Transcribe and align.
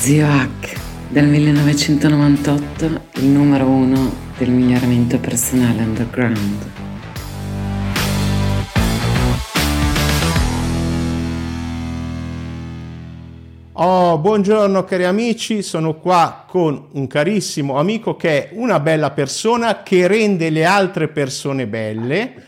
Zio 0.00 0.26
Hack, 0.26 0.80
del 1.10 1.26
1998, 1.26 3.00
il 3.16 3.26
numero 3.26 3.66
uno 3.66 4.10
del 4.38 4.48
miglioramento 4.48 5.18
personale 5.18 5.82
underground. 5.82 6.70
Oh, 13.72 14.16
buongiorno 14.16 14.84
cari 14.84 15.04
amici, 15.04 15.60
sono 15.60 15.96
qua 15.96 16.46
con 16.48 16.86
un 16.92 17.06
carissimo 17.06 17.78
amico 17.78 18.16
che 18.16 18.48
è 18.48 18.54
una 18.54 18.80
bella 18.80 19.10
persona 19.10 19.82
che 19.82 20.06
rende 20.06 20.48
le 20.48 20.64
altre 20.64 21.08
persone 21.08 21.66
belle. 21.66 22.46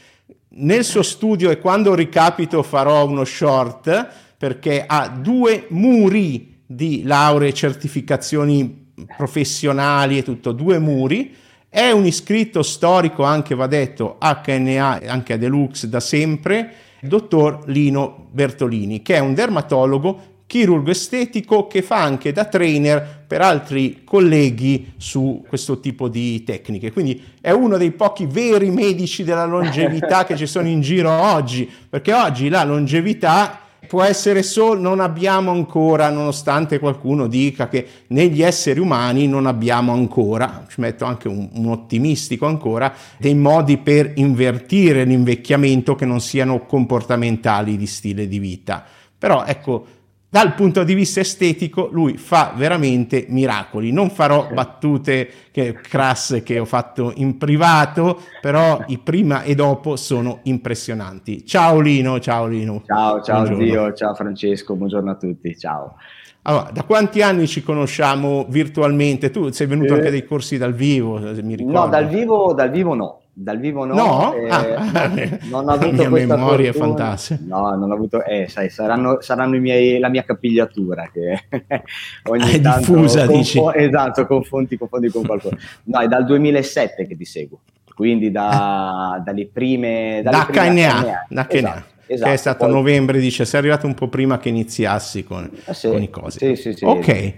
Nel 0.55 0.85
suo 0.85 1.03
studio 1.03 1.51
e 1.51 1.59
quando 1.59 1.95
ricapito 1.95 2.63
farò 2.63 3.07
uno 3.07 3.25
short 3.25 4.09
perché 4.39 4.83
ha 4.87 5.09
due 5.09 5.67
muri 5.69 6.52
di 6.75 7.03
lauree, 7.05 7.53
certificazioni 7.53 8.93
professionali 9.17 10.19
e 10.19 10.23
tutto, 10.23 10.53
due 10.53 10.79
muri. 10.79 11.35
È 11.69 11.91
un 11.91 12.05
iscritto 12.05 12.63
storico 12.63 13.23
anche, 13.23 13.55
va 13.55 13.67
detto, 13.67 14.19
HNA, 14.21 15.03
anche 15.07 15.33
a 15.33 15.37
Deluxe 15.39 15.89
da 15.89 16.01
sempre, 16.01 16.73
dottor 17.01 17.63
Lino 17.67 18.29
Bertolini, 18.31 19.03
che 19.03 19.15
è 19.15 19.19
un 19.19 19.35
dermatologo 19.35 20.31
chirurgo 20.53 20.91
estetico 20.91 21.67
che 21.67 21.81
fa 21.81 22.03
anche 22.03 22.31
da 22.31 22.45
trainer 22.45 23.25
per 23.27 23.41
altri 23.41 24.03
colleghi 24.05 24.93
su 24.99 25.43
questo 25.49 25.81
tipo 25.81 26.09
di 26.09 26.45
tecniche. 26.45 26.93
Quindi 26.93 27.23
è 27.41 27.53
uno 27.53 27.79
dei 27.79 27.91
pochi 27.91 28.27
veri 28.27 28.71
medici 28.71 29.25
della 29.25 29.47
longevità 29.47 30.27
che 30.27 30.37
ci 30.37 30.47
sono 30.47 30.69
in 30.69 30.83
giro 30.83 31.11
oggi, 31.11 31.67
perché 31.89 32.13
oggi 32.13 32.51
la 32.51 32.65
longevità 32.65 33.62
può 33.87 34.03
essere 34.03 34.43
solo, 34.43 34.81
non 34.81 35.01
abbiamo 35.01 35.51
ancora, 35.51 36.09
nonostante 36.11 36.79
qualcuno 36.79 37.27
dica 37.27 37.69
che 37.69 37.87
negli 38.09 38.43
esseri 38.43 38.81
umani 38.81 39.27
non 39.27 39.47
abbiamo 39.47 39.93
ancora, 39.93 40.65
ci 40.69 40.81
metto 40.81 41.05
anche 41.05 41.29
un, 41.29 41.49
un 41.53 41.69
ottimistico 41.69 42.47
ancora, 42.47 42.93
dei 43.19 43.35
modi 43.35 43.79
per 43.79 44.13
invertire 44.17 45.05
l'invecchiamento 45.05 45.95
che 45.95 46.07
non 46.07 46.21
siano 46.21 46.65
comportamentali 46.65 47.77
di 47.77 47.87
stile 47.87 48.29
di 48.29 48.39
vita. 48.39 48.85
Però 49.19 49.45
ecco, 49.45 49.87
dal 50.33 50.55
punto 50.55 50.83
di 50.83 50.95
vista 50.95 51.21
estetico 51.21 51.91
lui 51.93 52.17
fa 52.17 52.55
veramente 52.57 53.27
miracoli. 53.29 53.93
Non 53.93 54.09
farò 54.09 54.49
battute 54.51 55.29
che, 55.51 55.75
crasse 55.75 56.43
che 56.43 56.59
ho 56.59 56.65
fatto 56.65 57.13
in 57.17 57.37
privato, 57.37 58.19
però 58.41 58.83
i 58.87 58.97
prima 58.97 59.43
e 59.43 59.55
dopo 59.55 59.95
sono 59.97 60.39
impressionanti. 60.45 61.45
Ciao 61.45 61.81
Lino, 61.81 62.19
ciao 62.19 62.47
Lino. 62.47 62.83
Ciao, 62.87 63.21
ciao 63.21 63.43
buongiorno. 63.43 63.67
zio, 63.67 63.93
ciao 63.93 64.15
Francesco, 64.15 64.75
buongiorno 64.75 65.11
a 65.11 65.17
tutti, 65.17 65.55
ciao. 65.59 65.97
Allora, 66.45 66.71
da 66.73 66.85
quanti 66.85 67.21
anni 67.21 67.47
ci 67.47 67.63
conosciamo 67.63 68.47
virtualmente? 68.49 69.31
Tu 69.31 69.51
sei 69.51 69.67
venuto 69.67 69.93
eh, 69.93 69.97
anche 69.99 70.11
dei 70.11 70.25
corsi 70.25 70.57
dal 70.57 70.73
vivo, 70.73 71.19
mi 71.43 71.57
ricordo. 71.57 71.79
No, 71.79 71.89
dal 71.89 72.09
vivo, 72.09 72.55
dal 72.55 72.71
vivo 72.71 72.95
no 72.95 73.22
dal 73.35 73.59
vivo 73.59 73.87
no, 73.87 73.95
no? 73.95 74.35
Eh, 74.35 74.49
ah, 74.51 75.09
non 75.49 75.69
ho 75.69 75.73
avuto 75.73 76.03
la 76.03 76.09
mia 76.11 76.27
memoria 76.27 76.69
è 76.69 76.73
fantastica 76.73 77.41
no, 77.47 77.75
non 77.77 77.91
ho 77.91 77.95
avuto 77.95 78.23
eh, 78.25 78.47
sai, 78.49 78.69
saranno, 78.69 79.23
saranno 79.23 79.59
miei, 79.59 79.99
la 79.99 80.11
mia 80.11 80.23
capigliatura 80.23 81.11
che 81.11 81.45
ogni 82.29 82.51
è 82.51 82.61
tanto 82.61 82.93
diffusa 82.93 83.25
confo- 83.25 83.39
dici 83.39 83.61
esatto, 83.75 84.27
confondi, 84.27 84.77
confondi 84.77 85.09
con 85.09 85.25
qualcuno 85.25 85.57
no, 85.85 86.01
è 86.01 86.09
dal 86.09 86.27
2007 86.27 87.07
che 87.07 87.17
ti 87.17 87.25
seguo 87.25 87.61
quindi 87.95 88.31
da, 88.31 89.21
dalle 89.25 89.47
prime 89.47 90.21
dalle 90.23 90.37
da 90.37 90.47
prime 90.47 90.69
KNA, 90.69 91.27
da 91.29 91.47
KNA. 91.47 91.57
Esatto. 91.57 91.91
Esatto, 92.05 92.29
che 92.29 92.35
è 92.35 92.37
stato 92.37 92.65
poi... 92.65 92.75
novembre, 92.75 93.21
dice, 93.21 93.47
sei 93.47 93.61
arrivato 93.61 93.87
un 93.87 93.95
po' 93.95 94.09
prima 94.09 94.37
che 94.37 94.51
iniziassi 94.51 95.25
con, 95.25 95.49
eh 95.65 95.73
sì, 95.73 95.89
con 95.89 96.03
i 96.03 96.11
cosi. 96.11 96.39
Sì, 96.39 96.57
sì, 96.57 96.75
sì, 96.75 96.85
ok, 96.85 97.35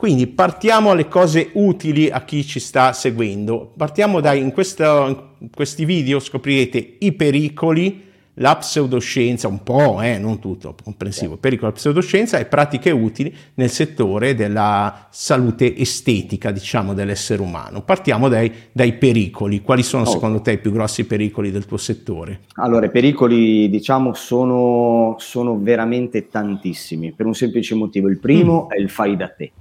quindi 0.00 0.28
partiamo 0.28 0.92
alle 0.92 1.08
cose 1.08 1.50
utili 1.52 2.08
a 2.08 2.24
chi 2.24 2.42
ci 2.42 2.58
sta 2.58 2.94
seguendo. 2.94 3.70
Partiamo 3.76 4.20
da 4.20 4.32
in, 4.32 4.50
questo, 4.50 5.34
in 5.40 5.50
questi 5.54 5.84
video 5.84 6.20
scoprirete 6.20 6.96
i 7.00 7.12
pericoli, 7.12 8.04
la 8.36 8.56
pseudoscienza, 8.56 9.46
un 9.46 9.62
po', 9.62 10.00
eh, 10.00 10.16
non 10.16 10.38
tutto, 10.38 10.74
comprensivo, 10.82 11.36
pericolo 11.36 11.66
della 11.66 11.78
pseudoscienza 11.78 12.38
e 12.38 12.46
pratiche 12.46 12.90
utili 12.90 13.30
nel 13.56 13.68
settore 13.68 14.34
della 14.34 15.08
salute 15.10 15.76
estetica, 15.76 16.50
diciamo, 16.50 16.94
dell'essere 16.94 17.42
umano. 17.42 17.82
Partiamo 17.82 18.30
dai, 18.30 18.50
dai 18.72 18.94
pericoli. 18.94 19.60
Quali 19.60 19.82
sono 19.82 20.04
oh. 20.04 20.10
secondo 20.10 20.40
te 20.40 20.52
i 20.52 20.58
più 20.58 20.72
grossi 20.72 21.04
pericoli 21.04 21.50
del 21.50 21.66
tuo 21.66 21.76
settore? 21.76 22.40
Allora, 22.54 22.86
i 22.86 22.90
pericoli, 22.90 23.68
diciamo, 23.68 24.14
sono, 24.14 25.16
sono 25.18 25.58
veramente 25.58 26.28
tantissimi, 26.28 27.12
per 27.12 27.26
un 27.26 27.34
semplice 27.34 27.74
motivo. 27.74 28.08
Il 28.08 28.18
primo 28.18 28.64
mm. 28.64 28.70
è 28.70 28.80
il 28.80 28.88
fai 28.88 29.14
da 29.14 29.28
te 29.28 29.52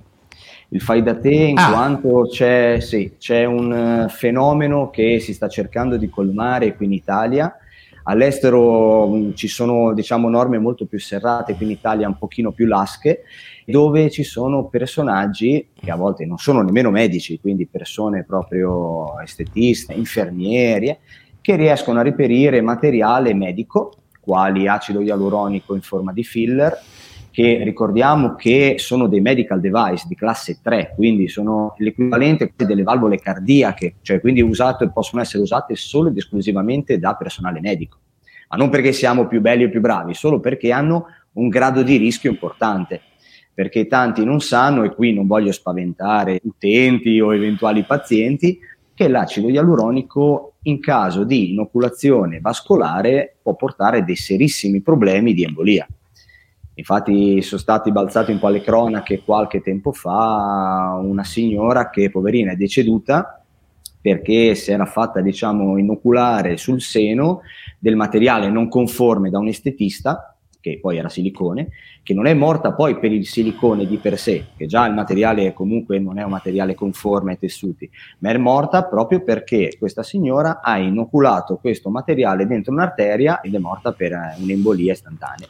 il 0.70 0.82
fai 0.82 1.02
da 1.02 1.18
te 1.18 1.30
in 1.30 1.58
ah. 1.58 1.72
quanto 1.72 2.28
c'è, 2.30 2.80
sì, 2.80 3.14
c'è 3.18 3.46
un 3.46 3.74
eh, 3.74 4.10
fenomeno 4.10 4.90
che 4.90 5.20
si 5.20 5.34
sta 5.34 5.48
cercando 5.48 5.98
di 5.98 6.10
colmare 6.10 6.76
qui 6.76 6.86
in 6.86 6.94
Italia. 6.94 7.56
All'estero 8.04 9.08
mh, 9.08 9.18
mm, 9.18 9.34
ci 9.34 9.48
sono 9.48 9.94
diciamo, 9.94 10.30
norme 10.30 10.60
molto 10.60 10.86
più 10.86 11.00
serrate, 11.00 11.56
qui 11.56 11.66
in 11.66 11.72
Italia 11.72 12.08
un 12.08 12.18
pochino 12.18 12.52
più 12.52 12.68
lasche, 12.68 13.24
dove 13.66 14.10
ci 14.10 14.24
sono 14.24 14.66
personaggi 14.66 15.70
che 15.74 15.92
a 15.92 15.96
volte 15.96 16.26
non 16.26 16.38
sono 16.38 16.62
nemmeno 16.62 16.92
medici, 16.92 17.40
quindi 17.40 17.66
persone 17.66 18.24
proprio 18.24 19.20
estetiste, 19.22 19.94
infermieri, 19.94 20.96
che 21.42 21.56
riescono 21.56 22.00
a 22.00 22.04
reperire 22.04 22.62
materiale 22.62 23.34
medico, 23.34 23.94
quali 24.20 24.68
acido 24.68 25.02
ialuronico 25.02 25.74
in 25.74 25.82
forma 25.82 26.14
di 26.14 26.24
filler, 26.24 26.78
che 27.40 27.64
ricordiamo 27.64 28.36
che 28.36 28.76
sono 28.80 29.08
dei 29.08 29.22
medical 29.22 29.62
device 29.62 30.08
di 30.10 30.16
classe 30.16 30.60
3, 30.62 30.92
quindi 30.94 31.30
sono 31.30 31.74
l'equivalente 31.78 32.52
delle 32.54 32.84
valvole 32.84 33.18
cardiache, 33.18 33.96
cioè 34.02 34.20
quindi 34.20 34.42
usate, 34.42 34.90
possono 34.90 35.22
essere 35.22 35.44
usate 35.44 35.78
solo 35.78 36.10
ed 36.10 36.18
esclusivamente 36.18 37.00
da 37.00 37.16
personale 37.16 37.62
medico, 37.62 37.98
ma 38.50 38.58
non 38.58 38.68
perché 38.68 38.92
siamo 38.92 39.26
più 39.26 39.40
belli 39.40 39.64
o 39.64 39.70
più 39.70 39.80
bravi, 39.80 40.14
solo 40.16 40.42
perché 40.42 40.74
hanno 40.74 41.06
un 41.36 41.48
grado 41.48 41.82
di 41.82 41.96
rischio 41.96 42.30
importante, 42.30 43.00
perché 43.54 43.88
tanti 43.88 44.26
non 44.26 44.42
sanno, 44.42 44.84
e 44.84 44.94
qui 44.94 45.14
non 45.14 45.26
voglio 45.26 45.54
spaventare 45.54 46.42
utenti 46.44 47.22
o 47.22 47.34
eventuali 47.34 47.86
pazienti, 47.86 48.60
che 48.94 49.08
l'acido 49.08 49.48
ialuronico 49.48 50.56
in 50.64 50.82
caso 50.82 51.24
di 51.24 51.54
inoculazione 51.54 52.42
vascolare 52.42 53.38
può 53.42 53.56
portare 53.56 54.04
dei 54.04 54.18
serissimi 54.18 54.82
problemi 54.82 55.34
di 55.34 55.46
embolia. 55.46 55.88
Infatti 56.80 57.42
sono 57.42 57.60
stati 57.60 57.92
balzati 57.92 58.32
un 58.32 58.40
po' 58.40 58.48
le 58.48 58.62
cronache 58.62 59.22
qualche 59.24 59.62
tempo 59.62 59.92
fa 59.92 60.98
una 61.02 61.26
signora 61.26 61.90
che 61.90 62.10
poverina 62.10 62.54
è 62.54 62.56
deceduta 62.56 63.44
perché 64.02 64.56
si 64.56 64.72
era 64.72 64.86
fatta 64.86 65.20
diciamo 65.20 65.78
inoculare 65.78 66.56
sul 66.56 66.80
seno 66.80 67.42
del 67.78 67.98
materiale 67.98 68.50
non 68.50 68.70
conforme 68.70 69.30
da 69.30 69.40
un 69.40 69.50
estetista 69.50 70.34
che 70.62 70.80
poi 70.82 70.98
era 70.98 71.08
silicone, 71.08 71.70
che 72.04 72.14
non 72.14 72.28
è 72.28 72.34
morta 72.34 72.74
poi 72.74 73.00
per 73.00 73.14
il 73.14 73.26
silicone 73.26 73.86
di 73.86 73.96
per 73.96 74.18
sé, 74.18 74.48
che 74.58 74.66
già 74.66 74.86
il 74.86 74.94
materiale 74.94 75.54
comunque 75.54 76.00
non 76.00 76.18
è 76.18 76.24
un 76.24 76.32
materiale 76.32 76.76
conforme 76.76 77.32
ai 77.32 77.38
tessuti, 77.38 77.90
ma 78.20 78.30
è 78.30 78.38
morta 78.38 78.84
proprio 78.84 79.22
perché 79.22 79.76
questa 79.78 80.04
signora 80.04 80.60
ha 80.62 80.78
inoculato 80.78 81.58
questo 81.58 81.90
materiale 81.90 82.46
dentro 82.46 82.74
un'arteria 82.74 83.40
ed 83.42 83.56
è 83.56 83.58
morta 83.58 83.94
per 83.94 84.14
un'embolia 84.38 84.92
istantanea 84.92 85.48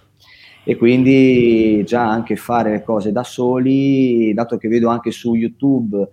e 0.64 0.76
quindi 0.76 1.84
già 1.86 2.08
anche 2.08 2.36
fare 2.36 2.72
le 2.72 2.84
cose 2.84 3.12
da 3.12 3.24
soli, 3.24 4.34
dato 4.34 4.58
che 4.58 4.68
vedo 4.68 4.90
anche 4.90 5.12
su 5.12 5.34
YouTube 5.34 6.10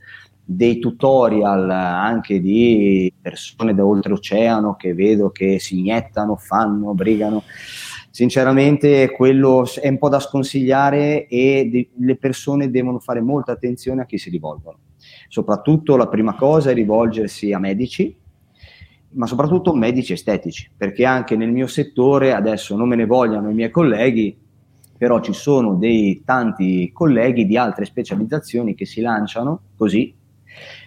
dei 0.48 0.78
tutorial 0.78 1.68
anche 1.68 2.40
di 2.40 3.12
persone 3.20 3.74
da 3.74 3.84
oltreoceano 3.84 4.76
che 4.76 4.94
vedo 4.94 5.30
che 5.30 5.58
si 5.58 5.80
iniettano, 5.80 6.36
fanno, 6.36 6.94
brigano. 6.94 7.42
Sinceramente 8.10 9.10
quello 9.10 9.66
è 9.80 9.88
un 9.88 9.98
po' 9.98 10.08
da 10.08 10.20
sconsigliare 10.20 11.26
e 11.26 11.68
de- 11.70 11.88
le 11.98 12.16
persone 12.16 12.70
devono 12.70 13.00
fare 13.00 13.20
molta 13.20 13.52
attenzione 13.52 14.02
a 14.02 14.06
chi 14.06 14.16
si 14.16 14.30
rivolgono. 14.30 14.78
Soprattutto 15.28 15.96
la 15.96 16.08
prima 16.08 16.34
cosa 16.34 16.70
è 16.70 16.74
rivolgersi 16.74 17.52
a 17.52 17.58
medici, 17.58 18.16
ma 19.16 19.26
soprattutto 19.26 19.74
medici 19.74 20.12
estetici, 20.12 20.70
perché 20.76 21.04
anche 21.04 21.36
nel 21.36 21.50
mio 21.50 21.66
settore, 21.66 22.34
adesso 22.34 22.76
non 22.76 22.88
me 22.88 22.96
ne 22.96 23.06
vogliano 23.06 23.50
i 23.50 23.54
miei 23.54 23.70
colleghi, 23.70 24.36
però 24.96 25.20
ci 25.20 25.32
sono 25.32 25.74
dei 25.74 26.22
tanti 26.24 26.90
colleghi 26.92 27.46
di 27.46 27.56
altre 27.56 27.84
specializzazioni 27.84 28.74
che 28.74 28.86
si 28.86 29.00
lanciano 29.00 29.60
così, 29.76 30.14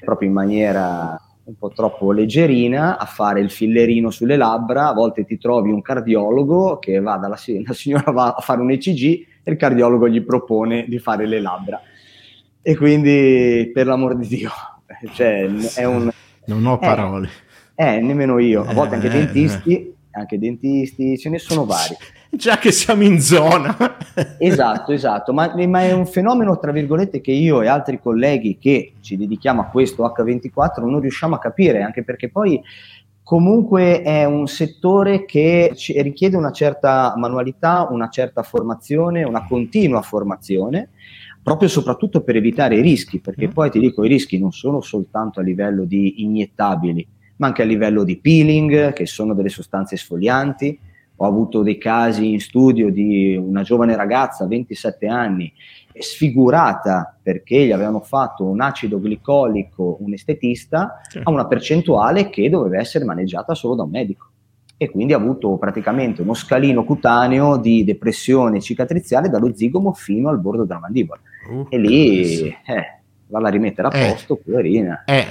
proprio 0.04 0.30
in 0.30 0.34
maniera 0.34 1.20
un 1.44 1.56
po' 1.58 1.70
troppo 1.70 2.12
leggerina, 2.12 3.00
a 3.00 3.06
fare 3.06 3.40
il 3.42 3.50
fillerino 3.50 4.12
sulle 4.12 4.38
labbra, 4.38 4.90
a 4.90 4.94
volte 4.94 5.26
ti 5.26 5.40
trovi 5.40 5.72
un 5.72 5.82
cardiologo 5.82 6.78
che 6.78 7.00
va 7.00 7.18
dalla 7.18 7.38
la 7.66 7.74
signora 7.74 8.12
va 8.12 8.36
a 8.38 8.42
fare 8.42 8.62
un 8.62 8.70
ECG 8.70 9.26
e 9.44 9.52
il 9.52 9.58
cardiologo 9.58 10.08
gli 10.08 10.22
propone 10.22 10.86
di 10.88 11.00
fare 11.00 11.26
le 11.26 11.42
labbra. 11.42 11.82
E 12.62 12.76
quindi, 12.76 13.72
per 13.74 13.88
l'amor 13.88 14.16
di 14.16 14.28
Dio, 14.28 14.52
cioè, 15.14 15.50
è 15.76 15.86
un... 15.86 16.12
Non 16.46 16.66
ho 16.66 16.78
parole. 16.78 17.28
Eh, 17.28 17.49
eh 17.82 18.02
nemmeno 18.02 18.40
io. 18.40 18.66
A 18.66 18.74
volte 18.74 18.96
anche 18.96 19.08
eh, 19.08 19.12
dentisti, 19.12 19.96
anche 20.12 20.38
dentisti, 20.38 21.18
ce 21.18 21.30
ne 21.30 21.40
sono 21.40 21.64
vari. 21.66 21.96
già 22.30 22.58
che 22.58 22.74
siamo 22.74 23.04
in 23.04 23.22
zona. 23.22 23.74
esatto, 24.38 24.92
esatto, 24.92 25.32
ma, 25.32 25.54
ma, 25.66 25.84
è 25.84 25.94
un 25.94 26.06
fenomeno, 26.06 26.60
tra 26.60 26.74
virgolette, 26.74 27.22
che 27.22 27.32
io 27.32 27.62
e 27.62 27.68
altri 27.68 27.98
colleghi 28.02 28.58
che 28.60 28.96
ci 29.00 29.16
dedichiamo 29.16 29.62
a 29.62 29.66
questo 29.68 30.04
H24 30.06 30.84
non 30.84 31.00
riusciamo 31.00 31.36
a 31.36 31.40
capire, 31.40 31.82
anche 31.82 32.04
perché 32.04 32.30
poi 32.30 32.62
comunque 33.24 34.02
è 34.02 34.26
un 34.26 34.48
settore 34.48 35.24
che 35.24 35.74
richiede 36.02 36.36
una 36.36 36.52
certa 36.52 37.14
manualità, 37.16 37.88
una 37.90 38.10
certa 38.10 38.44
formazione, 38.44 39.24
una 39.24 39.48
continua 39.48 40.02
formazione, 40.02 40.90
proprio 41.42 41.70
e 41.70 41.72
soprattutto 41.72 42.24
per 42.24 42.36
evitare 42.36 42.76
i 42.76 42.82
rischi, 42.82 43.20
perché 43.22 43.48
mm. 43.48 43.52
poi 43.52 43.72
ti 43.72 43.80
dico, 43.80 44.04
i 44.04 44.10
rischi 44.10 44.38
non 44.38 44.52
sono 44.52 44.82
soltanto 44.82 45.40
a 45.40 45.44
livello 45.44 45.86
di 45.86 46.24
iniettabili, 46.24 47.08
ma 47.40 47.48
anche 47.48 47.62
a 47.62 47.66
livello 47.66 48.04
di 48.04 48.18
peeling, 48.18 48.94
che 48.94 49.06
sono 49.06 49.34
delle 49.34 49.50
sostanze 49.50 49.98
sfoglianti. 49.98 50.80
Ho 51.22 51.26
avuto 51.26 51.64
dei 51.64 51.78
casi 51.78 52.32
in 52.32 52.40
studio 52.40 52.90
di 52.90 53.36
una 53.36 53.62
giovane 53.62 53.96
ragazza, 53.96 54.48
27 54.48 55.08
anni, 55.08 55.52
sfigurata 55.98 57.18
perché 57.22 57.66
gli 57.66 57.72
avevano 57.72 58.00
fatto 58.00 58.46
un 58.46 58.62
acido 58.62 59.00
glicolico 59.00 59.98
un 60.00 60.14
estetista 60.14 61.02
sì. 61.10 61.20
a 61.22 61.30
una 61.30 61.46
percentuale 61.46 62.30
che 62.30 62.50
doveva 62.50 62.80
essere 62.80 63.04
maneggiata 63.04 63.54
solo 63.54 63.76
da 63.76 63.84
un 63.84 63.90
medico 63.90 64.28
e 64.78 64.90
quindi 64.90 65.12
ha 65.12 65.18
avuto 65.18 65.58
praticamente 65.58 66.22
uno 66.22 66.34
scalino 66.34 66.86
cutaneo 66.86 67.58
di 67.58 67.84
depressione 67.84 68.62
cicatriziale 68.62 69.28
dallo 69.28 69.54
zigomo 69.54 69.92
fino 69.92 70.30
al 70.30 70.40
bordo 70.40 70.64
della 70.64 70.80
mandibola 70.80 71.20
uh, 71.52 71.66
e 71.68 71.78
lì 71.78 72.48
eh, 72.48 73.02
va 73.28 73.40
a 73.40 73.50
rimettere 73.50 73.90
a 73.90 73.98
eh. 73.98 74.12
posto, 74.12 74.36
eh, 74.36 74.42
poverina. 74.46 75.04
Eh. 75.06 75.26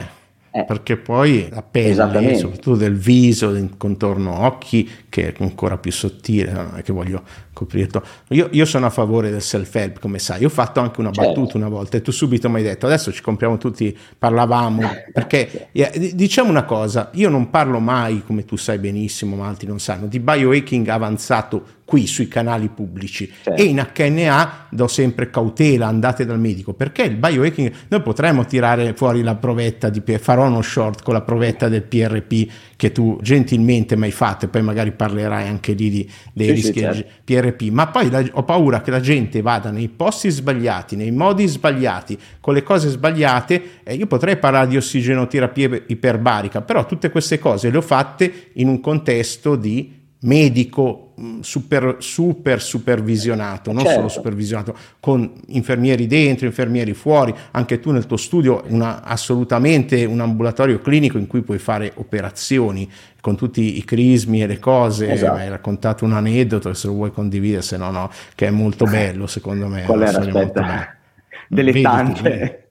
Eh, 0.50 0.64
perché 0.64 0.96
poi 0.96 1.48
la 1.50 1.62
pelle, 1.62 2.36
soprattutto 2.36 2.76
del 2.76 2.96
viso, 2.96 3.50
contorno 3.76 4.46
occhi, 4.46 4.88
che 5.08 5.28
è 5.28 5.34
ancora 5.42 5.78
più 5.78 5.90
sottile, 5.90 6.52
non 6.52 6.72
è 6.76 6.82
che 6.82 6.92
voglio 6.92 7.22
coprirlo. 7.52 8.02
Io, 8.28 8.48
io, 8.52 8.64
sono 8.64 8.86
a 8.86 8.90
favore 8.90 9.30
del 9.30 9.42
self-help, 9.42 9.98
come 9.98 10.18
sai. 10.18 10.40
Io 10.42 10.46
ho 10.46 10.50
fatto 10.50 10.80
anche 10.80 11.00
una 11.00 11.10
certo. 11.10 11.30
battuta 11.30 11.56
una 11.56 11.68
volta 11.68 11.96
e 11.96 12.02
tu 12.02 12.12
subito 12.12 12.48
mi 12.48 12.56
hai 12.56 12.62
detto, 12.62 12.86
adesso 12.86 13.12
ci 13.12 13.22
compriamo 13.22 13.58
tutti, 13.58 13.96
parlavamo, 14.18 14.82
perché 15.12 15.68
diciamo 16.12 16.50
una 16.50 16.64
cosa, 16.64 17.10
io 17.14 17.28
non 17.28 17.50
parlo 17.50 17.80
mai, 17.80 18.22
come 18.24 18.44
tu 18.44 18.56
sai 18.56 18.78
benissimo, 18.78 19.36
ma 19.36 19.48
altri 19.48 19.66
non 19.66 19.80
sanno, 19.80 20.06
di 20.06 20.20
biohacking 20.20 20.86
avanzato 20.88 21.76
qui 21.88 22.06
sui 22.06 22.28
canali 22.28 22.68
pubblici 22.68 23.32
certo. 23.42 23.62
e 23.62 23.64
in 23.64 23.82
HNA 23.94 24.66
do 24.68 24.86
sempre 24.88 25.30
cautela, 25.30 25.86
andate 25.86 26.26
dal 26.26 26.38
medico, 26.38 26.74
perché 26.74 27.04
il 27.04 27.16
biohacking, 27.16 27.72
noi 27.88 28.02
potremmo 28.02 28.44
tirare 28.44 28.92
fuori 28.92 29.22
la 29.22 29.34
provetta 29.36 29.88
di, 29.88 30.02
farò 30.18 30.46
uno 30.46 30.60
short 30.60 31.02
con 31.02 31.14
la 31.14 31.22
provetta 31.22 31.68
del 31.68 31.82
PRP 31.82 32.46
che 32.76 32.92
tu 32.92 33.18
gentilmente 33.22 33.96
mi 33.96 34.04
hai 34.04 34.10
fatto 34.10 34.44
e 34.44 34.48
poi 34.48 34.60
magari 34.62 34.92
parlerai 34.98 35.48
anche 35.48 35.72
lì 35.72 35.88
di, 35.88 36.10
dei 36.32 36.48
sì, 36.48 36.52
rischi 36.52 36.72
sì, 36.72 36.80
certo. 36.80 37.08
PRP, 37.24 37.70
ma 37.70 37.86
poi 37.86 38.10
la, 38.10 38.22
ho 38.32 38.42
paura 38.42 38.82
che 38.82 38.90
la 38.90 39.00
gente 39.00 39.40
vada 39.40 39.70
nei 39.70 39.88
posti 39.88 40.28
sbagliati, 40.28 40.96
nei 40.96 41.12
modi 41.12 41.46
sbagliati, 41.46 42.18
con 42.40 42.52
le 42.52 42.62
cose 42.62 42.88
sbagliate, 42.88 43.62
eh, 43.84 43.94
io 43.94 44.06
potrei 44.06 44.36
parlare 44.36 44.66
di 44.66 44.76
ossigenoterapia 44.76 45.82
iperbarica, 45.86 46.60
però 46.60 46.84
tutte 46.84 47.10
queste 47.10 47.38
cose 47.38 47.70
le 47.70 47.76
ho 47.76 47.82
fatte 47.82 48.50
in 48.54 48.68
un 48.68 48.80
contesto 48.80 49.56
di 49.56 49.97
medico 50.20 51.12
mm, 51.20 51.40
super, 51.40 51.96
super 51.98 52.60
supervisionato, 52.60 53.70
non 53.70 53.82
certo. 53.82 53.96
solo 53.96 54.08
supervisionato, 54.08 54.76
con 54.98 55.32
infermieri 55.48 56.06
dentro, 56.06 56.46
infermieri 56.46 56.92
fuori, 56.92 57.32
anche 57.52 57.78
tu 57.78 57.92
nel 57.92 58.06
tuo 58.06 58.16
studio 58.16 58.64
una, 58.68 59.02
assolutamente 59.04 60.04
un 60.04 60.20
ambulatorio 60.20 60.80
clinico 60.80 61.18
in 61.18 61.26
cui 61.26 61.42
puoi 61.42 61.58
fare 61.58 61.92
operazioni 61.94 62.90
con 63.20 63.36
tutti 63.36 63.76
i 63.78 63.84
crismi 63.84 64.42
e 64.42 64.46
le 64.46 64.58
cose, 64.58 65.10
esatto. 65.12 65.38
hai 65.38 65.48
raccontato 65.48 66.04
un 66.04 66.12
aneddoto 66.12 66.72
se 66.74 66.86
lo 66.88 66.94
vuoi 66.94 67.12
condividere, 67.12 67.62
se 67.62 67.76
no 67.76 67.90
no, 67.90 68.10
che 68.34 68.46
è 68.46 68.50
molto 68.50 68.86
bello 68.90 69.26
secondo 69.26 69.68
me. 69.68 69.82
Qual 69.82 70.02
era, 70.02 70.18
aspetta, 70.18 70.96
delle 71.48 71.72
Vediti, 71.72 71.82
tante... 71.82 72.62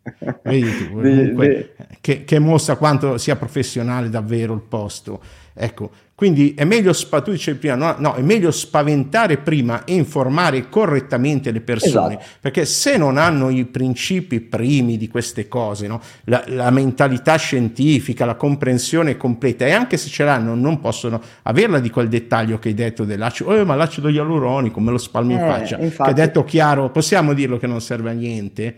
Vedi 0.44 0.88
tu, 0.88 0.94
comunque, 1.02 1.76
che, 2.00 2.24
che 2.24 2.40
mostra 2.40 2.78
quanto 2.78 3.18
sia 3.18 3.36
professionale 3.36 4.10
davvero 4.10 4.54
il 4.54 4.62
posto. 4.62 5.22
Ecco, 5.54 5.92
quindi 6.18 6.56
è 6.56 6.64
meglio, 6.64 6.94
tu 6.96 7.30
dicevi 7.30 7.60
prima, 7.60 7.76
no, 7.76 7.94
no, 8.00 8.16
è 8.16 8.24
meglio 8.24 8.50
spaventare 8.50 9.38
prima 9.38 9.84
e 9.84 9.94
informare 9.94 10.68
correttamente 10.68 11.52
le 11.52 11.62
persone, 11.62 12.16
esatto. 12.16 12.38
perché 12.42 12.66
se 12.66 12.98
non 12.98 13.18
hanno 13.18 13.52
i 13.52 13.66
principi 13.66 14.40
primi 14.40 14.98
di 14.98 15.10
queste 15.10 15.48
cose, 15.48 15.86
no? 15.86 16.02
la, 16.24 16.44
la, 16.48 16.72
mentalità 16.72 17.36
scientifica, 17.36 18.26
la 18.26 18.34
comprensione 18.34 19.16
completa, 19.16 19.68
e 19.68 19.74
anche 19.74 19.98
se 19.98 20.10
ce 20.10 20.24
l'hanno 20.24 20.56
non 20.56 20.80
possono 20.80 21.22
averla 21.44 21.78
di 21.78 21.92
quel 21.92 22.08
dettaglio 22.08 22.58
che 22.58 22.70
hai 22.70 22.74
detto 22.74 23.06
dell'acido, 23.06 23.52
oh, 23.52 23.64
ma 23.64 23.76
l'acido 23.76 24.10
ialuronico 24.10 24.80
me 24.80 24.90
lo 24.90 24.98
spalmi 24.98 25.34
in 25.34 25.40
eh, 25.40 25.48
faccia, 25.48 25.78
infatti, 25.78 26.16
che 26.16 26.20
detto 26.20 26.44
chiaro, 26.44 26.90
possiamo 26.90 27.34
dirlo 27.34 27.58
che 27.58 27.68
non 27.68 27.80
serve 27.80 28.10
a 28.10 28.14
niente, 28.14 28.78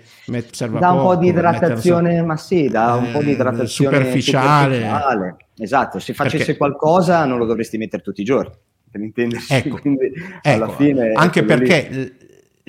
serve 0.51 0.80
da 0.80 0.92
un 0.92 1.03
po' 1.03 1.15
di 1.15 1.30
idratazione, 1.30 2.21
ma 2.21 2.35
sì, 2.35 2.68
da 2.68 2.95
un 2.95 3.13
po' 3.13 3.19
di 3.19 3.30
eh, 3.30 3.31
idratazione 3.31 3.69
superficiale. 3.69 4.75
superficiale 4.75 5.47
Esatto, 5.59 6.00
se 6.00 6.13
facesse 6.13 6.38
perché... 6.38 6.57
qualcosa 6.57 7.25
non 7.25 7.38
lo 7.38 7.45
dovresti 7.45 7.77
mettere 7.77 8.01
tutti 8.01 8.21
i 8.21 8.23
giorni, 8.23 8.51
per 8.89 9.01
intenderci. 9.01 9.53
Ecco, 9.53 9.77
Quindi, 9.81 10.11
ecco, 10.41 10.69
fine, 10.71 11.11
anche 11.13 11.44
perché 11.44 11.88
lì. 11.89 12.13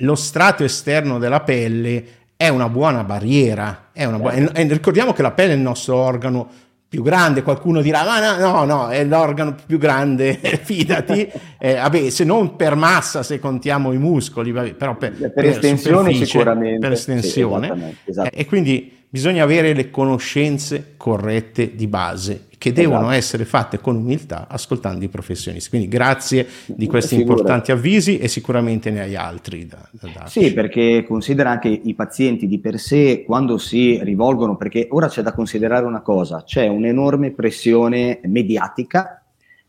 lo 0.05 0.15
strato 0.15 0.63
esterno 0.63 1.17
della 1.17 1.41
pelle 1.41 2.03
è 2.35 2.49
una 2.49 2.67
buona 2.69 3.03
barriera. 3.03 3.89
Una 3.95 4.17
bu- 4.17 4.29
eh. 4.29 4.51
e 4.53 4.63
ricordiamo 4.67 5.13
che 5.13 5.21
la 5.21 5.31
pelle 5.31 5.53
è 5.53 5.55
il 5.55 5.61
nostro 5.61 5.95
organo 5.95 6.49
più 6.91 7.03
grande, 7.03 7.41
qualcuno 7.41 7.81
dirà 7.81 8.03
ma 8.03 8.37
no, 8.37 8.51
no, 8.51 8.65
no 8.65 8.89
è 8.89 9.05
l'organo 9.05 9.55
più 9.65 9.77
grande, 9.77 10.33
fidati, 10.61 11.25
eh, 11.57 11.75
vabbè, 11.75 12.09
se 12.09 12.25
non 12.25 12.57
per 12.57 12.75
massa, 12.75 13.23
se 13.23 13.39
contiamo 13.39 13.93
i 13.93 13.97
muscoli, 13.97 14.51
vabbè, 14.51 14.73
però 14.73 14.97
per, 14.97 15.13
per, 15.13 15.31
per 15.31 15.45
estensione 15.45 16.13
sicuramente. 16.13 16.79
Per 16.79 16.91
estensione. 16.91 17.95
Sì, 18.03 18.09
esatto. 18.09 18.35
eh, 18.35 18.41
e 18.41 18.45
quindi 18.45 18.99
bisogna 19.07 19.43
avere 19.43 19.71
le 19.71 19.89
conoscenze 19.89 20.95
corrette 20.97 21.75
di 21.75 21.87
base 21.87 22.47
che 22.61 22.71
devono 22.71 22.99
esatto. 22.99 23.15
essere 23.15 23.45
fatte 23.45 23.79
con 23.79 23.95
umiltà 23.95 24.45
ascoltando 24.47 25.03
i 25.03 25.07
professionisti. 25.07 25.67
Quindi 25.67 25.87
grazie 25.87 26.45
di 26.67 26.85
questi 26.85 27.15
Figura. 27.15 27.31
importanti 27.31 27.71
avvisi 27.71 28.19
e 28.19 28.27
sicuramente 28.27 28.91
ne 28.91 29.01
hai 29.01 29.15
altri 29.15 29.65
da, 29.65 29.79
da 29.89 30.07
darci. 30.13 30.43
Sì, 30.43 30.53
perché 30.53 31.03
considera 31.07 31.49
anche 31.49 31.69
i 31.69 31.95
pazienti 31.95 32.45
di 32.45 32.59
per 32.59 32.77
sé 32.77 33.23
quando 33.25 33.57
si 33.57 33.99
rivolgono, 34.03 34.57
perché 34.57 34.85
ora 34.91 35.07
c'è 35.07 35.23
da 35.23 35.33
considerare 35.33 35.87
una 35.87 36.01
cosa, 36.01 36.43
c'è 36.43 36.67
un'enorme 36.67 37.31
pressione 37.31 38.19
mediatica 38.25 39.23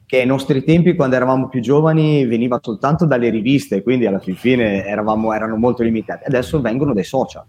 che 0.04 0.20
ai 0.20 0.26
nostri 0.26 0.62
tempi, 0.62 0.94
quando 0.94 1.16
eravamo 1.16 1.48
più 1.48 1.62
giovani, 1.62 2.26
veniva 2.26 2.58
soltanto 2.60 3.06
dalle 3.06 3.30
riviste, 3.30 3.82
quindi 3.82 4.04
alla 4.04 4.18
fine 4.18 4.84
eravamo, 4.84 5.32
erano 5.32 5.56
molto 5.56 5.82
limitati. 5.82 6.24
Adesso 6.26 6.60
vengono 6.60 6.92
dai 6.92 7.04
social 7.04 7.46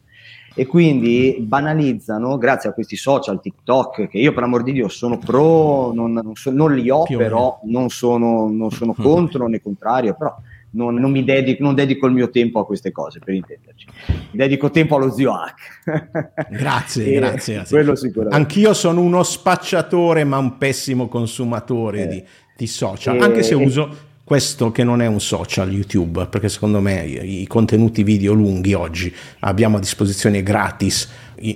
e 0.56 0.66
quindi 0.68 1.38
banalizzano 1.40 2.38
grazie 2.38 2.70
a 2.70 2.74
questi 2.74 2.96
social 2.96 3.42
TikTok 3.42 4.08
che 4.08 4.18
io 4.18 4.34
per 4.34 4.44
amor 4.44 4.64
di 4.64 4.72
Dio 4.72 4.88
sono 4.88 5.18
pro 5.18 5.92
non, 5.94 6.14
non, 6.14 6.36
so, 6.36 6.52
non 6.52 6.76
li 6.76 6.90
ho 6.90 7.04
però 7.04 7.60
non 7.64 7.90
sono, 7.90 8.50
non 8.50 8.70
sono 8.70 8.94
contro 8.94 9.48
né 9.48 9.62
contrario 9.62 10.16
però 10.16 10.36
non, 10.74 10.96
non, 10.96 11.12
mi 11.12 11.24
dedico, 11.24 11.64
non 11.64 11.76
dedico 11.76 12.08
il 12.08 12.14
mio 12.14 12.30
tempo 12.30 12.60
a 12.60 12.66
queste 12.66 12.92
cose 12.92 13.20
per 13.20 13.36
intenderci. 13.36 13.86
Mi 14.08 14.40
dedico 14.40 14.72
tempo 14.72 14.96
allo 14.96 15.12
zio 15.12 15.32
Hack. 15.32 15.82
Grazie 16.50 17.14
grazie, 17.14 17.64
grazie. 17.64 18.28
anch'io 18.30 18.74
sono 18.74 19.02
uno 19.02 19.22
spacciatore 19.22 20.24
ma 20.24 20.38
un 20.38 20.58
pessimo 20.58 21.08
consumatore 21.08 22.04
eh. 22.04 22.08
di, 22.08 22.24
di, 22.58 22.68
social 22.68 23.18
e, 23.18 23.20
anche 23.20 23.44
se 23.44 23.54
uso 23.54 24.12
questo 24.24 24.72
che 24.72 24.84
non 24.84 25.02
è 25.02 25.06
un 25.06 25.20
social 25.20 25.72
YouTube, 25.72 26.28
perché 26.28 26.48
secondo 26.48 26.80
me 26.80 27.04
i 27.04 27.46
contenuti 27.46 28.04
video 28.04 28.34
lunghi 28.34 28.74
oggi 28.74 29.14
abbiamo 29.40 29.78
a 29.78 29.80
disposizione 29.80 30.42
gratis 30.42 31.10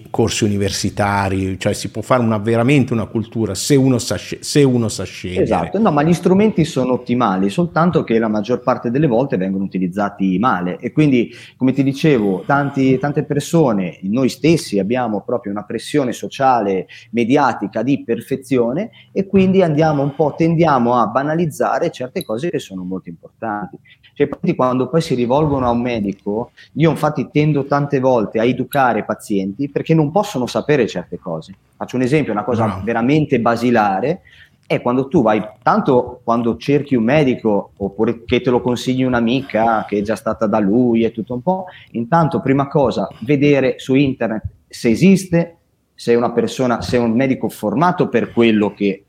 corsi 0.09 0.43
universitari, 0.43 1.57
cioè 1.59 1.73
si 1.73 1.89
può 1.89 2.01
fare 2.01 2.21
una, 2.21 2.37
veramente 2.37 2.93
una 2.93 3.05
cultura 3.05 3.55
se 3.55 3.75
uno, 3.75 3.97
sa, 3.97 4.17
se 4.17 4.63
uno 4.63 4.87
sa 4.89 5.03
scegliere. 5.03 5.43
Esatto, 5.43 5.79
no, 5.79 5.91
ma 5.91 6.03
gli 6.03 6.13
strumenti 6.13 6.65
sono 6.65 6.93
ottimali, 6.93 7.49
soltanto 7.49 8.03
che 8.03 8.19
la 8.19 8.27
maggior 8.27 8.61
parte 8.61 8.91
delle 8.91 9.07
volte 9.07 9.37
vengono 9.37 9.63
utilizzati 9.63 10.37
male 10.39 10.77
e 10.79 10.91
quindi, 10.91 11.31
come 11.55 11.71
ti 11.71 11.83
dicevo, 11.83 12.43
tanti, 12.45 12.97
tante 12.97 13.23
persone, 13.23 13.99
noi 14.03 14.29
stessi 14.29 14.79
abbiamo 14.79 15.21
proprio 15.21 15.51
una 15.51 15.63
pressione 15.63 16.11
sociale, 16.11 16.87
mediatica 17.11 17.83
di 17.83 18.03
perfezione 18.03 18.91
e 19.11 19.25
quindi 19.27 19.61
andiamo 19.61 20.03
un 20.03 20.15
po', 20.15 20.33
tendiamo 20.37 20.95
a 20.95 21.07
banalizzare 21.07 21.91
certe 21.91 22.23
cose 22.23 22.49
che 22.49 22.59
sono 22.59 22.83
molto 22.83 23.09
importanti. 23.09 23.77
Cioè, 24.17 24.55
quando 24.55 24.89
poi 24.89 24.99
si 24.99 25.13
rivolgono 25.13 25.67
a 25.67 25.69
un 25.69 25.79
medico, 25.79 26.49
io 26.73 26.89
infatti 26.89 27.29
tendo 27.31 27.65
tante 27.65 27.99
volte 27.99 28.39
a 28.39 28.45
educare 28.45 28.99
i 28.99 29.05
pazienti 29.05 29.69
perché 29.69 29.93
non 29.93 30.11
possono 30.11 30.47
sapere 30.47 30.87
certe 30.87 31.19
cose. 31.19 31.53
Faccio 31.75 31.97
un 31.97 32.01
esempio, 32.01 32.31
una 32.31 32.43
cosa 32.43 32.65
no. 32.65 32.81
veramente 32.83 33.39
basilare, 33.39 34.21
è 34.65 34.81
quando 34.81 35.07
tu 35.07 35.21
vai, 35.21 35.39
tanto 35.61 36.21
quando 36.23 36.57
cerchi 36.57 36.95
un 36.95 37.03
medico 37.03 37.73
oppure 37.77 38.23
che 38.25 38.41
te 38.41 38.49
lo 38.49 38.59
consigli 38.59 39.03
un'amica 39.03 39.85
che 39.87 39.99
è 39.99 40.01
già 40.01 40.15
stata 40.15 40.47
da 40.47 40.57
lui 40.57 41.03
e 41.03 41.11
tutto 41.11 41.35
un 41.35 41.43
po', 41.43 41.65
intanto 41.91 42.41
prima 42.41 42.67
cosa 42.67 43.07
vedere 43.19 43.75
su 43.77 43.93
internet 43.93 44.41
se 44.67 44.89
esiste, 44.89 45.57
se 45.93 46.13
è 46.13 46.15
una 46.15 46.31
persona, 46.31 46.81
se 46.81 46.97
è 46.97 46.99
un 46.99 47.11
medico 47.11 47.49
formato 47.49 48.09
per 48.09 48.33
quello 48.33 48.73
che 48.73 49.03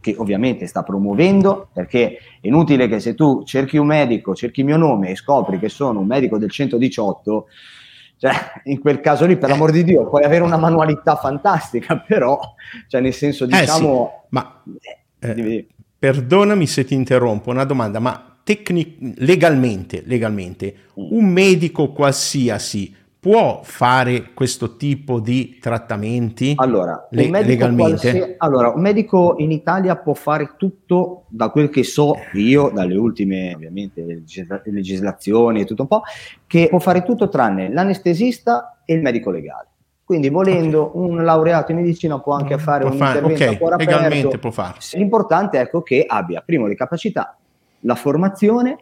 che 0.00 0.14
ovviamente 0.18 0.66
sta 0.66 0.82
promuovendo, 0.82 1.68
perché 1.72 2.16
è 2.40 2.46
inutile 2.46 2.88
che 2.88 3.00
se 3.00 3.14
tu 3.14 3.42
cerchi 3.44 3.76
un 3.76 3.86
medico, 3.86 4.34
cerchi 4.34 4.60
il 4.60 4.66
mio 4.66 4.76
nome 4.76 5.10
e 5.10 5.16
scopri 5.16 5.58
che 5.58 5.68
sono 5.68 6.00
un 6.00 6.06
medico 6.06 6.38
del 6.38 6.50
118, 6.50 7.46
cioè, 8.16 8.32
in 8.64 8.80
quel 8.80 9.00
caso 9.00 9.24
lì, 9.24 9.38
per 9.38 9.48
l'amor 9.48 9.70
di 9.70 9.82
Dio, 9.82 10.06
puoi 10.08 10.24
avere 10.24 10.42
una 10.42 10.58
manualità 10.58 11.16
fantastica, 11.16 11.98
però, 12.06 12.38
cioè, 12.86 13.00
nel 13.00 13.14
senso, 13.14 13.46
diciamo... 13.46 14.06
Eh 14.06 14.20
sì, 14.20 14.26
ma, 14.28 14.62
eh, 15.20 15.66
perdonami 15.98 16.66
se 16.66 16.84
ti 16.84 16.94
interrompo, 16.94 17.50
una 17.50 17.64
domanda, 17.64 17.98
ma 17.98 18.38
tecnic- 18.42 18.98
legalmente, 19.18 20.02
legalmente, 20.04 20.74
mm. 20.98 21.06
un 21.12 21.24
medico 21.26 21.92
qualsiasi 21.92 22.94
può 23.20 23.60
fare 23.62 24.32
questo 24.32 24.76
tipo 24.76 25.20
di 25.20 25.58
trattamenti 25.60 26.54
allora, 26.56 27.06
le- 27.10 27.26
un 27.26 27.30
legalmente? 27.32 28.10
Qualsi- 28.10 28.34
allora, 28.38 28.70
un 28.70 28.80
medico 28.80 29.34
in 29.36 29.52
Italia 29.52 29.94
può 29.96 30.14
fare 30.14 30.54
tutto, 30.56 31.24
da 31.28 31.50
quel 31.50 31.68
che 31.68 31.84
so 31.84 32.14
io, 32.32 32.70
dalle 32.70 32.96
ultime 32.96 33.54
ovviamente 33.54 34.02
legisla- 34.02 34.62
legislazioni 34.64 35.60
e 35.60 35.64
tutto 35.66 35.82
un 35.82 35.88
po', 35.88 36.02
che 36.46 36.68
può 36.70 36.78
fare 36.78 37.02
tutto 37.02 37.28
tranne 37.28 37.70
l'anestesista 37.70 38.80
e 38.86 38.94
il 38.94 39.02
medico 39.02 39.30
legale. 39.30 39.68
Quindi 40.02 40.30
volendo 40.30 40.86
okay. 40.86 41.08
un 41.08 41.22
laureato 41.22 41.72
in 41.72 41.78
medicina 41.78 42.18
può 42.18 42.32
anche 42.32 42.58
fare 42.58 42.84
può 42.84 42.90
un 42.90 42.98
fare, 42.98 43.18
intervento 43.18 43.44
okay, 43.44 43.54
a 43.54 43.58
cuore 43.58 43.76
legalmente 43.76 44.38
può 44.38 44.50
farlo. 44.50 44.80
L'importante 44.94 45.58
è 45.58 45.60
ecco, 45.60 45.82
che 45.82 46.04
abbia 46.08 46.42
prima 46.44 46.66
le 46.66 46.74
capacità, 46.74 47.36
la 47.80 47.94
formazione 47.94 48.78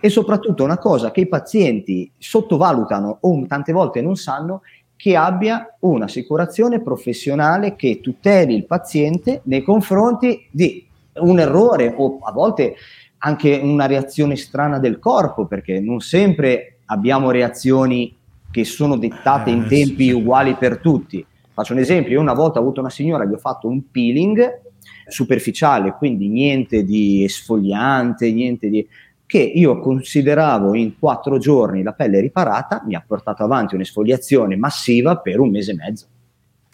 e 0.00 0.08
soprattutto 0.08 0.64
una 0.64 0.78
cosa 0.78 1.10
che 1.10 1.20
i 1.20 1.28
pazienti 1.28 2.10
sottovalutano 2.18 3.18
o 3.20 3.46
tante 3.46 3.72
volte 3.72 4.00
non 4.00 4.16
sanno, 4.16 4.62
che 4.96 5.16
abbia 5.16 5.76
un'assicurazione 5.80 6.80
professionale 6.80 7.74
che 7.74 8.00
tuteli 8.00 8.54
il 8.54 8.66
paziente 8.66 9.40
nei 9.44 9.62
confronti 9.62 10.46
di 10.50 10.86
un 11.14 11.40
errore 11.40 11.92
o 11.96 12.18
a 12.22 12.32
volte 12.32 12.76
anche 13.18 13.58
una 13.62 13.86
reazione 13.86 14.36
strana 14.36 14.78
del 14.78 14.98
corpo, 14.98 15.46
perché 15.46 15.80
non 15.80 16.00
sempre 16.00 16.78
abbiamo 16.86 17.30
reazioni 17.30 18.16
che 18.50 18.64
sono 18.64 18.96
dettate 18.96 19.50
in 19.50 19.62
eh, 19.62 19.68
tempi 19.68 20.10
uguali 20.10 20.54
per 20.54 20.78
tutti. 20.78 21.24
Faccio 21.52 21.72
un 21.72 21.80
esempio, 21.80 22.12
io 22.12 22.20
una 22.20 22.34
volta 22.34 22.58
ho 22.58 22.62
avuto 22.62 22.80
una 22.80 22.90
signora 22.90 23.26
che 23.26 23.34
ho 23.34 23.38
fatto 23.38 23.68
un 23.68 23.90
peeling 23.90 24.60
superficiale, 25.06 25.94
quindi 25.98 26.28
niente 26.28 26.84
di 26.84 27.24
esfoliante, 27.24 28.30
niente 28.32 28.68
di 28.68 28.86
che 29.32 29.38
io 29.38 29.78
consideravo 29.78 30.74
in 30.74 30.98
quattro 30.98 31.38
giorni 31.38 31.82
la 31.82 31.94
pelle 31.94 32.20
riparata, 32.20 32.82
mi 32.84 32.94
ha 32.94 33.02
portato 33.06 33.42
avanti 33.42 33.74
un'esfoliazione 33.74 34.56
massiva 34.56 35.16
per 35.16 35.40
un 35.40 35.48
mese 35.48 35.70
e 35.70 35.74
mezzo. 35.74 36.06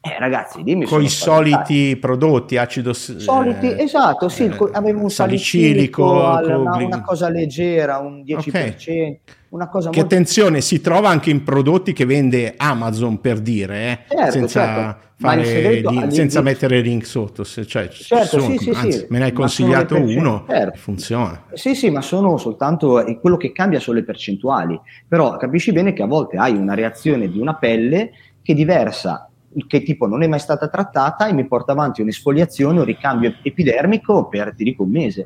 Eh, 0.00 0.18
ragazzi, 0.18 0.64
dimmi. 0.64 0.84
Con 0.84 1.00
i 1.00 1.08
soliti 1.08 1.96
prodotti, 2.00 2.56
acido 2.56 2.92
Soliti, 2.92 3.70
eh, 3.70 3.84
esatto, 3.84 4.28
sì, 4.28 4.46
eh, 4.46 4.70
avevo 4.72 5.02
un 5.02 5.08
salicilico, 5.08 6.08
salicilico 6.08 6.58
una, 6.58 6.84
una, 6.84 7.02
cosa 7.02 7.28
leggera, 7.28 7.98
un 7.98 8.24
10%. 8.26 8.48
Okay. 8.48 9.20
Una 9.50 9.68
cosa 9.68 9.88
che 9.88 9.98
molto... 9.98 10.14
attenzione, 10.14 10.60
si 10.60 10.80
trova 10.80 11.08
anche 11.08 11.30
in 11.30 11.42
prodotti 11.42 11.94
che 11.94 12.04
vende 12.04 12.54
Amazon 12.56 13.20
per 13.20 13.40
dire, 13.40 13.90
eh, 13.90 13.98
certo, 14.08 14.30
senza, 14.30 14.64
certo. 14.64 15.06
Fare 15.16 15.80
link, 15.80 16.12
senza 16.12 16.42
mettere 16.42 16.80
link 16.80 17.06
sotto. 17.06 17.44
Se, 17.44 17.66
cioè, 17.66 17.88
certo, 17.88 18.40
sono, 18.40 18.58
sì, 18.58 18.70
anzi, 18.70 18.92
sì, 18.92 19.06
me 19.08 19.18
ne 19.18 19.24
hai 19.24 19.32
consigliato 19.32 19.96
uno, 19.96 20.44
certo. 20.46 20.78
funziona. 20.78 21.44
Sì, 21.54 21.74
sì, 21.74 21.88
ma 21.88 22.02
sono 22.02 22.36
soltanto 22.36 23.02
quello 23.20 23.38
che 23.38 23.50
cambia 23.52 23.80
sono 23.80 23.98
le 23.98 24.04
percentuali. 24.04 24.78
Però 25.08 25.36
capisci 25.38 25.72
bene 25.72 25.94
che 25.94 26.02
a 26.02 26.06
volte 26.06 26.36
hai 26.36 26.54
una 26.54 26.74
reazione 26.74 27.30
di 27.30 27.40
una 27.40 27.54
pelle 27.54 28.10
che 28.42 28.52
è 28.52 28.54
diversa 28.54 29.30
che 29.66 29.82
tipo 29.82 30.06
non 30.06 30.22
è 30.22 30.26
mai 30.26 30.40
stata 30.40 30.68
trattata 30.68 31.26
e 31.26 31.32
mi 31.32 31.46
porta 31.46 31.72
avanti 31.72 32.02
un'esfoliazione, 32.02 32.80
un 32.80 32.84
ricambio 32.84 33.34
epidermico 33.42 34.28
per, 34.28 34.54
ti 34.54 34.62
dico, 34.62 34.82
un 34.82 34.90
mese 34.90 35.24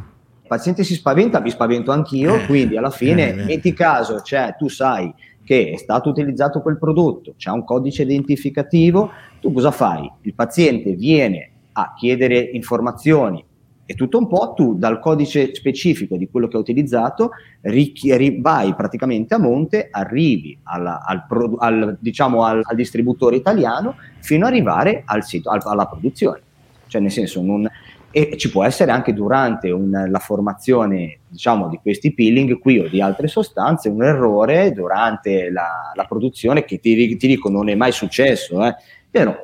paziente 0.53 0.85
si 0.85 0.95
spaventa, 0.95 1.41
mi 1.41 1.49
spavento 1.49 1.93
anch'io, 1.93 2.35
eh, 2.35 2.45
quindi 2.45 2.77
alla 2.77 2.91
fine, 2.91 3.31
eh, 3.31 3.45
metti 3.45 3.73
caso, 3.73 4.21
cioè 4.21 4.55
tu 4.59 4.69
sai 4.69 5.11
che 5.43 5.71
è 5.71 5.77
stato 5.79 6.11
utilizzato 6.11 6.61
quel 6.61 6.77
prodotto, 6.77 7.33
c'è 7.39 7.51
un 7.51 7.65
codice 7.65 8.03
identificativo, 8.03 9.11
tu 9.41 9.51
cosa 9.51 9.71
fai? 9.71 10.11
Il 10.21 10.35
paziente 10.35 10.93
viene 10.93 11.51
a 11.73 11.95
chiedere 11.97 12.39
informazioni 12.39 13.43
e 13.87 13.95
tutto 13.95 14.19
un 14.19 14.29
po', 14.29 14.53
tu 14.55 14.75
dal 14.75 15.01
codice 15.01 15.55
specifico 15.55 16.17
di 16.17 16.29
quello 16.31 16.49
che 16.49 16.57
ha 16.57 16.61
utilizzato 16.61 17.31
richi- 17.63 18.39
vai 18.41 18.75
praticamente 18.75 19.35
a 19.35 19.39
monte, 19.39 19.89
arrivi 19.91 20.59
alla, 20.65 21.03
al, 21.03 21.25
al, 21.59 21.97
diciamo 21.99 22.45
al, 22.45 22.61
al, 22.63 22.77
distributore 22.77 23.37
italiano 23.37 23.97
fino 24.21 24.45
ad 24.47 24.53
arrivare 24.53 25.03
al 25.07 25.25
sito, 25.25 25.49
alla 25.49 25.87
produzione. 25.87 26.41
Cioè 26.87 27.01
nel 27.01 27.11
senso 27.11 27.41
non, 27.41 27.67
e 28.13 28.37
ci 28.37 28.51
può 28.51 28.63
essere 28.63 28.93
anche 28.93 29.13
durante 29.13 29.71
un, 29.71 30.07
la 30.09 30.19
formazione 30.19 31.21
diciamo, 31.27 31.69
di 31.69 31.79
questi 31.83 32.13
peeling 32.13 32.59
qui 32.59 32.79
o 32.79 32.89
di 32.89 33.01
altre 33.01 33.27
sostanze 33.27 33.89
un 33.89 34.03
errore 34.03 34.71
durante 34.73 35.51
la, 35.51 35.91
la 35.95 36.05
produzione 36.05 36.65
che 36.65 36.79
ti, 36.79 37.17
ti, 37.17 37.27
dico 37.27 37.49
non 37.49 37.69
è 37.69 37.75
mai 37.75 37.91
successo, 37.91 38.65
eh? 38.65 38.77
però 39.11 39.35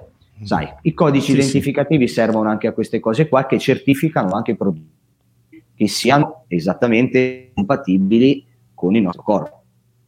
sai, 0.43 0.69
i 0.83 0.95
codici 0.95 1.33
sì, 1.33 1.39
identificativi 1.39 2.07
sì. 2.07 2.15
servono 2.15 2.49
anche 2.49 2.67
a 2.67 2.73
queste 2.73 3.01
cose 3.01 3.29
qua 3.29 3.47
che 3.47 3.59
certificano 3.59 4.33
anche 4.33 4.53
i 4.53 4.57
prodotti 4.57 4.97
che 5.79 5.87
siano 5.87 6.45
esattamente 6.49 7.53
compatibili 7.55 8.45
con 8.75 8.97
il 8.97 9.03
nostro 9.03 9.23
corpo. 9.23 9.63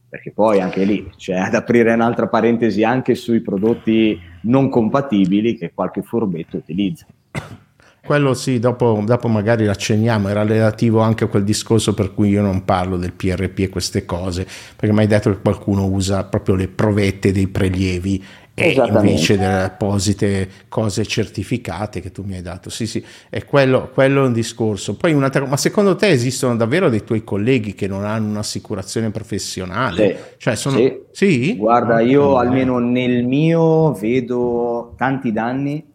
Perché 0.08 0.32
poi 0.32 0.60
anche 0.60 0.82
lì 0.82 1.08
c'è 1.16 1.36
ad 1.36 1.54
aprire 1.54 1.92
un'altra 1.92 2.26
parentesi 2.26 2.82
anche 2.82 3.14
sui 3.14 3.40
prodotti 3.40 4.18
non 4.42 4.68
compatibili 4.68 5.56
che 5.56 5.72
qualche 5.72 6.02
furbetto 6.02 6.56
utilizza. 6.56 7.06
Quello 8.10 8.34
sì, 8.34 8.58
dopo, 8.58 9.00
dopo 9.06 9.28
magari 9.28 9.64
l'accenniamo, 9.64 10.28
era 10.28 10.42
relativo 10.42 10.98
anche 10.98 11.22
a 11.22 11.26
quel 11.28 11.44
discorso 11.44 11.94
per 11.94 12.12
cui 12.12 12.30
io 12.30 12.42
non 12.42 12.64
parlo 12.64 12.96
del 12.96 13.12
PRP 13.12 13.60
e 13.60 13.68
queste 13.68 14.04
cose, 14.04 14.44
perché 14.74 14.92
mi 14.92 15.02
hai 15.02 15.06
detto 15.06 15.30
che 15.30 15.38
qualcuno 15.40 15.86
usa 15.86 16.24
proprio 16.24 16.56
le 16.56 16.66
provette 16.66 17.30
dei 17.30 17.46
prelievi 17.46 18.20
e 18.52 18.72
invece 18.72 19.38
delle 19.38 19.62
apposite 19.62 20.50
cose 20.68 21.06
certificate 21.06 22.00
che 22.00 22.10
tu 22.10 22.24
mi 22.24 22.34
hai 22.34 22.42
dato. 22.42 22.68
Sì, 22.68 22.88
sì, 22.88 23.00
è 23.28 23.44
quello, 23.44 23.90
quello 23.94 24.24
è 24.24 24.26
un 24.26 24.32
discorso. 24.32 24.96
Poi 24.96 25.12
un'altra 25.12 25.46
ma 25.46 25.56
secondo 25.56 25.94
te 25.94 26.08
esistono 26.08 26.56
davvero 26.56 26.88
dei 26.88 27.04
tuoi 27.04 27.22
colleghi 27.22 27.74
che 27.74 27.86
non 27.86 28.04
hanno 28.04 28.28
un'assicurazione 28.30 29.10
professionale? 29.10 30.16
Sì. 30.16 30.34
Cioè 30.36 30.56
sono... 30.56 30.78
sì. 30.78 30.98
sì? 31.12 31.56
Guarda, 31.56 32.00
io 32.00 32.38
almeno 32.38 32.80
nel 32.80 33.24
mio 33.24 33.92
vedo 33.92 34.94
tanti 34.96 35.30
danni 35.30 35.89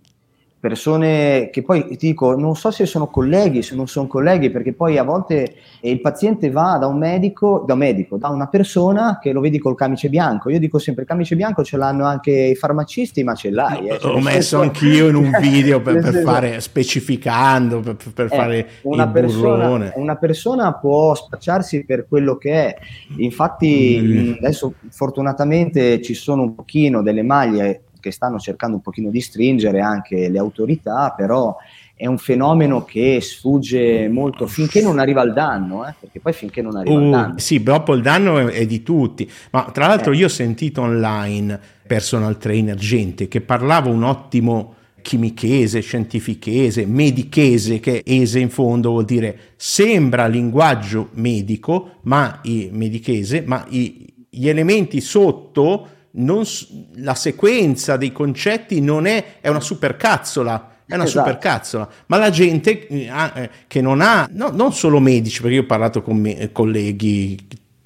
persone 0.68 1.52
che 1.52 1.62
poi 1.62 1.86
ti 1.90 2.08
dico, 2.08 2.36
non 2.36 2.56
so 2.56 2.72
se 2.72 2.88
sono 2.88 3.06
colleghi, 3.06 3.62
se 3.62 3.76
non 3.76 3.88
sono 3.88 4.08
colleghi, 4.08 4.50
perché 4.50 4.74
poi 4.74 4.98
a 4.98 5.04
volte 5.04 5.58
il 5.82 6.02
paziente 6.02 6.50
va 6.50 6.78
da 6.80 6.88
un 6.88 6.98
medico, 6.98 7.64
da 7.68 7.74
un 7.74 7.80
medico, 7.80 8.18
da 8.18 8.30
una 8.30 8.48
persona 8.48 9.20
che 9.22 9.32
lo 9.32 9.42
vedi 9.42 9.60
col 9.60 9.76
camice 9.76 10.10
bianco. 10.10 10.50
Io 10.50 10.58
dico 10.58 10.80
sempre: 10.80 11.04
il 11.04 11.08
camice 11.08 11.36
bianco 11.36 11.64
ce 11.64 11.78
l'hanno 11.78 12.06
anche 12.06 12.32
i 12.32 12.56
farmacisti, 12.56 13.24
ma 13.24 13.36
ce 13.36 13.52
l'hai. 13.52 13.90
Eh. 13.90 14.00
Cioè, 14.00 14.12
L'ho 14.12 14.20
messo 14.20 14.60
anch'io 14.60 15.08
in 15.08 15.16
un 15.16 15.38
video 15.40 15.82
per, 15.82 16.00
per 16.00 16.16
fare, 16.24 16.60
specificando, 16.62 17.82
per, 17.82 17.98
per 18.12 18.26
eh, 18.26 18.30
fare 18.30 18.68
una 18.84 19.08
persona, 19.08 19.92
Una 19.98 20.16
persona 20.16 20.74
può 20.74 21.14
spacciarsi 21.14 21.86
per 21.86 22.08
quello 22.08 22.38
che 22.38 22.52
è. 22.52 22.76
Infatti, 23.18 24.00
mm. 24.02 24.34
adesso 24.40 24.74
fortunatamente 24.90 26.02
ci 26.02 26.16
sono 26.16 26.42
un 26.42 26.56
pochino 26.56 27.04
delle 27.04 27.22
maglie 27.22 27.82
che 28.06 28.12
stanno 28.12 28.38
cercando 28.38 28.76
un 28.76 28.84
pochino 28.84 29.10
di 29.10 29.20
stringere 29.20 29.82
anche 29.82 30.30
le 30.30 30.38
autorità, 30.38 31.12
però 31.18 31.56
è 31.96 32.06
un 32.06 32.20
fenomeno 32.20 32.86
che 32.86 33.20
sfugge 33.20 34.08
molto 34.10 34.46
finché 34.46 34.80
non 34.84 35.00
arriva 35.00 35.22
al 35.22 35.34
danno, 35.34 35.88
eh? 35.88 35.96
perché 36.00 36.20
poi 36.20 36.34
finché 36.34 36.62
non 36.62 36.76
arriva 36.76 37.00
uh, 37.00 37.04
al 37.04 37.10
danno. 37.10 37.34
Sì, 37.40 37.64
dopo 37.64 37.96
il 37.96 38.04
danno 38.04 38.38
è, 38.38 38.46
è 38.46 38.66
di 38.68 38.84
tutti, 38.84 39.28
ma 39.50 39.72
tra 39.74 39.88
l'altro 39.88 40.12
eh. 40.12 40.18
io 40.18 40.26
ho 40.28 40.30
sentito 40.30 40.82
online 40.82 41.60
personal 41.88 42.38
trainer, 42.38 42.76
gente 42.76 43.28
che 43.28 43.42
parlava 43.42 43.90
un 43.90 44.04
ottimo 44.04 44.76
chimichese, 45.02 45.80
scientifichese, 45.80 46.86
medichese, 46.86 47.80
che 47.80 48.04
ese 48.06 48.40
in 48.40 48.50
fondo 48.50 48.92
vuol 48.92 49.06
dire 49.06 49.54
sembra 49.56 50.28
linguaggio 50.28 51.10
medico, 51.14 51.98
ma 52.02 52.40
i 52.44 52.70
medichese, 52.72 53.42
ma 53.46 53.66
i, 53.70 54.14
gli 54.30 54.48
elementi 54.48 55.02
sotto 55.02 55.88
non, 56.16 56.44
la 56.96 57.16
sequenza 57.16 57.98
dei 57.98 58.12
concetti 58.12 58.82
non 58.82 59.06
è, 59.06 59.40
è 59.42 59.50
una 59.50 59.60
supercazzola. 59.60 60.74
È 60.88 60.94
una 60.94 61.06
esatto. 61.06 61.26
supercazzola, 61.26 61.90
ma 62.06 62.18
la 62.18 62.30
gente 62.30 62.88
eh, 62.88 63.10
eh, 63.34 63.50
che 63.66 63.82
non 63.82 64.02
ha, 64.02 64.30
no, 64.32 64.52
non 64.52 64.72
solo 64.72 65.00
medici, 65.00 65.42
perché 65.42 65.56
io 65.56 65.64
ho 65.64 65.66
parlato 65.66 66.04
con 66.04 66.16
me, 66.16 66.52
colleghi 66.52 67.36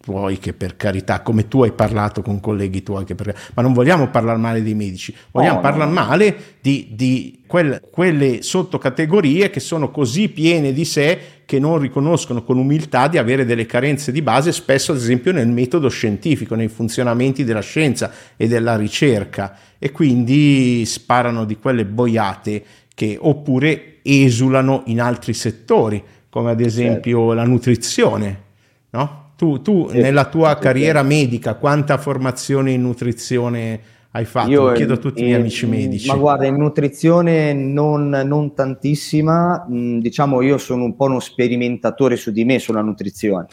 tuoi 0.09 0.39
che 0.39 0.53
per 0.53 0.75
carità, 0.75 1.21
come 1.21 1.47
tu 1.47 1.61
hai 1.61 1.71
parlato 1.71 2.23
con 2.23 2.39
colleghi 2.39 2.81
tuoi, 2.81 3.03
che 3.03 3.13
per, 3.13 3.37
ma 3.53 3.61
non 3.61 3.73
vogliamo 3.73 4.09
parlare 4.09 4.39
male 4.39 4.63
dei 4.63 4.73
medici, 4.73 5.15
vogliamo 5.29 5.59
oh, 5.59 5.61
parlare 5.61 5.91
no. 5.91 6.01
male 6.01 6.35
di, 6.61 6.87
di 6.93 7.43
quel, 7.45 7.79
quelle 7.91 8.41
sottocategorie 8.41 9.51
che 9.51 9.59
sono 9.59 9.91
così 9.91 10.29
piene 10.29 10.73
di 10.73 10.83
sé 10.83 11.19
che 11.45 11.59
non 11.59 11.77
riconoscono 11.77 12.43
con 12.43 12.57
umiltà 12.57 13.07
di 13.07 13.19
avere 13.19 13.45
delle 13.45 13.67
carenze 13.67 14.11
di 14.11 14.23
base, 14.23 14.51
spesso 14.51 14.93
ad 14.93 14.97
esempio 14.97 15.31
nel 15.31 15.47
metodo 15.47 15.89
scientifico, 15.89 16.55
nei 16.55 16.69
funzionamenti 16.69 17.43
della 17.43 17.61
scienza 17.61 18.11
e 18.35 18.47
della 18.47 18.75
ricerca, 18.75 19.55
e 19.77 19.91
quindi 19.91 20.83
sparano 20.87 21.45
di 21.45 21.57
quelle 21.57 21.85
boiate 21.85 22.63
che 22.95 23.15
oppure 23.19 23.97
esulano 24.01 24.81
in 24.87 25.01
altri 25.01 25.33
settori, 25.35 26.03
come 26.29 26.49
ad 26.49 26.61
esempio 26.61 27.17
certo. 27.19 27.33
la 27.33 27.43
nutrizione. 27.43 28.41
No? 28.89 29.28
Tu, 29.39 29.61
tu 29.61 29.87
sì, 29.87 30.01
nella 30.01 30.25
tua 30.25 30.55
sì, 30.57 30.63
carriera 30.63 30.99
sì. 30.99 31.07
medica, 31.07 31.53
quanta 31.53 31.97
formazione 31.97 32.71
in 32.71 32.81
nutrizione 32.81 33.79
hai 34.11 34.25
fatto? 34.25 34.49
Io 34.49 34.71
chiedo 34.73 34.95
a 34.95 34.97
tutti 34.97 35.21
i 35.21 35.23
miei 35.23 35.39
amici 35.39 35.65
medici. 35.65 36.09
Ma 36.09 36.15
guarda, 36.15 36.45
in 36.45 36.57
nutrizione 36.57 37.53
non, 37.53 38.09
non, 38.09 38.53
tantissima, 38.53 39.65
mm, 39.71 39.99
diciamo 39.99 40.41
io 40.41 40.57
sono 40.57 40.83
un 40.83 40.93
po' 40.97 41.05
uno 41.05 41.21
sperimentatore 41.21 42.17
su 42.17 42.31
di 42.31 42.43
me 42.43 42.59
sulla 42.59 42.81
nutrizione. 42.81 43.45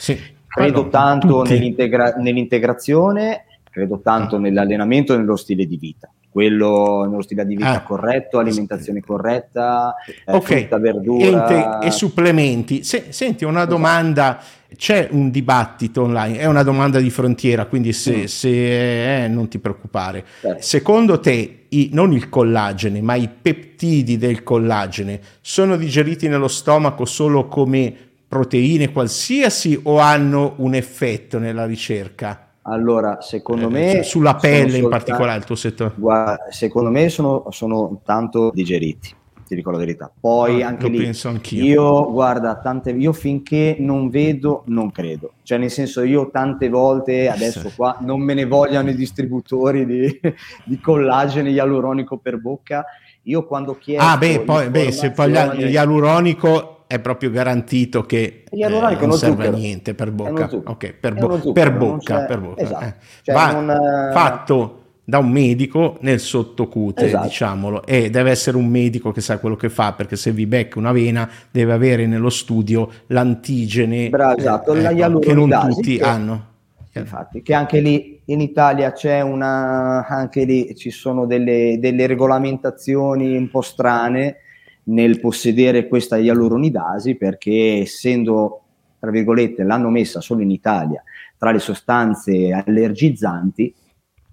Credo 0.48 0.80
allora, 0.80 0.88
tanto 0.88 1.42
nell'integra- 1.44 2.14
nell'integrazione, 2.16 3.44
credo 3.70 4.00
tanto 4.00 4.40
nell'allenamento 4.40 5.14
e 5.14 5.18
nello 5.18 5.36
stile 5.36 5.66
di 5.66 5.76
vita 5.76 6.10
quello 6.36 7.06
nello 7.08 7.22
stile 7.22 7.46
di 7.46 7.56
vita 7.56 7.76
ah. 7.76 7.82
corretto, 7.82 8.38
alimentazione 8.38 9.00
corretta, 9.00 9.94
eh, 10.04 10.34
okay. 10.34 10.58
frutta, 10.58 10.78
verdura. 10.78 11.80
E, 11.80 11.86
e 11.86 11.90
supplementi. 11.90 12.84
Se, 12.84 13.06
senti, 13.08 13.44
una 13.44 13.60
esatto. 13.60 13.74
domanda, 13.74 14.38
c'è 14.76 15.08
un 15.10 15.30
dibattito 15.30 16.02
online, 16.02 16.38
è 16.38 16.46
una 16.46 16.62
domanda 16.62 16.98
di 16.98 17.10
frontiera, 17.10 17.66
quindi 17.66 17.92
se, 17.92 18.16
mm. 18.16 18.24
se 18.24 19.24
eh, 19.24 19.28
non 19.28 19.48
ti 19.48 19.58
preoccupare. 19.58 20.24
Certo. 20.40 20.62
Secondo 20.62 21.20
te, 21.20 21.64
i, 21.68 21.90
non 21.92 22.12
il 22.12 22.28
collagene, 22.28 23.00
ma 23.00 23.14
i 23.14 23.28
peptidi 23.28 24.16
del 24.16 24.42
collagene 24.42 25.20
sono 25.40 25.76
digeriti 25.76 26.28
nello 26.28 26.48
stomaco 26.48 27.04
solo 27.04 27.48
come 27.48 27.94
proteine 28.28 28.92
qualsiasi 28.92 29.78
o 29.84 29.98
hanno 29.98 30.54
un 30.58 30.74
effetto 30.74 31.38
nella 31.38 31.66
ricerca? 31.66 32.46
Allora, 32.62 33.20
secondo 33.20 33.68
eh, 33.68 33.70
me... 33.70 34.02
Sulla 34.02 34.34
pelle 34.34 34.78
in 34.78 34.88
particolare 34.88 35.38
il 35.38 35.44
tuo 35.44 35.54
settore? 35.54 35.92
Guarda, 35.96 36.46
secondo 36.50 36.90
me 36.90 37.08
sono, 37.08 37.46
sono 37.50 38.00
tanto 38.04 38.50
digeriti, 38.52 39.14
ti 39.46 39.54
dico 39.54 39.70
la 39.70 39.78
verità. 39.78 40.10
Poi 40.18 40.62
ah, 40.62 40.68
anche 40.68 40.88
lì... 40.88 40.98
penso 40.98 41.28
anch'io. 41.28 41.64
Io, 41.64 42.12
guarda, 42.12 42.56
tante, 42.56 42.90
io 42.90 43.12
finché 43.12 43.76
non 43.78 44.10
vedo, 44.10 44.64
non 44.66 44.90
credo. 44.90 45.32
Cioè, 45.42 45.58
nel 45.58 45.70
senso, 45.70 46.02
io 46.02 46.30
tante 46.30 46.68
volte, 46.68 47.28
adesso 47.28 47.70
qua, 47.74 47.98
non 48.00 48.20
me 48.20 48.34
ne 48.34 48.44
vogliano 48.46 48.90
i 48.90 48.94
distributori 48.94 49.86
di, 49.86 50.20
di 50.64 50.80
collagene 50.80 51.50
ialuronico 51.50 52.18
per 52.18 52.38
bocca. 52.38 52.84
Io 53.22 53.44
quando 53.44 53.76
chiedo... 53.78 54.02
Ah, 54.02 54.16
beh, 54.16 54.40
poi, 54.40 54.70
beh 54.70 54.92
se 54.92 55.10
poi 55.10 55.30
l'ialuronico 55.30 56.84
è 56.86 57.00
proprio 57.00 57.30
garantito 57.30 58.02
che 58.02 58.44
eh, 58.48 58.68
non 58.68 59.12
serve 59.12 59.48
a 59.48 59.50
niente 59.50 59.94
per 59.94 60.12
bocca. 60.12 60.48
Ok, 60.64 60.92
per, 60.92 61.14
bo- 61.14 61.52
per 61.52 61.76
bocca, 61.76 62.24
per 62.24 62.40
bocca. 62.40 62.62
Esatto. 62.62 62.84
Eh. 62.84 62.94
Cioè 63.22 63.34
Va 63.34 63.52
non, 63.52 63.70
eh, 63.70 64.12
fatto 64.12 64.85
da 65.08 65.18
un 65.18 65.30
medico 65.30 65.98
nel 66.00 66.18
sottocute, 66.18 67.04
esatto. 67.04 67.28
diciamolo, 67.28 67.86
e 67.86 68.10
deve 68.10 68.30
essere 68.30 68.56
un 68.56 68.66
medico 68.66 69.12
che 69.12 69.20
sa 69.20 69.38
quello 69.38 69.54
che 69.54 69.68
fa, 69.68 69.92
perché 69.92 70.16
se 70.16 70.32
vi 70.32 70.46
becca 70.46 70.80
una 70.80 70.90
vena 70.90 71.30
deve 71.48 71.72
avere 71.72 72.06
nello 72.06 72.28
studio 72.28 72.90
l'antigene 73.06 74.08
Bravo, 74.08 74.36
esatto. 74.36 74.74
eh, 74.74 74.84
ecco, 74.84 75.18
che 75.20 75.32
non 75.32 75.48
tutti 75.70 75.98
che, 75.98 76.04
hanno. 76.04 76.46
Infatti, 76.94 77.42
che 77.42 77.54
anche 77.54 77.78
lì 77.78 78.20
in 78.24 78.40
Italia 78.40 78.90
c'è 78.90 79.20
una, 79.20 80.04
anche 80.08 80.44
lì 80.44 80.74
ci 80.74 80.90
sono 80.90 81.24
delle, 81.24 81.76
delle 81.78 82.06
regolamentazioni 82.08 83.36
un 83.36 83.48
po' 83.48 83.60
strane 83.60 84.38
nel 84.84 85.20
possedere 85.20 85.86
questa 85.86 86.16
ialuronidasi 86.16 87.14
perché 87.14 87.82
essendo, 87.82 88.62
tra 88.98 89.12
virgolette, 89.12 89.62
l'hanno 89.62 89.90
messa 89.90 90.20
solo 90.20 90.42
in 90.42 90.50
Italia 90.50 91.00
tra 91.38 91.52
le 91.52 91.60
sostanze 91.60 92.50
allergizzanti, 92.50 93.66
eh, 93.68 93.74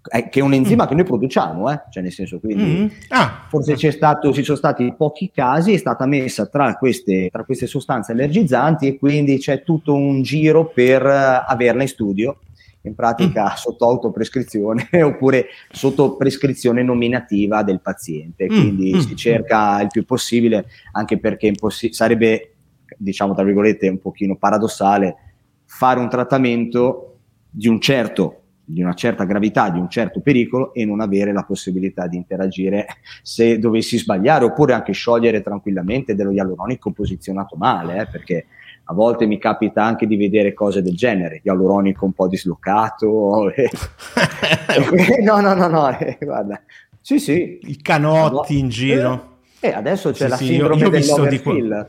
che 0.04 0.40
è 0.40 0.42
un 0.42 0.54
enzima 0.54 0.84
mm. 0.84 0.88
che 0.88 0.96
noi 0.96 1.04
produciamo, 1.06 1.72
eh? 1.72 1.82
cioè 1.90 2.04
nel 2.04 2.12
senso 2.12 2.40
quindi 2.40 2.64
mm. 2.64 2.88
ah. 3.10 3.46
forse 3.48 3.76
c'è 3.76 3.90
stato, 3.90 4.34
ci 4.34 4.44
sono 4.44 4.58
stati 4.58 4.94
pochi 4.98 5.32
casi, 5.34 5.74
è 5.74 5.78
stata 5.78 6.06
messa 6.06 6.46
tra 6.48 6.76
queste, 6.76 7.30
tra 7.32 7.46
queste 7.46 7.68
sostanze 7.68 8.12
allergizzanti 8.12 8.88
e 8.88 8.98
quindi 8.98 9.38
c'è 9.38 9.64
tutto 9.64 9.94
un 9.96 10.22
giro 10.22 10.68
per 10.68 11.06
uh, 11.06 11.50
averla 11.50 11.84
in 11.84 11.88
studio 11.88 12.40
in 12.82 12.96
pratica 12.96 13.46
mm. 13.46 13.56
sotto 13.56 13.86
autoprescrizione 13.86 14.90
oppure 15.02 15.48
sotto 15.72 16.18
prescrizione 16.18 16.84
nominativa 16.84 17.64
del 17.64 17.80
paziente. 17.80 18.44
Mm, 18.44 18.48
Quindi 18.50 18.96
mm. 18.96 19.00
si 19.00 19.16
cerca 19.16 19.82
il 19.82 19.88
più 19.88 20.04
possibile, 20.04 20.66
anche 20.92 21.18
perché 21.18 21.48
impossi- 21.48 21.94
sarebbe, 21.94 22.56
diciamo 22.98 23.34
tra 23.34 23.44
virgolette, 23.46 23.88
un 23.88 24.00
pochino 24.00 24.36
paradossale 24.36 25.16
fare 25.64 26.02
un 26.02 26.10
trattamento 26.10 27.20
di 27.50 27.70
un 27.70 27.80
certo 27.80 28.43
di 28.66 28.82
una 28.82 28.94
certa 28.94 29.26
gravità, 29.26 29.70
di 29.70 29.80
un 29.80 29.90
certo 29.90 30.22
pericolo 30.22 30.74
e 30.74 30.86
non 30.86 31.02
avere 31.02 31.34
la 31.34 31.44
possibilità 31.44 32.08
di 32.08 32.16
interagire 32.16 32.86
se 33.22 33.60
dovessi 33.60 33.98
sbagliare 33.98 34.46
oppure 34.46 34.74
anche 34.74 34.94
sciogliere 34.94 35.42
tranquillamente 35.42 36.16
dello 36.16 36.32
ialuronico 36.32 36.92
posizionato 36.92 37.56
male, 37.58 38.02
eh, 38.02 38.08
perché 38.08 38.46
a 38.86 38.94
volte 38.94 39.26
mi 39.26 39.38
capita 39.38 39.84
anche 39.84 40.08
di 40.08 40.16
vedere 40.16 40.54
cose 40.54 40.82
del 40.82 40.96
genere, 40.96 41.42
ialuronico 41.44 42.06
un 42.06 42.14
po' 42.14 42.28
dislocato. 42.28 43.52
E... 43.52 43.70
no, 45.24 45.40
no, 45.40 45.54
no, 45.54 45.68
no, 45.68 45.98
eh, 45.98 46.18
guarda. 46.20 46.62
Sì, 47.00 47.20
sì. 47.20 47.60
I 47.64 47.82
canotti 47.82 48.54
no. 48.54 48.60
in 48.60 48.70
giro. 48.70 49.38
E 49.60 49.70
eh, 49.70 49.74
adesso 49.74 50.12
c'è 50.12 50.26
sì, 50.26 50.30
la 50.30 50.38
sì, 50.38 50.46
sindrome 50.46 50.76
io, 50.76 50.86
io 50.86 50.90
dell'overfill. 50.90 51.88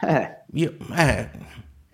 Di 0.00 0.06
eh. 0.06 0.38
Io, 0.54 0.74
eh, 0.96 1.28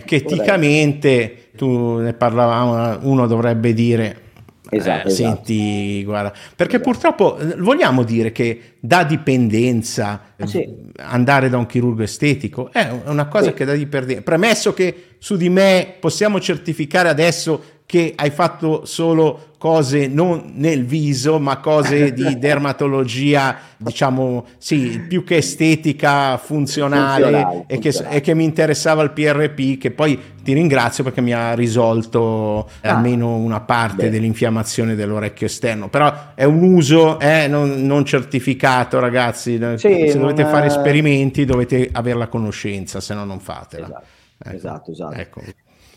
che 0.05 0.17
eticamente, 0.17 1.46
tu 1.57 1.97
ne 1.97 2.13
parlavamo, 2.13 2.99
uno 3.03 3.27
dovrebbe 3.27 3.75
dire 3.75 4.25
Esatto, 4.69 5.09
eh, 5.09 5.11
esatto. 5.13 5.45
Senti, 5.45 6.05
guarda, 6.05 6.33
perché 6.57 6.77
esatto. 6.77 6.91
purtroppo 6.91 7.39
eh, 7.39 7.57
vogliamo 7.59 8.03
dire 8.03 8.33
che 8.33 8.75
da 8.81 9.05
dipendenza 9.05 10.35
ah, 10.37 10.47
sì. 10.47 10.69
andare 10.97 11.49
da 11.49 11.57
un 11.57 11.67
chirurgo 11.67 12.03
estetico 12.03 12.71
è 12.73 12.89
una 13.07 13.29
cosa 13.29 13.49
sì. 13.51 13.55
che 13.55 13.65
da 13.65 13.75
dipendenza. 13.75 14.23
Premesso 14.23 14.75
che 14.75 15.15
su 15.19 15.37
di 15.37 15.49
me 15.49 15.95
possiamo 16.01 16.41
certificare 16.41 17.09
adesso 17.09 17.63
che 17.87 18.13
hai 18.17 18.31
fatto 18.31 18.85
solo 18.85 19.55
cose 19.59 20.09
non 20.09 20.53
nel 20.55 20.85
viso, 20.85 21.39
ma 21.39 21.59
cose 21.59 22.13
di 22.13 22.37
dermatologia, 22.39 23.57
diciamo, 23.77 24.45
sì, 24.59 25.05
più 25.09 25.23
che 25.23 25.37
estetica, 25.37 26.37
funzionale, 26.37 27.25
funzionale, 27.25 27.65
e, 27.69 27.79
che, 27.79 27.95
e, 28.11 28.21
che, 28.21 28.35
mi 28.35 28.45
interessava 28.45 29.03
il 29.03 29.13
PRP, 29.13 29.79
che 29.79 29.93
poi 29.93 30.21
ti 30.43 30.53
ringrazio 30.53 31.05
perché 31.05 31.21
mi 31.21 31.33
ha 31.33 31.55
risolto 31.55 32.69
ah, 32.83 32.97
almeno 32.97 33.37
una 33.37 33.61
parte 33.61 34.05
beh. 34.05 34.11
dell'infiammazione 34.11 34.97
dell'orecchio 34.97 35.47
esterno, 35.47 35.89
però 35.89 36.13
è 36.35 36.45
un 36.45 36.63
uso 36.63 37.21
eh, 37.21 37.47
non, 37.47 37.87
non, 37.87 38.05
certificato, 38.05 38.99
ragazzi, 38.99 39.59
sì, 39.77 40.09
se 40.11 40.19
dovete 40.19 40.45
fare 40.45 40.67
esperimenti 40.67 41.45
dovete 41.45 41.89
avere 41.93 42.19
la 42.19 42.29
conoscenza, 42.29 43.01
se 43.01 43.15
no 43.15 43.25
non 43.25 43.39
fatela. 43.39 43.87
Esatto, 43.87 44.45
ecco. 44.45 44.57
esatto. 44.57 44.91
esatto. 44.91 45.15
Ecco. 45.15 45.41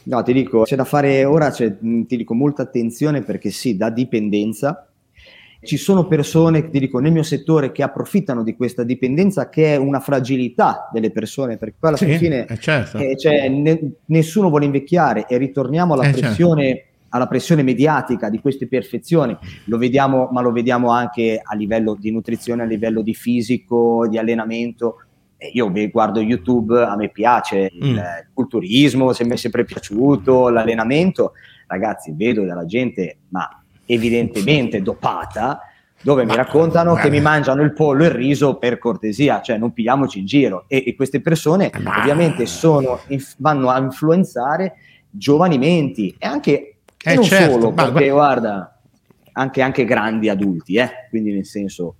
No, 0.03 0.23
ti 0.23 0.33
dico, 0.33 0.63
c'è 0.63 0.75
da 0.75 0.85
fare 0.85 1.25
ora, 1.25 1.51
c'è, 1.51 1.77
ti 1.77 2.17
dico 2.17 2.33
molta 2.33 2.63
attenzione 2.63 3.21
perché 3.21 3.49
sì, 3.49 3.77
da 3.77 3.89
dipendenza. 3.89 4.85
Ci 5.61 5.75
sono 5.75 6.07
persone, 6.07 6.69
ti 6.69 6.79
dico, 6.79 6.99
nel 6.99 7.11
mio 7.11 7.23
settore 7.23 7.73
che 7.73 7.83
approfittano 7.83 8.43
di 8.43 8.55
questa 8.55 8.83
dipendenza 8.83 9.49
che 9.49 9.73
è 9.73 9.75
una 9.75 9.99
fragilità 9.99 10.89
delle 10.93 11.11
persone, 11.11 11.57
perché 11.57 11.75
poi 11.77 11.89
alla 11.89 11.97
sì, 11.97 12.17
fine 12.17 12.47
certo. 12.59 12.97
eh, 12.97 13.17
cioè, 13.17 13.49
ne, 13.49 13.91
nessuno 14.05 14.47
vuole 14.47 14.63
invecchiare 14.63 15.25
e 15.27 15.37
ritorniamo 15.37 15.93
alla 15.93 16.03
eh, 16.03 16.13
certo. 16.13 16.19
pressione 16.21 16.65
certo 16.65 16.87
alla 17.09 17.27
pressione 17.27 17.63
mediatica 17.63 18.29
di 18.29 18.39
queste 18.39 18.67
perfezioni, 18.67 19.35
lo 19.65 19.77
vediamo, 19.77 20.29
ma 20.31 20.41
lo 20.41 20.51
vediamo 20.51 20.91
anche 20.91 21.41
a 21.43 21.55
livello 21.55 21.95
di 21.99 22.11
nutrizione, 22.11 22.63
a 22.63 22.65
livello 22.65 23.01
di 23.01 23.13
fisico, 23.13 24.07
di 24.07 24.17
allenamento 24.17 25.03
io 25.53 25.71
guardo 25.89 26.19
YouTube, 26.19 26.83
a 26.83 26.95
me 26.95 27.09
piace 27.09 27.71
il, 27.71 27.93
mm. 27.93 28.33
culturismo, 28.33 29.13
se 29.13 29.23
mi 29.25 29.31
è 29.31 29.35
sempre 29.37 29.63
piaciuto, 29.63 30.49
l'allenamento, 30.49 31.33
ragazzi, 31.67 32.13
vedo 32.13 32.43
della 32.43 32.65
gente, 32.65 33.19
ma 33.29 33.47
evidentemente 33.85 34.81
dopata, 34.83 35.61
dove 36.01 36.23
ma, 36.23 36.31
mi 36.31 36.37
raccontano 36.37 36.93
ma, 36.93 36.99
che 36.99 37.09
mi 37.09 37.21
mangiano 37.21 37.61
il 37.61 37.73
pollo 37.73 38.03
e 38.03 38.07
il 38.07 38.13
riso 38.13 38.57
per 38.57 38.77
cortesia, 38.77 39.41
cioè 39.41 39.57
non 39.57 39.73
pigliamoci 39.73 40.19
in 40.19 40.25
giro. 40.25 40.65
E, 40.67 40.83
e 40.85 40.95
queste 40.95 41.21
persone 41.21 41.71
ma, 41.81 41.99
ovviamente 41.99 42.45
sono, 42.45 42.99
vanno 43.37 43.69
a 43.69 43.79
influenzare 43.79 44.75
giovani 45.09 45.57
menti 45.57 46.15
e 46.17 46.27
anche 46.27 46.75
eh, 47.01 47.15
non 47.15 47.23
certo, 47.23 47.53
solo, 47.53 47.71
perché 47.73 48.09
guarda, 48.09 48.79
anche, 49.33 49.61
anche 49.61 49.85
grandi 49.85 50.27
adulti, 50.27 50.75
eh? 50.75 50.89
quindi 51.09 51.31
nel 51.31 51.45
senso 51.45 51.95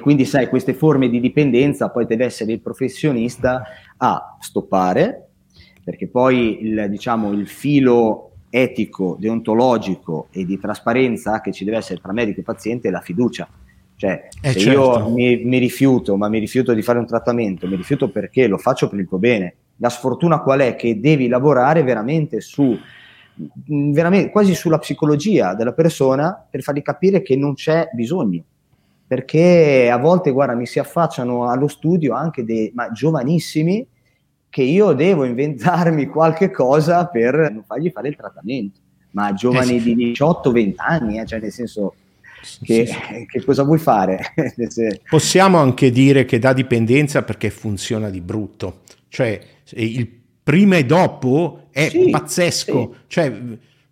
quindi, 0.00 0.24
sai, 0.24 0.48
queste 0.48 0.74
forme 0.74 1.08
di 1.08 1.20
dipendenza 1.20 1.90
poi 1.90 2.06
deve 2.06 2.24
essere 2.24 2.52
il 2.52 2.60
professionista 2.60 3.62
a 3.96 4.36
stoppare, 4.40 5.28
perché 5.82 6.08
poi 6.08 6.62
il, 6.62 6.86
diciamo, 6.88 7.32
il 7.32 7.46
filo 7.48 8.30
etico, 8.50 9.16
deontologico 9.18 10.28
e 10.30 10.44
di 10.44 10.58
trasparenza 10.58 11.40
che 11.40 11.52
ci 11.52 11.64
deve 11.64 11.78
essere 11.78 12.00
tra 12.00 12.12
medico 12.12 12.40
e 12.40 12.44
paziente 12.44 12.88
è 12.88 12.90
la 12.90 13.00
fiducia. 13.00 13.48
Cioè, 13.96 14.28
eh 14.40 14.52
se 14.52 14.58
certo. 14.60 14.80
io 14.80 15.08
mi, 15.10 15.44
mi, 15.44 15.58
rifiuto, 15.58 16.16
ma 16.16 16.28
mi 16.28 16.38
rifiuto 16.38 16.72
di 16.72 16.82
fare 16.82 16.98
un 16.98 17.06
trattamento, 17.06 17.66
mi 17.66 17.76
rifiuto 17.76 18.10
perché 18.10 18.46
lo 18.46 18.58
faccio 18.58 18.88
per 18.88 19.00
il 19.00 19.08
tuo 19.08 19.18
bene. 19.18 19.54
La 19.78 19.88
sfortuna 19.88 20.40
qual 20.40 20.60
è? 20.60 20.76
Che 20.76 21.00
devi 21.00 21.26
lavorare 21.26 21.82
veramente 21.82 22.40
su 22.40 22.78
veramente 23.66 24.30
quasi 24.30 24.54
sulla 24.54 24.78
psicologia 24.78 25.54
della 25.54 25.72
persona 25.72 26.46
per 26.48 26.62
fargli 26.62 26.82
capire 26.82 27.22
che 27.22 27.36
non 27.36 27.54
c'è 27.54 27.88
bisogno. 27.92 28.44
Perché 29.14 29.88
a 29.90 29.96
volte, 29.96 30.32
guarda, 30.32 30.54
mi 30.54 30.66
si 30.66 30.80
affacciano 30.80 31.48
allo 31.48 31.68
studio 31.68 32.14
anche 32.14 32.44
dei 32.44 32.72
ma 32.74 32.90
giovanissimi 32.90 33.86
che 34.48 34.62
io 34.62 34.92
devo 34.92 35.24
inventarmi 35.24 36.06
qualche 36.10 36.50
cosa 36.50 37.06
per 37.06 37.52
non 37.52 37.62
fargli 37.64 37.90
fare 37.90 38.08
il 38.08 38.16
trattamento. 38.16 38.80
Ma 39.10 39.32
giovani 39.32 39.76
eh 39.76 39.80
sì. 39.80 39.94
di 39.94 40.12
18-20 40.12 40.74
anni, 40.78 41.20
eh, 41.20 41.26
cioè 41.26 41.38
nel 41.38 41.52
senso 41.52 41.94
che, 42.64 42.86
sì, 42.86 42.92
sì. 42.92 43.26
che, 43.26 43.44
cosa 43.44 43.62
vuoi 43.62 43.78
fare? 43.78 44.32
Possiamo 45.08 45.58
anche 45.58 45.92
dire 45.92 46.24
che 46.24 46.40
dà 46.40 46.52
dipendenza 46.52 47.22
perché 47.22 47.50
funziona 47.50 48.10
di 48.10 48.20
brutto, 48.20 48.80
cioè 49.06 49.40
il 49.74 50.08
prima 50.42 50.76
e 50.76 50.84
dopo 50.84 51.68
è 51.70 51.88
sì, 51.88 52.10
pazzesco, 52.10 52.96
cioè 53.06 53.32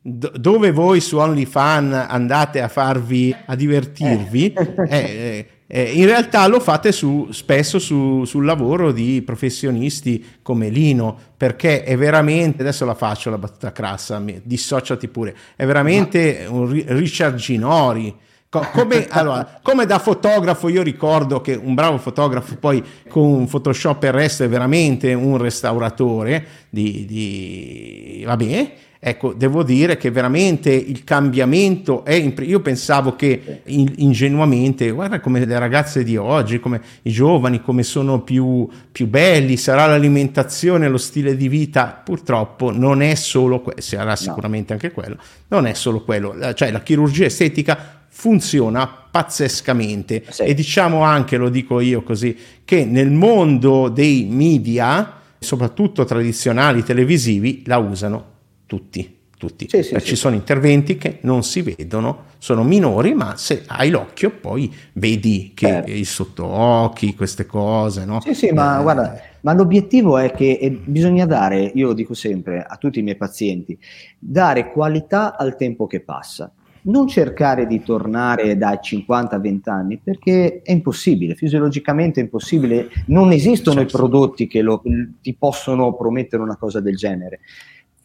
dove 0.02 0.72
voi 0.72 1.00
su 1.00 1.16
OnlyFans 1.18 2.06
andate 2.08 2.60
a 2.60 2.66
farvi 2.66 3.34
a 3.46 3.54
divertirvi, 3.54 4.52
eh. 4.52 4.74
eh, 4.88 4.96
eh, 4.98 5.46
eh, 5.68 5.82
in 5.92 6.06
realtà 6.06 6.46
lo 6.48 6.58
fate 6.58 6.90
su, 6.90 7.28
spesso 7.30 7.78
su, 7.78 8.24
sul 8.24 8.44
lavoro 8.44 8.90
di 8.90 9.22
professionisti 9.22 10.40
come 10.42 10.68
Lino, 10.70 11.16
perché 11.36 11.84
è 11.84 11.96
veramente, 11.96 12.62
adesso 12.62 12.84
la 12.84 12.94
faccio 12.94 13.30
la 13.30 13.38
battuta 13.38 13.70
crassa, 13.70 14.18
mi, 14.18 14.40
dissociati 14.42 15.06
pure, 15.06 15.36
è 15.54 15.64
veramente 15.64 16.46
un 16.48 16.68
Richard 16.68 17.36
Ginori 17.36 18.14
come, 18.48 19.06
allora, 19.12 19.60
come, 19.62 19.86
da 19.86 19.98
fotografo 19.98 20.68
io 20.68 20.82
ricordo 20.82 21.40
che 21.40 21.54
un 21.54 21.74
bravo 21.74 21.96
fotografo 21.96 22.56
poi 22.56 22.84
con 23.08 23.46
Photoshop 23.46 24.02
e 24.02 24.06
il 24.08 24.12
resto 24.12 24.44
è 24.44 24.48
veramente 24.48 25.14
un 25.14 25.38
restauratore 25.38 26.44
di, 26.68 27.06
di 27.06 28.22
vabbè, 28.26 28.72
ecco 29.04 29.32
devo 29.32 29.64
dire 29.64 29.96
che 29.96 30.12
veramente 30.12 30.70
il 30.70 31.02
cambiamento 31.02 32.04
è 32.04 32.14
imp- 32.14 32.46
io 32.46 32.60
pensavo 32.60 33.16
che 33.16 33.62
in, 33.64 33.92
ingenuamente 33.96 34.92
guarda 34.92 35.18
come 35.18 35.44
le 35.44 35.58
ragazze 35.58 36.04
di 36.04 36.16
oggi 36.16 36.60
come 36.60 36.80
i 37.02 37.10
giovani 37.10 37.60
come 37.60 37.82
sono 37.82 38.22
più, 38.22 38.68
più 38.92 39.08
belli 39.08 39.56
sarà 39.56 39.86
l'alimentazione 39.86 40.88
lo 40.88 40.98
stile 40.98 41.36
di 41.36 41.48
vita. 41.48 42.00
Purtroppo 42.04 42.70
non 42.70 43.02
è 43.02 43.16
solo 43.16 43.60
quello 43.60 43.80
sarà 43.80 44.14
sicuramente 44.14 44.72
anche 44.72 44.92
quello 44.92 45.16
non 45.48 45.66
è 45.66 45.74
solo 45.74 46.02
quello. 46.02 46.54
Cioè 46.54 46.70
la 46.70 46.80
chirurgia 46.80 47.26
estetica 47.26 48.04
funziona 48.08 48.86
pazzescamente. 48.86 50.24
Sì. 50.28 50.42
e 50.42 50.54
diciamo 50.54 51.02
anche, 51.02 51.36
lo 51.36 51.48
dico 51.48 51.80
io 51.80 52.02
così, 52.02 52.36
che 52.64 52.84
nel 52.84 53.10
mondo 53.10 53.88
dei 53.88 54.26
media, 54.30 55.20
soprattutto 55.38 56.04
tradizionali 56.04 56.82
televisivi, 56.82 57.62
la 57.66 57.78
usano 57.78 58.31
tutti. 58.72 59.20
Tutti. 59.36 59.66
Sì, 59.68 59.82
sì, 59.82 60.00
ci 60.00 60.14
sono 60.14 60.36
interventi 60.36 60.96
che 60.96 61.18
non 61.22 61.42
si 61.42 61.62
vedono, 61.62 62.26
sono 62.38 62.62
minori, 62.62 63.12
ma 63.12 63.36
se 63.36 63.64
hai 63.66 63.90
l'occhio 63.90 64.30
poi 64.30 64.72
vedi 64.92 65.50
che 65.52 65.66
certo. 65.66 65.90
il 65.90 66.06
sottoocchi, 66.06 67.16
queste 67.16 67.44
cose. 67.44 68.04
No? 68.04 68.20
Sì, 68.20 68.34
sì, 68.34 68.52
ma 68.52 68.78
eh, 68.78 68.82
guarda, 68.82 69.20
ma 69.40 69.52
l'obiettivo 69.52 70.16
è 70.16 70.30
che 70.30 70.58
eh, 70.60 70.70
bisogna 70.70 71.26
dare, 71.26 71.72
io 71.74 71.88
lo 71.88 71.92
dico 71.92 72.14
sempre 72.14 72.62
a 72.62 72.76
tutti 72.76 73.00
i 73.00 73.02
miei 73.02 73.16
pazienti, 73.16 73.76
dare 74.16 74.70
qualità 74.70 75.36
al 75.36 75.56
tempo 75.56 75.88
che 75.88 76.00
passa 76.00 76.50
non 76.84 77.06
cercare 77.06 77.66
di 77.66 77.82
tornare 77.82 78.56
dai 78.56 78.78
50 78.80 79.36
a 79.36 79.38
20 79.38 79.68
anni 79.68 80.00
perché 80.02 80.62
è 80.62 80.72
impossibile, 80.72 81.34
fisiologicamente 81.34 82.20
è 82.20 82.24
impossibile, 82.24 82.88
non 83.06 83.30
esistono 83.30 83.80
certo. 83.80 83.96
i 83.96 84.00
prodotti 84.00 84.46
che 84.48 84.62
lo, 84.62 84.82
ti 85.20 85.34
possono 85.34 85.94
promettere 85.94 86.42
una 86.42 86.56
cosa 86.56 86.80
del 86.80 86.96
genere. 86.96 87.40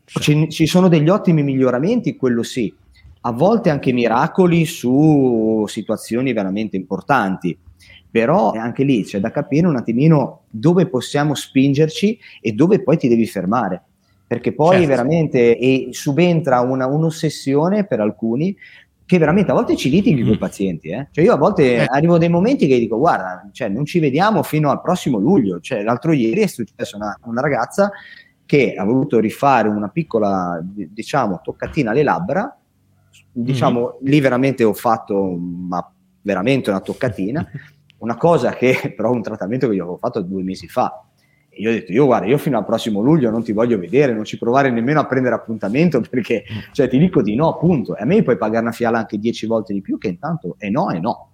Certo. 0.10 0.22
Ci, 0.22 0.50
ci 0.50 0.68
sono 0.68 0.88
degli 0.88 1.10
ottimi 1.10 1.44
miglioramenti, 1.44 2.16
quello 2.16 2.42
sì, 2.42 2.74
a 3.22 3.32
volte 3.32 3.70
anche 3.70 3.92
miracoli 3.92 4.66
su 4.66 5.66
situazioni 5.68 6.32
veramente 6.32 6.78
importanti, 6.78 7.58
però 8.10 8.52
anche 8.52 8.86
lì 8.86 9.04
c'è 9.04 9.20
da 9.20 9.32
capire 9.32 9.68
un 9.68 9.76
attimino 9.76 10.44
dove 10.50 10.88
possiamo 10.88 11.36
spingerci 11.36 12.18
e 12.40 12.54
dove 12.54 12.82
poi 12.82 12.98
ti 12.98 13.10
devi 13.10 13.28
fermare 13.28 13.84
perché 14.28 14.54
poi 14.54 14.80
certo. 14.80 14.88
veramente 14.88 15.88
subentra 15.92 16.60
una, 16.60 16.86
un'ossessione 16.86 17.86
per 17.86 18.02
alcuni 18.02 18.56
che 19.06 19.18
veramente 19.18 19.52
a 19.52 19.54
volte 19.54 19.78
ci 19.78 19.90
litighi 19.90 20.22
mm. 20.22 20.26
con 20.26 20.34
i 20.34 20.38
pazienti. 20.38 20.90
Eh? 20.90 21.08
Cioè 21.12 21.24
io 21.24 21.32
a 21.32 21.38
volte 21.38 21.76
eh. 21.76 21.86
arrivo 21.88 22.16
a 22.16 22.18
dei 22.18 22.28
momenti 22.28 22.68
che 22.68 22.78
dico 22.78 22.98
guarda, 22.98 23.48
cioè, 23.54 23.70
non 23.70 23.86
ci 23.86 24.00
vediamo 24.00 24.44
fino 24.44 24.70
al 24.70 24.82
prossimo 24.82 25.18
luglio. 25.18 25.62
Cioè, 25.62 25.82
l'altro 25.82 26.12
ieri 26.12 26.42
è 26.42 26.48
successo 26.48 26.98
una, 26.98 27.18
una 27.24 27.40
ragazza 27.40 27.90
che 28.48 28.74
ha 28.74 28.84
voluto 28.84 29.20
rifare 29.20 29.68
una 29.68 29.90
piccola, 29.90 30.60
diciamo, 30.64 31.42
toccatina 31.44 31.92
alle 31.92 32.04
labbra. 32.04 32.58
Diciamo, 33.32 34.00
mm 34.02 34.08
lì 34.08 34.20
veramente 34.20 34.64
ho 34.64 34.74
fatto, 34.74 35.38
ma 35.38 35.88
veramente 36.22 36.72
una 36.72 36.82
toccatina. 36.82 37.48
Una 38.00 38.16
cosa 38.16 38.54
che 38.54 38.94
però 38.96 39.12
un 39.12 39.24
trattamento 39.24 39.68
che 39.68 39.74
io 39.74 39.82
avevo 39.82 39.98
fatto 39.98 40.22
due 40.22 40.44
mesi 40.44 40.68
fa 40.68 41.08
io 41.58 41.70
ho 41.70 41.74
detto, 41.74 41.92
io 41.92 42.06
guarda, 42.06 42.28
io 42.28 42.38
fino 42.38 42.58
al 42.58 42.66
prossimo 42.66 43.02
luglio 43.02 43.30
non 43.30 43.44
ti 43.44 43.52
voglio 43.52 43.78
vedere, 43.78 44.14
non 44.14 44.24
ci 44.24 44.38
provare 44.38 44.70
nemmeno 44.70 45.00
a 45.00 45.06
prendere 45.06 45.36
appuntamento 45.36 46.02
perché, 46.02 46.44
cioè, 46.72 46.88
ti 46.88 46.98
dico 46.98 47.22
di 47.22 47.36
no, 47.36 47.50
appunto. 47.50 47.96
E 47.96 48.02
a 48.02 48.06
me 48.06 48.24
puoi 48.24 48.38
pagare 48.38 48.64
una 48.64 48.72
fiala 48.72 49.00
anche 49.00 49.18
dieci 49.18 49.46
volte 49.46 49.74
di 49.74 49.82
più 49.82 49.98
che 49.98 50.08
intanto 50.08 50.56
è 50.58 50.70
no 50.70 50.90
e 50.92 51.00
no. 51.00 51.32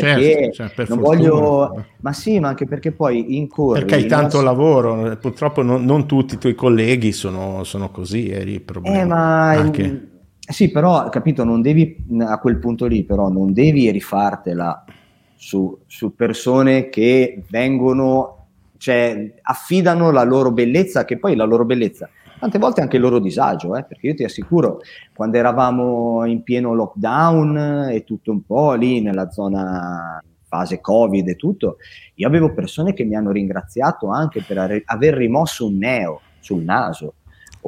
Perché 0.00 0.52
certo, 0.52 0.84
cioè, 0.84 0.94
non 0.94 1.00
voglio, 1.00 1.84
ma 2.00 2.12
sì, 2.12 2.38
ma 2.40 2.48
anche 2.48 2.66
perché 2.66 2.92
poi 2.92 3.36
incorri. 3.36 3.80
Perché 3.80 3.94
hai 3.96 4.06
tanto 4.06 4.40
lavoro, 4.40 5.16
purtroppo 5.16 5.62
non, 5.62 5.84
non, 5.84 6.06
tutti 6.06 6.34
i 6.34 6.38
tuoi 6.38 6.54
colleghi 6.54 7.12
sono, 7.12 7.64
sono 7.64 7.90
così. 7.90 8.28
Eri 8.30 8.52
il 8.54 8.62
problema. 8.62 9.00
Eh, 9.00 9.04
ma 9.04 9.48
anche... 9.50 10.08
sì, 10.40 10.70
però 10.70 11.08
capito, 11.08 11.44
non 11.44 11.62
devi 11.62 12.04
a 12.20 12.38
quel 12.38 12.58
punto 12.58 12.86
lì, 12.86 13.04
però 13.04 13.28
non 13.28 13.52
devi 13.52 13.90
rifartela 13.90 14.84
su, 15.34 15.78
su 15.86 16.14
persone 16.14 16.88
che 16.88 17.42
vengono 17.48 18.34
cioè 18.78 19.34
affidano 19.42 20.10
la 20.10 20.22
loro 20.22 20.52
bellezza, 20.52 21.04
che 21.04 21.18
poi 21.18 21.34
la 21.36 21.44
loro 21.44 21.64
bellezza, 21.64 22.08
tante 22.38 22.58
volte 22.58 22.80
anche 22.80 22.96
il 22.96 23.02
loro 23.02 23.18
disagio, 23.18 23.76
eh, 23.76 23.84
perché 23.84 24.08
io 24.08 24.14
ti 24.14 24.24
assicuro, 24.24 24.80
quando 25.14 25.36
eravamo 25.36 26.24
in 26.24 26.42
pieno 26.42 26.74
lockdown 26.74 27.88
e 27.90 28.04
tutto 28.04 28.30
un 28.30 28.44
po' 28.44 28.74
lì 28.74 29.00
nella 29.00 29.30
zona 29.30 30.22
fase 30.48 30.80
covid 30.80 31.28
e 31.28 31.36
tutto, 31.36 31.76
io 32.14 32.26
avevo 32.26 32.54
persone 32.54 32.94
che 32.94 33.04
mi 33.04 33.14
hanno 33.14 33.30
ringraziato 33.30 34.08
anche 34.08 34.42
per 34.42 34.82
aver 34.84 35.14
rimosso 35.14 35.66
un 35.66 35.76
neo 35.76 36.20
sul 36.40 36.62
naso, 36.62 37.14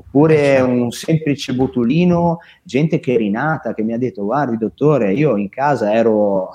oppure 0.01 0.35
eh, 0.35 0.57
certo. 0.57 0.73
un 0.73 0.91
semplice 0.91 1.55
botulino, 1.55 2.39
gente 2.63 3.01
che 3.01 3.15
è 3.15 3.17
rinata, 3.19 3.75
che 3.75 3.83
mi 3.83 3.93
ha 3.93 3.99
detto 3.99 4.25
guardi 4.25 4.57
dottore, 4.57 5.13
io 5.13 5.37
in 5.37 5.51
casa 5.51 5.93
ero, 5.93 6.51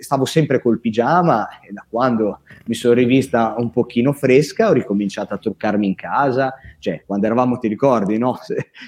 stavo 0.00 0.26
sempre 0.26 0.60
col 0.60 0.80
pigiama 0.80 1.48
e 1.60 1.72
da 1.72 1.84
quando 1.88 2.40
mi 2.66 2.74
sono 2.74 2.94
rivista 2.94 3.54
un 3.56 3.70
pochino 3.70 4.12
fresca 4.12 4.68
ho 4.68 4.72
ricominciato 4.72 5.34
a 5.34 5.38
truccarmi 5.38 5.86
in 5.86 5.94
casa, 5.94 6.54
cioè 6.78 7.02
quando 7.06 7.26
eravamo, 7.26 7.58
ti 7.58 7.68
ricordi, 7.68 8.18
no? 8.18 8.38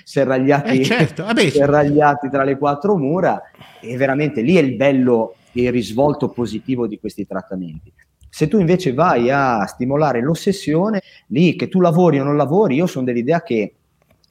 serragliati, 0.04 0.80
eh 0.80 0.84
certo. 0.84 1.24
serragliati 1.34 2.28
tra 2.28 2.44
le 2.44 2.58
quattro 2.58 2.96
mura 2.96 3.40
e 3.80 3.96
veramente 3.96 4.42
lì 4.42 4.56
è 4.56 4.60
il 4.60 4.76
bello 4.76 5.36
e 5.52 5.62
il 5.62 5.72
risvolto 5.72 6.28
positivo 6.28 6.86
di 6.86 6.98
questi 6.98 7.26
trattamenti. 7.26 7.92
Se 8.28 8.48
tu 8.48 8.58
invece 8.58 8.94
vai 8.94 9.30
a 9.30 9.66
stimolare 9.66 10.22
l'ossessione, 10.22 11.02
lì 11.28 11.54
che 11.54 11.68
tu 11.68 11.80
lavori 11.80 12.18
o 12.18 12.24
non 12.24 12.36
lavori, 12.36 12.76
io 12.76 12.86
sono 12.86 13.04
dell'idea 13.04 13.42
che 13.42 13.74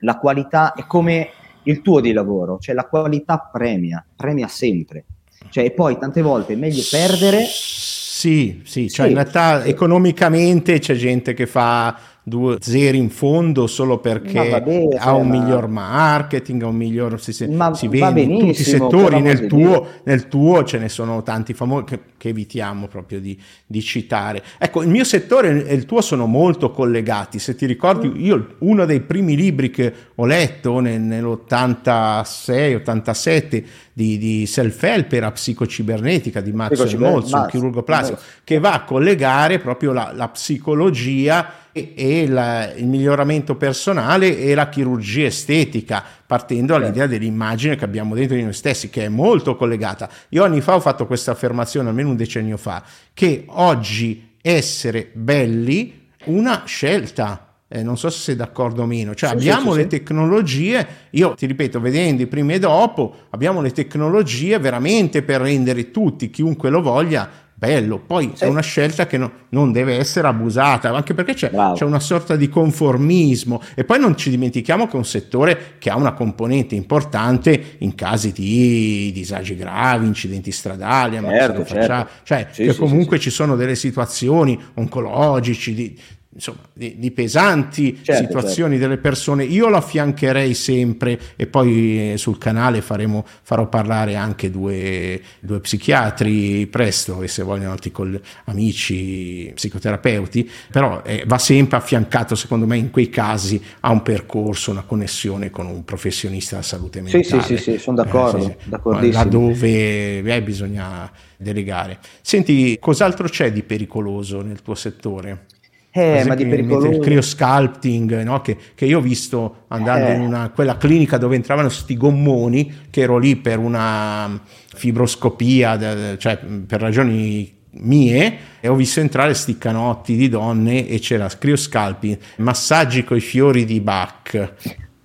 la 0.02 0.18
qualità 0.18 0.74
è 0.74 0.86
come 0.86 1.30
il 1.64 1.82
tuo 1.82 2.00
di 2.00 2.12
lavoro, 2.12 2.58
cioè 2.60 2.76
la 2.76 2.86
qualità 2.86 3.50
premia, 3.52 4.04
premia 4.16 4.48
sempre. 4.48 5.06
Cioè, 5.50 5.66
e 5.66 5.72
poi 5.72 5.98
tante 5.98 6.22
volte 6.22 6.54
è 6.54 6.56
meglio 6.56 6.84
perdere. 6.90 7.44
Sì, 7.46 8.62
sì, 8.64 8.90
cioè 8.90 9.06
sì, 9.08 9.12
in 9.12 9.18
realtà 9.18 9.64
economicamente 9.64 10.80
c'è 10.80 10.94
gente 10.94 11.34
che 11.34 11.48
fa 11.48 11.98
due 12.24 12.58
zeri 12.60 13.00
in 13.00 13.10
fondo 13.10 13.66
solo 13.66 13.98
perché 13.98 14.50
vabbè, 14.50 14.98
ha 14.98 15.16
un 15.16 15.28
ma... 15.28 15.40
miglior 15.40 15.68
marketing, 15.68 16.62
ha 16.62 16.68
un 16.68 16.76
miglior 16.76 17.20
si, 17.20 17.34
si 17.34 17.48
vende 17.88 18.22
in 18.22 18.38
tutti 18.40 18.62
i 18.62 18.64
settori, 18.64 19.20
nel 19.22 19.48
tuo, 19.48 19.88
nel 20.04 20.28
tuo, 20.28 20.64
ce 20.64 20.78
ne 20.78 20.88
sono 20.88 21.24
tanti 21.24 21.56
famosi 21.56 21.86
che, 21.86 22.00
che 22.18 22.30
evitiamo 22.30 22.88
proprio 22.88 23.20
di, 23.20 23.36
di, 23.66 23.82
citare. 23.82 24.44
Ecco, 24.60 24.84
il 24.84 24.90
mio 24.90 25.04
settore 25.04 25.66
e 25.66 25.74
il 25.74 25.86
tuo 25.86 26.02
sono 26.02 26.28
molto 26.28 26.70
collegati, 26.70 27.40
se 27.40 27.56
ti 27.56 27.66
ricordi 27.66 28.08
mm. 28.08 28.24
io 28.24 28.56
uno 28.60 28.86
dei 28.86 29.02
primi 29.02 29.36
libri 29.36 29.72
che 29.72 29.92
ho 30.14 30.26
letto 30.26 30.80
nel, 30.80 31.02
nell'86-87 31.02 33.64
di, 33.94 34.18
di 34.18 34.46
self-help 34.46 35.12
era 35.14 35.32
psicocibernetica 35.32 36.42
di 36.42 36.52
Max 36.52 36.94
Molzo, 36.96 37.36
un 37.38 37.48
chirurgo 37.48 37.84
plastico, 37.84 38.20
che 38.44 38.60
va 38.60 38.74
a 38.74 38.84
collegare 38.84 39.60
proprio 39.60 39.92
la, 39.92 40.12
la 40.14 40.30
psicologia 40.30 41.54
e, 41.72 41.94
e 41.96 42.28
la, 42.28 42.72
il 42.74 42.88
miglioramento 42.88 43.56
personale 43.56 44.38
e 44.38 44.54
la 44.56 44.70
chirurgia 44.70 45.26
estetica, 45.26 46.04
partendo 46.26 46.74
dall'idea 46.74 47.08
certo. 47.08 47.12
dell'immagine 47.12 47.76
che 47.76 47.86
abbiamo 47.86 48.16
dentro 48.16 48.36
di 48.36 48.44
noi 48.44 48.54
stessi, 48.54 48.90
che 48.90 49.06
è 49.06 49.10
molto 49.10 49.56
collegata. 49.56 50.10
Io 50.30 50.44
anni 50.44 50.62
fa 50.62 50.76
ho 50.76 50.80
fatto 50.80 51.06
questa 51.06 51.32
affermazione, 51.32 51.90
almeno 51.90 52.10
un 52.10 52.16
decennio 52.16 52.58
fa, 52.58 52.84
che 53.14 53.44
oggi 53.48 54.36
essere 54.42 55.10
belli 55.14 56.08
una 56.26 56.64
scelta. 56.66 57.51
Eh, 57.74 57.84
non 57.84 57.98
so 57.98 58.10
se 58.10 58.20
sei 58.20 58.36
d'accordo 58.36 58.82
o 58.82 58.86
meno, 58.86 59.16
cioè 59.16 59.30
sì, 59.30 59.36
abbiamo 59.36 59.72
sì, 59.72 59.78
le 59.78 59.84
sì. 59.84 59.90
tecnologie, 59.90 60.88
io 61.12 61.36
ti 61.36 61.46
ripeto, 61.46 61.80
vedendo 61.80 62.22
i 62.22 62.28
primi 62.28 62.56
e 62.56 62.60
dopo, 62.60 63.16
abbiamo 63.30 63.62
le 63.62 63.72
tecnologie 63.72 64.60
veramente 64.60 65.24
per 65.24 65.40
rendere 65.40 65.90
tutti, 65.90 66.30
chiunque 66.30 66.70
lo 66.70 66.82
voglia, 66.82 67.30
bello. 67.62 68.00
Poi 68.00 68.34
è 68.40 68.48
una 68.48 68.62
scelta 68.62 69.06
che 69.06 69.18
no, 69.18 69.32
non 69.50 69.72
deve 69.72 69.96
essere 69.96 70.28
abusata, 70.28 70.90
anche 70.94 71.14
perché 71.14 71.34
c'è, 71.36 71.50
c'è, 71.50 71.86
una 71.86 72.00
sorta 72.00 72.36
di 72.36 72.50
conformismo. 72.50 73.62
E 73.76 73.86
poi 73.86 74.00
non 74.00 74.18
ci 74.18 74.32
dimentichiamo 74.32 74.88
che 74.88 74.94
è 74.94 74.98
un 74.98 75.06
settore 75.06 75.76
che 75.78 75.92
ha 75.92 75.96
una 75.96 76.14
componente 76.14 76.74
importante 76.74 77.78
in 77.78 77.94
casi 77.94 78.32
di 78.32 79.12
disagi 79.14 79.56
gravi, 79.56 80.08
incidenti 80.08 80.52
stradali, 80.52 81.20
certo, 81.22 81.64
certo. 81.64 82.08
cioè 82.24 82.48
sì, 82.52 82.64
che 82.64 82.76
comunque 82.76 83.18
ci 83.18 83.30
sono 83.30 83.56
delle 83.56 83.76
situazioni 83.76 84.60
oncologici, 84.74 85.74
di, 85.74 86.00
insomma, 86.34 86.60
di, 86.74 86.98
di 86.98 87.12
pesanti 87.12 88.00
certo, 88.02 88.24
situazioni 88.24 88.76
certo. 88.76 88.88
delle 88.88 89.02
persone, 89.02 89.44
io 89.44 89.68
lo 89.68 89.78
affiancherei 89.78 90.54
sempre 90.54 91.20
e 91.36 91.48
poi 91.48 92.14
eh, 92.14 92.18
sul 92.18 92.38
canale 92.38 92.82
faremo, 92.82 93.26
farò 93.42 93.68
parlare 93.68 94.16
anche 94.16 94.50
due, 94.50 95.22
due 95.40 95.60
psichiatri 95.60 96.68
presto 96.68 97.22
e 97.22 97.28
se 97.28 97.44
vogliono 97.44 97.72
altri 97.72 97.92
col, 97.92 98.20
amici 98.46 99.52
psicoterapeuti, 99.54 100.50
però 100.72 101.02
eh, 101.04 101.24
va 101.28 101.38
sempre 101.38 101.78
affiancato 101.78 102.36
secondo 102.36 102.66
me 102.66 102.78
in 102.78 102.92
quei 102.92 103.10
casi 103.10 103.62
a 103.82 103.92
un 103.92 104.02
percorso, 104.02 104.72
una 104.72 104.84
connessione 104.84 105.50
con 105.50 105.66
un 105.66 105.84
professionista 105.84 106.56
della 106.56 106.68
salute 106.68 107.02
mentale. 107.02 107.24
Sì, 107.24 107.42
sì, 107.42 107.58
sì, 107.58 107.72
sì 107.72 107.78
sono 107.78 107.98
d'accordo, 107.98 108.48
eh, 108.48 108.58
sì. 108.60 109.12
Laddove 109.12 110.20
eh, 110.20 110.42
bisogna 110.42 111.12
delegare. 111.38 112.00
Senti, 112.22 112.78
cos'altro 112.80 113.28
c'è 113.28 113.52
di 113.52 113.64
pericoloso 113.64 114.42
nel 114.42 114.62
tuo 114.62 114.76
settore? 114.76 115.46
Eh, 115.92 116.24
ma 116.26 116.36
di 116.36 116.46
pericoloso. 116.46 116.88
Il 116.88 117.00
cryosculpting, 117.00 118.24
no? 118.24 118.42
che, 118.42 118.58
che, 118.76 118.86
io 118.86 119.00
ho 119.00 119.02
visto 119.02 119.66
andando 119.68 120.08
eh. 120.08 120.14
in 120.14 120.22
una, 120.22 120.50
quella 120.50 120.78
clinica 120.78 121.18
dove 121.18 121.36
entravano 121.36 121.68
sti 121.68 121.98
gommoni, 121.98 122.74
che 122.90 123.02
ero 123.02 123.18
lì 123.18 123.36
per 123.36 123.60
una 123.60 124.40
fibroscopia, 124.74 126.18
cioè 126.18 126.38
per 126.38 126.80
ragioni 126.80 127.60
mie, 127.72 128.38
e 128.62 128.68
ho 128.70 128.76
visto 128.76 129.02
entrare 129.02 129.34
sti 129.34 129.58
canotti 129.58 130.16
di 130.16 130.30
donne 130.30 130.88
e 130.88 131.00
c'era 131.00 131.28
cryosculping, 131.28 132.18
massaggi 132.38 133.04
coi 133.04 133.20
fiori 133.20 133.66
di 133.66 133.80
Bach 133.82 134.54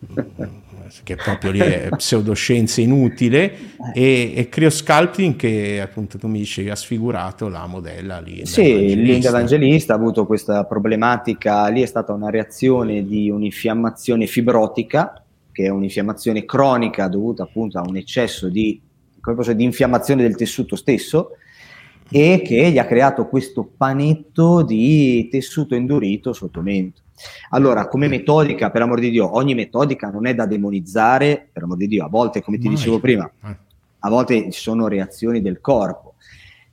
che 1.06 1.14
proprio 1.14 1.52
lì 1.52 1.60
è 1.60 1.88
pseudoscienza 1.96 2.80
inutile, 2.80 3.56
e, 3.94 4.32
e 4.34 4.48
Cryosculpting 4.48 5.36
che 5.36 5.80
appunto 5.80 6.18
tu 6.18 6.26
mi 6.26 6.40
dicevi 6.40 6.68
ha 6.68 6.74
sfigurato 6.74 7.46
la 7.46 7.64
modella 7.68 8.18
lì. 8.18 8.44
Sì, 8.44 8.96
Linda 8.96 9.28
Evangelista 9.28 9.92
ha 9.92 9.96
avuto 9.96 10.26
questa 10.26 10.64
problematica, 10.64 11.68
lì 11.68 11.80
è 11.80 11.86
stata 11.86 12.12
una 12.12 12.28
reazione 12.28 13.06
di 13.06 13.30
un'infiammazione 13.30 14.26
fibrotica, 14.26 15.22
che 15.52 15.66
è 15.66 15.68
un'infiammazione 15.68 16.44
cronica 16.44 17.06
dovuta 17.06 17.44
appunto 17.44 17.78
a 17.78 17.84
un 17.86 17.96
eccesso 17.96 18.48
di, 18.48 18.80
di 19.54 19.64
infiammazione 19.64 20.22
del 20.22 20.34
tessuto 20.34 20.74
stesso, 20.74 21.36
e 22.10 22.42
che 22.44 22.70
gli 22.70 22.78
ha 22.78 22.86
creato 22.86 23.26
questo 23.26 23.68
panetto 23.76 24.62
di 24.62 25.28
tessuto 25.30 25.74
indurito 25.74 26.32
sotto 26.32 26.60
mento. 26.60 27.02
Allora, 27.50 27.88
come 27.88 28.08
metodica, 28.08 28.70
per 28.70 28.82
amor 28.82 29.00
di 29.00 29.10
Dio, 29.10 29.34
ogni 29.36 29.54
metodica 29.54 30.10
non 30.10 30.26
è 30.26 30.34
da 30.34 30.46
demonizzare, 30.46 31.48
per 31.52 31.62
amor 31.62 31.78
di 31.78 31.88
Dio, 31.88 32.04
a 32.04 32.08
volte, 32.08 32.42
come 32.42 32.58
ti 32.58 32.68
dicevo 32.68 33.00
prima, 33.00 33.30
eh. 33.44 33.56
a 34.00 34.08
volte 34.08 34.50
ci 34.50 34.60
sono 34.60 34.86
reazioni 34.86 35.40
del 35.40 35.60
corpo, 35.60 36.14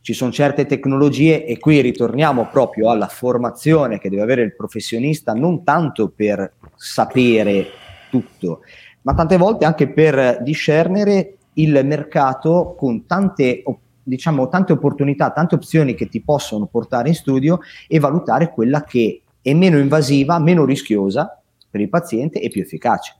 ci 0.02 0.14
sono 0.14 0.32
certe 0.32 0.66
tecnologie 0.66 1.46
e 1.46 1.58
qui 1.60 1.80
ritorniamo 1.80 2.50
proprio 2.52 2.90
alla 2.90 3.08
formazione 3.08 4.00
che 4.00 4.10
deve 4.10 4.22
avere 4.22 4.42
il 4.42 4.54
professionista, 4.54 5.34
non 5.34 5.64
tanto 5.64 6.12
per 6.14 6.56
sapere 6.76 7.68
tutto, 8.10 8.62
ma 9.04 9.14
tante 9.14 9.38
volte 9.38 9.64
anche 9.64 9.88
per 9.88 10.42
discernere 10.44 11.38
il 11.54 11.82
mercato 11.86 12.76
con 12.78 13.06
tante 13.06 13.64
diciamo 14.04 14.48
tante 14.50 14.74
opportunità, 14.74 15.32
tante 15.32 15.56
opzioni 15.56 15.96
che 15.96 16.08
ti 16.08 16.22
possono 16.22 16.66
portare 16.68 17.10
in 17.10 17.16
studio 17.16 17.60
e 17.88 18.00
valutare 18.00 18.52
quella 18.52 18.84
che 18.84 19.22
è 19.42 19.54
meno 19.54 19.78
invasiva, 19.78 20.40
meno 20.40 20.66
rischiosa 20.66 21.42
per 21.70 21.82
il 21.82 21.90
paziente 21.90 22.40
e 22.40 22.50
più 22.50 22.62
efficace. 22.62 23.16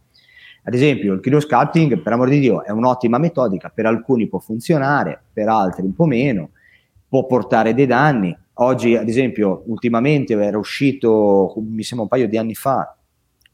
Ad 0.66 0.74
esempio, 0.74 1.14
il 1.14 1.20
cryosculpting, 1.20 2.02
per 2.02 2.14
amor 2.14 2.30
di 2.30 2.40
Dio, 2.40 2.64
è 2.64 2.72
un'ottima 2.72 3.18
metodica, 3.18 3.70
per 3.70 3.86
alcuni 3.86 4.28
può 4.28 4.40
funzionare, 4.40 5.22
per 5.34 5.50
altri 5.50 5.84
un 5.84 5.94
po' 5.94 6.06
meno, 6.06 6.52
può 7.10 7.26
portare 7.26 7.74
dei 7.74 7.86
danni. 7.86 8.36
Oggi, 8.58 8.96
ad 8.96 9.10
esempio, 9.10 9.64
ultimamente 9.66 10.34
era 10.34 10.58
uscito, 10.58 11.54
mi 11.58 11.84
sembra 11.84 12.04
un 12.04 12.08
paio 12.08 12.30
di 12.30 12.38
anni 12.38 12.56
fa, 12.56 12.96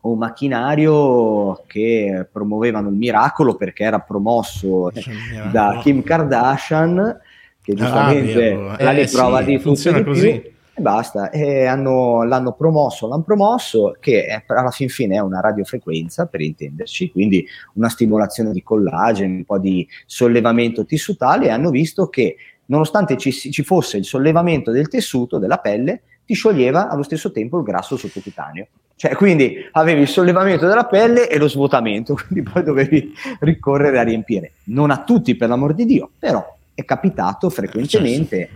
un 0.02 0.18
macchinario 0.18 1.64
che 1.68 2.28
promuovevano 2.32 2.90
il 2.90 2.96
miracolo 2.96 3.56
perché 3.56 3.84
era 3.84 4.00
promosso 4.00 4.92
da 5.52 5.80
Kim 5.82 6.04
Kardashian, 6.04 7.20
che 7.62 7.72
ah, 7.72 7.76
giustamente 7.76 8.54
ah, 8.54 8.84
la 8.84 8.92
eh, 8.92 9.04
riprova 9.04 9.40
sì, 9.40 9.46
di 9.46 9.60
funziona 9.60 10.04
così. 10.04 10.30
E 10.30 10.54
basta. 10.82 11.30
E 11.30 11.66
hanno, 11.66 12.24
l'hanno 12.24 12.54
promosso, 12.54 13.08
l'hanno 13.08 13.24
promosso, 13.24 13.96
che 14.00 14.26
è, 14.26 14.44
alla 14.48 14.72
fin 14.72 14.90
fine 14.90 15.16
è 15.16 15.20
una 15.20 15.42
radiofrequenza, 15.42 16.26
per 16.26 16.42
intenderci, 16.42 17.12
quindi 17.12 17.46
una 17.74 17.90
stimolazione 17.90 18.52
di 18.52 18.64
collagene, 18.64 19.36
un 19.36 19.46
po' 19.46 19.60
di 19.60 19.88
sollevamento 20.06 20.86
tissutale, 20.86 21.48
e 21.48 21.50
hanno 21.50 21.70
visto 21.70 22.08
che 22.08 22.38
nonostante 22.66 23.18
ci, 23.18 23.32
ci 23.32 23.64
fosse 23.64 23.98
il 23.98 24.06
sollevamento 24.06 24.72
del 24.72 24.88
tessuto, 24.88 25.38
della 25.38 25.58
pelle, 25.58 26.02
ti 26.30 26.36
scioglieva 26.36 26.89
allo 26.89 27.02
stesso 27.02 27.32
tempo 27.32 27.58
il 27.58 27.63
grasso 27.63 27.98
sottocutaneo. 27.98 28.68
Cioè, 28.96 29.15
quindi 29.15 29.56
avevi 29.72 30.02
il 30.02 30.08
sollevamento 30.08 30.68
della 30.68 30.86
pelle 30.86 31.28
e 31.28 31.39
lo 31.39 31.48
svuotamento, 31.48 32.13
quindi 32.28 32.48
poi 32.48 32.62
dovevi 32.62 33.12
ricorrere 33.39 33.98
a 33.98 34.04
riempire. 34.04 34.52
Non 34.65 34.92
a 34.92 35.02
tutti, 35.02 35.36
per 35.36 35.50
l'amor 35.50 35.74
di 35.74 35.86
Dio, 35.86 36.12
però 36.20 36.56
è 36.76 36.86
capitato 36.86 37.50
frequentemente. 37.50 38.48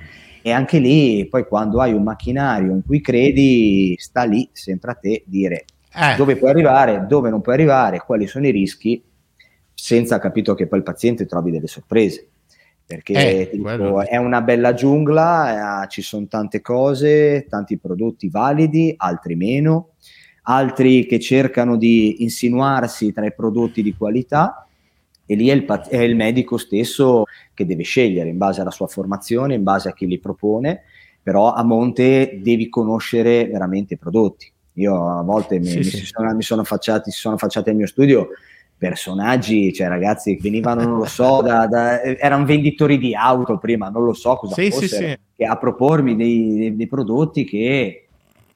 E 0.43 0.51
anche 0.51 0.77
lì, 0.77 1.25
poi 1.25 1.47
quando 1.47 1.81
hai 1.81 1.93
un 1.93 2.03
macchinario 2.03 2.73
in 2.73 2.83
cui 2.85 3.01
credi, 3.01 3.95
sta 3.97 4.21
lì 4.23 4.47
sempre 4.51 4.91
a 4.91 4.93
te 4.93 5.23
dire 5.25 5.65
eh. 5.95 6.13
dove 6.15 6.35
puoi 6.35 6.51
arrivare, 6.51 7.05
dove 7.07 7.31
non 7.31 7.41
puoi 7.41 7.55
arrivare, 7.55 8.03
quali 8.05 8.27
sono 8.27 8.45
i 8.45 8.51
rischi, 8.51 9.01
senza 9.73 10.19
capito 10.19 10.53
che 10.53 10.67
poi 10.67 10.77
il 10.77 10.85
paziente 10.85 11.25
trovi 11.25 11.49
delle 11.49 11.65
sorprese. 11.65 12.27
Perché 12.85 13.41
eh, 13.41 13.49
tipo, 13.49 14.01
è 14.01 14.17
una 14.17 14.41
bella 14.41 14.73
giungla, 14.73 15.83
eh, 15.83 15.87
ci 15.89 16.01
sono 16.01 16.27
tante 16.27 16.61
cose, 16.61 17.47
tanti 17.49 17.77
prodotti 17.77 18.29
validi, 18.29 18.93
altri 18.97 19.35
meno, 19.35 19.91
altri 20.43 21.05
che 21.05 21.19
cercano 21.19 21.77
di 21.77 22.23
insinuarsi 22.23 23.13
tra 23.13 23.25
i 23.25 23.33
prodotti 23.33 23.81
di 23.81 23.95
qualità 23.95 24.67
e 25.25 25.35
lì 25.35 25.47
è 25.47 25.53
il, 25.53 25.65
è 25.65 26.01
il, 26.01 26.15
medico 26.15 26.57
stesso 26.57 27.23
che 27.53 27.65
deve 27.65 27.83
scegliere 27.83 28.29
in 28.29 28.37
base 28.37 28.61
alla 28.61 28.71
sua 28.71 28.87
formazione, 28.87 29.55
in 29.55 29.63
base 29.63 29.89
a 29.89 29.93
chi 29.93 30.05
li 30.05 30.19
propone, 30.19 30.83
però 31.21 31.53
a 31.53 31.63
monte 31.63 32.39
devi 32.41 32.67
conoscere 32.67 33.47
veramente 33.47 33.93
i 33.93 33.97
prodotti. 33.97 34.51
Io 34.73 35.19
a 35.19 35.21
volte 35.21 35.59
mi, 35.59 35.67
sì, 35.67 35.77
mi, 35.77 35.83
sì. 35.83 36.05
Sono, 36.05 36.33
mi 36.35 36.41
sono, 36.41 36.61
affacciati, 36.61 37.11
si 37.11 37.19
sono 37.19 37.35
affacciati 37.35 37.69
al 37.69 37.75
mio 37.75 37.87
studio 37.87 38.29
personaggi, 38.77 39.71
cioè 39.73 39.87
ragazzi 39.87 40.35
che 40.35 40.41
venivano, 40.41 40.83
non 40.83 40.97
lo 40.97 41.05
so, 41.05 41.41
da, 41.41 41.67
da, 41.67 42.01
erano 42.01 42.45
venditori 42.45 42.97
di 42.97 43.15
auto 43.15 43.57
prima, 43.57 43.89
non 43.89 44.03
lo 44.03 44.13
so 44.13 44.35
cosa 44.35 44.55
sì, 44.55 44.71
fossero, 44.71 45.15
che 45.35 45.45
a 45.45 45.57
propormi 45.57 46.15
dei, 46.15 46.75
dei, 46.75 46.87
prodotti 46.87 47.45
che 47.45 48.07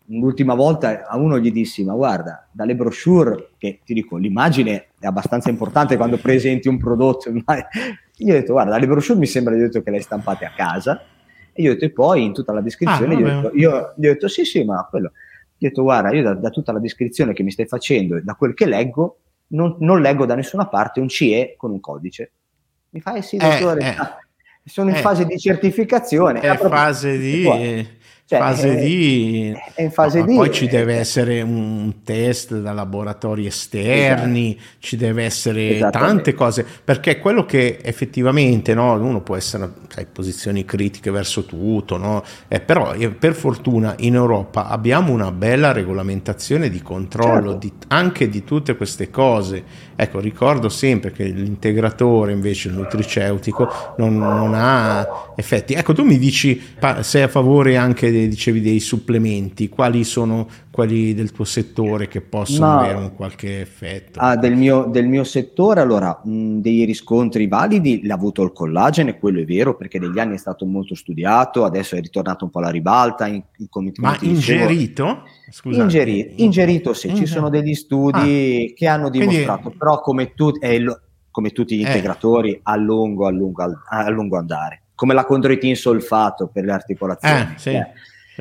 l'ultima 0.08 0.54
volta 0.54 1.06
a 1.08 1.18
uno 1.18 1.40
gli 1.40 1.52
dissi 1.52 1.84
ma 1.84 1.94
guarda 1.94 2.48
dalle 2.52 2.76
brochure 2.76 3.50
che 3.58 3.80
ti 3.84 3.94
dico 3.94 4.16
l'immagine 4.16 4.88
è 5.00 5.06
abbastanza 5.06 5.50
importante 5.50 5.98
quando 5.98 6.18
presenti 6.18 6.70
un 6.70 6.78
prodotto 6.78 7.30
io 7.30 7.44
ho 8.34 8.38
detto 8.38 8.54
guarda 8.54 8.72
dalle 8.72 8.88
brochure 8.88 9.20
mi 9.20 9.26
sembra 9.26 9.54
di 9.54 9.60
detto 9.60 9.82
che 9.82 9.90
le 9.90 9.98
hai 9.98 10.04
stampate 10.04 10.46
a 10.46 10.54
casa 10.56 11.04
e 11.52 11.62
io 11.62 11.72
ho 11.72 11.74
detto 11.74 11.86
e 11.86 11.92
poi 11.92 12.24
in 12.24 12.34
tutta 12.34 12.54
la 12.54 12.62
descrizione 12.62 13.16
ah, 13.16 13.18
gli, 13.18 13.24
ho 13.24 13.26
detto, 13.26 13.52
io, 13.56 13.94
gli 13.98 14.08
ho 14.08 14.12
detto 14.14 14.28
sì 14.30 14.46
sì 14.46 14.64
ma 14.64 14.88
quello 14.90 15.12
gli 15.58 15.66
ho 15.66 15.70
detto 15.70 15.84
guarda 15.84 16.12
io 16.14 16.24
da, 16.24 16.34
da, 16.36 16.50
tutta 16.50 16.72
la 16.72 16.80
descrizione 16.80 17.34
che 17.34 17.44
mi 17.44 17.52
stai 17.52 17.66
facendo 17.66 18.16
e 18.16 18.22
da 18.22 18.36
quel 18.36 18.54
che 18.54 18.66
leggo 18.66 19.18
non, 19.48 19.78
non, 19.80 20.02
leggo 20.02 20.26
da 20.26 20.36
nessuna 20.36 20.68
parte 20.68 21.00
un 21.00 21.08
CE 21.08 21.56
con 21.58 21.72
un 21.72 21.80
codice. 21.80 22.32
Mi 22.90 23.02
fa 23.02 23.16
eh 23.16 23.22
sì 23.22 23.38
dottore 23.38 23.82
eh, 23.82 23.88
eh, 23.88 24.70
sono 24.70 24.90
in 24.90 24.96
eh, 24.96 25.00
fase 25.00 25.26
di 25.26 25.38
certificazione. 25.38 26.40
È 26.40 26.58
fase 26.58 27.18
di 27.18 27.44
Cioè, 28.30 28.40
fase 28.40 28.78
è, 28.78 28.84
D, 28.84 29.56
è 29.74 29.82
in 29.84 29.92
fase 29.92 30.20
no, 30.20 30.26
D. 30.26 30.36
Poi 30.36 30.52
ci 30.52 30.68
deve 30.68 30.96
essere 30.96 31.42
un 31.42 32.04
test 32.04 32.60
da 32.60 32.74
laboratori 32.74 33.46
esterni, 33.46 34.50
esatto. 34.50 34.76
ci 34.80 34.98
deve 34.98 35.24
essere 35.24 35.88
tante 35.90 36.34
cose, 36.34 36.66
perché 36.84 37.20
quello 37.20 37.46
che 37.46 37.80
effettivamente 37.82 38.74
no, 38.74 39.00
uno 39.00 39.22
può 39.22 39.38
essere 39.38 39.72
sai, 39.88 40.08
posizioni 40.12 40.66
critiche 40.66 41.10
verso 41.10 41.46
tutto, 41.46 41.96
no? 41.96 42.22
eh, 42.50 42.60
però 42.60 42.94
eh, 42.96 43.12
per 43.12 43.34
fortuna 43.34 43.96
in 44.00 44.16
Europa 44.16 44.68
abbiamo 44.68 45.14
una 45.14 45.32
bella 45.32 45.72
regolamentazione 45.72 46.70
di 46.70 46.82
controllo 46.82 47.52
certo. 47.52 47.58
di, 47.60 47.74
anche 47.88 48.28
di 48.28 48.44
tutte 48.44 48.76
queste 48.76 49.10
cose. 49.10 49.86
Ecco, 49.96 50.20
ricordo 50.20 50.68
sempre 50.68 51.12
che 51.12 51.24
l'integratore 51.24 52.34
invece, 52.34 52.68
il 52.68 52.74
nutriceutico, 52.74 53.94
non, 53.98 54.18
non 54.18 54.52
ha 54.54 55.32
effetti. 55.38 55.74
Ecco, 55.76 55.94
tu 55.94 56.04
mi 56.04 56.18
dici, 56.18 56.62
sei 57.00 57.22
a 57.22 57.28
favore 57.30 57.78
anche 57.78 58.12
dicevi 58.26 58.62
dei 58.62 58.80
supplementi, 58.80 59.70
quali 59.70 60.04
sono 60.04 60.48
quelli 60.72 61.14
del 61.14 61.32
tuo 61.32 61.44
settore 61.44 62.08
che 62.08 62.22
possono 62.22 62.72
no. 62.72 62.80
avere 62.80 62.98
un 62.98 63.14
qualche 63.16 63.62
effetto? 63.62 64.20
Ah, 64.20 64.36
del, 64.36 64.56
mio, 64.56 64.86
del 64.86 65.08
mio 65.08 65.24
settore, 65.24 65.82
allora, 65.82 66.22
mh, 66.24 66.60
dei 66.60 66.86
riscontri 66.86 67.48
validi 67.48 68.06
l'ha 68.06 68.14
avuto 68.14 68.44
il 68.44 68.54
collagene, 68.54 69.20
quello 69.20 69.42
è 69.42 69.46
vero, 69.46 69.76
perché 69.76 70.00
negli 70.00 70.18
anni 70.18 70.36
è 70.36 70.38
stato 70.38 70.66
molto 70.66 70.96
studiato, 70.96 71.66
adesso 71.66 71.96
è 71.96 72.02
ritornato 72.02 72.46
un 72.46 72.52
po' 72.52 72.60
alla 72.60 72.70
ribalta. 72.70 73.28
In, 73.28 73.44
in 73.58 73.92
Ma 73.98 74.18
ingerito? 74.22 75.24
Scusate. 75.52 75.82
Ingerito, 75.84 76.42
ingerito 76.42 76.94
sì, 76.94 77.08
Ingerito. 77.08 77.28
ci 77.28 77.34
sono 77.34 77.50
degli 77.50 77.74
studi 77.74 78.70
ah. 78.72 78.74
che 78.74 78.88
hanno 78.88 79.10
dimostrato, 79.10 79.62
Quindi... 79.62 79.78
però 79.78 80.00
come, 80.00 80.34
tu, 80.34 80.52
eh, 80.60 80.80
lo, 80.80 81.00
come 81.30 81.52
tutti 81.52 81.76
gli 81.78 81.84
eh. 81.84 81.88
integratori 81.88 82.60
a 82.64 82.76
lungo, 82.76 83.28
a 83.28 83.32
lungo, 83.32 83.64
a 83.90 84.10
lungo 84.10 84.38
andare 84.38 84.82
come 84.98 85.14
la 85.14 85.26
condroitin 85.26 85.76
solfato 85.76 86.48
per 86.48 86.66
le 86.66 86.72
articolazioni. 86.72 87.40
Eh, 87.42 87.60
sì. 87.60 87.70
eh, 87.70 87.92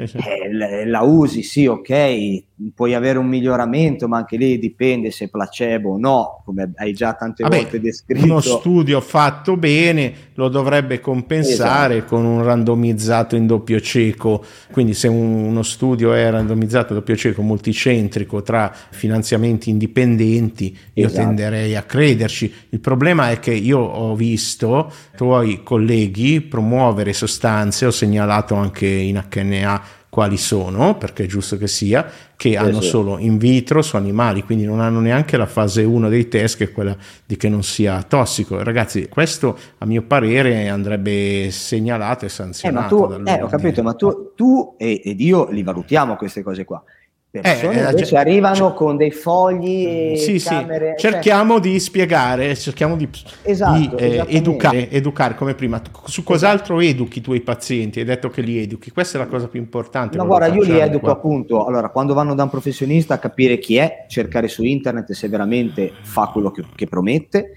sì, 0.05 0.07
sì. 0.07 0.17
Eh, 0.19 0.87
la 0.87 1.01
usi, 1.01 1.43
sì, 1.43 1.67
ok, 1.67 2.43
puoi 2.75 2.95
avere 2.95 3.19
un 3.19 3.27
miglioramento, 3.27 4.09
ma 4.09 4.19
anche 4.19 4.37
lì 4.37 4.59
dipende 4.59 5.11
se 5.11 5.27
è 5.27 5.29
placebo 5.29 5.93
o 5.93 5.99
no, 5.99 6.43
come 6.45 6.73
hai 6.77 6.93
già 6.93 7.15
tante 7.15 7.43
Vabbè, 7.43 7.61
volte 7.61 7.81
descritto. 7.81 8.25
Uno 8.25 8.41
studio 8.41 9.01
fatto 9.01 9.57
bene 9.57 10.13
lo 10.35 10.49
dovrebbe 10.49 11.01
compensare 11.01 11.97
esatto. 11.97 12.15
con 12.15 12.25
un 12.25 12.43
randomizzato 12.43 13.37
in 13.37 13.47
doppio 13.47 13.81
cieco, 13.81 14.45
quindi 14.71 14.93
se 14.93 15.09
uno 15.09 15.63
studio 15.63 16.13
è 16.13 16.31
randomizzato 16.31 16.93
in 16.93 16.99
doppio 16.99 17.17
cieco 17.17 17.43
multicentrico 17.43 18.43
tra 18.43 18.73
finanziamenti 18.91 19.71
indipendenti, 19.71 20.77
io 20.95 21.07
esatto. 21.07 21.27
tenderei 21.27 21.75
a 21.75 21.83
crederci. 21.83 22.53
Il 22.71 22.81
problema 22.81 23.31
è 23.31 23.39
che 23.39 23.53
io 23.53 23.79
ho 23.79 24.15
visto 24.15 24.93
tuoi 25.17 25.63
colleghi 25.63 26.43
promuovere 26.43 27.13
sostanze, 27.15 27.87
ho 27.87 27.91
segnalato 27.91 28.55
anche 28.55 28.87
in 28.87 29.23
HNA 29.29 29.86
quali 30.17 30.39
sono, 30.39 30.97
perché 30.97 31.25
è 31.25 31.27
giusto 31.27 31.59
che 31.59 31.67
sia, 31.67 32.11
che 32.39 32.53
sì, 32.53 32.57
hanno 32.57 32.81
sì. 32.81 32.89
solo 32.89 33.19
in 33.19 33.37
vitro 33.37 33.83
su 33.83 33.97
animali, 33.97 34.45
quindi 34.45 34.65
non 34.65 34.81
hanno 34.81 34.99
neanche 34.99 35.37
la 35.37 35.45
fase 35.45 35.83
1 35.83 36.09
dei 36.09 36.27
test, 36.27 36.57
che 36.57 36.65
è 36.65 36.73
quella 36.73 36.97
di 37.27 37.37
che 37.37 37.51
non 37.51 37.63
sia 37.63 38.03
tossico. 38.03 38.63
Ragazzi, 38.63 39.11
questo 39.11 39.59
a 39.77 39.85
mio 39.85 40.01
parere 40.05 40.69
andrebbe 40.69 41.51
segnalato 41.51 42.25
e 42.25 42.31
sanzionato. 42.31 43.13
Eh, 43.13 43.19
ma 43.19 43.25
tu, 43.25 43.31
eh, 43.31 43.43
ho 43.43 43.47
capito, 43.47 43.83
ma 43.83 43.93
tu, 43.93 44.33
tu 44.35 44.75
ed 44.79 45.21
io 45.21 45.51
li 45.51 45.63
valutiamo 45.63 46.17
queste 46.17 46.43
cose 46.43 46.65
qua 46.65 46.83
persone 47.31 47.87
eh, 47.87 47.91
invece 47.91 48.17
arrivano 48.17 48.73
c- 48.73 48.75
con 48.75 48.97
dei 48.97 49.11
fogli 49.11 50.17
sì, 50.17 50.39
camere, 50.39 50.95
sì. 50.97 51.03
Cioè 51.03 51.13
cerchiamo 51.13 51.55
cioè... 51.55 51.61
di 51.61 51.81
spiegare 51.81 52.55
cerchiamo 52.55 52.97
di, 52.97 53.09
esatto, 53.43 53.79
di 53.79 53.91
eh, 53.97 54.25
educare, 54.29 54.91
educare 54.91 55.35
come 55.35 55.55
prima 55.55 55.81
su 56.05 56.23
cos'altro 56.23 56.81
esatto. 56.81 56.95
educhi 56.95 57.19
i 57.19 57.23
tuoi 57.23 57.41
pazienti 57.41 57.99
hai 57.99 58.05
detto 58.05 58.31
che 58.31 58.41
li 58.41 58.59
educhi 58.59 58.91
questa 58.91 59.19
è 59.19 59.21
la 59.21 59.27
cosa 59.27 59.49
più 59.49 59.61
importante 59.61 60.17
no 60.17 60.27
guarda 60.27 60.47
io 60.47 60.63
li 60.63 60.79
educo 60.79 61.05
qua. 61.05 61.13
appunto 61.13 61.65
allora 61.67 61.91
quando 61.91 62.15
vanno 62.15 62.35
da 62.35 62.45
un 62.45 62.51
professionista 62.51 63.19
capire 63.19 63.59
chi 63.59 63.77
è 63.77 64.07
cercare 64.09 64.49
su 64.49 64.63
internet 64.63 65.13
se 65.13 65.29
veramente 65.29 65.93
fa 66.01 66.29
quello 66.29 66.51
che, 66.51 66.65
che 66.75 66.87
promette 66.87 67.53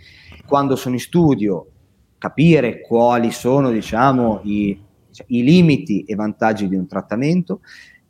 quando 0.45 0.75
sono 0.75 0.95
in 0.95 1.01
studio 1.01 1.67
capire 2.17 2.81
quali 2.81 3.31
sono 3.31 3.71
diciamo 3.71 4.41
i, 4.43 4.77
i 5.27 5.43
limiti 5.43 6.03
e 6.03 6.15
vantaggi 6.15 6.67
di 6.67 6.75
un 6.75 6.85
trattamento 6.85 7.61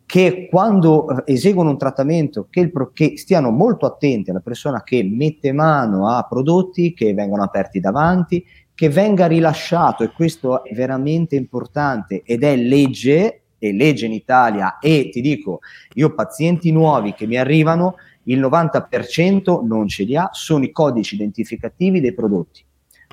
che 0.09 0.47
quando 0.49 1.23
eh, 1.23 1.33
eseguono 1.33 1.69
un 1.69 1.77
trattamento 1.77 2.47
che, 2.49 2.61
il, 2.61 2.89
che, 2.93 3.15
stiano 3.15 3.51
molto 3.51 3.85
attenti 3.85 4.31
alla 4.31 4.39
persona 4.39 4.81
che 4.81 5.03
mette 5.03 5.51
mano 5.51 6.09
a 6.09 6.25
prodotti 6.27 6.95
che 6.95 7.13
vengono 7.13 7.43
aperti 7.43 7.79
davanti, 7.79 8.43
che 8.73 8.89
venga 8.89 9.27
rilasciato, 9.27 10.01
e 10.03 10.11
questo 10.11 10.63
è 10.63 10.73
veramente 10.73 11.35
importante 11.35 12.23
ed 12.25 12.41
è 12.41 12.55
legge, 12.55 13.41
è 13.59 13.71
legge 13.71 14.07
in 14.07 14.13
Italia 14.13 14.79
e 14.79 15.09
ti 15.11 15.21
dico, 15.21 15.59
io 15.93 16.15
pazienti 16.15 16.71
nuovi 16.71 17.13
che 17.13 17.27
mi 17.27 17.37
arrivano, 17.37 17.97
il 18.23 18.39
90% 18.39 19.63
non 19.63 19.87
ce 19.87 20.05
li 20.05 20.15
ha, 20.15 20.29
sono 20.31 20.63
i 20.63 20.71
codici 20.71 21.13
identificativi 21.13 21.99
dei 21.99 22.15
prodotti. 22.15 22.65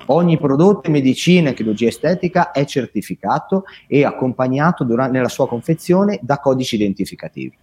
Ogni 0.05 0.37
prodotto 0.37 0.87
in 0.87 0.93
medicina 0.93 1.49
e 1.49 1.53
chirurgia 1.53 1.87
estetica 1.87 2.51
è 2.51 2.63
certificato 2.65 3.63
e 3.87 4.05
accompagnato 4.05 4.83
durante, 4.83 5.11
nella 5.11 5.27
sua 5.27 5.47
confezione 5.47 6.19
da 6.21 6.39
codici 6.39 6.75
identificativi. 6.75 7.57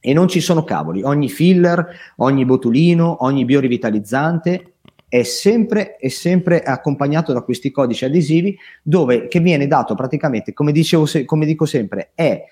E 0.00 0.12
non 0.12 0.28
ci 0.28 0.40
sono 0.40 0.62
cavoli, 0.62 1.02
ogni 1.02 1.28
filler, 1.28 1.86
ogni 2.16 2.44
botulino, 2.44 3.24
ogni 3.24 3.44
biorivitalizzante 3.44 4.74
è 5.10 5.24
sempre, 5.24 5.96
è 5.96 6.08
sempre 6.08 6.62
accompagnato 6.62 7.32
da 7.32 7.42
questi 7.42 7.72
codici 7.72 8.04
adesivi 8.04 8.56
dove, 8.80 9.26
che 9.26 9.40
viene 9.40 9.66
dato 9.66 9.96
praticamente, 9.96 10.52
come, 10.52 10.70
dicevo, 10.70 11.06
come 11.24 11.44
dico 11.44 11.66
sempre, 11.66 12.12
è 12.14 12.44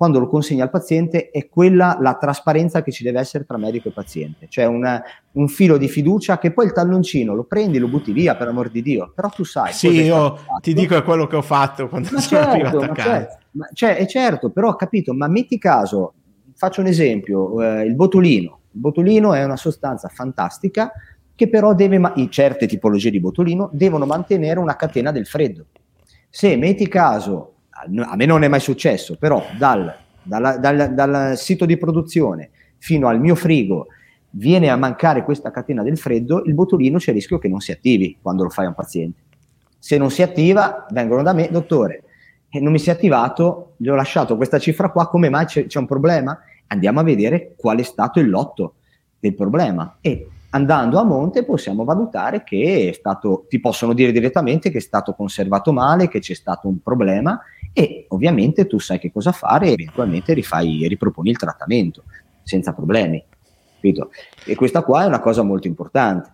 quando 0.00 0.18
lo 0.18 0.28
consegna 0.28 0.64
al 0.64 0.70
paziente 0.70 1.28
è 1.28 1.46
quella 1.46 1.98
la 2.00 2.14
trasparenza 2.14 2.82
che 2.82 2.90
ci 2.90 3.04
deve 3.04 3.20
essere 3.20 3.44
tra 3.44 3.58
medico 3.58 3.88
e 3.88 3.90
paziente, 3.90 4.46
cioè 4.48 4.64
una, 4.64 5.02
un 5.32 5.46
filo 5.46 5.76
di 5.76 5.88
fiducia 5.88 6.38
che 6.38 6.52
poi 6.52 6.64
il 6.64 6.72
talloncino 6.72 7.34
lo 7.34 7.44
prendi, 7.44 7.76
lo 7.76 7.86
butti 7.86 8.10
via 8.10 8.34
per 8.34 8.48
amor 8.48 8.70
di 8.70 8.80
Dio, 8.80 9.12
però 9.14 9.28
tu 9.28 9.44
sai. 9.44 9.74
Sì, 9.74 9.88
io 9.88 10.38
ti 10.62 10.72
dico 10.72 10.96
è 10.96 11.02
quello 11.02 11.26
che 11.26 11.36
ho 11.36 11.42
fatto 11.42 11.86
quando 11.88 12.08
ma 12.12 12.18
sono 12.18 12.40
certo, 12.40 12.50
arrivato 12.50 12.78
a 12.78 12.88
casa. 12.94 13.10
Certo, 13.10 13.38
ma 13.50 13.68
cioè, 13.74 13.96
è 13.96 14.06
certo, 14.06 14.48
però 14.48 14.68
ho 14.70 14.74
capito, 14.74 15.12
ma 15.12 15.28
metti 15.28 15.58
caso, 15.58 16.14
faccio 16.54 16.80
un 16.80 16.86
esempio, 16.86 17.62
eh, 17.62 17.84
il 17.84 17.94
botulino. 17.94 18.60
Il 18.72 18.80
botulino 18.80 19.34
è 19.34 19.44
una 19.44 19.58
sostanza 19.58 20.08
fantastica 20.08 20.92
che 21.34 21.50
però 21.50 21.74
deve, 21.74 21.98
ma- 21.98 22.14
certe 22.30 22.66
tipologie 22.66 23.10
di 23.10 23.20
botulino 23.20 23.68
devono 23.74 24.06
mantenere 24.06 24.60
una 24.60 24.76
catena 24.76 25.12
del 25.12 25.26
freddo. 25.26 25.66
Se 26.30 26.56
metti 26.56 26.88
caso 26.88 27.56
a 27.84 28.16
me 28.16 28.26
non 28.26 28.42
è 28.42 28.48
mai 28.48 28.60
successo, 28.60 29.16
però 29.16 29.44
dal, 29.56 29.94
dal, 30.22 30.58
dal, 30.60 30.94
dal 30.94 31.36
sito 31.36 31.64
di 31.64 31.76
produzione 31.76 32.50
fino 32.78 33.08
al 33.08 33.20
mio 33.20 33.34
frigo 33.34 33.86
viene 34.30 34.70
a 34.70 34.76
mancare 34.76 35.24
questa 35.24 35.50
catena 35.50 35.82
del 35.82 35.98
freddo, 35.98 36.44
il 36.44 36.54
botulino 36.54 36.98
c'è 36.98 37.10
il 37.10 37.16
rischio 37.16 37.38
che 37.38 37.48
non 37.48 37.60
si 37.60 37.72
attivi 37.72 38.18
quando 38.20 38.44
lo 38.44 38.50
fai 38.50 38.66
a 38.66 38.68
un 38.68 38.74
paziente. 38.74 39.20
Se 39.78 39.96
non 39.96 40.10
si 40.10 40.22
attiva, 40.22 40.86
vengono 40.90 41.22
da 41.22 41.32
me, 41.32 41.48
dottore, 41.50 42.02
e 42.48 42.60
non 42.60 42.72
mi 42.72 42.78
si 42.78 42.90
è 42.90 42.92
attivato, 42.92 43.74
gli 43.76 43.88
ho 43.88 43.94
lasciato 43.94 44.36
questa 44.36 44.58
cifra 44.58 44.90
qua, 44.90 45.08
come 45.08 45.28
mai 45.28 45.46
c'è, 45.46 45.66
c'è 45.66 45.78
un 45.78 45.86
problema? 45.86 46.38
Andiamo 46.68 47.00
a 47.00 47.04
vedere 47.04 47.54
qual 47.56 47.78
è 47.78 47.82
stato 47.82 48.20
il 48.20 48.28
lotto 48.28 48.74
del 49.18 49.34
problema 49.34 49.98
e 50.00 50.28
andando 50.50 50.98
a 50.98 51.04
monte 51.04 51.44
possiamo 51.44 51.84
valutare 51.84 52.42
che 52.42 52.88
è 52.88 52.92
stato, 52.92 53.46
ti 53.48 53.60
possono 53.60 53.92
dire 53.92 54.12
direttamente 54.12 54.70
che 54.70 54.78
è 54.78 54.80
stato 54.80 55.14
conservato 55.14 55.72
male, 55.72 56.08
che 56.08 56.18
c'è 56.18 56.34
stato 56.34 56.68
un 56.68 56.80
problema 56.82 57.40
e 57.80 58.04
ovviamente 58.08 58.66
tu 58.66 58.78
sai 58.78 58.98
che 58.98 59.10
cosa 59.10 59.32
fare 59.32 59.68
e 59.68 59.72
eventualmente 59.72 60.34
rifai, 60.34 60.86
riproponi 60.86 61.30
il 61.30 61.38
trattamento 61.38 62.04
senza 62.42 62.74
problemi. 62.74 63.24
Capito? 63.74 64.10
E 64.44 64.54
questa 64.54 64.82
qua 64.82 65.04
è 65.04 65.06
una 65.06 65.20
cosa 65.20 65.42
molto 65.42 65.66
importante. 65.66 66.30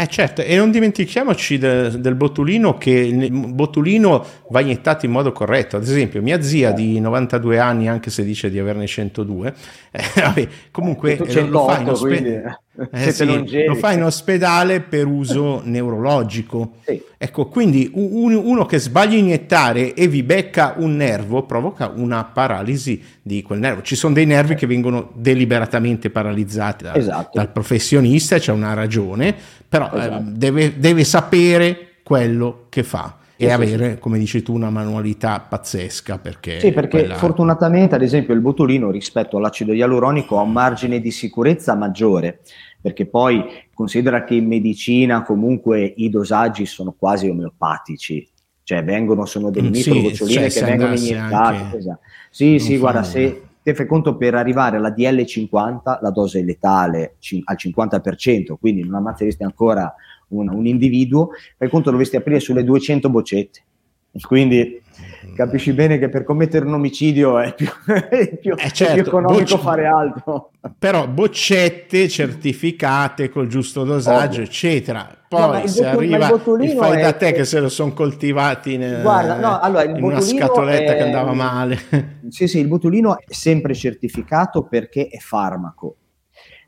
Eh 0.00 0.06
certo, 0.06 0.42
e 0.42 0.54
non 0.54 0.70
dimentichiamoci 0.70 1.58
de, 1.58 1.98
del 1.98 2.14
botulino 2.14 2.78
che 2.78 2.92
il 2.92 3.32
botulino 3.32 4.24
va 4.50 4.60
iniettato 4.60 5.06
in 5.06 5.10
modo 5.10 5.32
corretto. 5.32 5.76
Ad 5.76 5.82
esempio, 5.82 6.22
mia 6.22 6.40
zia 6.40 6.70
di 6.70 7.00
92 7.00 7.58
anni, 7.58 7.88
anche 7.88 8.08
se 8.08 8.22
dice 8.22 8.48
di 8.48 8.60
averne 8.60 8.86
102, 8.86 9.54
eh, 9.90 10.02
vabbè, 10.14 10.48
comunque 10.70 11.16
eh, 11.16 11.46
lo, 11.48 11.66
fa 11.66 11.82
ospe- 11.90 12.58
eh, 12.92 13.10
sì, 13.10 13.64
lo, 13.66 13.74
fa 13.74 13.90
in 13.90 14.04
ospedale 14.04 14.80
per 14.82 15.06
uso 15.06 15.62
neurologico. 15.66 16.74
Sì. 16.84 17.02
Ecco, 17.20 17.46
quindi 17.48 17.90
un, 17.94 18.32
uno 18.34 18.64
che 18.66 18.78
sbaglia 18.78 19.16
a 19.16 19.18
iniettare 19.18 19.94
e 19.94 20.06
vi 20.06 20.22
becca 20.22 20.74
un 20.76 20.94
nervo 20.94 21.42
provoca 21.42 21.92
una 21.92 22.22
paralisi 22.22 23.02
di 23.20 23.42
quel 23.42 23.58
nervo. 23.58 23.82
Ci 23.82 23.96
sono 23.96 24.14
dei 24.14 24.26
nervi 24.26 24.54
che 24.54 24.68
vengono 24.68 25.10
deliberatamente 25.14 26.10
paralizzati 26.10 26.84
da, 26.84 26.94
esatto. 26.94 27.30
dal 27.34 27.50
professionista, 27.50 28.38
c'è 28.38 28.52
una 28.52 28.74
ragione, 28.74 29.34
però 29.68 29.90
eh, 29.92 29.98
esatto. 29.98 30.16
eh, 30.16 30.32
deve, 30.32 30.78
deve 30.78 31.04
sapere 31.04 31.88
quello 32.02 32.66
che 32.68 32.82
fa 32.82 33.16
e 33.36 33.46
sì, 33.46 33.52
avere, 33.52 33.92
sì. 33.92 33.98
come 33.98 34.18
dici 34.18 34.42
tu, 34.42 34.52
una 34.54 34.70
manualità 34.70 35.38
pazzesca. 35.40 36.18
Perché 36.18 36.58
sì, 36.58 36.72
perché 36.72 37.00
quella... 37.00 37.14
fortunatamente, 37.14 37.94
ad 37.94 38.02
esempio, 38.02 38.34
il 38.34 38.40
botulino 38.40 38.90
rispetto 38.90 39.36
all'acido 39.36 39.72
ialuronico 39.72 40.38
ha 40.38 40.42
un 40.42 40.52
margine 40.52 41.00
di 41.00 41.12
sicurezza 41.12 41.74
maggiore 41.76 42.40
perché 42.80 43.06
poi 43.06 43.44
considera 43.74 44.24
che 44.24 44.34
in 44.34 44.46
medicina 44.46 45.22
comunque 45.22 45.82
i 45.96 46.08
dosaggi 46.10 46.64
sono 46.64 46.94
quasi 46.96 47.28
omeopatici, 47.28 48.28
cioè 48.62 48.84
vengono, 48.84 49.24
sono 49.24 49.50
delle 49.50 49.68
mm, 49.68 49.72
micro 49.72 49.94
sì, 49.94 50.02
goccioline 50.02 50.50
cioè, 50.50 50.60
che 50.60 50.70
vengono 50.70 50.94
iniettate. 50.94 51.76
Esatto. 51.76 52.00
Sì, 52.30 52.58
sì, 52.58 52.76
guarda, 52.78 53.02
se 53.02 53.42
te 53.68 53.74
fai 53.74 53.86
conto 53.86 54.16
per 54.16 54.34
arrivare 54.34 54.78
alla 54.78 54.94
DL50 54.96 55.98
la 56.00 56.10
dose 56.10 56.42
letale 56.42 57.16
al 57.44 57.56
50%, 57.58 58.54
quindi 58.58 58.82
non 58.82 58.94
ammazzeresti 58.94 59.42
ancora 59.42 59.94
un, 60.28 60.48
un 60.48 60.66
individuo, 60.66 61.30
fai 61.58 61.68
conto 61.68 61.90
dovresti 61.90 62.16
aprire 62.16 62.40
sulle 62.40 62.64
200 62.64 63.10
boccette. 63.10 63.62
Quindi 64.26 64.80
capisci 65.38 65.72
bene 65.72 65.98
che 65.98 66.08
per 66.08 66.24
commettere 66.24 66.66
un 66.66 66.74
omicidio 66.74 67.38
è 67.38 67.54
più, 67.54 67.68
è 67.86 68.36
più, 68.36 68.54
eh 68.58 68.70
certo, 68.72 68.94
più 68.94 69.02
economico 69.02 69.38
bocce, 69.38 69.58
fare 69.58 69.86
altro. 69.86 70.50
Però 70.76 71.06
boccette 71.06 72.08
certificate 72.08 73.28
col 73.28 73.46
giusto 73.46 73.84
dosaggio, 73.84 74.40
Ovvio. 74.40 74.42
eccetera. 74.42 75.16
Poi 75.28 75.60
no, 75.60 75.66
se 75.68 75.86
arriva 75.86 76.28
il 76.28 76.70
fai 76.76 77.00
da 77.00 77.12
te 77.12 77.32
che 77.32 77.44
se 77.44 77.60
lo 77.60 77.68
sono 77.68 77.92
coltivati 77.92 78.72
in, 78.72 78.98
guarda, 79.00 79.38
no, 79.38 79.60
allora, 79.60 79.84
in 79.84 80.02
una 80.02 80.20
scatoletta 80.20 80.94
è, 80.94 80.96
che 80.96 81.02
andava 81.02 81.32
male. 81.32 81.78
Sì, 82.28 82.46
sì, 82.48 82.58
il 82.58 82.66
botulino 82.66 83.16
è 83.18 83.32
sempre 83.32 83.74
certificato 83.74 84.64
perché 84.64 85.06
è 85.06 85.18
farmaco. 85.18 85.96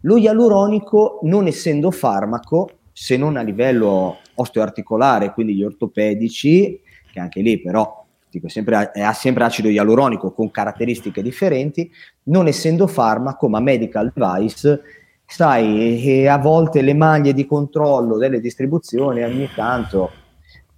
Lo 0.03 0.17
ialuronico, 0.17 1.19
non 1.25 1.47
essendo 1.49 1.91
farmaco, 1.91 2.69
se 2.93 3.17
non 3.17 3.37
a 3.37 3.43
livello 3.43 4.19
osteoarticolare, 4.35 5.33
quindi 5.33 5.55
gli 5.55 5.65
ortopedici, 5.65 6.81
che 7.13 7.21
anche 7.21 7.41
lì 7.41 7.61
però 7.61 8.00
dico, 8.31 8.49
sempre, 8.49 8.91
ha 8.95 9.13
sempre 9.13 9.45
acido 9.45 9.69
ialuronico 9.69 10.33
con 10.33 10.51
caratteristiche 10.51 11.23
differenti, 11.23 11.91
non 12.25 12.47
essendo 12.47 12.87
farmaco 12.87 13.49
ma 13.49 13.61
medical 13.61 14.13
device, 14.15 14.81
sai, 15.27 16.27
a 16.27 16.39
volte 16.39 16.83
le 16.83 16.95
maglie 16.95 17.33
di 17.33 17.47
controllo 17.47 18.17
delle 18.17 18.41
distribuzioni 18.41 19.23
ogni 19.23 19.49
tanto 19.55 20.11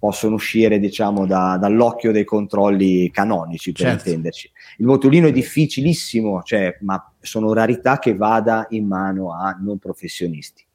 possono 0.03 0.35
uscire 0.35 0.79
diciamo 0.79 1.25
da, 1.25 1.57
dall'occhio 1.57 2.11
dei 2.11 2.25
controlli 2.25 3.09
canonici 3.09 3.71
per 3.71 3.85
certo. 3.85 4.09
intenderci. 4.09 4.51
Il 4.79 4.85
botulino 4.85 5.27
è 5.27 5.31
difficilissimo, 5.31 6.43
cioè, 6.43 6.77
ma 6.81 7.09
sono 7.21 7.53
rarità 7.53 7.99
che 7.99 8.13
vada 8.13 8.67
in 8.71 8.85
mano 8.85 9.31
a 9.31 9.57
non 9.61 9.77
professionisti. 9.77 10.65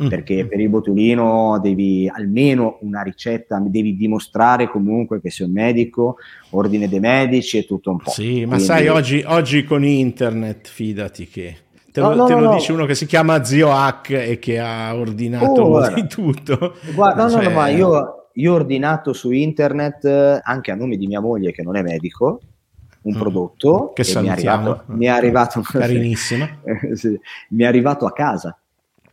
Mm. 0.00 0.06
perché 0.06 0.46
per 0.46 0.60
il 0.60 0.68
botulino 0.68 1.58
devi 1.60 2.08
almeno 2.08 2.78
una 2.82 3.02
ricetta, 3.02 3.58
devi 3.58 3.96
dimostrare 3.96 4.68
comunque 4.70 5.20
che 5.20 5.28
sei 5.30 5.46
un 5.46 5.52
medico, 5.52 6.16
ordine 6.50 6.88
dei 6.88 7.00
medici 7.00 7.58
e 7.58 7.64
tutto 7.64 7.90
un 7.90 7.98
po'. 7.98 8.10
Sì, 8.10 8.42
ma 8.42 8.54
Quindi... 8.54 8.64
sai, 8.64 8.86
oggi, 8.86 9.24
oggi, 9.26 9.64
con 9.64 9.84
internet, 9.84 10.68
fidati 10.68 11.26
che... 11.26 11.56
Te, 11.90 12.00
no, 12.00 12.10
lo, 12.10 12.14
no, 12.14 12.24
te 12.26 12.34
no, 12.34 12.40
lo 12.40 12.54
dice 12.54 12.72
uno 12.72 12.84
che 12.84 12.94
si 12.94 13.06
chiama 13.06 13.42
Zio 13.42 13.72
Hack 13.72 14.10
e 14.10 14.38
che 14.38 14.60
ha 14.60 14.94
ordinato 14.94 15.62
oh, 15.62 15.92
di 15.92 16.06
tutto. 16.06 16.76
Guarda, 16.94 17.24
no, 17.24 17.30
cioè... 17.30 17.42
no, 17.42 17.48
no, 17.48 17.54
ma 17.56 17.68
io, 17.68 18.28
io 18.34 18.52
ho 18.52 18.54
ordinato 18.54 19.12
su 19.12 19.32
internet, 19.32 20.40
anche 20.44 20.70
a 20.70 20.76
nome 20.76 20.96
di 20.96 21.08
mia 21.08 21.20
moglie 21.20 21.50
che 21.50 21.62
non 21.62 21.74
è 21.74 21.82
medico, 21.82 22.40
un 23.02 23.16
mm. 23.16 23.18
prodotto 23.18 23.92
che 23.94 24.04
mi 24.20 24.28
è 24.28 24.30
arrivato, 24.30 24.82
mi 24.86 25.06
è 25.06 25.08
arrivato, 25.08 25.60
carinissimo 25.60 26.46
sì, 26.94 27.18
mi 27.50 27.64
è 27.64 27.66
arrivato 27.66 28.06
a 28.06 28.12
casa 28.12 28.56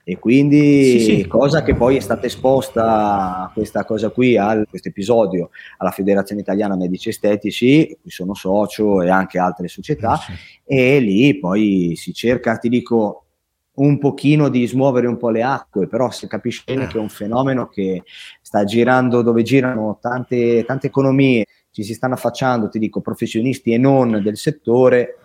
e 0.08 0.20
quindi 0.20 1.00
sì, 1.00 1.00
sì. 1.00 1.28
cosa 1.28 1.64
che 1.64 1.74
poi 1.74 1.96
è 1.96 2.00
stata 2.00 2.28
esposta 2.28 3.50
questa 3.56 3.84
cosa 3.86 4.12
qui 4.12 4.38
a 4.38 4.64
questo 4.70 4.90
episodio 4.90 5.50
alla 5.78 5.90
Federazione 5.90 6.42
Italiana 6.42 6.76
Medici 6.76 7.10
Estetici, 7.10 7.98
cui 8.00 8.12
sono 8.12 8.36
socio 8.36 9.02
e 9.02 9.10
anche 9.10 9.40
altre 9.40 9.68
società 9.68 10.16
sì. 10.18 10.32
e 10.64 11.00
lì 11.00 11.40
poi 11.40 11.94
si 11.96 12.14
cerca, 12.14 12.56
ti 12.58 12.70
dico, 12.70 13.26
un 13.78 13.98
pochino 13.98 14.50
di 14.50 14.68
smuovere 14.68 15.08
un 15.08 15.18
po' 15.18 15.32
le 15.32 15.42
acque, 15.42 15.88
però 15.88 16.12
si 16.12 16.28
capisce 16.28 16.62
bene 16.64 16.84
eh. 16.84 16.88
che 16.88 17.00
è 17.00 17.02
un 17.02 17.10
fenomeno 17.10 17.68
che 17.68 18.04
sta 18.44 18.64
girando 18.64 19.24
dove 19.24 19.42
girano 19.42 19.98
tante, 20.00 20.64
tante 20.66 20.86
economie, 20.86 21.48
ci 21.72 21.82
si 21.82 21.96
stanno 21.96 22.14
affacciando, 22.14 22.70
ti 22.70 22.78
dico, 22.78 23.02
professionisti 23.02 23.74
e 23.74 23.80
non 23.80 24.22
del 24.24 24.38
settore 24.38 25.18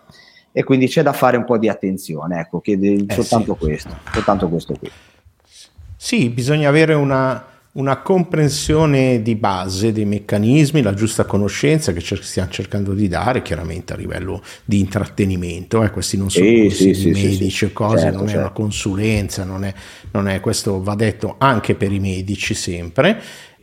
e 0.51 0.63
quindi 0.63 0.87
c'è 0.87 1.01
da 1.01 1.13
fare 1.13 1.37
un 1.37 1.45
po' 1.45 1.57
di 1.57 1.69
attenzione, 1.69 2.39
ecco, 2.39 2.59
che 2.59 2.73
eh, 2.73 3.05
soltanto, 3.09 3.57
sì. 3.59 3.65
questo, 3.65 3.97
soltanto 4.11 4.49
questo 4.49 4.73
qui. 4.77 4.91
Sì, 5.95 6.29
bisogna 6.29 6.67
avere 6.67 6.93
una, 6.93 7.45
una, 7.73 7.97
comprensione 8.01 9.21
di 9.21 9.35
base 9.35 9.91
dei 9.91 10.05
meccanismi, 10.05 10.81
la 10.81 10.93
giusta 10.93 11.25
conoscenza 11.25 11.93
che 11.93 12.01
cer- 12.01 12.23
stiamo 12.23 12.49
cercando 12.49 12.93
di 12.93 13.07
dare, 13.07 13.43
chiaramente 13.43 13.93
a 13.93 13.97
livello 13.97 14.41
di 14.65 14.79
intrattenimento, 14.79 15.83
eh, 15.83 15.91
questi 15.91 16.17
non 16.17 16.29
sono 16.31 16.45
sì, 16.45 16.69
sì, 16.71 16.93
sì, 16.93 17.11
medici 17.11 17.65
e 17.65 17.71
cose, 17.71 17.99
certo, 17.99 18.17
non 18.17 18.25
certo. 18.25 18.31
è 18.31 18.39
una 18.39 18.47
certo. 18.47 18.61
consulenza, 18.61 19.43
non 19.43 19.63
è, 19.63 19.73
non 20.11 20.27
è 20.27 20.39
questo 20.39 20.81
va 20.81 20.95
detto 20.95 21.35
anche 21.37 21.75
per 21.75 21.91
i 21.91 21.99
medici 21.99 22.55
sempre 22.55 23.21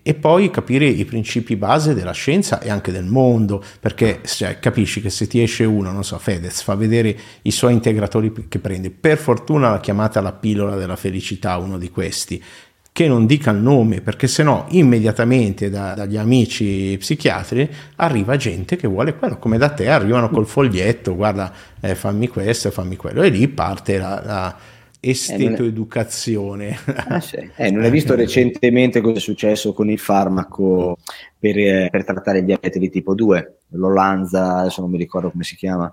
e 0.09 0.15
poi 0.15 0.51
capire 0.51 0.87
i 0.87 1.05
principi 1.05 1.55
base 1.55 1.93
della 1.93 2.13
scienza 2.13 2.63
e 2.63 2.71
anche 2.71 2.91
del 2.91 3.05
mondo, 3.05 3.63
perché 3.79 4.23
cioè, 4.25 4.59
capisci 4.59 5.03
che 5.03 5.11
se 5.11 5.27
ti 5.27 5.43
esce 5.43 5.65
uno, 5.65 5.93
non 5.93 6.03
so, 6.03 6.17
Fedez, 6.17 6.63
fa 6.63 6.75
vedere 6.77 7.15
i 7.43 7.51
suoi 7.51 7.75
integratori 7.75 8.33
che 8.49 8.59
prende, 8.59 8.89
per 8.89 9.19
fortuna 9.19 9.69
l'ha 9.69 9.81
chiamata 9.81 10.23
la 10.23 10.33
pillola 10.33 10.77
della 10.77 10.97
felicità, 10.97 11.59
uno 11.59 11.77
di 11.77 11.91
questi, 11.91 12.43
che 12.91 13.07
non 13.07 13.27
dica 13.27 13.51
il 13.51 13.59
nome, 13.59 14.01
perché 14.01 14.29
sennò 14.29 14.65
immediatamente 14.71 15.69
da, 15.69 15.93
dagli 15.93 16.17
amici 16.17 16.97
psichiatri 16.99 17.69
arriva 17.97 18.35
gente 18.37 18.77
che 18.77 18.89
vuole 18.89 19.15
quello, 19.15 19.37
come 19.37 19.59
da 19.59 19.69
te 19.69 19.91
arrivano 19.91 20.31
col 20.31 20.47
foglietto, 20.47 21.15
guarda, 21.17 21.53
eh, 21.81 21.95
fammi 21.95 22.29
questo, 22.29 22.71
fammi 22.71 22.97
quello, 22.97 23.21
e 23.21 23.29
lì 23.29 23.47
parte 23.47 23.99
la, 23.99 24.23
la 24.25 24.57
estetoeducazione. 25.01 26.69
Eh, 26.69 26.95
ah, 27.09 27.21
sì. 27.21 27.37
eh, 27.57 27.71
non 27.71 27.85
hai 27.85 27.91
visto 27.91 28.15
recentemente 28.15 29.01
cosa 29.01 29.19
è 29.19 29.21
successo 29.21 29.73
con 29.73 29.91
il 29.91 29.99
farmaco 29.99 30.99
per, 31.39 31.59
eh, 31.59 31.89
per 31.91 32.05
trattare 32.05 32.39
il 32.39 32.45
diabete 32.45 32.79
di 32.79 32.91
tipo 32.91 33.15
2, 33.15 33.59
l'Olanza, 33.71 34.59
adesso 34.59 34.81
non 34.81 34.91
mi 34.91 34.99
ricordo 34.99 35.31
come 35.31 35.45
si 35.45 35.57
chiama, 35.57 35.93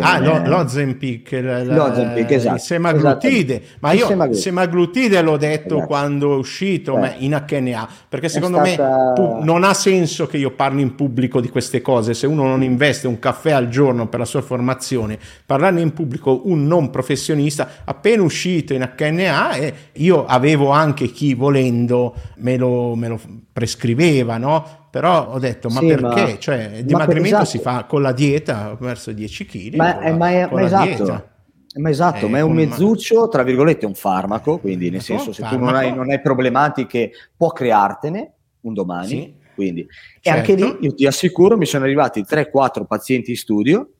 ah, 0.00 0.18
è... 0.18 0.20
lo, 0.20 0.42
l'Ozempic, 0.44 1.30
la, 1.40 1.62
l'Ozempic 1.62 2.30
esatto, 2.32 2.54
il 2.56 2.60
semaglutide, 2.60 3.62
ma 3.78 3.92
io 3.92 4.06
semaglutide. 4.06 4.42
semaglutide 4.42 5.22
l'ho 5.22 5.36
detto 5.36 5.76
esatto. 5.76 5.86
quando 5.86 6.34
è 6.34 6.36
uscito 6.36 7.00
eh. 7.00 7.14
in 7.18 7.40
HNA, 7.46 7.88
perché 8.08 8.28
secondo 8.28 8.64
stata... 8.64 9.12
me 9.16 9.44
non 9.44 9.62
ha 9.62 9.74
senso 9.74 10.26
che 10.26 10.36
io 10.36 10.50
parli 10.50 10.82
in 10.82 10.96
pubblico 10.96 11.40
di 11.40 11.48
queste 11.48 11.80
cose, 11.80 12.12
se 12.14 12.26
uno 12.26 12.42
non 12.42 12.64
investe 12.64 13.06
un 13.06 13.20
caffè 13.20 13.52
al 13.52 13.68
giorno 13.68 14.08
per 14.08 14.18
la 14.18 14.24
sua 14.24 14.42
formazione, 14.42 15.16
parlarne 15.46 15.80
in 15.80 15.92
pubblico 15.92 16.42
un 16.46 16.66
non 16.66 16.90
professionista, 16.90 17.68
appena 17.84 18.22
uscito 18.22 18.74
in 18.74 18.88
HNA, 18.96 19.52
e 19.52 19.74
io 19.92 20.26
avevo 20.26 20.70
anche 20.70 21.06
chi 21.06 21.34
volendo 21.34 22.14
me 22.38 22.56
lo, 22.56 22.96
me 22.96 23.06
lo 23.06 23.20
prescriveva, 23.52 24.38
no? 24.38 24.77
Però 24.90 25.28
ho 25.28 25.38
detto, 25.38 25.68
ma 25.68 25.80
sì, 25.80 25.86
perché? 25.86 26.22
Ma, 26.22 26.38
cioè, 26.38 26.70
il 26.78 26.84
dimagrimento 26.84 27.36
esatto. 27.36 27.44
si 27.44 27.58
fa 27.58 27.84
con 27.84 28.00
la 28.00 28.12
dieta 28.12 28.76
verso 28.80 29.12
10 29.12 29.46
kg. 29.46 29.74
Ma, 29.74 29.98
la, 30.02 30.16
ma, 30.16 30.30
è, 30.30 30.48
ma 30.50 30.62
esatto. 30.62 31.28
Ma 31.74 31.90
esatto, 31.90 32.26
eh, 32.26 32.28
ma 32.28 32.38
è 32.38 32.40
un 32.40 32.54
mezzuccio, 32.54 33.28
tra 33.28 33.42
virgolette, 33.42 33.84
un 33.84 33.94
farmaco, 33.94 34.58
quindi 34.58 34.90
nel 34.90 35.02
senso 35.02 35.32
se 35.32 35.42
tu 35.42 35.58
non 35.58 35.74
hai, 35.74 35.94
non 35.94 36.10
hai, 36.10 36.20
problematiche 36.20 37.10
può 37.36 37.50
creartene 37.50 38.32
un 38.62 38.72
domani. 38.72 39.08
Sì, 39.08 39.34
quindi. 39.54 39.86
Certo. 40.20 40.28
E 40.28 40.30
anche 40.30 40.54
lì, 40.54 40.86
io 40.86 40.94
ti 40.94 41.06
assicuro, 41.06 41.56
mi 41.56 41.66
sono 41.66 41.84
arrivati 41.84 42.22
3-4 42.22 42.86
pazienti 42.86 43.30
in 43.30 43.36
studio 43.36 43.90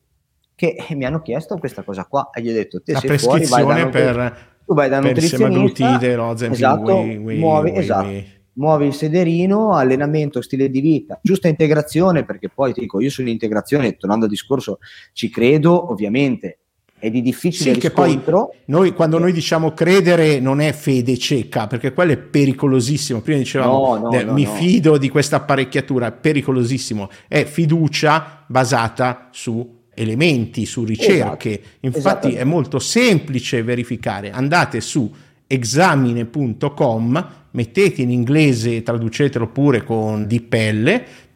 che 0.55 0.75
mi 0.89 1.05
hanno 1.05 1.21
chiesto 1.21 1.57
questa 1.57 1.83
cosa 1.83 2.03
qua 2.05 2.31
e 2.33 2.41
gli 2.41 2.49
ho 2.49 2.53
detto, 2.53 2.81
te 2.81 2.93
la 2.93 2.99
sei 2.99 3.17
fuori, 3.17 3.45
vai 3.45 3.65
da, 3.65 3.87
per, 3.87 4.37
tu 4.65 4.73
vai 4.73 4.89
da 4.89 4.99
nutrizionista, 4.99 6.01
esatto, 6.01 6.95
way, 6.95 7.15
way, 7.17 7.37
muovi, 7.37 7.69
way, 7.69 7.79
esatto 7.79 8.37
muovi 8.59 8.87
il 8.87 8.93
sederino, 8.93 9.73
allenamento, 9.73 10.41
stile 10.41 10.69
di 10.69 10.81
vita, 10.81 11.19
giusta 11.23 11.47
integrazione, 11.47 12.25
perché 12.25 12.49
poi 12.49 12.73
ti 12.73 12.81
dico, 12.81 12.99
io 12.99 13.09
sull'integrazione, 13.09 13.95
tornando 13.95 14.25
al 14.25 14.31
discorso, 14.31 14.79
ci 15.13 15.29
credo, 15.29 15.91
ovviamente, 15.91 16.59
è 16.99 17.09
di 17.09 17.21
difficile 17.21 17.73
sì, 17.73 17.79
riscontro. 17.79 18.53
noi, 18.65 18.93
quando 18.93 19.17
noi 19.17 19.31
diciamo 19.31 19.73
credere 19.73 20.41
non 20.41 20.59
è 20.59 20.73
fede 20.73 21.17
cieca, 21.17 21.65
perché 21.65 21.93
quello 21.93 22.11
è 22.11 22.17
pericolosissimo. 22.17 23.21
Prima 23.21 23.39
dicevamo 23.39 23.97
no, 23.97 24.09
no, 24.09 24.11
eh, 24.11 24.23
no, 24.23 24.33
mi 24.33 24.45
fido 24.45 24.97
di 24.97 25.07
questa 25.07 25.37
apparecchiatura, 25.37 26.07
è 26.07 26.11
pericolosissimo. 26.11 27.09
È 27.29 27.45
fiducia 27.45 28.43
basata 28.45 29.29
su 29.31 29.77
elementi, 29.93 30.65
su 30.65 30.83
ricerche. 30.83 31.51
Esatto, 31.51 31.77
Infatti 31.79 32.33
è 32.33 32.43
molto 32.43 32.79
semplice 32.79 33.63
verificare. 33.63 34.31
Andate 34.31 34.81
su 34.81 35.09
examine.com 35.47 37.38
mettete 37.51 38.01
in 38.01 38.11
inglese, 38.11 38.83
traducetelo 38.83 39.47
pure 39.47 39.83
con 39.83 40.27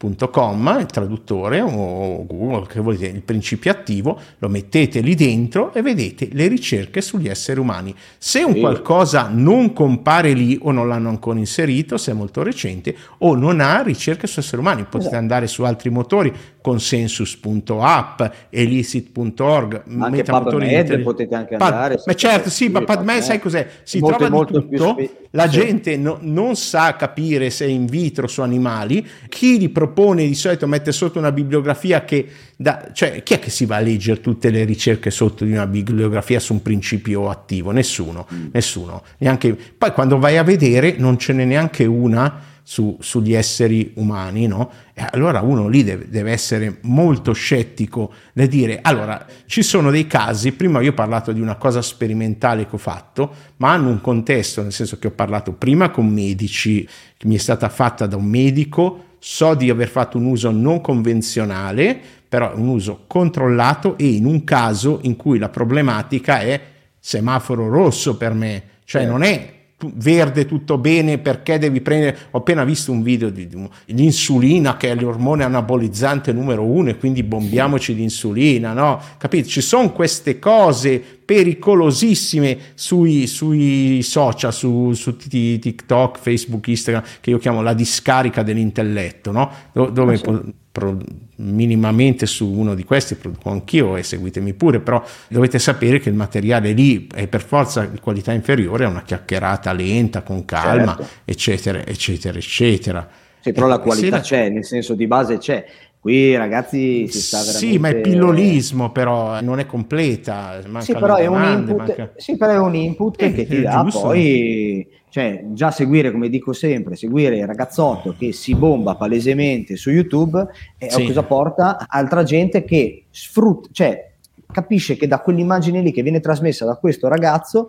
dipelle.com, 0.03 0.77
il 0.79 0.85
traduttore 0.85 1.61
o 1.61 2.25
Google, 2.25 2.67
che 2.67 2.79
volete, 2.79 3.07
il 3.07 3.21
principio 3.21 3.71
attivo, 3.71 4.19
lo 4.39 4.49
mettete 4.49 4.99
lì 4.99 5.15
dentro 5.15 5.73
e 5.73 5.81
vedete 5.81 6.29
le 6.31 6.47
ricerche 6.47 7.01
sugli 7.01 7.29
esseri 7.29 7.59
umani. 7.59 7.95
Se 8.17 8.43
un 8.43 8.59
qualcosa 8.59 9.29
non 9.31 9.73
compare 9.73 10.33
lì 10.33 10.59
o 10.61 10.71
non 10.71 10.87
l'hanno 10.87 11.09
ancora 11.09 11.39
inserito, 11.39 11.97
se 11.97 12.11
è 12.11 12.13
molto 12.13 12.43
recente, 12.43 12.95
o 13.19 13.35
non 13.35 13.61
ha 13.61 13.81
ricerche 13.81 14.27
su 14.27 14.39
esseri 14.39 14.61
umani, 14.61 14.83
potete 14.83 15.01
esatto. 15.01 15.15
andare 15.15 15.47
su 15.47 15.63
altri 15.63 15.89
motori, 15.89 16.33
consensus.app, 16.61 18.21
elicit.org, 18.49 19.83
anche 19.99 20.23
PubMed 20.23 21.01
potete 21.01 21.35
anche 21.35 21.55
andare. 21.55 22.01
ma 22.05 22.13
certo, 22.13 22.49
sì, 22.49 22.69
ma 22.69 22.81
PubMed 22.81 23.21
sai 23.21 23.39
cos'è? 23.39 23.67
Si 23.83 23.99
molto, 23.99 24.17
trova 24.17 24.31
molto 24.31 24.67
tutto, 24.67 24.91
spe- 24.91 25.27
la 25.31 25.49
sì. 25.49 25.59
gente 25.59 25.97
no, 25.97 26.17
non 26.21 26.55
sa 26.55 26.95
capire 26.95 27.49
se 27.49 27.65
è 27.65 27.69
in 27.69 27.85
vitro 27.85 28.27
su 28.27 28.41
animali, 28.41 29.05
chi 29.29 29.57
li 29.57 29.69
propone 29.69 29.92
propone 29.93 30.25
di 30.25 30.33
solito 30.33 30.67
mette 30.67 30.91
sotto 30.91 31.19
una 31.19 31.31
bibliografia 31.31 32.03
che 32.03 32.27
da, 32.55 32.89
cioè 32.93 33.21
chi 33.21 33.35
è 33.35 33.39
che 33.39 33.51
si 33.51 33.65
va 33.65 33.75
a 33.75 33.79
leggere 33.79 34.19
tutte 34.19 34.49
le 34.49 34.63
ricerche 34.63 35.11
sotto 35.11 35.45
di 35.45 35.51
una 35.51 35.67
bibliografia 35.67 36.39
su 36.39 36.53
un 36.53 36.61
principio 36.63 37.29
attivo? 37.29 37.71
Nessuno, 37.71 38.27
mm. 38.33 38.47
nessuno. 38.51 39.03
Neanche, 39.19 39.55
poi 39.77 39.91
quando 39.91 40.17
vai 40.17 40.37
a 40.37 40.43
vedere 40.43 40.95
non 40.97 41.17
ce 41.19 41.33
n'è 41.33 41.45
neanche 41.45 41.85
una 41.85 42.51
su, 42.63 42.97
sugli 43.01 43.33
esseri 43.33 43.91
umani, 43.95 44.47
no? 44.47 44.71
E 44.93 45.05
allora 45.11 45.41
uno 45.41 45.67
lì 45.67 45.83
deve, 45.83 46.07
deve, 46.09 46.31
essere 46.31 46.77
molto 46.83 47.33
scettico 47.33 48.13
nel 48.33 48.47
dire, 48.47 48.79
allora 48.81 49.25
ci 49.45 49.61
sono 49.61 49.91
dei 49.91 50.07
casi, 50.07 50.53
prima 50.53 50.81
io 50.81 50.91
ho 50.91 50.93
parlato 50.93 51.31
di 51.33 51.41
una 51.41 51.55
cosa 51.55 51.81
sperimentale 51.81 52.65
che 52.65 52.75
ho 52.75 52.79
fatto, 52.79 53.33
ma 53.57 53.73
hanno 53.73 53.89
un 53.89 54.01
contesto, 54.01 54.61
nel 54.61 54.71
senso 54.71 54.97
che 54.97 55.07
ho 55.07 55.11
parlato 55.11 55.51
prima 55.51 55.89
con 55.89 56.07
medici, 56.07 56.87
che 57.17 57.27
mi 57.27 57.35
è 57.35 57.39
stata 57.39 57.67
fatta 57.69 58.07
da 58.07 58.15
un 58.15 58.25
medico, 58.25 59.11
so 59.25 59.53
di 59.53 59.69
aver 59.69 59.87
fatto 59.87 60.17
un 60.17 60.25
uso 60.25 60.51
non 60.51 60.81
convenzionale, 60.81 61.97
però 62.27 62.57
un 62.57 62.67
uso 62.67 63.05
controllato 63.07 63.97
e 63.97 64.15
in 64.15 64.25
un 64.25 64.43
caso 64.43 64.99
in 65.03 65.15
cui 65.15 65.37
la 65.37 65.47
problematica 65.47 66.41
è 66.41 66.59
semaforo 66.99 67.69
rosso 67.69 68.17
per 68.17 68.33
me, 68.33 68.63
cioè 68.83 69.05
non 69.05 69.23
è 69.23 69.62
verde 69.95 70.45
tutto 70.45 70.77
bene 70.77 71.17
perché 71.17 71.57
devi 71.57 71.81
prendere 71.81 72.17
ho 72.31 72.39
appena 72.39 72.63
visto 72.63 72.91
un 72.91 73.01
video 73.01 73.29
di, 73.29 73.47
di 73.47 73.69
l'insulina 73.85 74.77
che 74.77 74.91
è 74.91 74.95
l'ormone 74.95 75.43
anabolizzante 75.43 76.31
numero 76.31 76.63
uno 76.63 76.89
e 76.89 76.97
quindi 76.97 77.23
bombiamoci 77.23 77.95
di 77.95 78.03
insulina 78.03 78.73
no? 78.73 79.01
Capite 79.17 79.47
ci 79.47 79.61
sono 79.61 79.91
queste 79.91 80.39
cose 80.39 81.01
pericolosissime 81.23 82.57
sui, 82.73 83.27
sui 83.27 84.01
social 84.03 84.53
su, 84.53 84.93
su, 84.93 85.15
TikTok 85.15 86.19
Facebook 86.19 86.67
Instagram 86.67 87.03
che 87.21 87.29
io 87.29 87.37
chiamo 87.37 87.61
la 87.61 87.73
discarica 87.73 88.43
dell'intelletto 88.43 89.31
no? 89.31 89.51
Dove 89.71 90.19
ah, 90.25 90.41
pro, 90.73 90.97
minimamente 91.35 92.25
su 92.25 92.51
uno 92.51 92.73
di 92.73 92.83
questi 92.83 93.13
produco 93.13 93.51
anch'io 93.51 93.95
e 93.95 94.01
seguitemi 94.01 94.53
pure, 94.53 94.79
però 94.79 95.01
dovete 95.27 95.59
sapere 95.59 95.99
che 95.99 96.09
il 96.09 96.15
materiale 96.15 96.71
lì 96.71 97.07
è 97.13 97.27
per 97.27 97.43
forza 97.43 97.85
di 97.85 97.99
qualità 97.99 98.33
inferiore 98.33 98.85
a 98.85 98.89
una 98.89 99.03
chiacchierata 99.03 99.71
lenta, 99.71 100.23
con 100.23 100.43
calma, 100.45 100.95
certo. 100.97 101.11
eccetera, 101.23 101.85
eccetera, 101.85 102.37
eccetera. 102.37 103.07
Sì, 103.39 103.51
però 103.51 103.67
la 103.67 103.77
qualità 103.77 104.19
c'è, 104.19 104.49
nel 104.49 104.65
senso 104.65 104.95
di 104.95 105.05
base 105.05 105.37
c'è. 105.37 105.63
Qui 105.99 106.35
ragazzi 106.35 107.07
si 107.07 107.21
sta 107.21 107.37
veramente... 107.37 107.67
Sì, 107.67 107.77
ma 107.77 107.89
è 107.89 107.95
pillolismo 108.01 108.91
però, 108.91 109.39
non 109.41 109.59
è 109.59 109.65
completa. 109.65 110.59
Sì 110.79 110.93
però, 110.93 111.21
domande, 111.21 111.71
input, 111.71 111.87
manca... 111.87 112.13
sì, 112.17 112.35
però 112.35 112.51
è 112.51 112.57
un 112.57 112.75
input, 112.75 113.21
eh, 113.21 113.31
che 113.31 113.45
ti 113.45 113.61
dà 113.61 113.83
giusto. 113.83 114.01
poi 114.01 114.87
cioè, 115.13 115.43
già 115.49 115.69
seguire, 115.69 116.11
come 116.11 116.27
dico 116.27 116.53
sempre, 116.53 116.95
seguire 116.95 117.37
il 117.37 117.45
ragazzotto 117.45 118.15
che 118.17 118.31
si 118.31 118.55
bomba 118.55 118.95
palesemente 118.95 119.75
su 119.75 119.91
YouTube, 119.91 120.43
eh, 120.75 120.89
sì. 120.89 121.05
cosa 121.05 121.21
porta? 121.21 121.85
Altra 121.87 122.23
gente 122.23 122.63
che 122.63 123.03
sfrutta, 123.11 123.69
cioè, 123.71 124.11
capisce 124.51 124.95
che 124.95 125.05
da 125.05 125.19
quell'immagine 125.19 125.81
lì 125.81 125.91
che 125.91 126.01
viene 126.01 126.19
trasmessa 126.19 126.65
da 126.65 126.77
questo 126.77 127.07
ragazzo, 127.09 127.67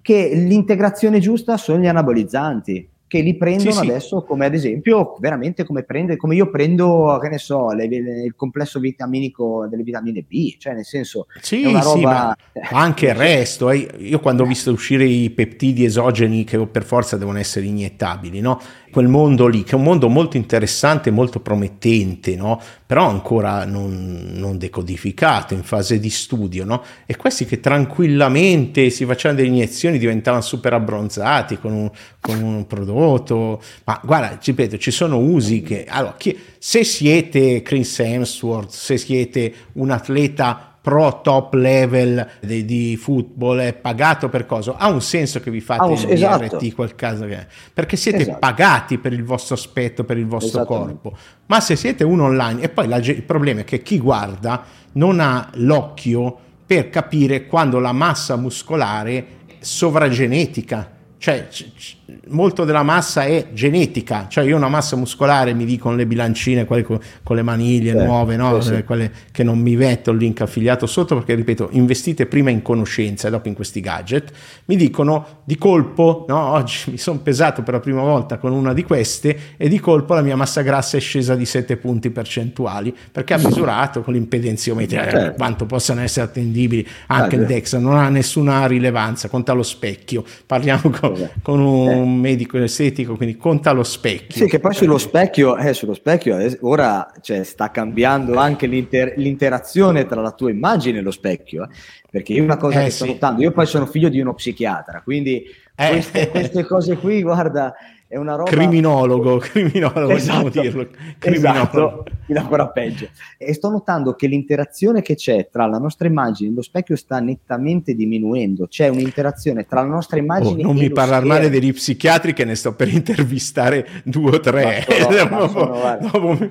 che 0.00 0.30
l'integrazione 0.32 1.18
giusta 1.18 1.58
sono 1.58 1.78
gli 1.78 1.86
anabolizzanti 1.86 2.88
che 3.08 3.20
li 3.20 3.36
prendono 3.36 3.72
sì, 3.72 3.88
adesso 3.88 4.22
come 4.22 4.46
ad 4.46 4.54
esempio 4.54 5.16
veramente 5.18 5.64
come, 5.64 5.82
prende, 5.82 6.16
come 6.16 6.36
io 6.36 6.50
prendo 6.50 7.18
che 7.20 7.28
ne 7.28 7.38
so 7.38 7.72
le, 7.72 7.88
le, 7.88 8.22
il 8.22 8.34
complesso 8.36 8.78
vitaminico 8.78 9.66
delle 9.68 9.82
vitamine 9.82 10.22
B 10.22 10.56
cioè 10.58 10.74
nel 10.74 10.84
senso 10.84 11.26
sì, 11.40 11.64
roba 11.64 12.36
sì, 12.52 12.60
anche 12.70 13.06
il 13.06 13.14
resto 13.14 13.70
eh. 13.70 13.88
io 13.96 14.20
quando 14.20 14.42
ho 14.42 14.46
visto 14.46 14.70
uscire 14.70 15.04
i 15.04 15.30
peptidi 15.30 15.84
esogeni 15.84 16.44
che 16.44 16.64
per 16.66 16.84
forza 16.84 17.16
devono 17.16 17.38
essere 17.38 17.64
iniettabili 17.66 18.40
no? 18.40 18.60
Quel 18.98 19.06
mondo 19.06 19.46
lì, 19.46 19.62
che 19.62 19.72
è 19.72 19.74
un 19.76 19.84
mondo 19.84 20.08
molto 20.08 20.36
interessante, 20.36 21.12
molto 21.12 21.38
promettente, 21.38 22.34
no? 22.34 22.60
però 22.84 23.08
ancora 23.08 23.64
non, 23.64 24.32
non, 24.32 24.58
decodificato, 24.58 25.54
in 25.54 25.62
fase 25.62 26.00
di 26.00 26.10
studio, 26.10 26.64
no? 26.64 26.82
e 27.06 27.14
questi 27.14 27.44
che 27.44 27.60
tranquillamente 27.60 28.90
si 28.90 29.04
facevano 29.04 29.40
delle 29.40 29.52
iniezioni 29.54 29.98
diventavano 29.98 30.42
super 30.42 30.72
abbronzati 30.72 31.58
con 31.58 31.72
un, 31.74 31.90
con 32.20 32.42
un 32.42 32.66
prodotto, 32.66 33.62
ma 33.84 34.00
guarda, 34.02 34.36
ripeto, 34.42 34.78
ci 34.78 34.90
sono 34.90 35.18
usi 35.18 35.62
che, 35.62 35.86
allora, 35.88 36.16
chi, 36.18 36.36
se 36.58 36.82
siete 36.82 37.62
Chris 37.62 38.00
Hemsworth, 38.00 38.70
se 38.70 38.96
siete 38.96 39.54
un 39.74 39.92
atleta 39.92 40.67
pro 40.88 41.20
top 41.20 41.52
level 41.54 42.26
di, 42.40 42.64
di, 42.64 42.96
football 42.96 43.58
è 43.58 43.74
pagato 43.74 44.30
per 44.30 44.46
cosa? 44.46 44.76
Ha 44.78 44.88
un 44.88 45.02
senso 45.02 45.40
che 45.40 45.50
vi 45.50 45.60
fate 45.60 45.82
ah, 45.82 45.92
il 45.92 46.10
esatto. 46.10 46.56
DRT, 46.56 46.74
quel 46.74 46.94
caso 46.94 47.26
che 47.26 47.34
è, 47.34 47.46
perché 47.74 47.96
siete 47.96 48.22
esatto. 48.22 48.38
pagati 48.38 48.96
per 48.96 49.12
il 49.12 49.22
vostro 49.22 49.54
aspetto, 49.54 50.04
per 50.04 50.16
il 50.16 50.26
vostro 50.26 50.64
corpo. 50.64 51.16
Ma 51.46 51.60
se 51.60 51.76
siete 51.76 52.04
uno 52.04 52.24
online, 52.24 52.62
e 52.62 52.68
poi 52.70 52.88
la, 52.88 52.96
il 52.96 53.22
problema 53.22 53.60
è 53.60 53.64
che 53.64 53.82
chi 53.82 53.98
guarda 53.98 54.64
non 54.92 55.20
ha 55.20 55.50
l'occhio 55.54 56.36
per 56.64 56.88
capire 56.88 57.46
quando 57.46 57.78
la 57.78 57.92
massa 57.92 58.36
muscolare 58.36 59.16
è 59.16 59.24
sovragenetica 59.60 60.96
cioè 61.18 61.48
c- 61.48 61.96
molto 62.28 62.64
della 62.64 62.82
massa 62.82 63.24
è 63.24 63.48
genetica, 63.52 64.26
cioè 64.28 64.44
io 64.44 64.56
una 64.56 64.68
massa 64.68 64.96
muscolare, 64.96 65.52
mi 65.52 65.64
dicono 65.64 65.96
le 65.96 66.06
bilancine, 66.06 66.64
quelle 66.64 66.82
con, 66.82 66.98
con 67.22 67.36
le 67.36 67.42
maniglie 67.42 67.92
sì, 67.92 68.04
nuove, 68.04 68.36
no? 68.36 68.60
sì, 68.60 68.76
sì. 68.76 68.84
quelle 68.84 69.10
che 69.30 69.42
non 69.42 69.58
mi 69.58 69.76
metto 69.76 70.10
il 70.10 70.18
link 70.18 70.40
affiliato 70.40 70.86
sotto 70.86 71.14
perché 71.14 71.34
ripeto, 71.34 71.68
investite 71.72 72.26
prima 72.26 72.50
in 72.50 72.62
conoscenza 72.62 73.28
e 73.28 73.30
dopo 73.30 73.48
in 73.48 73.54
questi 73.54 73.80
gadget, 73.80 74.32
mi 74.66 74.76
dicono 74.76 75.42
di 75.44 75.56
colpo, 75.56 76.24
no? 76.28 76.52
oggi 76.52 76.90
mi 76.90 76.98
sono 76.98 77.18
pesato 77.18 77.62
per 77.62 77.74
la 77.74 77.80
prima 77.80 78.02
volta 78.02 78.38
con 78.38 78.52
una 78.52 78.72
di 78.72 78.84
queste 78.84 79.38
e 79.56 79.68
di 79.68 79.78
colpo 79.78 80.14
la 80.14 80.22
mia 80.22 80.36
massa 80.36 80.62
grassa 80.62 80.96
è 80.96 81.00
scesa 81.00 81.34
di 81.34 81.44
7 81.44 81.76
punti 81.76 82.10
percentuali 82.10 82.94
perché 83.10 83.34
ha 83.34 83.38
misurato 83.38 84.02
con 84.02 84.14
l'impedenziometria 84.14 85.06
eh, 85.06 85.10
certo. 85.10 85.34
quanto 85.36 85.66
possano 85.66 86.00
essere 86.00 86.26
attendibili, 86.26 86.86
anche 87.08 87.36
ah, 87.36 87.40
il 87.40 87.46
DEX 87.46 87.76
non 87.76 87.96
ha 87.96 88.08
nessuna 88.08 88.66
rilevanza, 88.66 89.28
conta 89.28 89.52
lo 89.52 89.62
specchio, 89.62 90.24
parliamo 90.46 90.90
con 90.90 91.08
con, 91.42 91.60
un 91.60 91.97
eh. 92.02 92.06
medico 92.06 92.58
estetico, 92.58 93.16
quindi 93.16 93.36
conta 93.36 93.72
lo 93.72 93.82
specchio. 93.82 94.44
Sì, 94.44 94.46
che 94.46 94.60
poi 94.60 94.74
sullo 94.74 94.98
specchio, 94.98 95.56
eh, 95.56 95.72
sullo 95.72 95.94
specchio 95.94 96.36
ora 96.60 97.12
cioè, 97.20 97.44
sta 97.44 97.70
cambiando 97.70 98.38
anche 98.38 98.66
l'inter- 98.66 99.14
l'interazione 99.16 100.06
tra 100.06 100.20
la 100.20 100.32
tua 100.32 100.50
immagine 100.50 100.98
e 100.98 101.02
lo 101.02 101.10
specchio, 101.10 101.64
eh? 101.64 101.68
perché 102.10 102.32
io 102.32 102.42
una 102.42 102.56
cosa 102.56 102.80
eh, 102.80 102.84
che 102.84 102.90
sto 102.90 103.06
notando, 103.06 103.42
io 103.42 103.52
poi 103.52 103.66
sono 103.66 103.86
figlio 103.86 104.08
di 104.08 104.20
uno 104.20 104.34
psichiatra, 104.34 105.02
quindi 105.02 105.44
eh. 105.76 105.88
queste, 105.90 106.28
queste 106.28 106.64
cose 106.64 106.96
qui, 106.96 107.22
guarda 107.22 107.74
è 108.08 108.16
una 108.16 108.36
roba... 108.36 108.50
Criminologo, 108.50 109.36
criminologo, 109.38 110.12
esatto, 110.12 110.48
dirlo. 110.48 110.88
Criminologo. 111.18 112.06
Esatto, 112.26 112.38
ancora 112.38 112.68
peggio. 112.68 113.08
E 113.36 113.52
sto 113.52 113.68
notando 113.68 114.14
che 114.14 114.26
l'interazione 114.26 115.02
che 115.02 115.14
c'è 115.14 115.48
tra 115.50 115.66
la 115.66 115.76
nostra 115.76 116.08
immagine 116.08 116.50
e 116.50 116.54
lo 116.54 116.62
specchio 116.62 116.96
sta 116.96 117.20
nettamente 117.20 117.94
diguendo. 117.94 118.66
C'è 118.66 118.88
un'interazione 118.88 119.66
tra 119.66 119.82
la 119.82 119.88
nostra 119.88 120.18
immagine 120.18 120.62
oh, 120.62 120.66
non 120.68 120.76
mi 120.76 120.90
parlare 120.90 121.26
male 121.26 121.50
degli 121.50 121.70
psichiatri 121.70 122.32
che 122.32 122.46
ne 122.46 122.54
sto 122.54 122.74
per 122.74 122.88
intervistare 122.88 123.86
due 124.04 124.36
o 124.36 124.40
tre. 124.40 124.86
Sono, 124.88 125.48
sono, 125.48 125.66
guarda, 125.68 126.10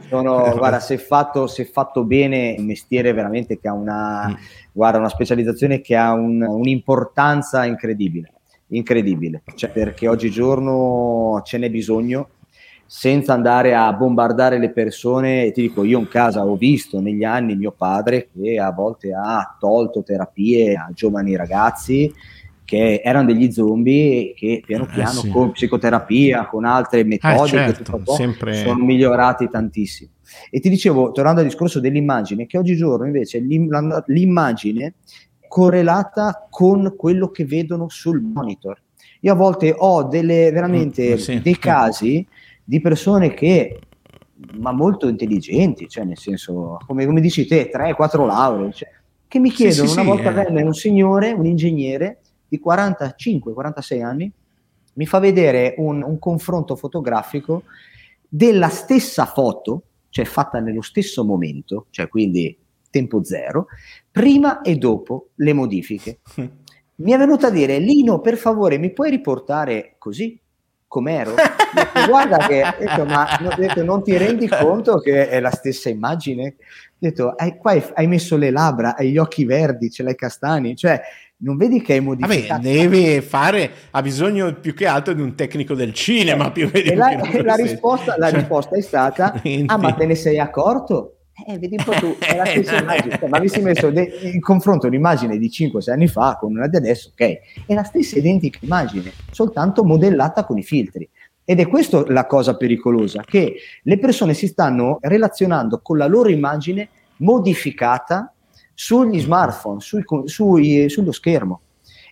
sono, 0.10 0.54
guarda 0.58 0.80
se, 0.80 1.00
fatto, 1.00 1.48
se 1.48 1.66
fatto 1.66 2.04
bene, 2.04 2.56
un 2.56 2.66
mestiere 2.66 3.14
veramente 3.14 3.60
che 3.60 3.68
ha 3.68 3.74
una, 3.74 4.28
mm. 4.30 4.34
guarda, 4.72 5.00
una 5.00 5.10
specializzazione 5.10 5.82
che 5.82 5.96
ha 5.96 6.14
un, 6.14 6.40
un'importanza 6.40 7.66
incredibile 7.66 8.34
incredibile, 8.70 9.44
cioè, 9.56 9.70
perché 9.70 10.08
oggigiorno 10.08 11.42
ce 11.44 11.58
n'è 11.58 11.70
bisogno 11.70 12.30
senza 12.86 13.34
andare 13.34 13.76
a 13.76 13.92
bombardare 13.94 14.58
le 14.58 14.72
persone. 14.72 15.52
Ti 15.52 15.62
dico, 15.62 15.84
io 15.84 16.00
in 16.00 16.08
casa 16.08 16.46
ho 16.46 16.56
visto 16.56 17.00
negli 17.00 17.24
anni 17.24 17.56
mio 17.56 17.72
padre 17.72 18.30
che 18.34 18.60
a 18.60 18.72
volte 18.72 19.14
ha 19.14 19.56
tolto 19.60 20.04
terapie 20.04 20.76
a 20.76 20.90
giovani 20.94 21.36
ragazzi 21.36 22.12
che 22.68 23.02
erano 23.02 23.28
degli 23.28 23.50
zombie 23.50 24.34
che 24.34 24.62
piano 24.66 24.84
eh, 24.84 24.88
piano 24.88 25.20
eh 25.20 25.24
sì. 25.24 25.30
con 25.30 25.52
psicoterapia, 25.52 26.48
con 26.48 26.66
altre 26.66 27.06
metodiche, 27.06 27.64
eh 27.64 27.74
certo, 27.74 28.02
sempre... 28.14 28.56
sono 28.56 28.84
migliorati 28.84 29.48
tantissimo. 29.50 30.12
E 30.50 30.60
ti 30.60 30.68
dicevo, 30.68 31.14
tornando 31.14 31.40
al 31.40 31.46
discorso 31.46 31.80
dell'immagine, 31.80 32.46
che 32.46 32.58
oggigiorno 32.58 33.06
invece 33.06 33.40
l'immagine 33.40 34.96
correlata 35.48 36.48
con 36.50 36.96
quello 36.98 37.30
che 37.30 37.46
vedono 37.46 37.90
sul 37.90 38.22
monitor. 38.22 38.82
Io 39.22 39.34
a 39.34 39.36
volte 39.36 39.74
ho 39.76 40.04
delle, 40.04 40.52
veramente 40.52 41.14
mm, 41.14 41.18
sì. 41.18 41.42
dei 41.42 41.58
casi 41.58 42.26
di 42.64 42.80
persone 42.82 43.34
che, 43.34 43.80
ma 44.58 44.72
molto 44.72 45.08
intelligenti, 45.08 45.88
cioè 45.88 46.04
nel 46.04 46.18
senso, 46.18 46.78
come, 46.86 47.06
come 47.06 47.22
dici 47.22 47.48
te, 47.48 47.70
3-4 47.74 48.26
lauree, 48.26 48.72
cioè, 48.72 48.90
che 49.28 49.40
mi 49.40 49.50
chiedono, 49.50 49.88
sì, 49.88 49.94
sì, 49.94 50.00
una 50.00 50.10
volta 50.10 50.30
eh. 50.30 50.34
venne 50.34 50.62
un 50.64 50.74
signore, 50.74 51.32
un 51.32 51.46
ingegnere 51.46 52.20
di 52.48 52.62
45-46 52.64 54.04
anni, 54.04 54.32
mi 54.94 55.06
fa 55.06 55.20
vedere 55.20 55.76
un, 55.78 56.02
un 56.02 56.20
confronto 56.20 56.76
fotografico 56.76 57.64
della 58.28 58.70
stessa 58.70 59.26
foto, 59.26 59.84
cioè 60.10 60.26
fatta 60.26 60.60
nello 60.60 60.82
stesso 60.82 61.24
momento, 61.24 61.88
cioè 61.90 62.08
quindi 62.08 62.56
tempo 62.90 63.24
zero, 63.24 63.68
prima 64.12 64.62
e 64.62 64.76
dopo 64.76 65.30
le 65.36 65.54
modifiche. 65.54 66.20
Mi 67.00 67.12
è 67.12 67.18
venuto 67.18 67.46
a 67.46 67.52
dire, 67.52 67.78
Lino, 67.78 68.22
per 68.22 68.38
favore, 68.38 68.80
mi 68.80 68.92
puoi 68.92 69.12
riportare 69.12 69.96
così? 70.00 70.42
com'ero. 70.88 71.36
Detto, 71.36 72.08
Guarda 72.08 72.38
che 72.48 72.64
detto, 72.80 73.06
ma 73.06 73.28
detto, 73.56 73.84
non 73.84 74.04
ti 74.04 74.18
rendi 74.18 74.48
conto 74.50 75.00
che 75.00 75.30
è 75.30 75.40
la 75.40 75.52
stessa 75.52 75.90
immagine? 75.90 76.56
Detto, 76.98 77.34
hai, 77.36 77.58
qua 77.58 77.76
hai 77.94 78.08
messo 78.08 78.38
le 78.38 78.50
labbra, 78.50 78.96
hai 78.96 79.12
gli 79.12 79.18
occhi 79.18 79.46
verdi, 79.46 79.92
ce 79.92 80.04
l'hai 80.04 80.16
castani, 80.16 80.76
cioè 80.76 81.00
non 81.40 81.58
vedi 81.58 81.82
che 81.82 81.98
è 81.98 82.00
modificato? 82.00 82.62
Vabbè, 82.62 82.64
deve 82.64 83.22
fare, 83.22 83.70
ha 83.92 84.02
bisogno 84.02 84.56
più 84.56 84.74
che 84.74 84.88
altro 84.88 85.14
di 85.14 85.22
un 85.22 85.36
tecnico 85.36 85.76
del 85.76 85.94
cinema. 85.94 86.52
Più 86.52 86.70
e 86.74 86.96
la, 86.96 87.16
la, 87.44 87.54
risposta, 87.56 88.18
la 88.18 88.30
cioè, 88.30 88.40
risposta, 88.40 88.76
è 88.76 88.82
stata, 88.82 89.42
ah 89.66 89.78
ma 89.78 89.94
te 89.94 90.06
ne 90.06 90.16
sei 90.16 90.40
accorto? 90.40 91.17
Eh, 91.46 91.60
vedi 91.60 91.76
un 91.78 91.84
po' 91.84 91.92
tu, 91.92 92.16
è 92.20 92.36
la 92.36 92.46
stessa 92.46 92.78
immagine. 92.78 93.20
Ma 93.28 93.38
avessi 93.38 93.62
messo 93.62 93.92
de- 93.92 94.32
in 94.34 94.40
confronto 94.40 94.88
un'immagine 94.88 95.38
di 95.38 95.50
5-6 95.50 95.92
anni 95.92 96.08
fa 96.08 96.38
con 96.40 96.56
una 96.56 96.68
di 96.68 96.78
adesso, 96.78 97.10
ok, 97.12 97.40
è 97.66 97.74
la 97.74 97.84
stessa 97.84 98.18
identica 98.18 98.60
immagine, 98.62 99.12
soltanto 99.32 99.84
modellata 99.84 100.46
con 100.46 100.58
i 100.58 100.64
filtri. 100.64 101.08
Ed 101.46 101.60
è 101.60 101.68
questa 101.68 102.04
la 102.12 102.26
cosa 102.26 102.58
pericolosa, 102.58 103.24
che 103.24 103.56
le 103.84 104.00
persone 104.00 104.34
si 104.34 104.48
stanno 104.48 104.98
relazionando 105.02 105.80
con 105.82 105.98
la 105.98 106.08
loro 106.08 106.30
immagine 106.30 106.90
modificata 107.18 108.34
sugli 108.74 109.20
smartphone, 109.20 109.80
sui, 109.80 110.04
sui, 110.26 110.90
sullo 110.90 111.12
schermo. 111.12 111.62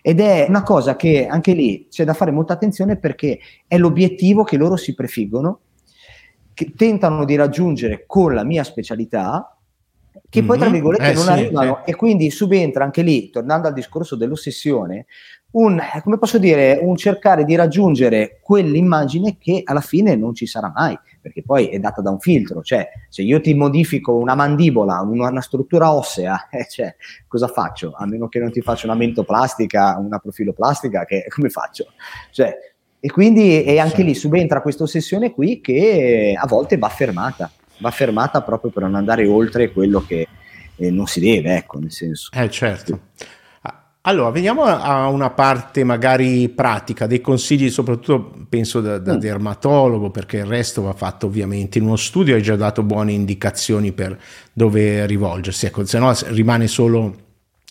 Ed 0.00 0.20
è 0.20 0.46
una 0.48 0.62
cosa 0.62 0.94
che 0.94 1.26
anche 1.26 1.52
lì 1.52 1.88
c'è 1.90 2.04
da 2.04 2.14
fare 2.14 2.30
molta 2.30 2.52
attenzione 2.52 2.96
perché 2.96 3.40
è 3.66 3.76
l'obiettivo 3.76 4.44
che 4.44 4.56
loro 4.56 4.76
si 4.76 4.94
prefiggono 4.94 5.60
che 6.56 6.72
tentano 6.74 7.26
di 7.26 7.36
raggiungere 7.36 8.04
con 8.06 8.32
la 8.32 8.42
mia 8.42 8.64
specialità, 8.64 9.58
che 10.30 10.42
poi 10.42 10.56
tra 10.56 10.64
mm-hmm. 10.64 10.74
virgolette 10.74 11.10
eh, 11.10 11.12
non 11.12 11.24
sì, 11.24 11.30
arrivano 11.30 11.82
sì. 11.84 11.90
e 11.90 11.94
quindi 11.94 12.30
subentra 12.30 12.82
anche 12.82 13.02
lì, 13.02 13.28
tornando 13.28 13.68
al 13.68 13.74
discorso 13.74 14.16
dell'ossessione, 14.16 15.04
un, 15.50 15.78
come 16.02 16.16
posso 16.16 16.38
dire, 16.38 16.78
un 16.80 16.96
cercare 16.96 17.44
di 17.44 17.54
raggiungere 17.56 18.40
quell'immagine 18.42 19.36
che 19.36 19.60
alla 19.64 19.82
fine 19.82 20.16
non 20.16 20.34
ci 20.34 20.46
sarà 20.46 20.72
mai, 20.74 20.98
perché 21.20 21.42
poi 21.42 21.66
è 21.66 21.78
data 21.78 22.00
da 22.00 22.08
un 22.08 22.20
filtro, 22.20 22.62
cioè 22.62 22.88
se 23.10 23.20
io 23.20 23.38
ti 23.42 23.52
modifico 23.52 24.14
una 24.14 24.34
mandibola, 24.34 25.02
una, 25.02 25.28
una 25.28 25.42
struttura 25.42 25.92
ossea, 25.92 26.48
eh, 26.52 26.66
cioè, 26.70 26.96
cosa 27.28 27.48
faccio? 27.48 27.92
A 27.94 28.06
meno 28.06 28.28
che 28.28 28.38
non 28.38 28.50
ti 28.50 28.62
faccia 28.62 28.86
una 28.86 28.96
mentoplastica, 28.96 29.98
una 29.98 30.18
profiloplastica, 30.18 31.04
che 31.04 31.26
come 31.28 31.50
faccio? 31.50 31.92
Cioè, 32.30 32.56
e 33.06 33.08
quindi 33.08 33.62
e 33.62 33.78
anche 33.78 34.02
lì 34.02 34.16
subentra 34.16 34.60
questa 34.60 34.82
ossessione 34.82 35.30
qui 35.30 35.60
che 35.60 36.34
a 36.36 36.44
volte 36.48 36.76
va 36.76 36.88
fermata, 36.88 37.48
va 37.78 37.92
fermata 37.92 38.42
proprio 38.42 38.72
per 38.72 38.82
non 38.82 38.96
andare 38.96 39.28
oltre 39.28 39.70
quello 39.70 40.00
che 40.04 40.26
eh, 40.74 40.90
non 40.90 41.06
si 41.06 41.20
deve, 41.20 41.54
ecco, 41.54 41.78
nel 41.78 41.92
senso. 41.92 42.30
Eh 42.32 42.50
certo. 42.50 42.98
Allora, 44.02 44.30
veniamo 44.30 44.62
a 44.64 45.06
una 45.06 45.30
parte 45.30 45.84
magari 45.84 46.48
pratica, 46.48 47.06
dei 47.06 47.20
consigli, 47.20 47.70
soprattutto 47.70 48.46
penso 48.48 48.80
da, 48.80 48.98
da 48.98 49.14
mm. 49.14 49.18
dermatologo, 49.18 50.10
perché 50.10 50.38
il 50.38 50.46
resto 50.46 50.82
va 50.82 50.92
fatto 50.92 51.26
ovviamente 51.26 51.78
in 51.78 51.84
uno 51.84 51.96
studio, 51.96 52.34
hai 52.34 52.42
già 52.42 52.56
dato 52.56 52.82
buone 52.82 53.12
indicazioni 53.12 53.92
per 53.92 54.18
dove 54.52 55.06
rivolgersi, 55.06 55.66
ecco, 55.66 55.84
se 55.84 55.98
no 56.00 56.12
rimane 56.26 56.66
solo 56.66 57.25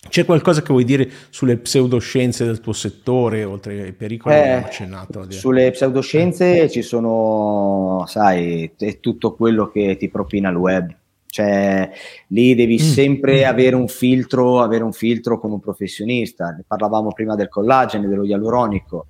c'è 0.07 0.25
qualcosa 0.25 0.61
che 0.61 0.67
vuoi 0.67 0.83
dire 0.83 1.09
sulle 1.29 1.57
pseudoscienze 1.57 2.45
del 2.45 2.59
tuo 2.61 2.73
settore, 2.73 3.43
oltre 3.43 3.81
ai 3.81 3.93
pericoli 3.93 4.35
eh, 4.35 4.51
accennato? 4.51 5.25
Sulle 5.29 5.71
pseudoscienze 5.71 6.69
ci 6.69 6.81
sono, 6.81 8.03
sai, 8.07 8.71
è 8.77 8.99
tutto 8.99 9.33
quello 9.35 9.67
che 9.67 9.97
ti 9.97 10.09
propina 10.09 10.49
il 10.49 10.55
web. 10.55 10.95
Cioè, 11.35 11.91
lì 12.27 12.55
devi 12.55 12.75
mm. 12.75 12.77
sempre 12.77 13.43
mm. 13.43 13.49
avere 13.49 13.75
un 13.75 13.89
filtro, 13.89 14.61
avere 14.61 14.85
un 14.85 14.93
filtro 14.93 15.37
come 15.37 15.55
un 15.55 15.59
professionista. 15.59 16.51
Ne 16.51 16.63
parlavamo 16.65 17.11
prima 17.11 17.35
del 17.35 17.49
collagene, 17.49 18.07
dello 18.07 18.23
ialuronico. 18.23 19.07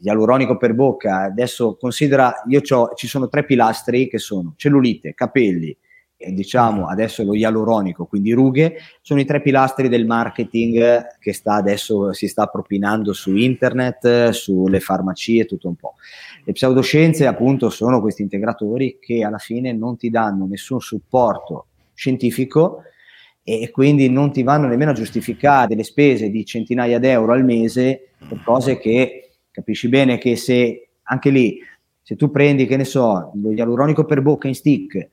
Ialuronico 0.00 0.56
per 0.56 0.72
bocca, 0.74 1.22
adesso 1.24 1.76
considera, 1.78 2.42
io 2.48 2.60
ci 2.62 3.06
sono 3.06 3.28
tre 3.28 3.44
pilastri 3.44 4.08
che 4.08 4.18
sono 4.18 4.54
cellulite, 4.56 5.12
capelli, 5.14 5.76
diciamo 6.16 6.86
adesso 6.86 7.22
lo 7.22 7.34
ialuronico, 7.34 8.06
quindi 8.06 8.32
rughe, 8.32 8.76
sono 9.02 9.20
i 9.20 9.24
tre 9.24 9.42
pilastri 9.42 9.88
del 9.88 10.06
marketing 10.06 11.18
che 11.18 11.32
sta 11.32 11.54
adesso 11.54 12.12
si 12.12 12.26
sta 12.26 12.46
propinando 12.46 13.12
su 13.12 13.34
internet, 13.34 14.30
sulle 14.30 14.80
farmacie, 14.80 15.44
tutto 15.44 15.68
un 15.68 15.76
po'. 15.76 15.94
Le 16.44 16.52
pseudoscienze 16.52 17.26
appunto 17.26 17.68
sono 17.70 18.00
questi 18.00 18.22
integratori 18.22 18.98
che 19.00 19.24
alla 19.24 19.38
fine 19.38 19.72
non 19.72 19.96
ti 19.96 20.10
danno 20.10 20.46
nessun 20.46 20.80
supporto 20.80 21.66
scientifico 21.92 22.82
e 23.42 23.70
quindi 23.70 24.10
non 24.10 24.32
ti 24.32 24.42
vanno 24.42 24.66
nemmeno 24.66 24.90
a 24.90 24.94
giustificare 24.94 25.68
delle 25.68 25.84
spese 25.84 26.30
di 26.30 26.44
centinaia 26.44 26.98
d'euro 26.98 27.32
al 27.32 27.44
mese 27.44 28.08
per 28.28 28.42
cose 28.42 28.78
che 28.78 29.30
capisci 29.52 29.88
bene 29.88 30.18
che 30.18 30.34
se 30.34 30.88
anche 31.02 31.30
lì 31.30 31.58
se 32.02 32.16
tu 32.16 32.30
prendi 32.30 32.66
che 32.66 32.76
ne 32.76 32.84
so 32.84 33.30
lo 33.34 33.52
ialuronico 33.52 34.04
per 34.04 34.20
bocca 34.20 34.48
in 34.48 34.54
stick 34.54 35.08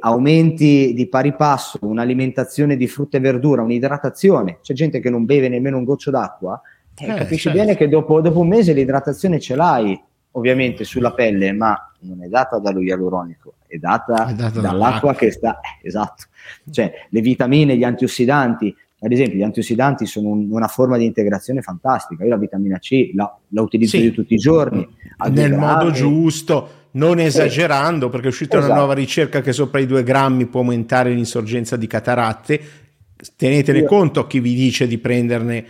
aumenti 0.00 0.92
di 0.94 1.08
pari 1.08 1.34
passo 1.34 1.78
un'alimentazione 1.82 2.76
di 2.76 2.86
frutta 2.86 3.16
e 3.16 3.20
verdura, 3.20 3.62
un'idratazione, 3.62 4.58
c'è 4.62 4.74
gente 4.74 5.00
che 5.00 5.10
non 5.10 5.24
beve 5.24 5.48
nemmeno 5.48 5.78
un 5.78 5.84
goccio 5.84 6.10
d'acqua, 6.10 6.60
eh, 6.96 7.06
capisci 7.06 7.48
certo. 7.48 7.58
bene 7.58 7.76
che 7.76 7.88
dopo, 7.88 8.20
dopo, 8.20 8.40
un 8.40 8.48
mese 8.48 8.72
l'idratazione 8.72 9.40
ce 9.40 9.56
l'hai, 9.56 10.00
ovviamente 10.32 10.84
sulla 10.84 11.12
pelle, 11.12 11.52
ma 11.52 11.92
non 12.00 12.22
è 12.22 12.28
data 12.28 12.58
dallo 12.58 12.80
ialuronico, 12.80 13.54
è 13.66 13.76
data, 13.78 14.26
è 14.26 14.34
data 14.34 14.60
dall'acqua 14.60 15.14
che 15.14 15.30
sta, 15.30 15.60
eh, 15.60 15.86
esatto, 15.86 16.24
cioè 16.70 16.92
le 17.08 17.20
vitamine, 17.20 17.76
gli 17.76 17.84
antiossidanti, 17.84 18.74
ad 19.00 19.12
esempio 19.12 19.38
gli 19.38 19.42
antiossidanti 19.42 20.06
sono 20.06 20.28
un, 20.28 20.50
una 20.50 20.68
forma 20.68 20.96
di 20.96 21.04
integrazione 21.04 21.62
fantastica, 21.62 22.24
io 22.24 22.30
la 22.30 22.36
vitamina 22.36 22.78
C 22.78 23.10
la, 23.14 23.36
la 23.48 23.62
utilizzo 23.62 23.96
sì. 23.96 24.04
io 24.04 24.12
tutti 24.12 24.34
i 24.34 24.38
giorni. 24.38 24.86
Nel 25.30 25.54
modo 25.54 25.90
giusto 25.90 26.82
non 26.94 27.20
esagerando, 27.20 28.08
perché 28.08 28.26
è 28.26 28.30
uscita 28.30 28.56
esatto. 28.56 28.72
una 28.72 28.80
nuova 28.80 28.94
ricerca 28.94 29.40
che 29.40 29.52
sopra 29.52 29.80
i 29.80 29.86
2 29.86 30.02
grammi 30.02 30.46
può 30.46 30.60
aumentare 30.60 31.10
l'insorgenza 31.12 31.76
di 31.76 31.86
cataratte. 31.86 32.60
Tenetene 33.36 33.78
Io... 33.78 33.86
conto 33.86 34.26
chi 34.26 34.40
vi 34.40 34.54
dice 34.54 34.86
di 34.86 34.98
prenderne 34.98 35.64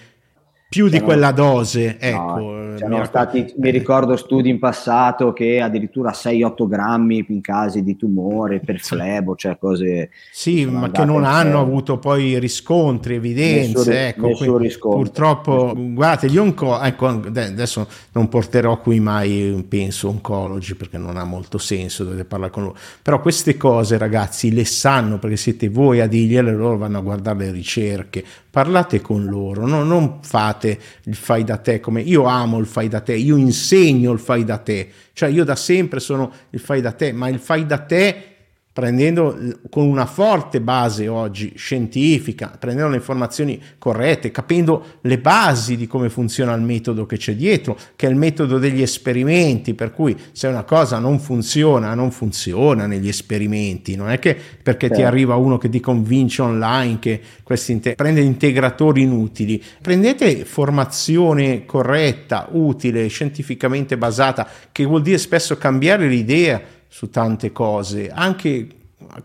più 0.74 0.88
di 0.88 1.00
quella 1.00 1.30
dose. 1.30 1.98
Ecco, 2.00 2.40
no, 2.40 2.74
c'erano 2.74 3.04
stati, 3.04 3.54
mi 3.58 3.70
ricordo 3.70 4.16
studi 4.16 4.48
in 4.48 4.58
passato 4.58 5.32
che 5.32 5.60
addirittura 5.60 6.10
6-8 6.10 6.66
grammi 6.66 7.24
in 7.28 7.40
casi 7.40 7.84
di 7.84 7.96
tumore 7.96 8.58
per 8.58 8.80
flebo, 8.80 9.36
cioè 9.36 9.56
cose... 9.56 10.10
Sì, 10.32 10.66
ma 10.66 10.90
che 10.90 11.04
non 11.04 11.22
hanno 11.24 11.60
avuto 11.60 11.98
poi 11.98 12.40
riscontri, 12.40 13.14
evidenze. 13.14 13.76
Nessun, 13.76 13.92
ecco, 13.92 14.26
nessun 14.26 14.58
riscontro. 14.58 15.00
Purtroppo, 15.00 15.64
nessun. 15.66 15.94
guardate, 15.94 16.28
gli 16.28 16.38
onco, 16.38 16.80
ecco, 16.80 17.06
adesso 17.06 17.86
non 18.10 18.28
porterò 18.28 18.80
qui 18.80 18.98
mai, 18.98 19.64
penso, 19.68 20.08
oncologi, 20.08 20.74
perché 20.74 20.98
non 20.98 21.16
ha 21.16 21.24
molto 21.24 21.56
senso, 21.56 22.02
dovete 22.02 22.24
parlare 22.24 22.50
con 22.50 22.64
loro. 22.64 22.76
Però 23.00 23.20
queste 23.20 23.56
cose, 23.56 23.96
ragazzi, 23.96 24.52
le 24.52 24.64
sanno 24.64 25.20
perché 25.20 25.36
siete 25.36 25.68
voi 25.68 26.00
a 26.00 26.08
dirgliele, 26.08 26.52
loro 26.52 26.78
vanno 26.78 26.98
a 26.98 27.02
guardare 27.02 27.44
le 27.44 27.52
ricerche, 27.52 28.24
parlate 28.50 29.00
con 29.00 29.24
loro, 29.24 29.66
no? 29.66 29.84
non 29.84 30.18
fate 30.22 30.63
il 30.68 31.14
fai 31.14 31.44
da 31.44 31.56
te 31.56 31.80
come 31.80 32.00
io 32.02 32.24
amo 32.24 32.58
il 32.58 32.66
fai 32.66 32.88
da 32.88 33.00
te, 33.00 33.14
io 33.14 33.36
insegno 33.36 34.12
il 34.12 34.18
fai 34.18 34.44
da 34.44 34.58
te, 34.58 34.88
cioè 35.12 35.28
io 35.28 35.44
da 35.44 35.56
sempre 35.56 36.00
sono 36.00 36.32
il 36.50 36.60
fai 36.60 36.80
da 36.80 36.92
te, 36.92 37.12
ma 37.12 37.28
il 37.28 37.38
fai 37.38 37.66
da 37.66 37.78
te 37.78 38.33
prendendo 38.74 39.38
con 39.70 39.86
una 39.86 40.04
forte 40.04 40.60
base 40.60 41.06
oggi 41.06 41.52
scientifica, 41.54 42.56
prendendo 42.58 42.90
le 42.90 42.96
informazioni 42.96 43.62
corrette, 43.78 44.32
capendo 44.32 44.98
le 45.02 45.18
basi 45.18 45.76
di 45.76 45.86
come 45.86 46.10
funziona 46.10 46.52
il 46.54 46.60
metodo 46.60 47.06
che 47.06 47.16
c'è 47.16 47.36
dietro, 47.36 47.78
che 47.94 48.08
è 48.08 48.10
il 48.10 48.16
metodo 48.16 48.58
degli 48.58 48.82
esperimenti, 48.82 49.74
per 49.74 49.92
cui 49.92 50.16
se 50.32 50.48
una 50.48 50.64
cosa 50.64 50.98
non 50.98 51.20
funziona, 51.20 51.94
non 51.94 52.10
funziona 52.10 52.88
negli 52.88 53.06
esperimenti, 53.06 53.94
non 53.94 54.10
è 54.10 54.18
che 54.18 54.36
perché 54.60 54.90
ti 54.90 55.02
arriva 55.02 55.36
uno 55.36 55.56
che 55.56 55.68
ti 55.68 55.78
convince 55.78 56.42
online 56.42 56.98
che 56.98 57.20
questi 57.44 57.70
inte- 57.70 57.94
prende 57.94 58.22
integratori 58.22 59.02
inutili, 59.02 59.62
prendete 59.80 60.44
formazione 60.44 61.64
corretta, 61.64 62.48
utile, 62.50 63.06
scientificamente 63.06 63.96
basata, 63.96 64.48
che 64.72 64.84
vuol 64.84 65.02
dire 65.02 65.18
spesso 65.18 65.56
cambiare 65.56 66.08
l'idea 66.08 66.73
su 66.94 67.10
tante 67.10 67.50
cose, 67.50 68.08
anche 68.08 68.68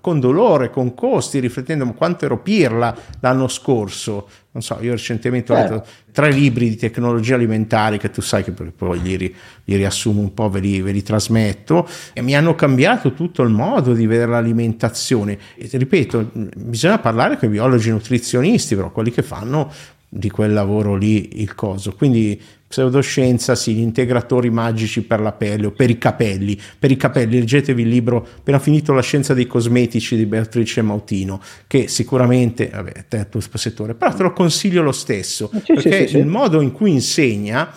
con 0.02 0.20
dolore, 0.20 0.72
con 0.72 0.96
costi, 0.96 1.38
riflettendo 1.38 1.86
quanto 1.94 2.26
ero 2.26 2.40
pirla 2.40 2.98
l'anno 3.20 3.48
scorso. 3.48 4.28
Non 4.50 4.64
so, 4.64 4.80
io 4.82 4.94
recentemente 4.94 5.54
ho 5.54 5.56
letto 5.56 5.74
certo. 5.76 5.90
tre 6.12 6.32
libri 6.32 6.68
di 6.68 6.76
tecnologia 6.78 7.36
alimentare 7.36 8.00
che 8.00 8.10
tu 8.10 8.22
sai 8.22 8.44
che 8.44 8.54
poi 8.54 9.00
li, 9.04 9.18
li 9.18 9.76
riassumo 9.76 10.20
un 10.20 10.34
po', 10.34 10.50
ve 10.50 10.62
li, 10.62 10.82
ve 10.82 10.92
li, 10.92 11.04
trasmetto, 11.04 11.88
e 12.12 12.24
mi 12.24 12.36
hanno 12.36 12.56
cambiato 12.56 13.14
tutto 13.14 13.44
il 13.44 13.50
modo 13.50 13.94
di 13.94 14.08
vedere 14.08 14.32
l'alimentazione. 14.32 15.38
E 15.56 15.70
ripeto, 15.72 16.32
bisogna 16.56 16.98
parlare 16.98 17.38
con 17.38 17.50
i 17.50 17.52
biologi 17.52 17.92
nutrizionisti, 17.92 18.76
però 18.76 18.90
quelli 18.90 19.12
che 19.12 19.22
fanno 19.22 19.72
di 20.10 20.32
quel 20.32 20.54
lavoro 20.54 20.96
lì 20.96 21.40
il 21.40 21.54
coso. 21.54 21.94
Quindi 21.94 22.42
pseudoscienza, 22.70 23.56
sì, 23.56 23.74
gli 23.74 23.82
integratori 23.82 24.52
magici 24.52 25.02
per 25.02 25.20
la 25.20 25.32
pelle 25.32 25.66
o 25.66 25.72
per 25.72 25.90
i 25.90 25.98
capelli. 25.98 26.58
Per 26.78 26.92
i 26.92 26.96
capelli, 26.98 27.40
leggetevi 27.40 27.82
il 27.82 27.90
libro 27.90 28.26
appena 28.38 28.60
finito 28.60 28.94
La 28.94 29.02
scienza 29.02 29.34
dei 29.34 29.48
cosmetici 29.48 30.16
di 30.16 30.28
Beatrice 30.28 30.84
Mautino, 30.84 31.42
che 31.66 31.88
sicuramente, 31.88 32.70
vabbè, 32.72 33.06
è 33.10 33.16
il 33.18 33.28
tuo 33.28 33.42
settore, 33.56 33.96
però 33.96 34.14
te 34.14 34.22
lo 34.22 34.34
consiglio 34.34 34.84
lo 34.84 34.92
stesso, 34.92 35.50
sì, 35.52 35.74
perché 35.74 36.08
sì, 36.08 36.14
sì, 36.14 36.18
il 36.18 36.28
modo 36.28 36.62
in 36.62 36.72
cui 36.72 36.92
insegna 36.92 37.74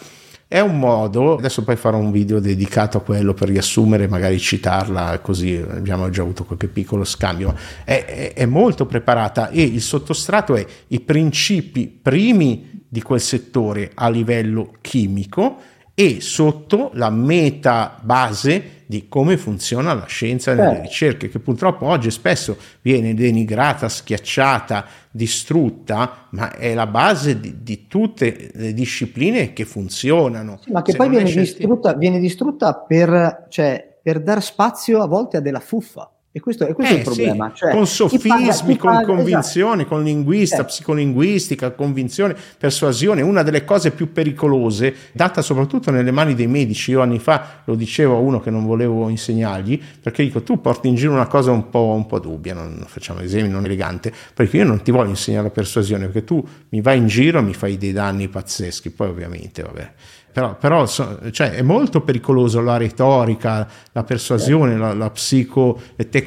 è 0.53 0.61
un 0.61 0.79
modo, 0.79 1.39
adesso 1.39 1.65
poi 1.65 1.77
farò 1.77 1.97
un 1.97 2.11
video 2.11 2.39
dedicato 2.39 2.99
a 2.99 3.01
quello 3.01 3.33
per 3.33 3.49
riassumere, 3.49 4.07
magari 4.07 4.39
citarla, 4.39 5.19
così 5.21 5.57
abbiamo 5.57 6.11
già 6.11 6.21
avuto 6.21 6.45
qualche 6.45 6.69
piccolo 6.69 7.05
scambio, 7.05 7.57
è, 7.85 8.05
è, 8.05 8.33
è 8.35 8.45
molto 8.45 8.85
preparata 8.85 9.49
e 9.49 9.63
il 9.63 9.81
sottostrato 9.81 10.55
è 10.55 10.67
i 10.89 11.01
principi 11.01 11.87
primi 11.87 12.85
di 12.87 13.01
quel 13.01 13.23
settore 13.23 13.93
a 13.95 14.11
livello 14.11 14.73
chimico 14.83 15.57
e 15.95 16.21
sotto 16.21 16.91
la 16.97 17.09
meta 17.09 17.99
base 18.03 18.82
di 18.93 19.09
come 19.09 19.39
funziona 19.39 19.95
la 19.95 20.05
scienza 20.05 20.53
nelle 20.53 20.81
eh. 20.81 20.83
ricerche, 20.83 21.31
che 21.31 21.39
purtroppo 21.39 21.87
oggi 21.87 22.11
spesso 22.11 22.59
viene 22.83 23.15
denigrata, 23.15 23.89
schiacciata, 23.89 24.85
distrutta, 25.11 26.27
ma 26.33 26.55
è 26.55 26.75
la 26.75 26.87
base 26.87 27.41
di, 27.41 27.63
di 27.63 27.87
tutte 27.87 28.51
le 28.53 28.75
discipline 28.75 29.55
che 29.55 29.65
funzionano. 29.65 30.59
Sì, 30.63 30.73
ma 30.73 30.83
che 30.83 30.91
Se 30.91 30.99
poi 30.99 31.09
viene 31.09 31.33
distrutta, 31.33 31.95
viene 31.95 32.19
distrutta 32.19 32.75
per, 32.75 33.47
cioè, 33.49 33.99
per 34.03 34.21
dar 34.21 34.43
spazio 34.43 35.01
a 35.01 35.07
volte 35.07 35.39
a 35.39 35.41
della 35.41 35.61
fuffa. 35.61 36.12
E 36.35 36.41
questo, 36.41 36.67
e 36.67 36.73
questo 36.73 36.95
eh, 36.95 36.97
è 36.97 36.99
il 37.01 37.05
problema. 37.05 37.51
Sì, 37.51 37.57
cioè, 37.57 37.73
con 37.73 37.87
sofismi, 37.87 38.79
con 38.79 38.91
paga, 38.91 39.05
convinzioni, 39.05 39.81
esatto. 39.83 39.95
con 39.95 40.03
linguista, 40.03 40.63
eh. 40.63 40.65
psicolinguistica, 40.65 41.73
convinzione, 41.73 42.35
persuasione. 42.57 43.21
Una 43.21 43.43
delle 43.43 43.65
cose 43.65 43.91
più 43.91 44.13
pericolose, 44.13 44.95
data 45.13 45.43
soprattutto 45.43 45.91
nelle 45.91 46.11
mani 46.11 46.35
dei 46.35 46.47
medici. 46.47 46.91
Io 46.93 47.03
anni 47.03 47.19
fa 47.19 47.61
lo 47.67 47.75
dicevo 47.75 48.17
a 48.17 48.19
uno 48.19 48.41
che 48.41 48.49
non 48.49 48.65
volevo 48.65 49.11
insegnargli, 49.11 49.79
perché 50.01 50.23
dico 50.23 50.43
tu 50.43 50.59
porti 50.59 50.89
in 50.89 50.95
giro 50.95 51.13
una 51.13 51.27
cosa 51.27 51.51
un 51.51 51.69
po', 51.69 51.93
un 51.95 52.07
po 52.07 52.19
dubbia, 52.19 52.55
non 52.55 52.83
facciamo 52.87 53.21
esemi, 53.21 53.51
non 53.51 53.67
elegante, 53.67 54.11
perché 54.33 54.57
io 54.57 54.65
non 54.65 54.81
ti 54.81 54.91
voglio 54.91 55.11
insegnare 55.11 55.45
la 55.45 55.53
persuasione, 55.53 56.07
perché 56.07 56.25
tu 56.25 56.43
mi 56.71 56.81
vai 56.81 56.97
in 56.97 57.09
giro 57.09 57.41
e 57.41 57.43
mi 57.43 57.53
fai 57.53 57.77
dei 57.77 57.93
danni 57.93 58.29
pazzeschi. 58.29 58.89
Poi 58.89 59.09
ovviamente, 59.09 59.63
vabbè 59.63 59.93
però, 60.33 60.57
però 60.57 60.87
so, 60.87 61.31
cioè, 61.31 61.51
è 61.51 61.61
molto 61.61 62.01
pericoloso 62.01 62.63
la 62.63 62.79
retorica, 62.79 63.69
la 63.93 64.03
persuasione, 64.03 64.79
la, 64.79 64.95
la 64.95 65.11
psico, 65.11 65.79
le 65.95 66.09
tecniche 66.09 66.22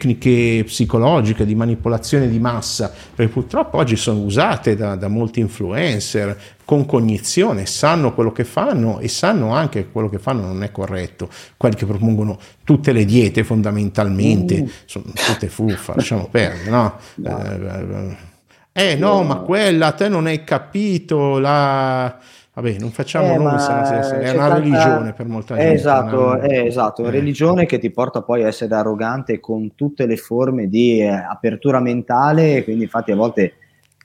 psicologiche 0.63 1.45
di 1.45 1.55
manipolazione 1.55 2.27
di 2.27 2.39
massa, 2.39 2.91
perché 3.15 3.31
purtroppo 3.31 3.77
oggi 3.77 3.95
sono 3.95 4.19
usate 4.21 4.75
da, 4.75 4.95
da 4.95 5.07
molti 5.07 5.39
influencer 5.39 6.37
con 6.65 6.85
cognizione, 6.85 7.65
sanno 7.65 8.13
quello 8.13 8.31
che 8.31 8.43
fanno 8.43 8.99
e 8.99 9.07
sanno 9.07 9.53
anche 9.53 9.83
che 9.83 9.91
quello 9.91 10.09
che 10.09 10.19
fanno 10.19 10.41
non 10.41 10.63
è 10.63 10.71
corretto. 10.71 11.29
Quelli 11.57 11.75
che 11.75 11.85
propongono 11.85 12.39
tutte 12.63 12.91
le 12.91 13.05
diete 13.05 13.43
fondamentalmente 13.43 14.63
mm. 14.63 14.67
sono 14.85 15.05
tutte 15.13 15.47
fuffa, 15.47 15.93
lasciamo 15.95 16.27
perdere, 16.29 16.69
no? 16.69 16.95
no. 17.15 18.17
Eh, 18.71 18.91
eh 18.91 18.95
no, 18.95 19.23
ma 19.23 19.37
quella, 19.37 19.91
te 19.93 20.09
non 20.09 20.25
hai 20.25 20.43
capito 20.43 21.39
la 21.39 22.19
Vabbè, 22.55 22.77
non 22.79 22.91
facciamo 22.91 23.33
eh, 23.33 23.37
nomi, 23.37 23.59
se 23.59 24.19
è 24.19 24.29
una 24.31 24.47
tanta... 24.47 24.53
religione 24.53 25.11
per 25.11 25.27
molta 25.27 25.55
gente. 25.57 25.73
Esatto, 25.73 26.21
una... 26.27 26.39
è 26.39 26.59
esatto, 26.61 27.01
una 27.01 27.11
eh. 27.11 27.13
religione 27.13 27.65
che 27.65 27.79
ti 27.79 27.89
porta 27.89 28.21
poi 28.21 28.43
a 28.43 28.47
essere 28.47 28.73
arrogante 28.73 29.41
con 29.41 29.75
tutte 29.75 30.05
le 30.05 30.15
forme 30.15 30.69
di 30.69 31.01
eh, 31.01 31.09
apertura 31.09 31.81
mentale, 31.81 32.63
quindi 32.63 32.83
infatti 32.83 33.11
a 33.11 33.17
volte, 33.17 33.55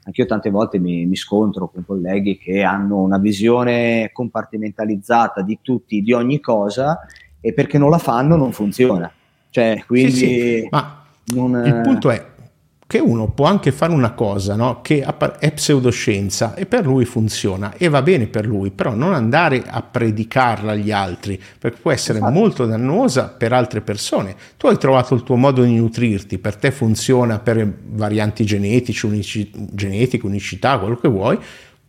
anch'io 0.02 0.26
tante 0.26 0.50
volte 0.50 0.80
mi, 0.80 1.06
mi, 1.06 1.14
scontro 1.14 1.68
con 1.68 1.84
colleghi 1.86 2.38
che 2.38 2.64
hanno 2.64 2.96
una 2.96 3.18
visione 3.18 4.10
compartimentalizzata 4.12 5.42
di 5.42 5.60
tutti, 5.62 6.02
di 6.02 6.12
ogni 6.12 6.40
cosa, 6.40 6.98
e 7.40 7.52
perché 7.52 7.78
non 7.78 7.90
la 7.90 7.98
fanno 7.98 8.34
non 8.34 8.50
funziona. 8.50 9.12
Cioè, 9.48 9.84
quindi... 9.86 10.10
Sì, 10.10 10.26
sì. 10.26 10.68
Ma 10.72 11.04
non... 11.34 11.64
il 11.64 11.80
punto 11.82 12.10
è, 12.10 12.29
che 12.90 12.98
uno 12.98 13.28
può 13.28 13.46
anche 13.46 13.70
fare 13.70 13.92
una 13.92 14.14
cosa 14.14 14.56
no? 14.56 14.80
che 14.82 15.06
è 15.38 15.52
pseudoscienza 15.52 16.56
e 16.56 16.66
per 16.66 16.84
lui 16.84 17.04
funziona 17.04 17.72
e 17.76 17.88
va 17.88 18.02
bene 18.02 18.26
per 18.26 18.44
lui, 18.44 18.72
però 18.72 18.94
non 18.94 19.14
andare 19.14 19.62
a 19.64 19.80
predicarla 19.80 20.72
agli 20.72 20.90
altri, 20.90 21.40
perché 21.56 21.78
può 21.80 21.92
essere 21.92 22.18
esatto. 22.18 22.32
molto 22.32 22.66
dannosa 22.66 23.28
per 23.28 23.52
altre 23.52 23.80
persone. 23.80 24.34
Tu 24.56 24.66
hai 24.66 24.76
trovato 24.76 25.14
il 25.14 25.22
tuo 25.22 25.36
modo 25.36 25.62
di 25.62 25.76
nutrirti, 25.76 26.38
per 26.38 26.56
te 26.56 26.72
funziona 26.72 27.38
per 27.38 27.72
varianti 27.90 28.44
genetici, 28.44 29.06
unici, 29.06 29.52
genetiche, 29.70 30.26
unicità, 30.26 30.76
quello 30.80 30.96
che 30.96 31.06
vuoi, 31.06 31.38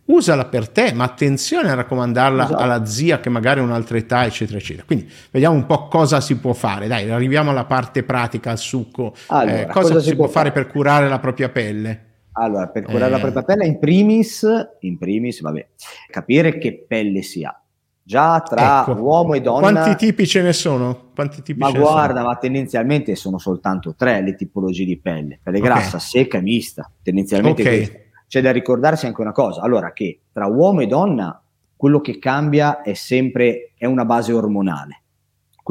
usala 0.06 0.46
per 0.46 0.68
te, 0.68 0.92
ma 0.92 1.04
attenzione 1.04 1.70
a 1.70 1.74
raccomandarla 1.74 2.44
esatto. 2.44 2.60
alla 2.60 2.84
zia 2.84 3.20
che 3.20 3.28
magari 3.28 3.60
ha 3.60 3.62
un'altra 3.62 3.96
età, 3.96 4.24
eccetera, 4.24 4.58
eccetera. 4.58 4.84
Quindi 4.84 5.10
vediamo 5.30 5.54
un 5.54 5.66
po' 5.66 5.88
cosa 5.88 6.20
si 6.20 6.36
può 6.38 6.52
fare. 6.52 6.88
Dai, 6.88 7.10
arriviamo 7.10 7.50
alla 7.50 7.64
parte 7.64 8.02
pratica, 8.02 8.50
al 8.50 8.58
succo. 8.58 9.14
Allora, 9.28 9.60
eh, 9.60 9.66
cosa, 9.66 9.94
cosa, 9.94 10.00
si, 10.00 10.16
può 10.16 10.26
fare, 10.26 10.50
fare 10.50 10.64
per 10.64 10.72
curare 10.72 11.08
la 11.08 11.18
propria 11.18 11.48
pelle? 11.48 12.06
Allora, 12.32 12.68
per 12.68 12.84
curare 12.84 13.06
eh. 13.06 13.10
la 13.10 13.18
propria 13.18 13.42
pelle, 13.42 13.66
in 13.66 13.78
primis, 13.78 14.46
in 14.80 14.98
primis, 14.98 15.40
vabbè, 15.40 15.66
capire 16.10 16.58
che 16.58 16.84
pelle 16.88 17.22
si 17.22 17.44
ha. 17.44 17.56
Già 18.04 18.40
tra 18.40 18.80
ecco. 18.80 19.00
uomo 19.00 19.34
e 19.34 19.40
donna. 19.40 19.70
Quanti 19.70 20.06
tipi 20.06 20.26
ce 20.26 20.42
ne 20.42 20.52
sono? 20.52 21.12
Quanti 21.14 21.40
tipi 21.40 21.60
ma 21.60 21.70
guarda, 21.70 22.16
sono? 22.16 22.26
ma 22.26 22.36
tendenzialmente 22.36 23.14
sono 23.14 23.38
soltanto 23.38 23.94
tre 23.96 24.20
le 24.22 24.34
tipologie 24.34 24.84
di 24.84 24.98
pelle: 24.98 25.38
pelle 25.40 25.58
okay. 25.58 25.70
grassa, 25.70 26.00
secca 26.00 26.38
e 26.38 26.42
mista. 26.42 26.90
Tendenzialmente 27.00 27.62
okay 27.62 28.01
c'è 28.32 28.40
da 28.40 28.50
ricordarsi 28.50 29.04
anche 29.04 29.20
una 29.20 29.32
cosa, 29.32 29.60
allora 29.60 29.92
che 29.92 30.20
tra 30.32 30.46
uomo 30.46 30.80
e 30.80 30.86
donna 30.86 31.38
quello 31.76 32.00
che 32.00 32.18
cambia 32.18 32.80
è 32.80 32.94
sempre 32.94 33.72
è 33.76 33.84
una 33.84 34.06
base 34.06 34.32
ormonale. 34.32 35.01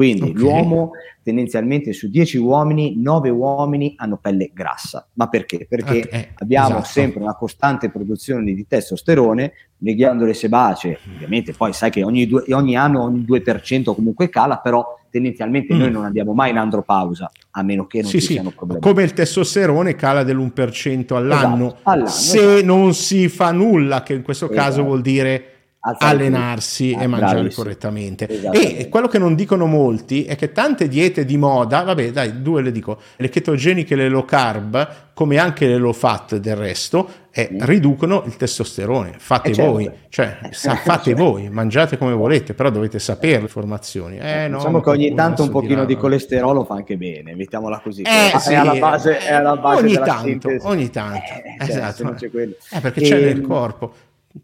Quindi 0.02 0.30
okay. 0.30 0.34
l'uomo 0.34 0.90
tendenzialmente 1.22 1.92
su 1.92 2.10
10 2.10 2.38
uomini, 2.38 3.00
9 3.00 3.30
uomini 3.30 3.94
hanno 3.96 4.18
pelle 4.20 4.50
grassa. 4.52 5.06
Ma 5.12 5.28
perché? 5.28 5.66
Perché 5.68 6.02
okay. 6.04 6.28
abbiamo 6.34 6.78
esatto. 6.78 6.84
sempre 6.84 7.22
una 7.22 7.36
costante 7.36 7.88
produzione 7.88 8.52
di 8.52 8.66
testosterone, 8.66 9.52
le 9.78 9.94
ghiandole 9.94 10.34
sebacee, 10.34 10.98
ovviamente 11.14 11.52
poi 11.52 11.72
sai 11.72 11.90
che 11.90 12.02
ogni, 12.02 12.26
due, 12.26 12.42
ogni 12.48 12.76
anno 12.76 13.04
ogni 13.04 13.24
2% 13.24 13.94
comunque 13.94 14.28
cala, 14.28 14.58
però 14.58 14.98
tendenzialmente 15.08 15.72
mm. 15.72 15.78
noi 15.78 15.90
non 15.92 16.04
andiamo 16.04 16.32
mai 16.32 16.50
in 16.50 16.56
andropausa, 16.56 17.30
a 17.52 17.62
meno 17.62 17.86
che 17.86 18.00
non 18.00 18.10
sì, 18.10 18.18
ci 18.18 18.26
sì. 18.26 18.32
siano 18.32 18.50
problemi. 18.50 18.80
Come 18.80 19.04
il 19.04 19.12
testosterone 19.12 19.94
cala 19.94 20.24
dell'1% 20.24 21.14
all'anno, 21.14 21.66
esatto, 21.66 21.80
all'anno 21.84 22.06
se 22.08 22.54
esatto. 22.54 22.64
non 22.64 22.94
si 22.94 23.28
fa 23.28 23.52
nulla, 23.52 24.02
che 24.02 24.14
in 24.14 24.22
questo 24.22 24.46
esatto. 24.46 24.60
caso 24.60 24.82
vuol 24.82 25.00
dire 25.02 25.51
allenarsi 25.82 26.94
ah, 26.96 27.02
e 27.02 27.06
mangiare 27.08 27.34
bravissimo. 27.34 27.62
correttamente. 27.62 28.26
E 28.52 28.88
quello 28.88 29.08
che 29.08 29.18
non 29.18 29.34
dicono 29.34 29.66
molti 29.66 30.24
è 30.24 30.36
che 30.36 30.52
tante 30.52 30.86
diete 30.86 31.24
di 31.24 31.36
moda, 31.36 31.82
vabbè 31.82 32.12
dai, 32.12 32.40
due 32.40 32.62
le 32.62 32.70
dico, 32.70 33.00
le 33.16 33.28
ketogeniche 33.28 33.94
e 33.94 33.96
le 33.96 34.08
low 34.08 34.24
carb, 34.24 35.10
come 35.12 35.38
anche 35.38 35.66
le 35.66 35.76
low 35.78 35.92
fat 35.92 36.36
del 36.36 36.54
resto, 36.54 37.08
eh, 37.32 37.48
mm. 37.52 37.58
riducono 37.62 38.22
il 38.26 38.36
testosterone. 38.36 39.14
Fate 39.18 39.50
eh 39.50 39.54
certo. 39.54 39.72
voi, 39.72 39.90
cioè 40.08 40.38
sa, 40.50 40.76
fate 40.84 41.10
certo. 41.10 41.24
voi, 41.24 41.50
mangiate 41.50 41.98
come 41.98 42.12
volete, 42.12 42.54
però 42.54 42.70
dovete 42.70 43.00
sapere 43.00 43.38
le 43.38 43.42
informazioni. 43.42 44.18
Eh, 44.18 44.46
no, 44.46 44.58
diciamo 44.58 44.80
che 44.80 44.90
ogni 44.90 45.14
tanto 45.14 45.42
un 45.42 45.50
pochino 45.50 45.84
di 45.84 45.96
colesterolo 45.96 46.64
fa 46.64 46.74
anche 46.74 46.96
bene, 46.96 47.34
mettiamola 47.34 47.80
così. 47.80 48.02
Eh, 48.02 48.38
sì, 48.38 48.52
è, 48.52 48.54
alla 48.54 48.74
base, 48.74 49.18
è 49.18 49.32
alla 49.32 49.56
base 49.56 49.82
ogni 49.82 49.94
tanto, 49.94 50.28
sintesi. 50.28 50.66
ogni 50.66 50.90
tanto. 50.90 51.18
Eh, 51.18 51.66
cioè, 51.66 51.68
esatto. 51.68 52.14
Eh, 52.14 52.80
perché 52.80 53.00
e... 53.00 53.02
c'è 53.02 53.20
nel 53.20 53.38
ehm, 53.38 53.46
corpo 53.46 53.92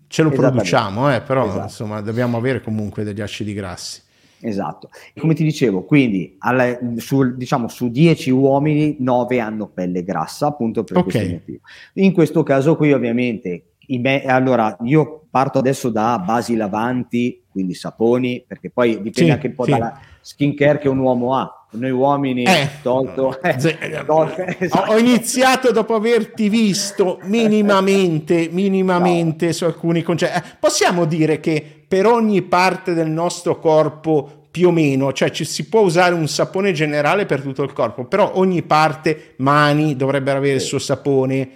ce 0.07 0.22
lo 0.22 0.30
produciamo, 0.30 1.14
eh, 1.14 1.20
però 1.20 1.47
esatto. 1.47 1.62
insomma 1.62 2.01
dobbiamo 2.01 2.36
avere 2.36 2.61
comunque 2.61 3.05
degli 3.05 3.20
acidi 3.20 3.53
grassi. 3.53 4.03
Esatto, 4.41 4.91
come 5.18 5.34
ti 5.34 5.43
dicevo, 5.43 5.82
quindi 5.82 6.36
alla, 6.39 6.78
su, 6.97 7.34
diciamo, 7.36 7.66
su 7.66 7.89
10 7.91 8.30
uomini 8.30 8.97
9 9.01 9.41
hanno 9.41 9.66
pelle 9.66 10.05
grassa, 10.05 10.47
appunto 10.47 10.84
per 10.84 10.99
okay. 10.99 11.11
questo 11.11 11.32
motivo. 11.32 11.59
In 11.95 12.12
questo 12.12 12.43
caso 12.45 12.76
qui 12.76 12.93
ovviamente, 12.93 13.72
me- 13.86 14.24
allora 14.24 14.76
io 14.84 15.26
parto 15.28 15.59
adesso 15.59 15.91
da 15.91 16.22
basi 16.24 16.55
lavanti, 16.55 17.43
quindi 17.51 17.74
saponi, 17.74 18.45
perché 18.47 18.70
poi 18.70 19.03
dipende 19.03 19.12
sì, 19.12 19.30
anche 19.30 19.47
un 19.49 19.55
po' 19.55 19.64
sì. 19.64 19.70
dalla 19.70 20.01
skincare 20.29 20.79
che 20.79 20.91
un 20.91 20.99
uomo 20.99 21.35
ha 21.35 21.51
noi 21.70 21.91
uomini 21.91 22.45
eh, 22.45 22.68
tolto, 22.83 23.41
eh, 23.41 23.57
tolto 24.05 24.45
esatto. 24.59 24.93
ho 24.93 24.99
iniziato 24.99 25.72
dopo 25.72 25.95
averti 25.95 26.51
visto 26.51 27.18
minimamente 27.22 28.49
minimamente 28.53 29.47
no. 29.47 29.53
su 29.53 29.64
alcuni 29.64 30.03
concetti 30.03 30.37
eh, 30.37 30.43
possiamo 30.61 31.07
dire 31.07 31.41
che 31.41 31.85
per 31.89 32.05
ogni 32.05 32.43
parte 32.43 32.93
del 32.93 33.09
nostro 33.09 33.59
corpo 33.59 34.49
più 34.51 34.68
o 34.68 34.72
meno, 34.72 35.12
cioè 35.12 35.31
ci 35.31 35.45
si 35.45 35.68
può 35.68 35.81
usare 35.81 36.14
un 36.14 36.26
sapone 36.26 36.72
generale 36.72 37.26
per 37.26 37.43
tutto 37.43 37.62
il 37.62 37.72
corpo, 37.72 38.07
però 38.07 38.33
ogni 38.35 38.62
parte, 38.62 39.35
mani 39.37 39.95
dovrebbero 39.95 40.39
avere 40.39 40.59
sì. 40.59 40.62
il 40.64 40.68
suo 40.68 40.79
sapone, 40.79 41.51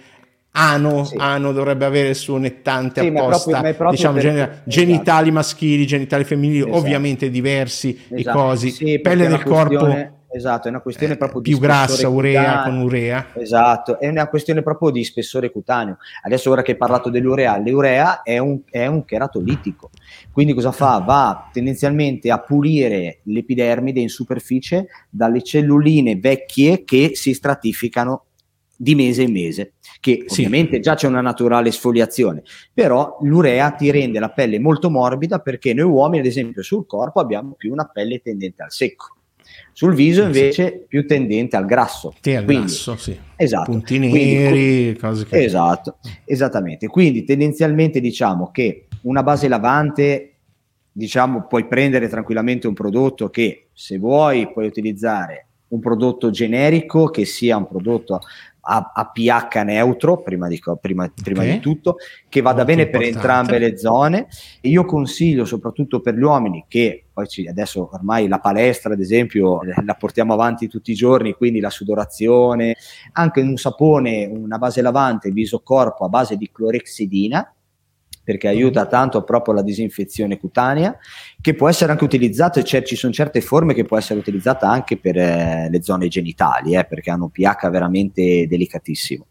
Ano, 0.55 1.03
sì. 1.03 1.15
ano, 1.17 1.51
dovrebbe 1.51 1.85
avere 1.85 2.09
il 2.09 2.15
suo 2.15 2.37
nettante 2.37 3.01
sì, 3.01 3.07
apposta, 3.07 3.61
proprio, 3.61 3.89
diciamo 3.89 4.17
per... 4.19 4.27
esatto. 4.27 4.61
genitali 4.65 5.31
maschili, 5.31 5.87
genitali 5.87 6.23
femminili, 6.23 6.59
esatto. 6.59 6.75
ovviamente 6.75 7.29
diversi 7.31 7.99
esatto. 8.09 8.15
i 8.15 8.23
cosi, 8.23 8.69
sì, 8.69 8.99
pelle 8.99 9.27
del 9.27 9.43
corpo. 9.43 10.21
Esatto, 10.35 10.65
è 10.65 10.71
una 10.71 10.81
questione 10.81 11.13
eh, 11.13 11.17
proprio 11.17 11.41
di 11.41 11.51
più 11.51 11.59
grassa, 11.59 12.09
urea 12.09 12.63
con 12.63 12.79
urea. 12.79 13.27
Esatto, 13.35 13.99
è 13.99 14.07
una 14.07 14.27
questione 14.27 14.63
proprio 14.63 14.89
di 14.89 15.03
spessore 15.03 15.51
cutaneo. 15.51 15.97
Adesso 16.23 16.49
ora 16.49 16.63
che 16.63 16.71
hai 16.71 16.77
parlato 16.77 17.11
dell'urea, 17.11 17.55
l'urea 17.59 18.23
è 18.23 18.39
un, 18.39 18.61
è 18.67 18.87
un 18.87 19.05
cheratolitico, 19.05 19.91
quindi 20.31 20.53
cosa 20.53 20.71
fa? 20.71 21.03
Va 21.05 21.49
tendenzialmente 21.53 22.31
a 22.31 22.39
pulire 22.39 23.19
l'epidermide 23.23 23.99
in 23.99 24.09
superficie 24.09 24.87
dalle 25.07 25.43
celluline 25.43 26.15
vecchie 26.15 26.83
che 26.83 27.11
si 27.13 27.35
stratificano 27.35 28.25
di 28.75 28.95
mese 28.95 29.21
in 29.23 29.31
mese, 29.31 29.73
che 29.99 30.23
Sì. 30.27 30.41
ovviamente 30.45 30.79
già 30.79 30.95
c'è 30.95 31.07
una 31.07 31.21
naturale 31.21 31.69
esfoliazione, 31.69 32.41
però 32.73 33.17
l'urea 33.21 33.71
ti 33.71 33.91
rende 33.91 34.19
la 34.19 34.29
pelle 34.29 34.59
molto 34.59 34.89
morbida 34.89 35.39
perché 35.39 35.73
noi 35.73 35.85
uomini, 35.85 36.19
ad 36.19 36.25
esempio, 36.25 36.63
sul 36.63 36.85
corpo 36.85 37.19
abbiamo 37.19 37.53
più 37.57 37.71
una 37.71 37.85
pelle 37.85 38.19
tendente 38.21 38.63
al 38.63 38.71
secco. 38.71 39.15
Sul 39.71 39.93
viso 39.93 40.25
Sì, 40.25 40.33
sì. 40.33 40.39
invece 40.39 40.85
più 40.87 41.05
tendente 41.07 41.55
al 41.55 41.65
grasso. 41.65 42.13
Sì, 42.21 42.33
al 42.35 42.43
Quindi- 42.45 42.65
grasso, 42.65 42.95
sì. 42.95 43.17
Esatto. 43.35 43.71
Punti 43.71 43.97
neri, 43.99 44.97
cose 44.97 45.25
che... 45.25 45.43
Esatto, 45.43 45.97
esattamente. 46.25 46.87
Quindi 46.87 47.23
tendenzialmente 47.23 47.99
diciamo 47.99 48.51
che 48.51 48.87
una 49.01 49.23
base 49.23 49.47
lavante, 49.47 50.33
diciamo, 50.91 51.45
puoi 51.47 51.65
prendere 51.67 52.07
tranquillamente 52.07 52.67
un 52.67 52.73
prodotto 52.73 53.29
che 53.29 53.67
se 53.73 53.97
vuoi 53.97 54.51
puoi 54.51 54.67
utilizzare 54.67 55.47
un 55.69 55.79
prodotto 55.79 56.29
generico 56.29 57.07
che 57.09 57.25
sia 57.25 57.57
un 57.57 57.67
prodotto 57.67 58.19
a, 58.65 58.91
a 58.93 59.05
pH 59.11 59.63
neutro, 59.63 60.21
prima 60.21 60.47
di, 60.47 60.59
prima- 60.79 61.11
prima 61.21 61.41
Ok. 61.43 61.49
di 61.51 61.59
tutto, 61.59 61.97
che 62.29 62.41
vada 62.41 62.63
Molto 62.63 62.71
bene 62.71 62.87
per 62.89 63.01
importante. 63.01 63.27
entrambe 63.27 63.59
le 63.59 63.77
zone. 63.77 64.27
E 64.61 64.69
io 64.69 64.85
consiglio 64.85 65.45
soprattutto 65.45 65.99
per 65.99 66.15
gli 66.15 66.21
uomini 66.21 66.65
che 66.67 67.05
poi 67.11 67.27
ci- 67.27 67.47
adesso 67.47 67.89
ormai 67.91 68.27
la 68.27 68.39
palestra, 68.39 68.93
ad 68.93 68.99
esempio, 68.99 69.61
eh, 69.63 69.73
la 69.83 69.93
portiamo 69.95 70.33
avanti 70.33 70.67
tutti 70.67 70.91
i 70.91 70.95
giorni, 70.95 71.33
quindi 71.33 71.59
la 71.59 71.69
sudorazione, 71.69 72.75
anche 73.13 73.41
un 73.41 73.57
sapone, 73.57 74.25
una 74.25 74.57
base 74.57 74.81
lavante 74.81 75.29
viso 75.31 75.59
corpo 75.61 76.05
a 76.05 76.09
base 76.09 76.37
di 76.37 76.49
clorexidina 76.51 77.53
perché 78.23 78.47
aiuta 78.47 78.85
tanto 78.85 79.23
proprio 79.23 79.53
la 79.53 79.61
disinfezione 79.61 80.37
cutanea, 80.37 80.97
che 81.41 81.53
può 81.53 81.67
essere 81.67 81.91
anche 81.91 82.05
utilizzato, 82.05 82.59
e 82.59 82.63
cer- 82.63 82.85
ci 82.85 82.95
sono 82.95 83.11
certe 83.11 83.41
forme 83.41 83.73
che 83.73 83.83
può 83.83 83.97
essere 83.97 84.19
utilizzata 84.19 84.69
anche 84.69 84.97
per 84.97 85.17
eh, 85.17 85.67
le 85.69 85.83
zone 85.83 86.07
genitali, 86.07 86.75
eh, 86.75 86.85
perché 86.85 87.11
hanno 87.11 87.25
un 87.25 87.31
pH 87.31 87.69
veramente 87.69 88.47
delicatissimo. 88.47 89.27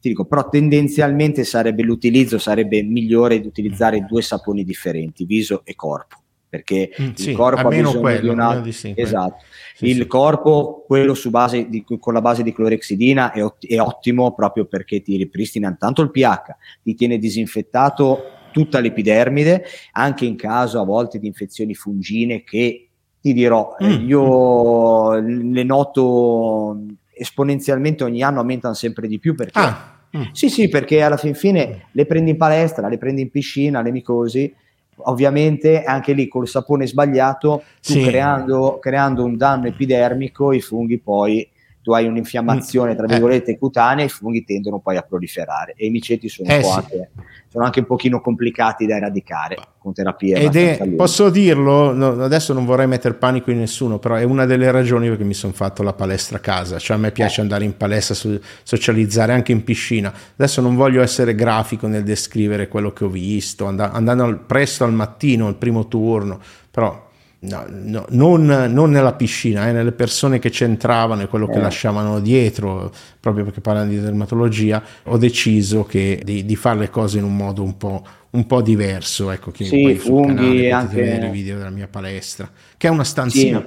Ti 0.00 0.10
dico, 0.10 0.26
però 0.26 0.48
tendenzialmente 0.48 1.44
sarebbe 1.44 1.82
l'utilizzo, 1.82 2.38
sarebbe 2.38 2.82
migliore 2.82 3.40
di 3.40 3.46
utilizzare 3.46 4.04
due 4.04 4.22
saponi 4.22 4.62
differenti, 4.62 5.24
viso 5.24 5.62
e 5.64 5.74
corpo, 5.74 6.16
perché 6.48 6.90
Mm, 7.00 7.06
il 7.06 7.18
sì, 7.18 7.32
corpo 7.32 7.66
ha 7.66 7.68
bisogno 7.68 8.00
quello, 8.00 8.20
di 8.20 8.26
un 8.26 8.30
almeno 8.32 8.48
altro... 8.48 8.64
distingue. 8.64 9.02
Esatto. 9.02 9.44
Sì, 9.76 9.86
il 9.86 9.96
sì. 9.96 10.06
corpo, 10.06 10.84
quello 10.86 11.14
su 11.14 11.30
base 11.30 11.68
di- 11.68 11.84
con 11.98 12.12
la 12.14 12.20
base 12.20 12.44
di 12.44 12.52
clorexidina, 12.52 13.32
è, 13.32 13.42
ot- 13.42 13.66
è 13.66 13.80
ottimo 13.80 14.32
proprio 14.32 14.66
perché 14.66 15.02
ti 15.02 15.16
ripristina 15.16 15.74
tanto 15.76 16.00
il 16.02 16.12
pH, 16.12 16.56
ti 16.82 16.94
tiene 16.94 17.18
disinfettato 17.18 18.22
tutta 18.52 18.78
l'epidermide, 18.78 19.64
anche 19.92 20.26
in 20.26 20.36
caso 20.36 20.80
a 20.80 20.84
volte 20.84 21.18
di 21.18 21.26
infezioni 21.26 21.74
fungine 21.74 22.44
che 22.44 22.88
ti 23.20 23.32
dirò, 23.32 23.74
eh, 23.80 23.98
Mm. 23.98 24.08
io 24.08 25.14
le 25.18 25.64
noto 25.64 26.78
esponenzialmente 27.12 28.04
ogni 28.04 28.22
anno 28.22 28.38
aumentano 28.40 28.74
sempre 28.74 29.08
di 29.08 29.18
più 29.18 29.34
perché 29.34 29.58
Ah, 29.58 30.06
mm. 30.16 30.22
sì, 30.32 30.48
sì, 30.50 30.68
perché 30.68 31.02
alla 31.02 31.16
fin 31.16 31.34
fine 31.34 31.86
le 31.92 32.06
prendi 32.06 32.30
in 32.30 32.36
palestra, 32.36 32.88
le 32.88 32.98
prendi 32.98 33.22
in 33.22 33.30
piscina, 33.30 33.82
le 33.82 33.90
micosi. 33.90 34.54
Ovviamente 34.96 35.82
anche 35.82 36.12
lì 36.12 36.28
col 36.28 36.48
sapone 36.48 36.86
sbagliato, 36.86 37.62
Sì. 37.80 38.02
creando, 38.02 38.78
creando 38.80 39.24
un 39.24 39.36
danno 39.36 39.66
epidermico, 39.66 40.52
i 40.52 40.60
funghi 40.60 40.98
poi 40.98 41.46
tu 41.84 41.92
hai 41.92 42.06
un'infiammazione 42.06 42.94
tra 42.94 43.02
Mm, 43.04 43.10
eh. 43.10 43.12
virgolette 43.12 43.58
cutanea, 43.58 44.06
i 44.06 44.08
funghi 44.08 44.42
tendono 44.42 44.78
poi 44.78 44.96
a 44.96 45.02
proliferare 45.02 45.74
e 45.76 45.84
i 45.84 45.90
miceti 45.90 46.30
sono, 46.30 46.48
Eh, 46.48 46.56
un 46.56 46.62
po' 46.62 46.68
sì. 46.70 46.76
anche, 46.78 47.10
sono 47.48 47.64
anche 47.66 47.80
un 47.80 47.86
pochino 47.86 48.22
complicati 48.22 48.86
da 48.86 48.96
eradicare 48.96 49.56
con 49.78 49.92
terapie. 49.92 50.34
Ed 50.38 50.56
è, 50.56 50.88
posso 50.96 51.28
dirlo, 51.28 51.92
no, 51.92 52.22
adesso 52.22 52.54
non 52.54 52.64
vorrei 52.64 52.86
mettere 52.86 53.12
panico 53.12 53.50
in 53.50 53.58
nessuno, 53.58 53.98
però 53.98 54.14
è 54.14 54.22
una 54.22 54.46
delle 54.46 54.70
ragioni 54.70 55.08
perché 55.08 55.24
mi 55.24 55.34
sono 55.34 55.52
fatto 55.52 55.82
la 55.82 55.92
palestra 55.92 56.38
a 56.38 56.40
casa, 56.40 56.78
cioè 56.78 56.96
a 56.96 57.00
me 57.00 57.10
piace 57.10 57.40
Eh. 57.40 57.42
andare 57.42 57.64
in 57.64 57.76
palestra, 57.76 58.14
so- 58.14 58.40
socializzare 58.62 59.34
anche 59.34 59.52
in 59.52 59.62
piscina. 59.62 60.10
Adesso 60.36 60.62
non 60.62 60.74
voglio 60.76 61.02
essere 61.02 61.34
grafico 61.34 61.86
nel 61.86 62.02
descrivere 62.02 62.66
quello 62.66 62.92
che 62.94 63.04
ho 63.04 63.08
visto, 63.08 63.66
and- 63.66 63.80
andando 63.80 64.24
al- 64.24 64.40
presto 64.40 64.84
al 64.84 64.94
mattino, 64.94 65.48
il 65.48 65.56
primo 65.56 65.86
turno, 65.86 66.40
però 66.70 67.03
no, 67.48 67.64
no, 67.68 68.06
non, 68.10 68.44
non 68.72 68.90
nella 68.90 69.14
piscina, 69.14 69.68
eh, 69.68 69.72
nelle 69.72 69.92
persone 69.92 70.38
che 70.38 70.50
c'entravano 70.50 71.22
e 71.22 71.28
quello 71.28 71.46
che 71.46 71.58
Eh. 71.58 71.60
lasciavano 71.60 72.20
dietro, 72.20 72.92
proprio 73.20 73.44
perché 73.44 73.60
parlano 73.60 73.88
di 73.90 74.00
dermatologia, 74.00 74.82
ho 75.04 75.16
deciso 75.18 75.84
che 75.84 76.20
di, 76.24 76.44
di 76.44 76.56
fare 76.56 76.78
le 76.80 76.90
cose 76.90 77.18
in 77.18 77.24
un 77.24 77.36
modo 77.36 77.62
un 77.62 77.76
po', 77.76 78.04
un 78.30 78.46
po' 78.46 78.62
diverso. 78.62 79.30
Ecco, 79.30 79.50
chi 79.50 79.64
Sì, 79.64 79.80
poi 79.82 79.98
sul 79.98 80.26
canale 80.26 80.48
potete 80.48 80.70
anche- 80.72 80.96
vedere 80.96 81.26
i 81.26 81.30
video 81.30 81.56
della 81.58 81.70
mia 81.70 81.88
palestra, 81.88 82.50
che 82.76 82.86
è 82.88 82.90
una 82.90 83.04
stanzina 83.04 83.64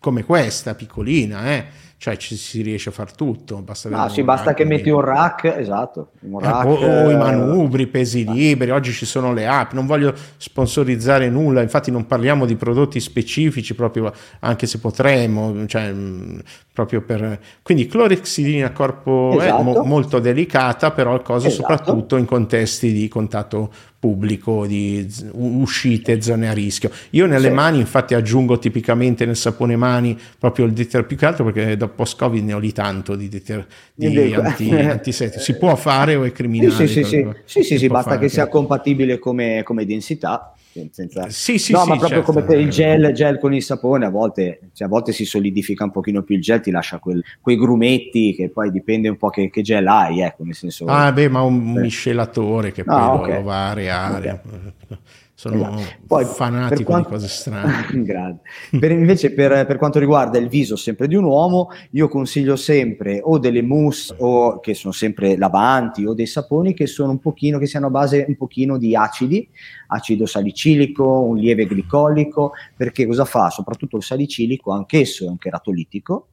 come 0.00 0.24
questa, 0.24 0.74
piccolina, 0.74 1.50
eh? 1.52 1.64
Cioè 1.98 2.16
ci 2.16 2.36
si 2.36 2.62
riesce 2.62 2.90
a 2.90 2.92
fare 2.92 3.10
tutto. 3.16 3.60
Basta 3.60 3.88
No, 3.88 4.08
sì, 4.08 4.22
basta 4.22 4.54
che 4.54 4.64
metti 4.64 4.88
un 4.88 5.00
rack, 5.00 5.44
esatto, 5.44 6.12
un 6.20 6.42
eh, 6.42 6.46
rack, 6.46 6.64
o, 6.64 6.74
o 6.74 7.10
i 7.10 7.12
eh, 7.12 7.16
manubri, 7.16 7.82
i 7.82 7.86
pesi 7.88 8.24
liberi, 8.24 8.70
oggi 8.70 8.92
ci 8.92 9.04
sono 9.04 9.32
le 9.32 9.48
app, 9.48 9.72
non 9.72 9.84
voglio 9.84 10.14
sponsorizzare 10.36 11.28
nulla, 11.28 11.60
infatti 11.60 11.90
non 11.90 12.06
parliamo 12.06 12.46
di 12.46 12.54
prodotti 12.54 13.00
specifici 13.00 13.74
proprio 13.74 14.12
anche 14.40 14.66
se 14.66 14.78
potremmo, 14.78 15.66
cioè, 15.66 15.90
mh, 15.92 16.42
proprio 16.72 17.02
per... 17.02 17.40
Quindi 17.62 17.86
clorexidina 17.86 18.66
a 18.66 18.72
corpo 18.72 19.32
è 19.40 19.46
Esatto. 19.46 19.62
mo- 19.64 19.82
molto 19.82 20.20
delicata, 20.20 20.92
però 20.92 21.14
il 21.14 21.22
coso 21.22 21.48
Esatto. 21.48 21.62
soprattutto 21.62 22.16
in 22.16 22.26
contesti 22.26 22.92
di 22.92 23.08
contatto 23.08 23.72
pubblico, 23.98 24.64
di 24.66 25.06
uscite, 25.32 26.20
zone 26.20 26.48
a 26.48 26.52
rischio. 26.52 26.90
Io 27.10 27.26
nelle 27.26 27.48
Sì. 27.48 27.54
mani 27.54 27.78
infatti 27.78 28.14
aggiungo 28.14 28.58
tipicamente 28.58 29.26
nel 29.26 29.36
sapone 29.36 29.76
mani 29.76 30.16
proprio 30.38 30.66
il 30.66 30.72
deter 30.72 31.04
più 31.04 31.16
che 31.16 31.26
altro 31.26 31.44
perché 31.44 31.76
dopo 31.76 31.94
post-covid 31.94 32.44
ne 32.44 32.52
ho 32.52 32.60
di 32.60 32.72
tanto 32.72 33.16
di, 33.16 33.28
deter, 33.28 33.66
di 33.94 34.34
anti, 34.34 34.70
antisettico. 34.70 35.42
Si 35.42 35.56
può 35.56 35.74
fare 35.74 36.14
o 36.14 36.24
è 36.24 36.30
criminale? 36.30 36.86
sì, 36.86 36.86
sì, 36.86 37.04
sì, 37.04 37.26
sì, 37.44 37.62
sì, 37.62 37.78
sì, 37.78 37.86
basta 37.88 38.10
fare, 38.10 38.22
che 38.22 38.28
sia 38.28 38.48
compatibile 38.48 39.18
come, 39.18 39.62
come 39.64 39.84
densità. 39.84 40.52
Sen- 40.78 40.92
senza- 40.92 41.28
Sì, 41.30 41.58
sì, 41.58 41.72
no, 41.72 41.80
sì, 41.82 41.88
ma 41.88 41.96
proprio 41.96 42.18
certo. 42.22 42.32
come 42.32 42.44
per 42.44 42.58
il 42.58 42.70
gel, 42.70 43.12
gel 43.12 43.38
con 43.38 43.52
il 43.54 43.62
sapone, 43.62 44.06
a 44.06 44.10
volte, 44.10 44.60
cioè, 44.72 44.86
a 44.86 44.90
volte 44.90 45.12
si 45.12 45.24
solidifica 45.24 45.84
un 45.84 45.90
pochino 45.90 46.22
più 46.22 46.36
il 46.36 46.40
gel, 46.40 46.60
ti 46.60 46.70
lascia 46.70 46.98
quel- 46.98 47.22
quei 47.40 47.56
grumetti 47.56 48.34
che 48.34 48.48
poi 48.50 48.70
dipende 48.70 49.08
un 49.08 49.16
po' 49.16 49.28
che, 49.30 49.50
che 49.50 49.62
gel 49.62 49.86
hai, 49.86 50.20
ecco, 50.20 50.44
nel 50.44 50.54
senso... 50.54 50.84
Ah, 50.86 51.12
beh, 51.12 51.28
ma 51.28 51.42
un 51.42 51.72
Sì. 51.74 51.80
miscelatore 51.80 52.72
che 52.72 52.82
Ah, 52.86 53.10
poi 53.10 53.18
lo- 53.18 53.22
ok. 53.24 53.28
lo 53.28 53.42
va 53.42 53.66
a 53.66 53.70
areare. 53.70 54.42
Sono 55.38 55.54
Esatto. 55.54 55.82
Poi, 56.04 56.24
fanatico 56.24 56.82
quanto- 56.82 57.10
di 57.10 57.14
cose 57.14 57.28
strane. 57.28 58.40
Per- 58.76 58.90
invece, 58.90 59.32
per, 59.32 59.66
per 59.66 59.76
quanto 59.78 60.00
riguarda 60.00 60.36
il 60.36 60.48
viso, 60.48 60.74
sempre 60.74 61.06
di 61.06 61.14
un 61.14 61.22
uomo, 61.22 61.68
io 61.92 62.08
consiglio 62.08 62.56
sempre 62.56 63.20
o 63.22 63.38
delle 63.38 63.62
mousse 63.62 64.16
o 64.18 64.58
che 64.58 64.74
sono 64.74 64.92
sempre 64.92 65.36
lavanti 65.36 66.04
o 66.04 66.12
dei 66.12 66.26
saponi 66.26 66.74
che 66.74 66.88
sono 66.88 67.12
un 67.12 67.20
pochino, 67.20 67.58
che 67.58 67.66
siano 67.66 67.86
a 67.86 67.90
base 67.90 68.24
un 68.26 68.36
pochino 68.36 68.78
di 68.78 68.96
acidi, 68.96 69.48
acido 69.86 70.26
salicilico, 70.26 71.04
un 71.20 71.36
lieve 71.36 71.66
glicolico, 71.66 72.54
perché 72.76 73.06
cosa 73.06 73.24
fa? 73.24 73.48
Soprattutto 73.48 73.96
il 73.96 74.02
salicilico, 74.02 74.72
anch'esso 74.72 75.24
è 75.24 75.28
un 75.28 75.38
cheratolitico, 75.38 76.30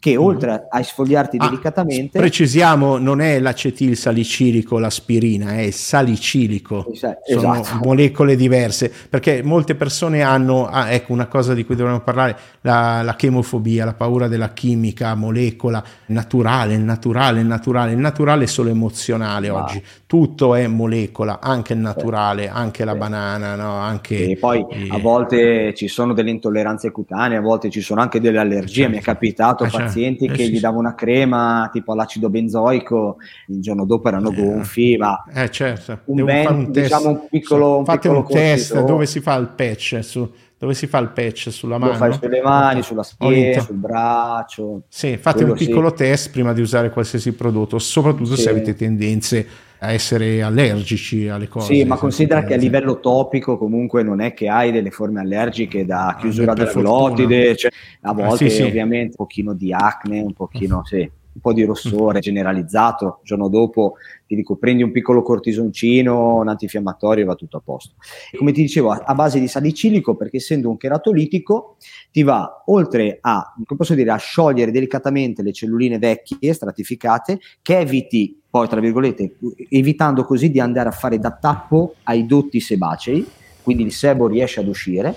che 0.00 0.16
oltre 0.16 0.66
a 0.70 0.78
esfoliarti 0.78 1.38
Ah, 1.40 1.48
delicatamente, 1.48 2.18
Precisiamo, 2.18 2.98
non 2.98 3.20
è 3.20 3.40
l'acetil 3.40 3.96
salicilico 3.96 4.78
l'aspirina, 4.78 5.54
è 5.54 5.62
il 5.62 5.72
salicilico. 5.72 6.86
Esatto. 6.92 7.20
Sono 7.26 7.62
molecole 7.82 8.36
diverse, 8.36 8.92
perché 9.08 9.42
molte 9.42 9.74
persone 9.74 10.22
hanno, 10.22 10.66
ah, 10.66 10.90
ecco 10.92 11.12
una 11.12 11.26
cosa 11.26 11.52
di 11.52 11.64
cui 11.64 11.74
dovremmo 11.74 12.00
parlare, 12.00 12.36
la, 12.60 13.02
la 13.02 13.16
chemofobia, 13.16 13.84
la 13.84 13.94
paura 13.94 14.28
della 14.28 14.52
chimica, 14.52 15.14
molecola, 15.16 15.82
naturale, 16.06 16.74
il 16.74 16.80
naturale, 16.80 17.40
il 17.40 17.46
naturale, 17.46 17.92
il 17.92 17.98
naturale 17.98 18.44
è 18.44 18.46
solo 18.46 18.70
emozionale 18.70 19.50
Ma- 19.50 19.64
oggi, 19.64 19.82
tutto 20.06 20.54
è 20.54 20.66
molecola, 20.68 21.40
anche 21.40 21.72
il 21.72 21.80
naturale, 21.80 22.48
anche 22.48 22.84
la 22.84 22.92
Sì. 22.92 22.98
banana, 22.98 23.56
no? 23.56 23.72
anche... 23.72 24.30
E 24.30 24.36
poi 24.36 24.64
eh, 24.70 24.88
a 24.90 24.98
volte 24.98 25.74
ci 25.74 25.88
sono 25.88 26.12
delle 26.14 26.30
intolleranze 26.30 26.92
cutanee, 26.92 27.38
a 27.38 27.40
volte 27.40 27.68
ci 27.68 27.80
sono 27.80 28.00
anche 28.00 28.20
delle 28.20 28.38
allergie. 28.38 28.82
Certo. 28.82 28.90
Mi 28.90 28.98
è 28.98 29.00
capitato 29.00 29.64
Eh, 29.64 29.70
certo. 29.70 29.87
Pazienti 29.88 30.24
Eh, 30.26 30.30
che 30.32 30.44
sì, 30.44 30.52
gli 30.52 30.60
davo 30.60 30.78
una 30.78 30.94
crema 30.94 31.68
tipo 31.72 31.92
all'acido 31.92 32.30
benzoico, 32.30 33.16
il 33.48 33.60
giorno 33.60 33.84
dopo 33.84 34.08
erano 34.08 34.30
Eh. 34.30 34.34
gonfi, 34.34 34.96
ma 34.96 35.24
Eh 35.34 35.50
certo, 35.50 36.00
Un 36.04 36.16
devo 36.16 36.26
ben- 36.28 36.46
un 36.54 36.72
test. 36.72 36.84
diciamo 36.94 37.08
un 37.08 37.20
piccolo- 37.28 37.78
un 37.78 37.84
Fate 37.84 37.98
piccolo 38.00 38.18
un 38.20 38.26
test 38.26 38.68
cortisone. 38.72 38.84
dove 38.84 39.06
si 39.06 39.20
fa 39.20 39.34
il 39.36 39.48
patch, 39.48 39.98
su- 40.02 40.30
dove 40.58 40.74
si 40.74 40.86
fa 40.88 40.98
il 40.98 41.10
patch 41.10 41.52
sulla 41.52 41.76
lo 41.76 41.84
mano. 41.86 41.94
fai 41.96 42.12
sulle 42.14 42.40
mani, 42.42 42.82
sulla 42.82 43.02
schiena, 43.04 43.60
sul 43.62 43.76
braccio. 43.76 44.82
Sì, 44.88 45.16
fate 45.16 45.44
un 45.44 45.52
piccolo 45.52 45.90
sì. 45.90 45.94
test 45.96 46.30
prima 46.32 46.52
di 46.52 46.60
usare 46.60 46.90
qualsiasi 46.90 47.32
prodotto, 47.32 47.78
soprattutto 47.78 48.34
Sì. 48.34 48.42
se 48.42 48.50
avete 48.50 48.74
tendenze 48.74 49.46
a 49.80 49.92
essere 49.92 50.42
allergici 50.42 51.28
alle 51.28 51.48
cose. 51.48 51.74
Sì, 51.74 51.84
ma 51.84 51.96
considera 51.96 52.44
che 52.44 52.54
a 52.54 52.56
livello 52.56 53.00
topico 53.00 53.56
comunque 53.58 54.02
non 54.02 54.20
è 54.20 54.34
che 54.34 54.48
hai 54.48 54.72
delle 54.72 54.90
forme 54.90 55.20
allergiche 55.20 55.84
da 55.84 56.16
chiusura 56.18 56.52
Ah, 56.52 56.54
per 56.54 56.66
della 56.66 56.70
fortuna. 56.86 57.14
glottide, 57.14 57.56
cioè, 57.56 57.70
a 58.02 58.10
Ah, 58.10 58.12
volte 58.12 58.48
sì, 58.48 58.56
sì. 58.56 58.62
ovviamente 58.62 59.08
un 59.10 59.26
pochino 59.26 59.54
di 59.54 59.72
acne, 59.72 60.20
un 60.20 60.32
pochino, 60.32 60.82
sì, 60.84 60.98
un 60.98 61.40
po' 61.40 61.52
di 61.52 61.62
rossore 61.64 62.18
generalizzato, 62.18 63.18
il 63.20 63.26
giorno 63.26 63.48
dopo 63.48 63.94
ti 64.26 64.34
dico 64.34 64.56
prendi 64.56 64.82
un 64.82 64.90
piccolo 64.90 65.22
cortisoncino, 65.22 66.36
un 66.38 66.48
antinfiammatorio 66.48 67.22
e 67.22 67.26
va 67.26 67.34
tutto 67.36 67.58
a 67.58 67.60
posto. 67.64 67.94
E 68.32 68.36
come 68.36 68.50
ti 68.52 68.60
dicevo, 68.62 68.90
a 68.90 69.14
base 69.14 69.38
di 69.38 69.46
salicilico, 69.46 70.16
perché 70.16 70.38
essendo 70.38 70.68
un 70.68 70.76
cheratolitico 70.76 71.76
ti 72.10 72.22
va 72.24 72.64
oltre 72.66 73.18
a, 73.20 73.54
come 73.54 73.78
posso 73.78 73.94
dire, 73.94 74.10
a 74.10 74.16
sciogliere 74.16 74.70
delicatamente 74.72 75.42
le 75.42 75.52
celluline 75.52 75.98
vecchie, 75.98 76.52
stratificate, 76.52 77.38
che 77.62 77.78
eviti 77.78 78.37
poi, 78.50 78.68
tra 78.68 78.80
virgolette, 78.80 79.36
evitando 79.68 80.24
così 80.24 80.50
di 80.50 80.60
andare 80.60 80.88
a 80.88 80.92
fare 80.92 81.18
da 81.18 81.30
tappo 81.32 81.94
ai 82.04 82.26
dotti 82.26 82.60
sebacei, 82.60 83.26
quindi 83.62 83.82
il 83.82 83.92
sebo 83.92 84.26
riesce 84.26 84.60
ad 84.60 84.68
uscire 84.68 85.16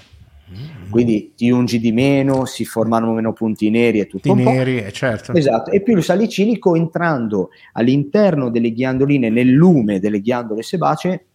quindi 0.90 1.32
ti 1.36 1.50
ungi 1.50 1.80
di 1.80 1.94
meno, 1.94 2.46
si 2.46 2.66
formano 2.66 3.14
meno 3.14 3.32
punti 3.32 3.70
neri 3.70 4.00
e 4.00 4.08
tutto 4.08 4.34
punti 4.34 4.44
neri, 4.44 4.84
eh, 4.84 4.92
certo. 4.92 5.34
Esatto, 5.34 5.72
e 5.72 5.82
più 5.82 5.96
il 5.96 6.04
salicilico 6.04 6.76
entrando 6.76 7.50
all'interno 7.74 8.50
delle 8.50 8.74
ghiandoline, 8.74 9.30
nel 9.30 9.50
lume 9.50 10.00
delle 10.00 10.20
ghiandole 10.20 10.62
sebacee, 10.62 11.26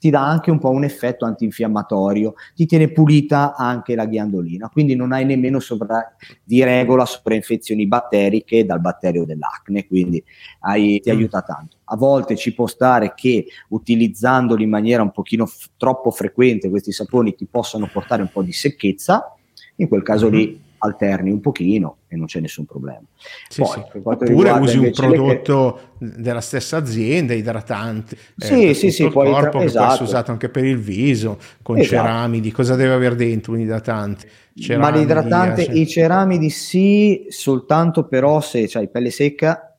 ti 0.00 0.08
dà 0.08 0.26
anche 0.26 0.50
un 0.50 0.58
po' 0.58 0.70
un 0.70 0.82
effetto 0.82 1.26
antinfiammatorio, 1.26 2.34
ti 2.54 2.64
tiene 2.64 2.90
pulita 2.90 3.54
anche 3.54 3.94
la 3.94 4.06
ghiandolina, 4.06 4.70
quindi 4.70 4.96
non 4.96 5.12
hai 5.12 5.26
nemmeno 5.26 5.60
sopra, 5.60 6.16
di 6.42 6.64
regola 6.64 7.04
sovrainfezioni 7.04 7.86
batteriche 7.86 8.64
dal 8.64 8.80
batterio 8.80 9.26
dell'acne, 9.26 9.86
quindi 9.86 10.24
hai, 10.60 11.00
ti 11.00 11.10
mm. 11.12 11.14
aiuta 11.14 11.42
tanto. 11.42 11.76
A 11.84 11.96
volte 11.96 12.34
ci 12.34 12.54
può 12.54 12.66
stare 12.66 13.12
che 13.14 13.44
utilizzandoli 13.68 14.64
in 14.64 14.70
maniera 14.70 15.02
un 15.02 15.10
pochino 15.10 15.44
f- 15.44 15.68
troppo 15.76 16.10
frequente 16.10 16.70
questi 16.70 16.92
saponi 16.92 17.34
ti 17.34 17.46
possano 17.46 17.86
portare 17.92 18.22
un 18.22 18.30
po' 18.32 18.42
di 18.42 18.52
secchezza, 18.52 19.36
in 19.76 19.88
quel 19.88 20.02
caso 20.02 20.30
mm-hmm. 20.30 20.34
lì 20.34 20.68
alterni 20.82 21.30
un 21.30 21.40
pochino 21.40 21.98
e 22.08 22.16
non 22.16 22.26
c'è 22.26 22.40
nessun 22.40 22.64
problema. 22.64 23.02
Sì, 23.48 23.62
Poi, 23.62 23.84
sì. 23.92 24.00
Oppure 24.02 24.50
usi 24.50 24.78
un 24.78 24.90
prodotto 24.90 25.94
che... 25.98 26.12
della 26.16 26.40
stessa 26.40 26.78
azienda, 26.78 27.34
idratante. 27.34 28.16
Sì, 28.36 28.68
eh, 28.68 28.74
sì, 28.74 28.90
sì. 28.90 29.04
Il 29.04 29.12
corpo 29.12 29.58
tra... 29.58 29.62
esatto. 29.62 29.84
può 29.84 29.92
essere 29.92 30.04
usato 30.04 30.30
anche 30.30 30.48
per 30.48 30.64
il 30.64 30.78
viso, 30.78 31.38
con 31.62 31.78
esatto. 31.78 31.96
ceramidi. 31.96 32.50
Cosa 32.50 32.74
deve 32.74 32.94
avere 32.94 33.14
dentro 33.14 33.52
un 33.52 33.60
idratante? 33.60 34.28
Ceramidi, 34.54 34.92
Ma 34.92 34.98
l'idratante, 34.98 35.64
cioè... 35.64 35.74
i 35.74 35.86
ceramidi 35.86 36.50
sì, 36.50 37.26
soltanto 37.28 38.06
però 38.06 38.40
se 38.40 38.68
hai 38.72 38.88
pelle 38.88 39.10
secca, 39.10 39.76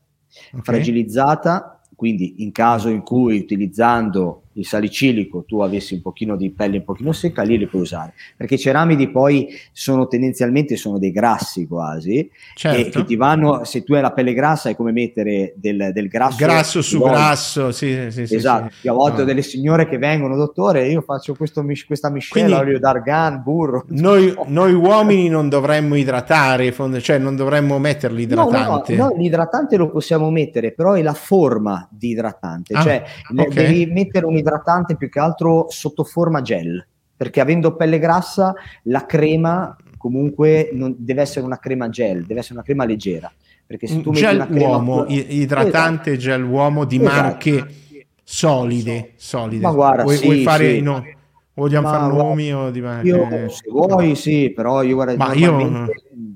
okay. 0.52 0.62
fragilizzata, 0.62 1.82
quindi 1.96 2.44
in 2.44 2.52
caso 2.52 2.90
in 2.90 3.02
cui 3.02 3.38
utilizzando 3.38 4.44
il 4.54 4.66
salicilico 4.66 5.44
tu 5.46 5.62
avessi 5.62 5.94
un 5.94 6.02
pochino 6.02 6.36
di 6.36 6.52
pelle 6.52 6.78
un 6.78 6.84
pochino 6.84 7.12
secca, 7.12 7.44
lì 7.44 7.58
li 7.58 7.68
puoi 7.68 7.84
usare. 7.84 8.14
Perché 8.36 8.56
i 8.56 8.60
ceramidi 8.60 9.10
poi 9.10 9.48
sono 9.72 10.08
tendenzialmente 10.08 10.76
sono 10.76 10.98
dei 10.98 11.12
grassi 11.12 11.68
quasi, 11.68 12.30
certo. 12.56 12.80
e 12.80 12.90
che 12.90 13.06
ti 13.06 13.16
vanno, 13.16 13.64
se 13.64 13.84
tu 13.84 13.94
hai 13.94 14.02
la 14.02 14.12
pelle 14.12 14.34
grassa 14.34 14.70
è 14.70 14.76
come 14.76 14.92
mettere 14.92 15.54
del, 15.56 15.92
del 15.94 16.08
grasso. 16.08 16.38
Grasso 16.38 16.82
su 16.82 17.00
grasso, 17.00 17.72
sì, 17.72 18.08
sì, 18.10 18.28
sì. 18.28 18.36
Esatto, 18.36 18.74
sì. 18.80 18.88
a 18.88 18.94
volte 18.94 19.18
no. 19.18 19.24
ho 19.24 19.26
delle 19.26 19.42
signore 19.42 19.88
che 19.88 19.98
vengono, 19.98 20.36
dottore, 20.36 20.88
io 20.88 21.02
faccio 21.02 21.36
questo, 21.36 21.64
questa 21.86 22.10
miscela, 22.10 22.60
olio 22.60 22.80
d'argan, 22.80 23.42
burro. 23.44 23.86
Noi, 23.90 24.34
noi, 24.48 24.74
uomini 24.74 25.30
non 25.30 25.50
dovremmo 25.50 25.96
idratare, 25.96 26.74
cioè 27.02 27.18
non 27.18 27.36
dovremmo 27.36 27.80
mettere 27.80 28.14
l'idratante. 28.14 28.96
No, 28.96 29.06
no, 29.06 29.10
no, 29.10 29.16
l'idratante 29.18 29.78
lo 29.78 29.90
possiamo 29.90 30.30
mettere, 30.30 30.72
però 30.72 30.94
è 30.94 31.02
la 31.02 31.14
forma 31.14 31.88
di 31.92 32.10
idratante, 32.10 32.74
ah, 32.74 32.82
cioè 32.82 33.04
okay. 33.36 33.54
devi 33.54 33.86
mettere 33.86 34.26
un 34.26 34.41
idratante 34.42 34.96
più 34.96 35.10
che 35.10 35.20
altro 35.20 35.68
sotto 35.70 36.04
forma 36.04 36.42
gel, 36.42 36.86
perché 37.16 37.40
avendo 37.40 37.76
pelle 37.76 38.00
grassa 38.00 38.54
la 38.84 39.06
crema 39.06 39.76
comunque 39.98 40.72
non, 40.74 40.96
deve 40.98 41.22
essere 41.22 41.46
una 41.46 41.60
crema 41.60 41.88
gel, 41.88 42.26
deve 42.26 42.40
essere 42.40 42.56
una 42.56 42.64
crema 42.64 42.86
leggera. 42.86 43.32
Perché 43.66 43.88
se 43.88 44.02
tu 44.02 44.12
gel 44.12 44.40
metti 44.40 44.58
uomo, 44.64 45.06
crema, 45.06 45.22
idratante 45.30 46.12
esatto. 46.12 46.26
gel 46.26 46.44
uomo 46.44 46.84
di 46.84 46.98
esatto. 46.98 47.22
marche 47.22 47.66
solide, 48.24 49.14
solide. 49.16 49.62
Ma 49.62 49.72
guarda, 49.72 50.04
vuoi, 50.04 50.18
sì, 50.18 50.26
vuoi 50.26 50.44
fare 50.44 50.74
sì. 50.74 50.82
no, 50.82 51.06
vogliamo 51.54 51.88
fare 51.88 52.14
nomi 52.14 52.54
o 52.54 52.70
di 52.70 52.82
marche? 52.82 53.08
Io, 53.08 53.50
se 53.50 53.70
vuoi 53.70 54.16
sì, 54.16 54.52
però 54.54 54.82
io 54.82 54.96
guarda, 54.96 55.16
Ma 55.16 55.34
io 55.34 55.88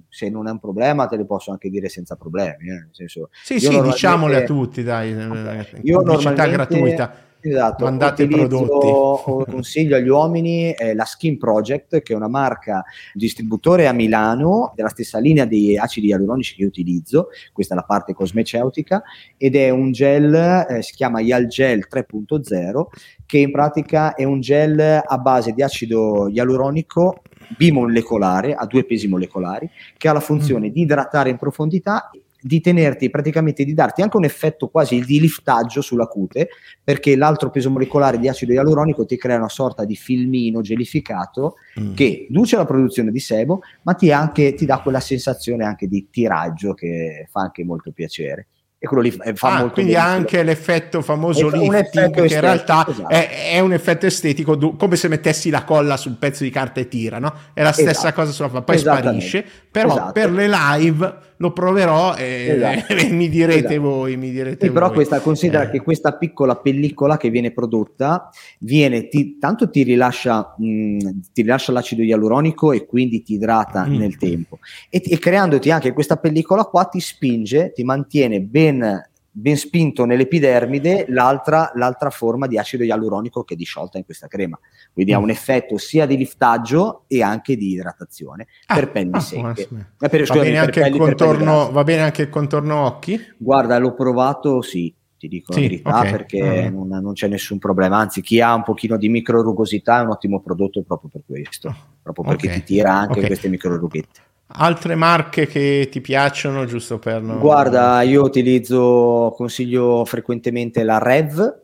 se 0.08 0.30
non 0.30 0.48
è 0.48 0.52
un 0.52 0.60
problema 0.60 1.08
te 1.08 1.18
le 1.18 1.26
posso 1.26 1.52
anche 1.52 1.70
dire 1.70 1.90
senza 1.90 2.16
problemi. 2.16 2.70
Eh? 2.70 2.88
Senso, 2.92 3.30
sì, 3.44 3.60
sì, 3.60 3.82
diciamole 3.82 4.38
a 4.38 4.44
tutti, 4.44 4.84
dai, 4.84 5.14
okay. 5.14 5.80
io 5.82 6.04
pubblicità 6.04 6.48
gratuita 6.48 7.16
Esatto, 7.48 7.84
mandate 7.84 8.28
prodotti. 8.28 9.52
consiglio 9.52 9.96
agli 9.96 10.08
uomini 10.08 10.72
eh, 10.72 10.96
la 10.96 11.06
Skin 11.06 11.38
Project, 11.38 12.02
che 12.02 12.14
è 12.14 12.16
una 12.16 12.28
marca 12.28 12.84
distributore 13.14 13.86
a 13.88 13.92
Milano 13.92 14.74
della 14.76 14.90
stessa 14.90 15.20
linea 15.20 15.46
di 15.46 15.78
acidi 15.78 16.08
ialuronici 16.08 16.56
che 16.56 16.66
utilizzo, 16.66 17.28
questa 17.54 17.74
è 17.74 17.78
la 17.78 17.84
parte 17.84 18.16
cosmeceutica, 18.16 19.04
ed 19.38 19.56
è 19.56 19.70
un 19.70 19.92
gel, 19.92 20.34
eh, 20.68 20.82
si 20.82 20.96
chiama 20.96 21.20
Yal 21.20 21.46
Gel 21.46 21.88
3.0, 21.88 22.86
che 23.28 23.38
in 23.38 23.52
pratica 23.52 24.16
è 24.16 24.24
un 24.24 24.40
gel 24.40 24.80
a 25.06 25.18
base 25.20 25.52
di 25.52 25.62
acido 25.62 26.28
ialuronico 26.28 27.22
bimolecolare, 27.56 28.56
a 28.56 28.66
due 28.66 28.86
pesi 28.86 29.08
molecolari, 29.08 29.70
che 29.98 30.08
ha 30.08 30.14
la 30.14 30.20
funzione 30.20 30.70
mm. 30.70 30.72
di 30.72 30.82
idratare 30.82 31.30
in 31.30 31.38
profondità 31.38 32.10
di 32.46 32.62
tenerti 32.62 33.10
praticamente 33.10 33.66
di 33.66 33.74
darti 33.74 34.04
anche 34.04 34.18
un 34.18 34.24
effetto 34.24 34.68
quasi 34.68 35.04
di 35.04 35.20
liftaggio 35.20 35.82
sulla 35.82 36.06
cute 36.06 36.50
perché 36.84 37.16
l'altro 37.16 37.50
peso 37.50 37.72
molecolare 37.72 38.20
di 38.20 38.28
acido 38.28 38.54
ialuronico 38.54 39.04
ti 39.04 39.18
crea 39.18 39.38
una 39.38 39.50
sorta 39.50 39.84
di 39.84 39.96
filmino 39.96 40.62
gelificato 40.62 41.56
mm. 41.80 41.96
che 41.96 42.28
riduce 42.28 42.56
la 42.56 42.66
produzione 42.66 43.10
di 43.10 43.20
sebo 43.20 43.62
ma 43.82 43.96
ti, 43.96 44.12
anche, 44.12 44.54
ti 44.54 44.68
dà 44.68 44.78
quella 44.78 45.00
sensazione 45.00 45.66
anche 45.66 45.88
di 45.88 46.08
tiraggio 46.12 46.76
che 46.76 47.28
fa 47.32 47.42
anche 47.42 47.64
molto 47.64 47.92
piacere 47.92 48.46
e 48.78 48.88
quello 48.88 49.02
lì 49.02 49.12
fa 49.12 49.24
ah, 49.40 49.60
molto 49.60 49.74
quindi 49.74 49.96
ha 49.96 50.06
anche 50.06 50.44
l'effetto 50.44 51.02
famoso 51.02 51.50
lifting 51.50 51.74
effetto 51.74 52.22
che 52.22 52.34
in 52.34 52.42
realtà 52.42 52.86
esatto. 52.88 53.10
è, 53.10 53.52
è, 53.54 53.60
un 53.60 53.74
effetto 53.74 54.06
estetico 54.06 54.76
come 54.76 54.96
se 54.96 55.08
mettessi 55.08 55.50
la 55.50 55.64
colla 55.64 55.98
sul 55.98 56.18
pezzo 56.18 56.44
di 56.44 56.50
carta 56.52 56.80
e 56.80 56.88
tira 56.88 57.18
no? 57.18 57.34
è 57.54 57.64
la 57.64 57.72
stessa 57.72 57.92
esatto. 57.92 58.14
cosa 58.14 58.32
sulla 58.32 58.62
poi 58.62 58.78
sparisce 58.78 59.46
però 59.72 59.90
esatto. 59.90 60.12
per 60.12 60.32
le 60.32 60.48
live 60.48 61.18
lo 61.38 61.52
proverò 61.52 62.16
e, 62.16 62.56
esatto. 62.56 62.94
e 62.96 63.10
mi 63.12 63.30
direte 63.30 63.66
esatto. 63.66 63.82
voi. 63.82 64.18
Mi 64.18 64.32
direte 64.32 64.66
sì, 64.66 64.72
voi. 64.72 64.74
Però 64.74 64.92
questa, 64.92 65.20
considera 65.20 65.64
eh. 65.64 65.72
che 65.72 65.82
questa 65.82 66.16
piccola 66.18 66.56
pellicola 66.56 67.18
che 67.18 67.30
viene 67.30 67.52
prodotta, 67.52 68.30
viene, 68.60 69.08
ti, 69.08 69.38
tanto 69.38 69.70
ti 69.70 69.84
rilascia, 69.84 70.56
mh, 70.58 70.98
ti 71.34 71.42
rilascia 71.42 71.72
l'acido 71.72 72.02
ialuronico 72.04 72.72
e 72.72 72.86
quindi 72.86 73.22
ti 73.24 73.34
idrata 73.34 73.86
mm. 73.86 73.96
nel 73.96 74.18
tempo. 74.18 74.60
E, 74.90 75.02
e 75.04 75.18
creandoti 75.18 75.72
anche 75.72 75.94
questa 75.94 76.18
pellicola 76.18 76.66
qua 76.66 76.86
ti 76.86 77.00
spinge, 77.00 77.72
ti 77.74 77.84
mantiene 77.84 78.42
ben 78.42 79.04
ben 79.38 79.58
spinto 79.58 80.06
nell'epidermide 80.06 81.08
l'altra, 81.10 81.70
l'altra, 81.76 82.10
forma 82.10 82.48
di 82.48 82.58
acido 82.58 82.86
ialuronico 82.86 83.44
che 83.44 83.56
è 83.56 83.58
disciolta 83.58 83.98
in 83.98 84.06
questa 84.06 84.28
crema. 84.28 84.58
Quindi 84.96 85.12
mm. 85.12 85.16
ha 85.16 85.20
un 85.20 85.30
effetto 85.30 85.78
sia 85.78 86.06
di 86.06 86.16
liftaggio 86.16 87.04
e 87.08 87.22
anche 87.22 87.58
di 87.58 87.74
idratazione 87.74 88.48
ah, 88.68 88.76
per 88.76 88.92
pelli 88.92 89.12
ah, 89.12 89.20
secche. 89.20 89.68
Eh, 90.00 90.08
per, 90.08 90.20
va, 90.20 90.26
scusami, 90.26 90.46
bene 90.46 90.58
anche 90.58 90.80
pelli, 90.80 90.98
contorno, 90.98 91.70
va 91.70 91.84
bene 91.84 92.02
anche 92.02 92.22
il 92.22 92.30
contorno 92.30 92.86
occhi? 92.86 93.20
Guarda, 93.38 93.78
l'ho 93.78 93.94
provato, 93.94 94.62
sì, 94.62 94.96
ti 95.18 95.28
dico 95.28 95.52
sì, 95.52 95.64
la 95.64 95.68
verità, 95.68 95.98
okay. 96.00 96.12
perché 96.12 96.70
mm. 96.70 96.74
non, 96.74 96.88
non, 96.88 97.12
c'è 97.12 97.28
nessun 97.28 97.60
problema. 97.60 97.98
Anzi, 97.98 98.22
chi 98.22 98.40
ha 98.40 98.54
un 98.56 98.64
pochino 98.64 98.96
di 98.96 99.10
microrugosità 99.10 100.00
è 100.00 100.04
un 100.04 100.12
ottimo 100.12 100.40
prodotto 100.40 100.82
proprio 100.84 101.10
per 101.12 101.24
questo, 101.26 101.76
proprio 102.02 102.24
perché 102.24 102.48
okay. 102.48 102.60
ti 102.60 102.66
tira 102.76 102.94
anche 102.94 103.18
okay. 103.18 103.26
queste 103.26 103.50
microrughette. 103.50 104.22
Altre 104.48 104.96
marche 104.96 105.46
che 105.46 105.90
ti 105.92 106.00
piacciono, 106.00 106.64
giusto 106.64 107.00
per... 107.00 107.22
Non... 107.22 107.40
Guarda, 107.40 108.02
io 108.04 108.24
utilizzo, 108.24 109.34
consiglio 109.36 110.06
frequentemente 110.06 110.84
la 110.84 111.00
Rev, 111.00 111.64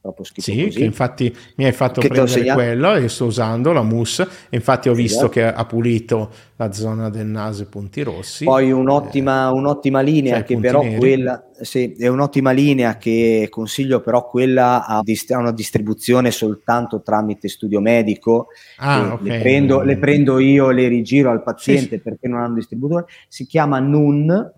proprio 0.00 0.24
schifo 0.24 0.50
sì, 0.50 0.64
così. 0.64 0.78
che 0.78 0.84
infatti 0.84 1.36
mi 1.56 1.66
hai 1.66 1.72
fatto 1.72 2.00
che 2.00 2.08
prendere 2.08 2.52
quello 2.54 2.94
e 2.94 3.08
sto 3.08 3.26
usando 3.26 3.72
la 3.72 3.82
mousse 3.82 4.26
infatti 4.50 4.88
ho 4.88 4.94
visto 4.94 5.26
esatto. 5.26 5.32
che 5.32 5.44
ha 5.44 5.64
pulito 5.66 6.30
la 6.56 6.72
zona 6.72 7.10
del 7.10 7.26
naso 7.26 7.62
e 7.62 7.66
punti 7.66 8.02
rossi 8.02 8.44
poi 8.44 8.72
un'ottima, 8.72 9.48
eh, 9.48 9.52
un'ottima 9.52 10.00
linea 10.00 10.36
cioè 10.36 10.44
che 10.44 10.58
però 10.58 10.82
neri. 10.82 10.96
quella 10.96 11.44
sì, 11.60 11.92
è 11.98 12.06
un'ottima 12.08 12.52
linea 12.52 12.96
che 12.96 13.48
consiglio 13.50 14.00
però 14.00 14.26
quella 14.26 14.86
ha 14.86 15.02
una 15.36 15.52
distribuzione 15.52 16.30
soltanto 16.30 17.02
tramite 17.02 17.48
studio 17.48 17.80
medico 17.80 18.46
ah, 18.78 19.12
okay. 19.12 19.28
le, 19.28 19.38
prendo, 19.40 19.82
le, 19.82 19.98
prendo, 19.98 20.38
io 20.38 20.70
le 20.70 20.88
rigiro 20.88 21.30
al 21.30 21.42
paziente 21.42 21.96
sì, 21.96 22.00
perché 22.00 22.26
non 22.26 22.40
hanno 22.40 22.54
distributore 22.54 23.04
si 23.28 23.44
chiama 23.44 23.78
NUN 23.80 24.52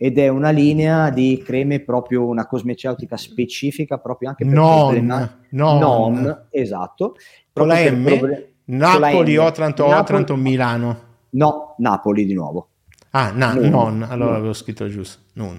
ed 0.00 0.16
è 0.16 0.28
una 0.28 0.50
linea 0.50 1.10
di 1.10 1.42
creme 1.44 1.80
proprio 1.80 2.24
una 2.24 2.46
cosmeceutica 2.46 3.16
specifica 3.16 3.98
proprio 3.98 4.28
anche 4.28 4.44
per 4.44 4.54
non, 4.54 5.34
non, 5.50 5.78
non 5.78 6.46
esatto. 6.50 7.16
Con 7.52 7.66
la 7.66 7.90
M? 7.90 8.04
proble- 8.04 8.52
Napoli 8.66 9.36
Otranto 9.36 9.82
Napoli, 9.82 10.00
Otranto 10.00 10.36
Milano. 10.36 11.00
No 11.30 11.74
Napoli 11.78 12.24
di 12.24 12.34
nuovo. 12.34 12.68
Ah 13.10 13.32
na- 13.32 13.54
non, 13.54 13.68
non. 13.68 14.06
Allora 14.08 14.36
avevo 14.36 14.52
scritto 14.52 14.88
giusto. 14.88 15.22
Non 15.34 15.58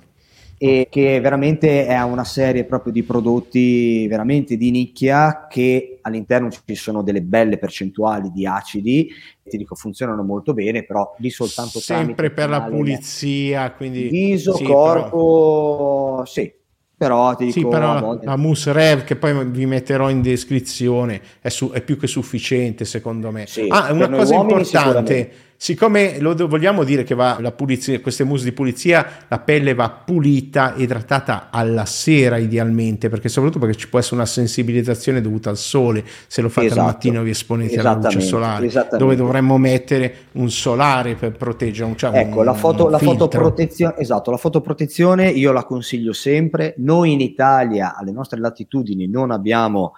e 0.61 0.87
che 0.91 1.21
veramente 1.21 1.85
è 1.85 2.03
una 2.03 2.25
serie 2.25 2.65
proprio 2.65 2.91
di 2.91 3.01
prodotti 3.03 4.05
veramente 4.09 4.57
di 4.57 4.71
nicchia 4.71 5.47
che 5.49 5.99
all'interno 6.01 6.49
ci 6.51 6.75
sono 6.75 7.01
delle 7.01 7.21
belle 7.21 7.57
percentuali 7.57 8.29
di 8.29 8.45
acidi 8.45 9.09
ti 9.41 9.55
dico 9.55 9.75
funzionano 9.75 10.21
molto 10.21 10.53
bene 10.53 10.83
però 10.83 11.15
lì 11.19 11.29
soltanto 11.29 11.79
sempre 11.79 12.29
per 12.31 12.49
la 12.49 12.63
pulizia 12.63 13.71
quindi 13.71 14.09
viso, 14.09 14.53
sì, 14.53 14.65
corpo 14.65 16.15
però... 16.17 16.25
sì. 16.25 16.57
Però 16.99 17.33
ti 17.33 17.45
dico 17.45 17.59
sì, 17.59 17.65
però 17.65 18.19
la 18.21 18.35
Mousse 18.35 18.73
Rev 18.73 19.05
che 19.05 19.15
poi 19.15 19.45
vi 19.45 19.65
metterò 19.65 20.09
in 20.09 20.21
descrizione 20.21 21.21
è, 21.39 21.47
su, 21.47 21.71
è 21.71 21.81
più 21.81 21.97
che 21.97 22.07
sufficiente 22.07 22.83
secondo 22.83 23.31
me. 23.31 23.45
Sì, 23.47 23.67
ah 23.69 23.93
una 23.93 24.09
cosa 24.09 24.35
importante 24.35 25.31
siccome 25.61 26.21
lo 26.21 26.33
vogliamo 26.47 26.85
dire 26.85 27.03
che 27.03 27.13
va 27.13 27.37
la 27.41 27.51
pulizia, 27.51 27.99
queste 27.99 28.23
mousse 28.23 28.45
di 28.45 28.53
pulizia, 28.53 29.05
la 29.27 29.39
pelle 29.39 29.73
va 29.73 29.89
pulita, 29.89 30.73
idratata 30.77 31.49
alla 31.51 31.83
sera 31.83 32.37
idealmente, 32.37 33.09
perché 33.09 33.27
soprattutto 33.27 33.59
perché 33.59 33.77
ci 33.77 33.89
può 33.89 33.99
essere 33.99 34.15
una 34.15 34.25
sensibilizzazione 34.25 35.19
dovuta 35.19 35.49
al 35.49 35.57
sole, 35.57 36.05
se 36.27 36.41
lo 36.41 36.47
fate 36.47 36.67
esatto. 36.67 36.79
al 36.79 36.87
mattino 36.87 37.23
vi 37.23 37.31
esponete 37.31 37.77
alla 37.77 37.99
luce 38.01 38.21
solare, 38.21 38.71
dove 38.97 39.17
dovremmo 39.17 39.57
mettere 39.57 40.27
un 40.33 40.49
solare 40.49 41.15
per 41.15 41.33
proteggere. 41.33 41.93
Cioè 41.93 42.17
ecco, 42.17 42.39
un, 42.39 42.45
la, 42.45 42.53
foto, 42.53 42.87
la 42.87 42.97
fotoprotezione, 42.97 43.97
esatto, 43.97 44.31
la 44.31 44.37
fotoprotezione 44.37 45.27
io 45.27 45.51
la 45.51 45.65
consiglio 45.65 46.13
sempre, 46.13 46.73
noi 46.77 47.11
in 47.11 47.19
Italia 47.19 47.97
alle 47.97 48.11
nostre 48.13 48.39
latitudini 48.39 49.09
non 49.09 49.29
abbiamo 49.29 49.91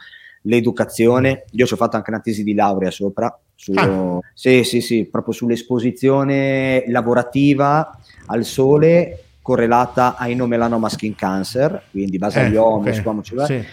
l'educazione, 0.46 1.46
io 1.52 1.68
ci 1.68 1.74
ho 1.74 1.78
fatto 1.78 1.98
anche 1.98 2.10
una 2.10 2.20
tesi 2.20 2.44
di 2.44 2.56
laurea 2.56 2.90
sopra, 2.90 3.38
su, 3.62 3.74
ah. 3.76 4.20
sì, 4.34 4.64
sì, 4.64 4.82
sì, 4.82 5.06
proprio 5.06 5.36
sull'esposizione 5.36 6.84
lavorativa 6.88 7.96
al 8.26 8.44
sole 8.44 9.26
correlata 9.40 10.16
ai 10.18 10.34
nomelanoma 10.34 10.90
skin 10.90 11.14
cancer, 11.14 11.84
quindi 11.92 12.18
basalioma, 12.18 12.90
eh, 12.90 13.02
okay. 13.02 13.46
sì. 13.46 13.64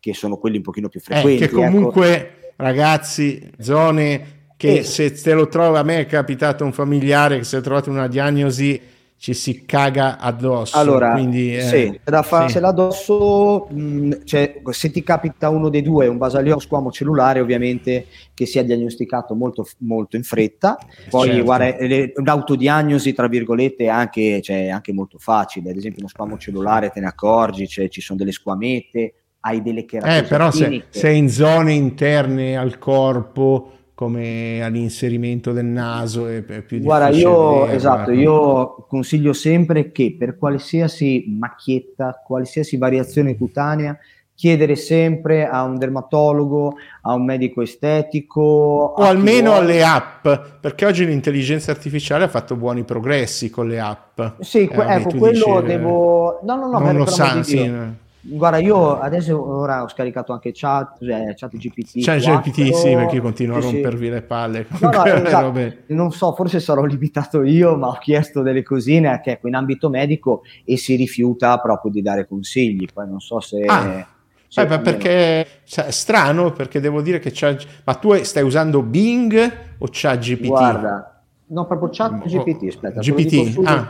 che 0.00 0.12
sono 0.12 0.38
quelli 0.38 0.56
un 0.56 0.64
pochino 0.64 0.88
più 0.88 0.98
frequenti. 0.98 1.44
Eh, 1.44 1.48
che 1.48 1.54
comunque, 1.54 2.16
ecco. 2.16 2.52
ragazzi, 2.56 3.48
zone 3.60 4.46
che 4.56 4.78
eh. 4.78 4.82
se 4.82 5.12
te 5.12 5.34
lo 5.34 5.46
trova, 5.46 5.78
a 5.78 5.84
me 5.84 6.00
è 6.00 6.06
capitato 6.06 6.64
un 6.64 6.72
familiare 6.72 7.38
che 7.38 7.44
si 7.44 7.54
è 7.54 7.60
trovato 7.60 7.90
una 7.90 8.08
diagnosi 8.08 8.80
ci 9.18 9.34
si 9.34 9.64
caga 9.66 10.18
addosso. 10.18 10.76
Allora, 10.76 11.12
quindi, 11.12 11.56
eh, 11.56 11.62
sì, 11.62 12.00
da 12.04 12.22
farsela 12.22 12.68
sì. 12.68 12.72
addosso, 12.72 13.66
mh, 13.68 13.80
mm, 13.80 14.12
cioè, 14.24 14.62
se 14.70 14.90
ti 14.92 15.02
capita 15.02 15.48
uno 15.48 15.68
dei 15.68 15.82
due, 15.82 16.06
un 16.06 16.18
basalioma 16.18 16.60
squamo 16.60 16.92
cellulare, 16.92 17.40
ovviamente 17.40 18.06
che 18.32 18.46
sia 18.46 18.62
diagnosticato 18.62 19.34
molto, 19.34 19.66
molto 19.78 20.14
in 20.14 20.22
fretta. 20.22 20.78
Poi, 21.10 21.28
certo. 21.30 21.44
guarda, 21.44 21.76
l'autodiagnosi, 22.22 23.12
tra 23.12 23.26
virgolette, 23.26 23.84
è 23.84 23.88
anche, 23.88 24.40
cioè, 24.40 24.68
anche 24.68 24.92
molto 24.92 25.18
facile. 25.18 25.70
Ad 25.70 25.76
esempio, 25.76 25.98
uno 25.98 26.08
squamo 26.08 26.38
cellulare 26.38 26.90
te 26.90 27.00
ne 27.00 27.06
accorgi, 27.06 27.66
cioè, 27.66 27.88
ci 27.88 28.00
sono 28.00 28.18
delle 28.20 28.32
squamete, 28.32 29.14
hai 29.40 29.60
delle 29.62 29.84
cheratose. 29.84 30.18
Eh, 30.18 30.22
però 30.22 30.52
se, 30.52 30.84
se 30.90 31.10
in 31.10 31.28
zone 31.28 31.72
interne 31.72 32.56
al 32.56 32.78
corpo 32.78 33.77
come 33.98 34.62
all'inserimento 34.62 35.50
del 35.50 35.64
naso 35.64 36.28
è 36.28 36.40
più 36.62 36.78
Guarda, 36.78 37.08
io, 37.08 37.66
esatto, 37.66 38.12
io 38.12 38.86
consiglio 38.86 39.32
sempre 39.32 39.90
che 39.90 40.14
per 40.16 40.38
qualsiasi 40.38 41.24
macchietta, 41.36 42.22
qualsiasi 42.24 42.76
variazione 42.76 43.36
cutanea, 43.36 43.98
chiedere 44.36 44.76
sempre 44.76 45.48
a 45.48 45.64
un 45.64 45.78
dermatologo, 45.78 46.76
a 47.02 47.14
un 47.14 47.24
medico 47.24 47.60
estetico. 47.60 48.40
O 48.40 49.02
almeno 49.02 49.54
alle 49.54 49.82
app, 49.82 50.28
perché 50.60 50.86
oggi 50.86 51.04
l'intelligenza 51.04 51.72
artificiale 51.72 52.22
ha 52.22 52.28
fatto 52.28 52.54
buoni 52.54 52.84
progressi 52.84 53.50
con 53.50 53.66
le 53.66 53.80
app. 53.80 54.20
Sì, 54.38 54.58
eh, 54.58 54.94
ecco, 54.94 55.16
quello 55.16 55.60
dici, 55.60 55.66
devo... 55.66 56.38
No, 56.44 56.54
no, 56.54 56.70
no, 56.70 56.78
non 56.78 56.94
lo 56.98 57.06
sa, 57.06 57.42
sì, 57.42 57.66
no. 57.66 57.96
Guarda, 58.20 58.58
io 58.58 58.98
adesso 58.98 59.40
ora 59.40 59.84
ho 59.84 59.88
scaricato 59.88 60.32
anche 60.32 60.50
chat, 60.52 60.98
cioè 61.04 61.34
chat 61.36 61.56
GPT. 61.56 62.02
Chat 62.02 62.18
GPT, 62.18 62.74
sì, 62.74 62.94
perché 62.94 63.20
continuo 63.20 63.56
a 63.56 63.60
rompervi 63.60 64.06
sì. 64.06 64.10
le 64.10 64.22
palle. 64.22 64.66
No, 64.80 64.90
no, 64.90 65.04
esatto. 65.04 65.72
Non 65.86 66.10
so, 66.10 66.32
forse 66.32 66.58
sarò 66.58 66.82
limitato 66.84 67.42
io, 67.42 67.76
ma 67.76 67.88
ho 67.88 67.98
chiesto 67.98 68.42
delle 68.42 68.62
cosine 68.62 69.20
che 69.22 69.32
ecco, 69.32 69.46
in 69.46 69.54
ambito 69.54 69.88
medico 69.88 70.42
e 70.64 70.76
si 70.76 70.96
rifiuta 70.96 71.56
proprio 71.58 71.92
di 71.92 72.02
dare 72.02 72.26
consigli. 72.26 72.86
Poi 72.92 73.08
non 73.08 73.20
so 73.20 73.38
se. 73.40 73.64
Ah. 73.64 74.06
Eh, 74.50 74.78
perché 74.80 75.46
cioè, 75.64 75.86
è 75.86 75.90
strano 75.90 76.52
perché 76.52 76.80
devo 76.80 77.02
dire 77.02 77.18
che 77.18 77.30
c'è 77.30 77.54
ma 77.84 77.94
tu 77.94 78.14
stai 78.24 78.42
usando 78.42 78.80
Bing 78.80 79.52
o 79.76 79.86
chat 79.90 80.18
GPT? 80.18 80.46
Guarda, 80.46 81.22
no, 81.48 81.66
proprio 81.66 81.90
chat 81.92 82.26
GPT, 82.26 82.68
aspetta, 82.68 83.00
GPT. 83.00 83.60
Ah. 83.64 83.86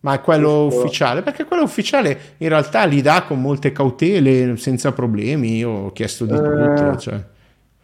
Ma 0.00 0.14
è 0.14 0.20
quello 0.20 0.66
ufficiale? 0.66 1.22
Perché 1.22 1.44
quello 1.44 1.64
ufficiale 1.64 2.18
in 2.38 2.48
realtà 2.48 2.84
li 2.84 3.02
dà 3.02 3.24
con 3.26 3.40
molte 3.40 3.72
cautele, 3.72 4.56
senza 4.56 4.92
problemi. 4.92 5.56
Io 5.56 5.70
ho 5.70 5.92
chiesto 5.92 6.24
di 6.24 6.34
eh... 6.34 6.36
tutto. 6.36 6.96
Cioè. 6.96 7.24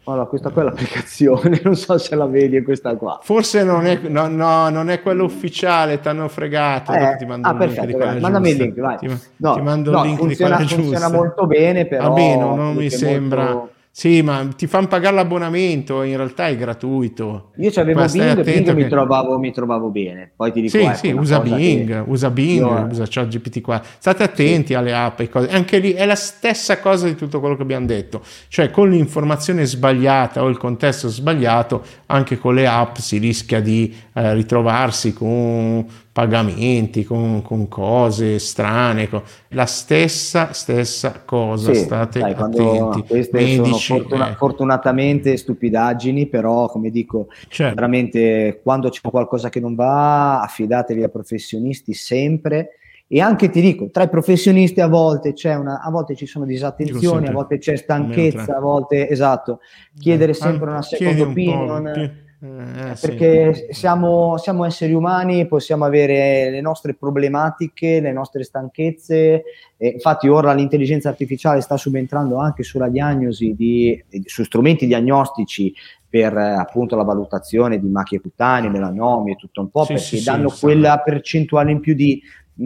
Allora, 0.07 0.25
questa 0.25 0.51
qua 0.51 0.61
è 0.61 0.65
l'applicazione, 0.65 1.59
non 1.65 1.75
so 1.75 1.97
se 1.97 2.15
la 2.15 2.27
vedi, 2.27 2.57
è 2.57 2.63
questa 2.63 2.95
qua. 2.95 3.19
Forse 3.23 3.63
non 3.63 3.87
è, 3.87 3.99
no, 4.07 4.27
no, 4.27 4.69
non 4.69 4.89
è 4.89 5.01
quello 5.01 5.23
ufficiale, 5.23 5.99
ti 5.99 6.07
hanno 6.07 6.27
fregato. 6.27 6.93
Eh, 6.93 7.15
ti 7.17 7.25
mando 7.25 7.47
ah, 7.47 7.55
perfetto, 7.55 7.97
mandami 7.97 8.51
il 8.51 8.57
link, 8.57 8.79
vai. 8.79 8.97
Ti, 8.97 9.07
no, 9.37 9.53
ti 9.55 9.61
mando 9.61 9.91
no, 9.91 10.01
il 10.03 10.05
link 10.09 10.19
funziona, 10.19 10.57
di 10.57 10.67
funziona 10.67 11.09
molto 11.09 11.47
bene, 11.47 11.87
però... 11.87 12.05
Almeno 12.05 12.55
non 12.55 12.75
mi 12.75 12.89
sembra... 12.89 13.43
Molto 13.51 13.73
sì, 13.97 14.21
ma 14.21 14.45
ti 14.53 14.67
fanno 14.67 14.87
pagare 14.87 15.15
l'abbonamento, 15.15 16.03
in 16.03 16.17
realtà 16.17 16.49
è 16.49 16.57
gratuito. 16.57 17.51
Io 17.55 17.71
c'avevo 17.71 18.03
Bing, 18.11 18.43
Bing 18.43 18.65
che... 18.65 18.73
mi, 18.73 18.89
trovavo, 18.89 19.39
mi 19.39 19.53
trovavo 19.53 19.87
bene. 19.87 20.31
Poi 20.35 20.51
ti 20.51 20.59
dico, 20.59 20.77
sì, 20.77 20.83
ecco, 20.83 20.95
sì, 20.97 21.11
usa 21.11 21.39
Bing, 21.39 21.87
che... 21.87 22.03
usa 22.05 22.29
Bing, 22.29 22.59
Io... 22.59 22.87
usa 22.91 23.05
ChatGPT 23.07 23.61
4. 23.61 23.89
State 23.97 24.23
attenti 24.23 24.67
sì. 24.67 24.73
alle 24.73 24.93
app 24.93 25.21
e 25.21 25.29
cose. 25.29 25.47
Anche 25.47 25.79
lì 25.79 25.93
è 25.93 26.05
la 26.05 26.15
stessa 26.15 26.81
cosa 26.81 27.05
di 27.05 27.15
tutto 27.15 27.39
quello 27.39 27.55
che 27.55 27.61
abbiamo 27.61 27.85
detto. 27.85 28.21
Cioè, 28.49 28.69
con 28.69 28.89
l'informazione 28.89 29.63
sbagliata 29.63 30.43
o 30.43 30.49
il 30.49 30.57
contesto 30.57 31.07
sbagliato, 31.07 31.81
anche 32.07 32.37
con 32.37 32.53
le 32.53 32.67
app 32.67 32.97
si 32.97 33.17
rischia 33.17 33.61
di 33.61 33.95
eh, 34.13 34.33
ritrovarsi 34.33 35.13
con 35.13 35.87
pagamenti, 36.15 37.03
con, 37.03 37.41
con 37.41 37.67
cose 37.67 38.39
strane, 38.39 39.09
con... 39.09 39.21
la 39.49 39.65
stessa, 39.65 40.53
stessa 40.53 41.23
cosa, 41.25 41.73
sì, 41.73 41.81
state 41.81 42.21
sai, 42.21 42.31
attenti. 42.31 43.03
Queste 43.05 43.37
Medici, 43.37 43.79
sono 43.81 43.99
fortuna- 43.99 44.31
eh. 44.31 44.35
fortunatamente 44.35 45.35
stupidaggini, 45.35 46.27
però 46.27 46.69
come 46.69 46.89
dico, 46.89 47.27
certo. 47.49 47.75
veramente 47.75 48.61
quando 48.63 48.87
c'è 48.87 49.01
qualcosa 49.01 49.49
che 49.49 49.59
non 49.59 49.75
va, 49.75 50.39
affidatevi 50.39 51.03
a 51.03 51.09
professionisti 51.09 51.93
sempre. 51.93 52.77
E 53.07 53.19
anche 53.19 53.49
ti 53.49 53.59
dico, 53.59 53.89
tra 53.89 54.03
i 54.03 54.09
professionisti 54.09 54.79
a 54.79 54.87
volte 54.87 55.33
c'è 55.33 55.53
una, 55.55 55.81
a 55.81 55.91
volte 55.91 56.15
ci 56.15 56.25
sono 56.25 56.45
disattenzioni, 56.45 57.27
a 57.27 57.33
volte 57.33 57.57
c'è 57.57 57.75
stanchezza, 57.75 58.55
a 58.55 58.61
volte 58.61 59.09
esatto, 59.09 59.59
chiedere 59.99 60.33
sempre 60.33 60.69
una 60.69 60.81
second 60.81 61.19
opinion. 61.19 62.23
Eh, 62.41 62.91
eh, 62.91 62.95
perché 62.99 63.53
sì. 63.53 63.67
siamo, 63.71 64.37
siamo, 64.37 64.65
esseri 64.65 64.93
umani, 64.93 65.47
possiamo 65.47 65.85
avere 65.85 66.49
le 66.49 66.61
nostre 66.61 66.93
problematiche, 66.93 67.99
le 67.99 68.11
nostre 68.11 68.43
stanchezze. 68.43 69.43
E 69.77 69.87
infatti, 69.87 70.27
ora 70.27 70.53
l'intelligenza 70.53 71.09
artificiale 71.09 71.61
sta 71.61 71.77
subentrando 71.77 72.37
anche 72.37 72.63
sulla 72.63 72.89
diagnosi 72.89 73.53
di, 73.55 74.03
su 74.25 74.43
strumenti 74.43 74.85
diagnostici 74.85 75.73
per 76.07 76.35
appunto 76.37 76.95
la 76.95 77.03
valutazione 77.03 77.79
di 77.79 77.87
macchie 77.87 78.21
cutanee, 78.21 78.69
melanomi 78.69 79.31
e 79.31 79.35
tutto 79.35 79.61
un 79.61 79.69
po', 79.69 79.83
sì, 79.83 79.93
perché 79.93 80.17
sì, 80.17 80.23
danno 80.23 80.49
quella 80.49 80.99
percentuale 80.99 81.71
in 81.71 81.79
più 81.79 81.93
di, 81.93 82.21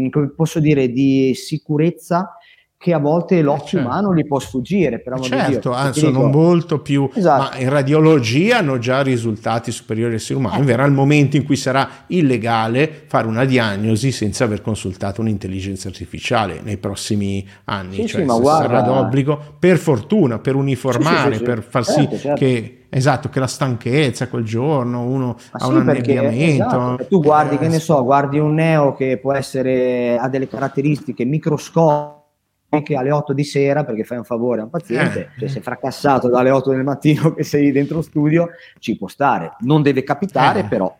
come 0.10 0.30
posso 0.30 0.60
dire, 0.60 0.92
di 0.92 1.34
sicurezza 1.34 2.34
che 2.82 2.94
a 2.94 2.98
volte 2.98 3.42
l'occhio 3.42 3.78
certo. 3.78 3.88
umano 3.88 4.16
gli 4.16 4.26
può 4.26 4.40
sfuggire. 4.40 5.02
Però 5.02 5.20
certo, 5.20 5.74
ah, 5.74 5.92
sono 5.92 6.12
dico... 6.12 6.28
molto 6.28 6.80
più... 6.80 7.10
Esatto. 7.14 7.42
Ma 7.42 7.58
in 7.58 7.68
radiologia 7.68 8.60
hanno 8.60 8.80
già 8.80 9.02
risultati 9.02 9.70
superiori 9.70 10.14
al 10.14 10.20
essere 10.20 10.40
umano. 10.40 10.62
Eh. 10.62 10.66
Verrà 10.66 10.86
il 10.86 10.94
momento 10.94 11.36
in 11.36 11.44
cui 11.44 11.58
sarà 11.58 11.90
illegale 12.08 13.04
fare 13.06 13.28
una 13.28 13.44
diagnosi 13.44 14.14
senza 14.14 14.46
aver 14.46 14.62
consultato 14.62 15.20
un'intelligenza 15.20 15.90
artificiale 15.90 16.62
nei 16.64 16.78
prossimi 16.78 17.46
anni. 17.66 17.96
Sì, 17.96 18.08
cioè, 18.08 18.22
sì, 18.22 18.40
guarda... 18.40 18.68
sarà 18.68 18.82
d'obbligo, 18.82 19.56
per 19.60 19.78
fortuna, 19.78 20.40
per 20.40 20.56
uniformare, 20.56 21.36
sì, 21.36 21.44
per 21.44 21.62
far 21.62 21.84
certo, 21.84 22.16
sì 22.16 22.18
certo. 22.18 22.40
che... 22.40 22.74
Esatto, 22.92 23.30
che 23.30 23.40
la 23.40 23.46
stanchezza 23.46 24.30
quel 24.30 24.44
giorno, 24.44 25.04
uno 25.04 25.38
ma 25.52 25.60
ha 25.60 25.68
un 25.68 25.78
annebbiamento. 25.78 26.66
Esatto, 26.66 27.06
tu 27.08 27.22
guardi, 27.22 27.54
eh, 27.54 27.58
che 27.60 27.68
ne 27.68 27.78
so, 27.78 28.04
guardi 28.04 28.40
un 28.40 28.56
neo 28.56 28.96
che 28.96 29.20
può 29.22 29.32
essere, 29.32 30.18
ha 30.18 30.28
delle 30.28 30.48
caratteristiche 30.48 31.24
microscopiche 31.24 32.19
anche 32.70 32.96
alle 32.96 33.12
8 33.12 33.34
di 33.34 33.44
sera 33.44 33.84
perché 33.84 34.04
fai 34.04 34.18
un 34.18 34.24
favore 34.24 34.62
a 34.62 34.64
un 34.64 34.70
paziente, 34.70 35.20
eh. 35.36 35.40
cioè 35.40 35.50
sei 35.50 35.62
fracassato 35.62 36.30
dalle 36.30 36.52
8 36.52 36.72
del 36.72 36.84
mattino 36.84 37.34
che 37.36 37.44
sei 37.44 37.72
dentro 37.72 38.02
studio, 38.02 38.50
ci 38.80 38.98
può 38.98 39.08
stare. 39.08 39.56
Non 39.60 39.82
deve 39.82 40.04
capitare, 40.04 40.62
eh. 40.62 40.66
però 40.66 40.96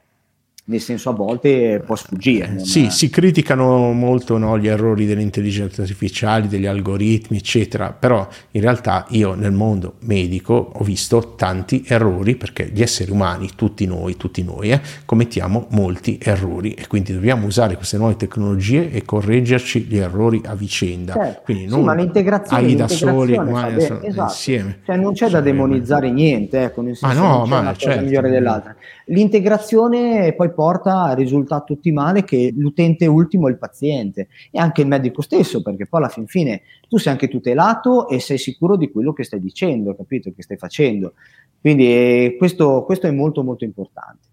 nel 0.70 0.80
senso 0.80 1.10
a 1.10 1.14
volte 1.14 1.82
può 1.84 1.96
sfuggire. 1.96 2.58
Eh, 2.58 2.66
sì, 2.66 2.90
si 2.92 3.10
criticano 3.10 3.92
molto 3.92 4.38
no, 4.38 4.58
gli 4.58 4.68
errori 4.68 5.06
delle 5.06 5.22
intelligenze 5.22 5.82
artificiali, 5.82 6.48
degli 6.48 6.68
algoritmi, 6.68 7.38
eccetera, 7.38 7.92
però 7.92 8.28
in 8.52 8.62
realtà 8.62 9.06
io 9.10 9.34
nel 9.34 9.52
mondo 9.52 9.96
medico 10.02 10.54
ho 10.74 10.84
visto 10.84 11.34
tanti 11.36 11.84
errori 11.88 12.36
perché 12.36 12.70
gli 12.72 12.82
esseri 12.82 13.12
umani, 13.12 13.50
tutti 13.56 13.86
noi, 13.88 14.16
tutti 14.16 14.44
noi, 14.44 14.72
eh, 14.72 14.82
commettiamo 15.06 15.68
molti 15.72 16.20
errori 16.22 16.74
e 16.74 16.86
quindi 16.88 17.14
dobbiamo 17.14 17.48
usare 17.48 17.76
queste 17.76 17.98
nuove 17.98 18.16
tecnologie 18.16 18.92
e 18.92 19.04
correggerci 19.04 19.82
gli 19.82 19.98
errori 19.98 20.42
a 20.46 20.54
vicenda. 20.54 21.14
Certo. 21.14 21.42
Quindi 21.46 21.66
non 21.66 21.80
sì, 21.80 21.86
ma 21.86 21.94
l'integrazione, 21.96 22.64
AI 22.64 22.76
da 22.76 22.88
soli, 22.88 23.36
umani 23.36 23.84
esatto. 23.84 24.06
insieme. 24.06 24.80
Cioè 24.86 24.98
non 24.98 25.14
c'è 25.14 25.30
da 25.30 25.42
demonizzare 25.42 26.12
niente, 26.12 26.62
ecco, 26.62 26.82
nel 26.82 26.96
senso 26.96 27.20
ma 27.20 27.28
no, 27.28 27.46
ma 27.46 27.60
una 27.60 27.76
certo. 27.76 28.04
migliore 28.04 28.30
dell'altra. 28.30 28.76
L'integrazione 29.06 30.34
poi 30.34 30.52
porta 30.60 31.04
al 31.04 31.16
risultato 31.16 31.72
ottimale 31.72 32.26
che 32.26 32.54
l'utente 32.54 33.06
ultimo 33.06 33.48
è 33.48 33.52
il 33.52 33.58
paziente 33.58 34.28
e 34.52 34.60
anche 34.60 34.82
il 34.82 34.88
medico 34.88 35.22
stesso, 35.22 35.62
perché 35.62 35.88
poi 35.88 36.02
alla 36.02 36.10
fin 36.10 36.28
fine 36.28 36.64
tu 36.90 36.98
sei 36.98 37.14
anche 37.14 37.30
tutelato 37.30 38.10
e 38.10 38.20
sei 38.20 38.38
sicuro 38.38 38.76
di 38.76 38.92
quello 38.92 39.14
che 39.14 39.24
stai 39.24 39.40
dicendo, 39.40 39.96
capito? 39.96 40.34
Che 40.36 40.44
stai 40.44 40.58
facendo. 40.58 41.14
Quindi 41.62 41.86
eh, 41.86 42.36
questo, 42.38 42.84
questo 42.84 43.08
è 43.08 43.12
molto 43.12 43.42
molto 43.42 43.64
importante. 43.64 44.28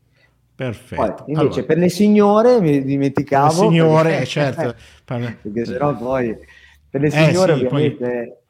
Perfetto. 0.57 0.97
Poi, 0.97 1.25
invece 1.29 1.47
allora, 1.47 1.63
per 1.63 1.79
le 1.79 1.89
signore 1.91 2.61
mi 2.61 2.83
dimenticavo. 2.83 3.63
Le 3.63 3.69
signore, 3.69 4.11
perché, 4.11 4.27
certo. 4.27 4.75
perché 5.05 5.65
sennò 5.65 5.97
poi 5.97 6.37
per 6.91 7.01
le 7.03 7.11
signore 7.11 7.53
eh 7.53 7.57
sì, 7.57 7.65
ovviamente... 7.67 8.07
Poi 8.09 8.45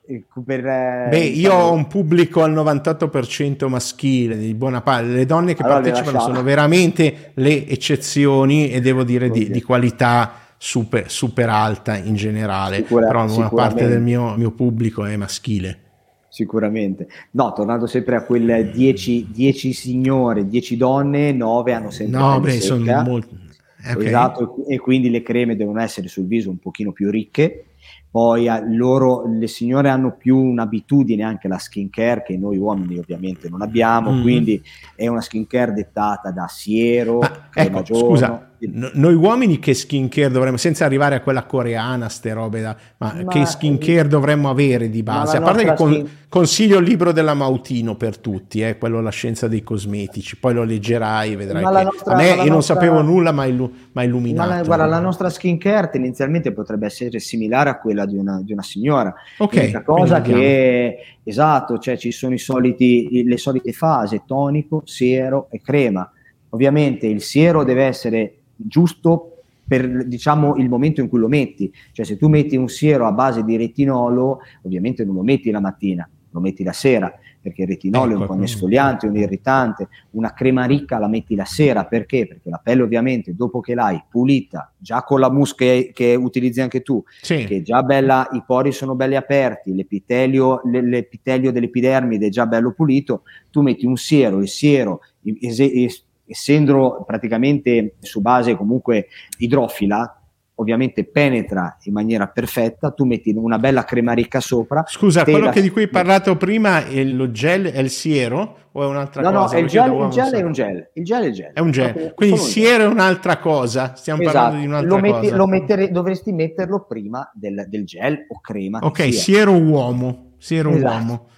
per, 0.44 0.64
eh, 0.64 1.08
Beh, 1.10 1.18
io 1.18 1.52
ho 1.52 1.72
un 1.72 1.88
pubblico 1.88 2.42
al 2.42 2.52
98% 2.52 3.68
maschile, 3.68 4.38
di 4.38 4.54
buona 4.54 4.80
parte. 4.80 5.08
Le 5.08 5.26
donne 5.26 5.54
che 5.54 5.62
allora 5.62 5.80
partecipano 5.80 6.20
sono 6.20 6.42
veramente 6.42 7.32
le 7.34 7.66
eccezioni 7.66 8.70
e 8.70 8.80
devo 8.80 9.02
dire 9.02 9.30
di, 9.30 9.50
di 9.50 9.62
qualità 9.62 10.32
super, 10.56 11.10
super, 11.10 11.48
alta 11.48 11.96
in 11.96 12.14
generale, 12.14 12.76
Sicura, 12.76 13.06
però 13.06 13.34
una 13.34 13.48
parte 13.48 13.88
del 13.88 14.00
mio, 14.00 14.36
mio, 14.36 14.52
pubblico 14.52 15.04
è 15.04 15.16
maschile. 15.16 15.80
Sicuramente. 16.28 17.08
No, 17.32 17.52
tornando 17.52 17.86
sempre 17.86 18.16
a 18.16 18.22
quelle 18.22 18.70
10 18.70 19.72
signore, 19.72 20.46
10 20.46 20.76
donne, 20.76 21.32
9 21.32 21.72
hanno 21.72 21.90
sempre... 21.90 22.18
No, 22.18 22.40
beh, 22.40 22.60
sono 22.60 23.02
molto... 23.02 23.44
Okay. 23.88 24.06
Esatto, 24.06 24.64
e 24.66 24.78
quindi 24.78 25.10
le 25.10 25.22
creme 25.22 25.54
devono 25.54 25.80
essere 25.80 26.08
sul 26.08 26.26
viso 26.26 26.50
un 26.50 26.58
pochino 26.58 26.90
più 26.90 27.08
ricche 27.08 27.66
poi 28.10 28.48
loro, 28.68 29.26
le 29.26 29.46
signore 29.46 29.90
hanno 29.90 30.16
più 30.16 30.38
un'abitudine 30.38 31.22
anche 31.22 31.48
alla 31.48 31.58
skincare 31.58 32.22
che 32.22 32.38
noi 32.38 32.56
uomini 32.56 32.96
ovviamente 32.96 33.50
non 33.50 33.60
abbiamo, 33.60 34.10
mm. 34.10 34.22
quindi 34.22 34.62
è 34.94 35.06
una 35.06 35.20
skincare 35.20 35.74
dettata 35.74 36.30
da 36.30 36.46
siero, 36.48 37.18
Ma, 37.18 37.48
ecco, 37.52 37.84
scusa, 37.84 38.45
No, 38.58 38.90
noi 38.94 39.14
uomini 39.14 39.58
che 39.58 39.74
skincare 39.74 40.30
dovremmo, 40.30 40.56
senza 40.56 40.84
arrivare 40.84 41.14
a 41.14 41.20
quella 41.20 41.44
coreana, 41.44 42.08
ste 42.08 42.32
robe 42.32 42.60
da, 42.62 42.76
ma, 42.98 43.14
ma 43.14 43.24
che 43.26 43.44
skincare 43.44 44.08
dovremmo 44.08 44.48
avere 44.48 44.88
di 44.88 45.02
base? 45.02 45.36
A 45.36 45.40
parte 45.42 45.64
che 45.64 45.74
con, 45.74 45.92
skin... 45.92 46.08
consiglio 46.28 46.78
il 46.78 46.84
libro 46.84 47.12
della 47.12 47.34
Mautino 47.34 47.96
per 47.96 48.18
tutti, 48.18 48.62
eh, 48.62 48.78
quello 48.78 49.00
La 49.00 49.10
scienza 49.10 49.46
dei 49.46 49.62
cosmetici, 49.62 50.38
poi 50.38 50.54
lo 50.54 50.64
leggerai, 50.64 51.36
vedrai 51.36 51.64
che 51.64 51.82
nostra, 51.82 52.14
a 52.14 52.16
me 52.16 52.24
io 52.24 52.34
nostra... 52.34 52.52
non 52.52 52.62
sapevo 52.62 53.02
nulla, 53.02 53.32
ma 53.32 53.44
illu- 53.44 53.72
illuminato. 53.94 54.48
Ma 54.48 54.56
la, 54.56 54.62
guarda, 54.62 54.86
la 54.86 55.00
nostra 55.00 55.28
skincare 55.28 55.90
tendenzialmente 55.90 56.52
potrebbe 56.52 56.86
essere 56.86 57.18
similare 57.18 57.70
a 57.70 57.78
quella 57.78 58.06
di 58.06 58.16
una, 58.16 58.40
di 58.42 58.52
una 58.52 58.62
signora. 58.62 59.14
Ok. 59.38 59.54
L'unica 59.54 59.82
cosa 59.82 60.20
che, 60.22 60.96
esatto, 61.22 61.78
cioè 61.78 61.96
ci 61.96 62.10
sono 62.10 62.34
i 62.34 62.38
soliti, 62.38 63.22
le 63.24 63.36
solite 63.36 63.72
fasi, 63.72 64.22
tonico, 64.26 64.82
siero 64.84 65.48
e 65.50 65.60
crema. 65.60 66.10
Ovviamente 66.50 67.06
il 67.06 67.20
siero 67.20 67.64
deve 67.64 67.84
essere 67.84 68.34
giusto 68.56 69.36
per 69.66 70.06
diciamo 70.06 70.56
il 70.56 70.68
momento 70.68 71.00
in 71.00 71.08
cui 71.08 71.18
lo 71.18 71.28
metti. 71.28 71.72
Cioè 71.92 72.04
se 72.04 72.16
tu 72.16 72.28
metti 72.28 72.56
un 72.56 72.68
siero 72.68 73.06
a 73.06 73.12
base 73.12 73.44
di 73.44 73.56
retinolo, 73.56 74.40
ovviamente 74.62 75.04
non 75.04 75.16
lo 75.16 75.22
metti 75.22 75.50
la 75.50 75.60
mattina, 75.60 76.08
lo 76.30 76.40
metti 76.40 76.62
la 76.62 76.72
sera, 76.72 77.12
perché 77.40 77.62
il 77.62 77.68
retinolo 77.68 78.10
ecco, 78.10 78.18
è 78.18 78.20
un 78.22 78.26
po' 78.26 78.34
un 78.34 78.42
esfoliante, 78.42 79.06
un 79.06 79.16
irritante, 79.16 79.88
una 80.10 80.32
crema 80.32 80.64
ricca 80.64 80.98
la 80.98 81.08
metti 81.08 81.34
la 81.34 81.44
sera, 81.44 81.84
perché? 81.84 82.26
Perché 82.26 82.50
la 82.50 82.60
pelle 82.62 82.82
ovviamente 82.82 83.34
dopo 83.34 83.60
che 83.60 83.74
l'hai 83.74 84.02
pulita, 84.08 84.72
già 84.76 85.02
con 85.02 85.20
la 85.20 85.30
mousse 85.30 85.54
che, 85.56 85.90
che 85.94 86.14
utilizzi 86.14 86.60
anche 86.60 86.82
tu, 86.82 87.02
sì. 87.22 87.44
che 87.44 87.58
è 87.58 87.62
già 87.62 87.82
bella, 87.82 88.28
i 88.32 88.42
pori 88.44 88.72
sono 88.72 88.94
belli 88.94 89.16
aperti, 89.16 89.74
l'epitelio, 89.74 90.60
l'epitelio 90.64 91.52
dell'epidermide 91.52 92.26
è 92.26 92.30
già 92.30 92.46
bello 92.46 92.72
pulito, 92.72 93.22
tu 93.50 93.62
metti 93.62 93.86
un 93.86 93.96
siero, 93.96 94.38
il 94.40 94.48
siero 94.48 95.00
es- 95.22 96.05
essendo 96.26 97.04
praticamente 97.06 97.96
su 98.00 98.20
base 98.20 98.56
comunque 98.56 99.08
idrofila, 99.38 100.20
ovviamente 100.58 101.04
penetra 101.04 101.76
in 101.82 101.92
maniera 101.92 102.28
perfetta, 102.28 102.90
tu 102.90 103.04
metti 103.04 103.32
una 103.34 103.58
bella 103.58 103.84
crema 103.84 104.12
ricca 104.12 104.40
sopra. 104.40 104.84
Scusa, 104.86 105.24
quello 105.24 105.50
che 105.50 105.60
di 105.60 105.70
cui 105.70 105.82
hai 105.82 105.88
parlato 105.88 106.36
prima 106.36 106.86
è 106.86 107.02
lo 107.04 107.30
gel, 107.30 107.70
è 107.70 107.78
il 107.78 107.90
siero 107.90 108.56
o 108.72 108.82
è 108.82 108.86
un'altra 108.86 109.22
no, 109.22 109.32
cosa? 109.32 109.56
No, 109.56 109.62
il 109.62 109.68
gel, 109.68 109.92
il 109.92 110.08
gel 110.08 110.32
è 110.32 110.42
un 110.42 110.52
gel, 110.52 110.90
il 110.94 111.04
gel 111.04 111.24
è 111.24 111.30
gel. 111.30 111.52
È 111.52 111.60
un 111.60 111.70
gel, 111.70 112.12
quindi 112.14 112.36
il 112.36 112.40
siero 112.40 112.84
è 112.84 112.86
un'altra 112.86 113.38
cosa, 113.38 113.94
stiamo 113.96 114.22
esatto. 114.22 114.36
parlando 114.36 114.60
di 114.60 114.66
un'altra 114.66 114.88
lo 114.88 115.00
metti, 115.00 115.20
cosa. 115.20 115.36
Lo 115.36 115.46
mettere, 115.46 115.90
dovresti 115.90 116.32
metterlo 116.32 116.84
prima 116.84 117.30
del, 117.34 117.66
del, 117.68 117.84
gel 117.84 118.26
o 118.28 118.40
crema. 118.40 118.78
Ok, 118.82 119.12
siero 119.12 119.52
uomo, 119.52 120.34
siero 120.38 120.70
esatto. 120.70 120.94
uomo 120.94 121.28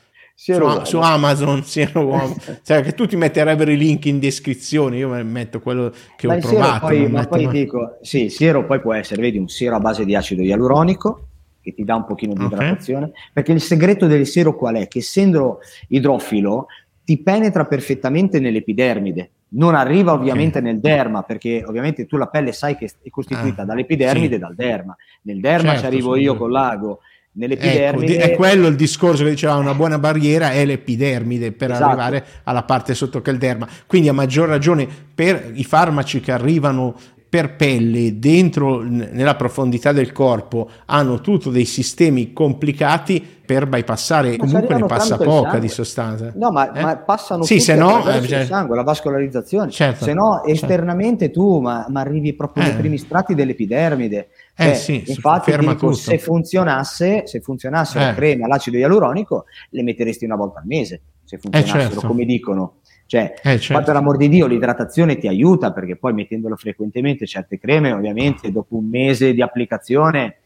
su, 0.41 0.85
su, 0.85 0.99
Amazon 0.99 1.65
siano 1.65 2.05
uomo. 2.05 2.37
cioè 2.63 2.81
che 2.81 2.93
tutti 2.93 3.17
metterebbero 3.17 3.73
i 3.73 3.77
link 3.77 4.05
in 4.05 4.21
descrizione 4.21 4.99
io 4.99 5.09
metto 5.25 5.59
quello 5.59 5.93
che 6.17 6.29
ma 6.29 6.37
ho 6.37 6.39
provato 6.39 6.87
poi, 6.87 7.09
ma 7.09 7.27
poi 7.27 7.49
dico 7.49 7.99
sì 8.03 8.29
siero 8.29 8.65
poi 8.65 8.81
può 8.81 8.95
essere 8.95 9.21
vedi 9.21 9.37
un 9.37 9.49
siero 9.49 9.75
a 9.75 9.81
base 9.81 10.05
di 10.05 10.15
acido 10.15 10.43
ialuronico 10.43 11.27
che 11.61 11.75
ti 11.75 11.83
dà 11.83 11.97
un 11.97 12.05
pochino 12.05 12.35
di 12.35 12.45
okay. 12.45 12.57
idratazione 12.57 13.11
perché 13.33 13.51
il 13.51 13.61
segreto 13.61 14.07
del 14.07 14.27
siero 14.27 14.55
qual 14.55 14.77
è? 14.77 14.87
che 14.87 15.01
essendo 15.01 15.59
idrofilo 15.89 16.69
ti 17.03 17.19
penetra 17.19 17.67
perfettamente 17.67 18.39
nell'epidermide 18.39 19.31
non 19.51 19.75
arriva 19.75 20.13
ovviamente 20.13 20.59
okay. 20.59 20.71
nel 20.71 20.81
derma 20.81 21.25
perché 21.25 21.65
ovviamente 21.67 22.07
tu 22.07 22.17
la 22.17 22.29
pelle 22.29 22.53
sai 22.53 22.77
che 22.77 22.89
è 23.03 23.11
costituita 23.11 23.63
ah, 23.63 23.65
dall'epidermide 23.65 24.29
sì. 24.29 24.35
e 24.35 24.39
dal 24.39 24.55
derma 24.55 24.97
nel 25.23 25.41
derma 25.41 25.71
certo, 25.71 25.81
ci 25.81 25.87
arrivo 25.87 26.15
io 26.15 26.37
con 26.37 26.53
l'ago 26.53 27.01
nell'epidermide. 27.39 28.19
Ecco, 28.19 28.33
è 28.33 28.37
quello 28.37 28.67
il 28.67 28.77
discorso 28.77 29.25
che 29.25 29.31
diceva 29.31 29.55
una 29.55 29.75
buona 29.75 29.99
barriera 29.99 30.51
è 30.51 30.65
l'epidermide 30.65 31.53
per 31.53 31.71
esatto. 31.71 31.87
arrivare 31.87 32.25
alla 32.45 32.65
parte 32.65 32.95
sotto 32.95 33.23
che 33.23 33.31
è 33.31 33.33
il 33.33 33.39
derma. 33.39 33.67
Quindi 33.87 34.09
a 34.09 34.13
maggior 34.13 34.49
ragione 34.49 34.87
per 35.15 35.53
i 35.55 35.65
farmaci 35.65 36.21
che 36.21 36.33
arrivano 36.33 36.97
per 37.29 37.57
pelle 37.57 38.19
dentro 38.19 38.83
nella 38.83 39.37
profondità 39.37 39.93
del 39.93 40.13
corpo 40.13 40.71
hanno 40.87 41.21
tutto 41.21 41.51
dei 41.51 41.67
sistemi 41.67 42.33
complicati 42.33 43.37
per 43.45 43.67
bypassare 43.67 44.31
ma 44.31 44.37
comunque 44.39 44.75
ne 44.75 44.87
passa 44.87 45.19
poca 45.19 45.59
di 45.59 45.69
sostanza 45.69 46.33
no 46.35 46.51
ma, 46.51 46.73
eh? 46.73 46.81
ma 46.81 46.97
passano 46.97 47.43
sì, 47.43 47.61
se 47.61 47.75
no, 47.75 48.07
eh, 48.09 48.27
cioè... 48.27 48.47
sangue 48.47 48.77
la 48.77 48.83
vascolarizzazione 48.83 49.71
certo, 49.71 50.05
se 50.05 50.15
no 50.15 50.37
certo. 50.37 50.49
esternamente 50.49 51.31
tu 51.31 51.61
ma, 51.61 51.85
ma, 51.91 52.01
arrivi 52.01 52.33
proprio 52.33 52.65
eh. 52.65 52.69
nei 52.69 52.77
primi 52.77 52.97
strati 52.97 53.35
dell'epidermide 53.35 54.29
eh, 54.59 54.65
cioè, 54.65 54.75
sì, 54.75 55.05
infatti 55.07 55.57
dico, 55.57 55.93
se 55.93 56.19
funzionasse 56.19 57.27
se 57.27 57.41
funzionasse 57.41 57.99
la 57.99 58.11
eh. 58.11 58.15
crema 58.15 58.47
l'acido 58.47 58.77
ialuronico 58.77 59.45
le 59.71 59.83
metteresti 59.83 60.25
una 60.25 60.37
volta 60.37 60.59
al 60.59 60.67
mese 60.67 61.01
se 61.25 61.37
eh, 61.37 61.39
funzionassero 61.39 61.91
certo. 61.91 62.07
come 62.07 62.25
dicono 62.25 62.79
cioè, 63.09 63.33
eh, 63.43 63.59
certo. 63.59 63.85
per 63.85 63.97
amor 63.97 64.19
di 64.19 64.29
Dio, 64.29 64.47
l'idratazione 64.47 65.17
ti 65.17 65.29
aiuta 65.29 65.73
perché 65.73 65.97
poi 65.97 66.13
mettendolo 66.13 66.57
frequentemente 66.57 67.25
certe 67.25 67.59
creme, 67.59 67.91
ovviamente 67.91 68.53
dopo 68.53 68.77
un 68.77 68.87
mese 68.87 69.33
di 69.33 69.41
applicazione 69.41 70.37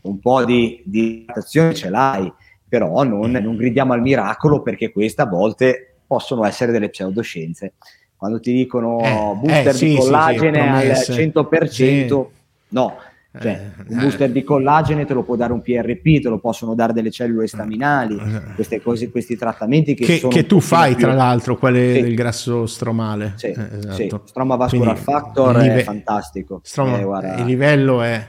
un 0.00 0.18
po' 0.18 0.42
di, 0.46 0.80
di 0.86 1.24
idratazione 1.24 1.74
ce 1.74 1.90
l'hai, 1.90 2.32
però 2.66 3.02
non, 3.02 3.32
non, 3.32 3.54
gridiamo 3.54 3.92
al 3.92 4.00
miracolo 4.00 4.62
perché 4.62 4.92
queste 4.92 5.20
a 5.20 5.26
volte 5.26 5.96
possono 6.06 6.46
essere 6.46 6.72
delle 6.72 6.88
pseudoscienze. 6.88 7.74
Quando 8.16 8.40
ti 8.40 8.50
dicono 8.50 8.98
eh, 9.00 9.34
booster 9.38 9.66
eh, 9.66 9.72
sì, 9.74 9.88
di 9.88 9.96
collagene 9.96 10.94
sì, 10.96 11.12
sì, 11.12 11.22
al 11.22 11.28
100%, 11.28 12.26
no, 12.68 12.96
cioè, 13.40 13.72
eh, 13.78 13.94
un 13.94 14.00
booster 14.00 14.30
di 14.30 14.42
collagene 14.42 15.04
te 15.04 15.14
lo 15.14 15.22
può 15.22 15.36
dare 15.36 15.52
un 15.52 15.60
PRP, 15.60 16.20
te 16.20 16.28
lo 16.28 16.38
possono 16.38 16.74
dare 16.74 16.92
delle 16.92 17.10
cellule 17.10 17.46
staminali, 17.46 18.16
eh. 18.16 18.54
queste 18.54 18.80
cose, 18.80 19.10
questi 19.10 19.36
trattamenti 19.36 19.94
che, 19.94 20.04
che, 20.04 20.28
che 20.28 20.46
tu 20.46 20.60
fai 20.60 20.94
più... 20.94 21.04
tra 21.04 21.14
l'altro, 21.14 21.56
quelle 21.56 21.94
sì. 21.94 22.00
del 22.02 22.14
grasso 22.14 22.66
stromale. 22.66 23.34
Sì, 23.36 23.46
eh, 23.46 23.68
esatto. 23.78 23.94
sì. 23.94 24.10
Stroma 24.24 24.56
Vascular 24.56 24.94
Quindi, 24.94 25.10
Factor 25.10 25.56
live... 25.56 25.80
è 25.80 25.82
fantastico. 25.82 26.60
Stroma... 26.62 27.36
Eh, 27.36 27.40
il 27.40 27.46
livello 27.46 28.02
è 28.02 28.26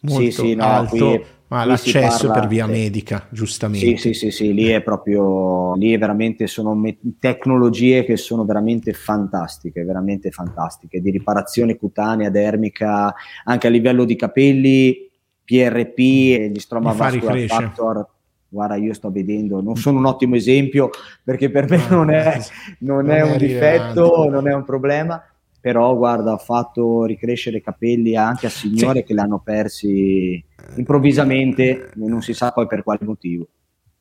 molto 0.00 0.24
sì, 0.24 0.30
sì, 0.30 0.54
no, 0.54 0.64
alto. 0.64 0.96
Qui 0.96 1.24
ma 1.48 1.64
l'accesso 1.64 2.26
parla, 2.26 2.40
per 2.40 2.48
via 2.48 2.66
medica, 2.66 3.26
giustamente. 3.30 3.86
Sì, 3.86 3.96
sì, 3.96 4.14
sì, 4.14 4.30
sì, 4.30 4.54
lì 4.54 4.68
è 4.68 4.82
proprio, 4.82 5.74
lì 5.74 5.92
è 5.92 5.98
veramente, 5.98 6.46
sono 6.46 6.74
me- 6.74 6.98
tecnologie 7.18 8.04
che 8.04 8.16
sono 8.16 8.44
veramente 8.44 8.92
fantastiche, 8.92 9.84
veramente 9.84 10.30
fantastiche, 10.30 11.00
di 11.00 11.10
riparazione 11.10 11.76
cutanea, 11.76 12.30
dermica, 12.30 13.14
anche 13.44 13.66
a 13.66 13.70
livello 13.70 14.04
di 14.04 14.16
capelli, 14.16 15.10
PRP 15.44 15.98
e 15.98 16.50
gli 16.52 16.58
stroma 16.58 16.92
vascular 16.92 17.38
factor. 17.46 18.08
Guarda, 18.48 18.76
io 18.76 18.94
sto 18.94 19.10
vedendo, 19.10 19.60
non 19.60 19.76
sono 19.76 19.98
un 19.98 20.06
ottimo 20.06 20.36
esempio 20.36 20.90
perché 21.24 21.50
per 21.50 21.68
me 21.68 21.88
non 21.88 22.10
è, 22.10 22.38
non 22.80 23.10
è 23.10 23.20
un 23.20 23.36
difetto, 23.36 24.28
non 24.30 24.48
è 24.48 24.54
un 24.54 24.64
problema, 24.64 25.20
però 25.64 25.96
guarda, 25.96 26.34
ha 26.34 26.36
fatto 26.36 27.06
ricrescere 27.06 27.56
i 27.56 27.62
capelli 27.62 28.16
anche 28.16 28.44
a 28.44 28.50
signore 28.50 28.98
sì. 28.98 29.04
che 29.04 29.14
l'hanno 29.14 29.40
persi 29.42 30.44
improvvisamente 30.76 31.86
e 31.86 31.90
non 31.94 32.20
si 32.20 32.34
sa 32.34 32.52
poi 32.52 32.66
per 32.66 32.82
quale 32.82 32.98
motivo. 33.00 33.48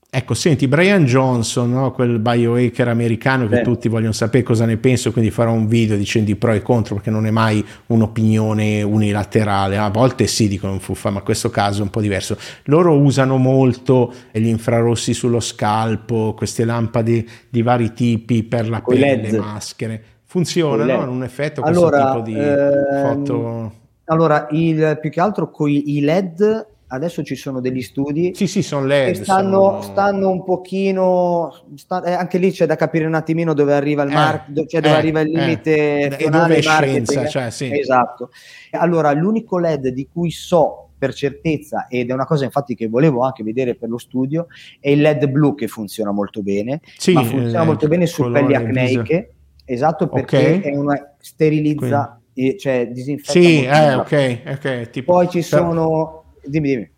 Ecco, 0.10 0.34
senti, 0.34 0.68
Brian 0.68 1.06
Johnson, 1.06 1.72
no? 1.72 1.92
quel 1.94 2.20
biohacker 2.20 2.90
americano 2.90 3.48
che 3.48 3.56
Beh. 3.56 3.62
tutti 3.62 3.88
vogliono 3.88 4.12
sapere 4.12 4.44
cosa 4.44 4.66
ne 4.66 4.76
penso, 4.76 5.14
quindi 5.14 5.32
farò 5.32 5.54
un 5.54 5.66
video 5.66 5.96
dicendo 5.96 6.32
i 6.32 6.36
pro 6.36 6.52
e 6.52 6.58
i 6.58 6.62
contro 6.62 6.96
perché 6.96 7.10
non 7.10 7.26
è 7.26 7.32
mai 7.32 7.66
un'opinione 7.88 8.84
unilaterale. 8.84 9.78
A 9.78 9.90
volte 9.90 10.28
sì 10.28 10.50
dicono 10.50 10.78
fuffa, 10.80 11.12
ma 11.12 11.20
in 11.20 11.24
questo 11.24 11.50
caso 11.50 11.80
è 11.80 11.84
un 11.84 11.90
po' 11.90 12.02
diverso. 12.02 12.38
Loro 12.66 13.00
usano 13.00 13.38
molto 13.38 14.14
gli 14.34 14.48
infrarossi 14.48 15.14
sullo 15.14 15.40
scalpo, 15.40 16.34
queste 16.36 16.66
lampade 16.66 17.26
di 17.50 17.62
vari 17.62 17.94
tipi 17.94 18.44
per 18.44 18.68
la 18.68 18.82
Con 18.82 19.00
pelle, 19.00 19.32
le 19.32 19.40
maschere. 19.40 20.04
Funziona, 20.34 20.84
no? 20.84 21.12
Un 21.12 21.22
effetto 21.22 21.62
questo 21.62 21.86
allora, 21.86 22.12
tipo 22.14 22.22
di 22.24 22.36
ehm, 22.36 23.04
foto? 23.04 23.72
Allora, 24.06 24.48
il, 24.50 24.98
più 25.00 25.12
che 25.12 25.22
altro 25.22 25.52
con 25.52 25.70
i 25.70 26.02
LED 26.02 26.68
adesso 26.88 27.22
ci 27.22 27.36
sono 27.36 27.60
degli 27.60 27.84
studi 27.84 28.32
sì, 28.34 28.48
sì, 28.48 28.64
sono 28.64 28.88
LED, 28.88 29.10
che 29.10 29.24
stanno, 29.26 29.52
sono... 29.52 29.82
stanno 29.84 30.30
un 30.32 30.44
pochino, 30.44 31.54
sta, 31.76 32.04
eh, 32.04 32.14
anche 32.14 32.40
lì 32.40 32.50
c'è 32.50 32.66
da 32.66 32.76
capire 32.76 33.06
un 33.06 33.14
attimino 33.14 33.54
dove 33.54 33.76
arriva 33.76 34.02
il, 34.02 34.10
eh, 34.10 34.14
mar- 34.14 34.46
cioè 34.66 34.82
dove 34.82 34.96
eh, 34.96 34.98
arriva 34.98 35.22
il 35.22 35.30
limite 35.30 36.00
eh, 36.02 36.18
è 36.18 36.62
scienza, 36.62 37.28
cioè, 37.28 37.52
sì. 37.52 37.72
Esatto. 37.72 38.32
Allora, 38.72 39.12
l'unico 39.12 39.60
LED 39.60 39.90
di 39.90 40.08
cui 40.12 40.32
so 40.32 40.90
per 40.98 41.14
certezza, 41.14 41.86
ed 41.88 42.10
è 42.10 42.14
una 42.14 42.26
cosa 42.26 42.46
infatti 42.46 42.74
che 42.74 42.88
volevo 42.88 43.22
anche 43.22 43.44
vedere 43.44 43.76
per 43.76 43.90
lo 43.90 44.00
studio, 44.00 44.48
è 44.80 44.90
il 44.90 45.02
LED 45.02 45.28
blu 45.28 45.54
che 45.54 45.68
funziona 45.68 46.10
molto 46.10 46.42
bene, 46.42 46.82
sì, 46.98 47.14
ma 47.14 47.24
funziona 47.24 47.64
molto 47.64 47.88
bene 47.88 48.08
su 48.08 48.32
pelli 48.32 48.56
acneiche, 48.56 49.34
esatto 49.66 50.08
perché 50.08 50.38
okay. 50.38 50.60
è 50.62 50.76
una 50.76 51.16
sterilizza, 51.20 52.20
Quindi. 52.34 52.58
cioè 52.58 52.90
disinfetta. 52.92 53.32
Sì, 53.32 53.64
eh, 53.64 53.94
ok, 53.96 54.42
ok. 54.48 54.90
Tipo, 54.90 55.14
Poi 55.14 55.30
ci 55.30 55.42
sono 55.42 56.24
Dimmi, 56.46 56.68
dimmi. 56.68 56.92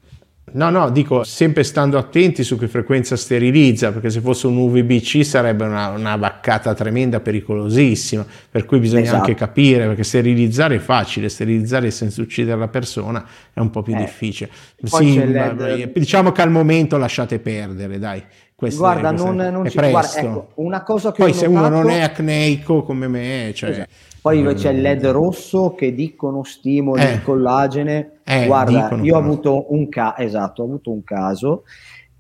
No, 0.48 0.70
no, 0.70 0.90
dico 0.92 1.24
sempre 1.24 1.64
stando 1.64 1.98
attenti 1.98 2.44
su 2.44 2.58
che 2.58 2.68
frequenza 2.68 3.16
sterilizza, 3.18 3.92
perché 3.92 4.10
se 4.10 4.22
fosse 4.22 4.46
un 4.48 4.58
UVBC 4.58 5.26
sarebbe 5.26 5.66
una, 5.66 5.90
una 5.90 6.16
vaccata 6.16 6.74
tremenda, 6.76 7.20
pericolosissima, 7.20 8.26
per 8.52 8.64
cui 8.64 8.80
bisogna 8.80 9.02
esatto. 9.02 9.18
anche 9.18 9.34
capire, 9.34 9.88
perché 9.88 10.04
sterilizzare 10.04 10.76
è 10.76 10.80
facile, 10.80 11.30
sterilizzare 11.30 11.90
senza 11.92 12.22
uccidere 12.22 12.58
la 12.58 12.68
persona 12.68 13.26
è 13.52 13.60
un 13.60 13.72
po' 13.72 13.82
più 13.82 13.96
eh. 13.96 13.98
difficile. 13.98 14.50
Sì, 14.82 15.92
diciamo 15.94 16.32
che 16.32 16.42
al 16.42 16.52
momento 16.52 16.98
lasciate 16.98 17.40
perdere, 17.40 17.98
dai. 17.98 18.24
Questo 18.56 18.80
guarda, 18.80 19.10
è, 19.10 19.12
non, 19.12 19.36
non 19.36 19.66
è 19.66 19.70
ci, 19.70 19.78
guarda, 19.78 20.16
ecco, 20.16 20.48
una 20.56 20.84
cosa 20.84 21.12
che 21.12 21.22
Poi 21.22 21.34
se 21.34 21.48
notato... 21.48 21.68
uno 21.68 21.82
non 21.82 21.90
è 21.90 22.02
acneico 22.02 22.84
come 22.84 23.08
me, 23.08 23.52
cioè... 23.54 23.70
Esatto 23.70 24.14
poi 24.26 24.44
c'è 24.56 24.72
il 24.72 24.82
LED 24.82 25.06
rosso 25.10 25.76
che 25.76 25.94
dicono 25.94 26.44
stimoli 26.44 27.04
eh. 27.04 27.12
il 27.12 27.22
collagene. 27.22 28.22
Eh, 28.24 28.48
Guarda, 28.48 28.98
io 29.04 29.14
ho 29.14 29.20
avuto, 29.20 29.72
un 29.72 29.88
ca- 29.88 30.16
esatto, 30.18 30.64
ho 30.64 30.66
avuto 30.66 30.90
un 30.90 31.04
caso 31.04 31.62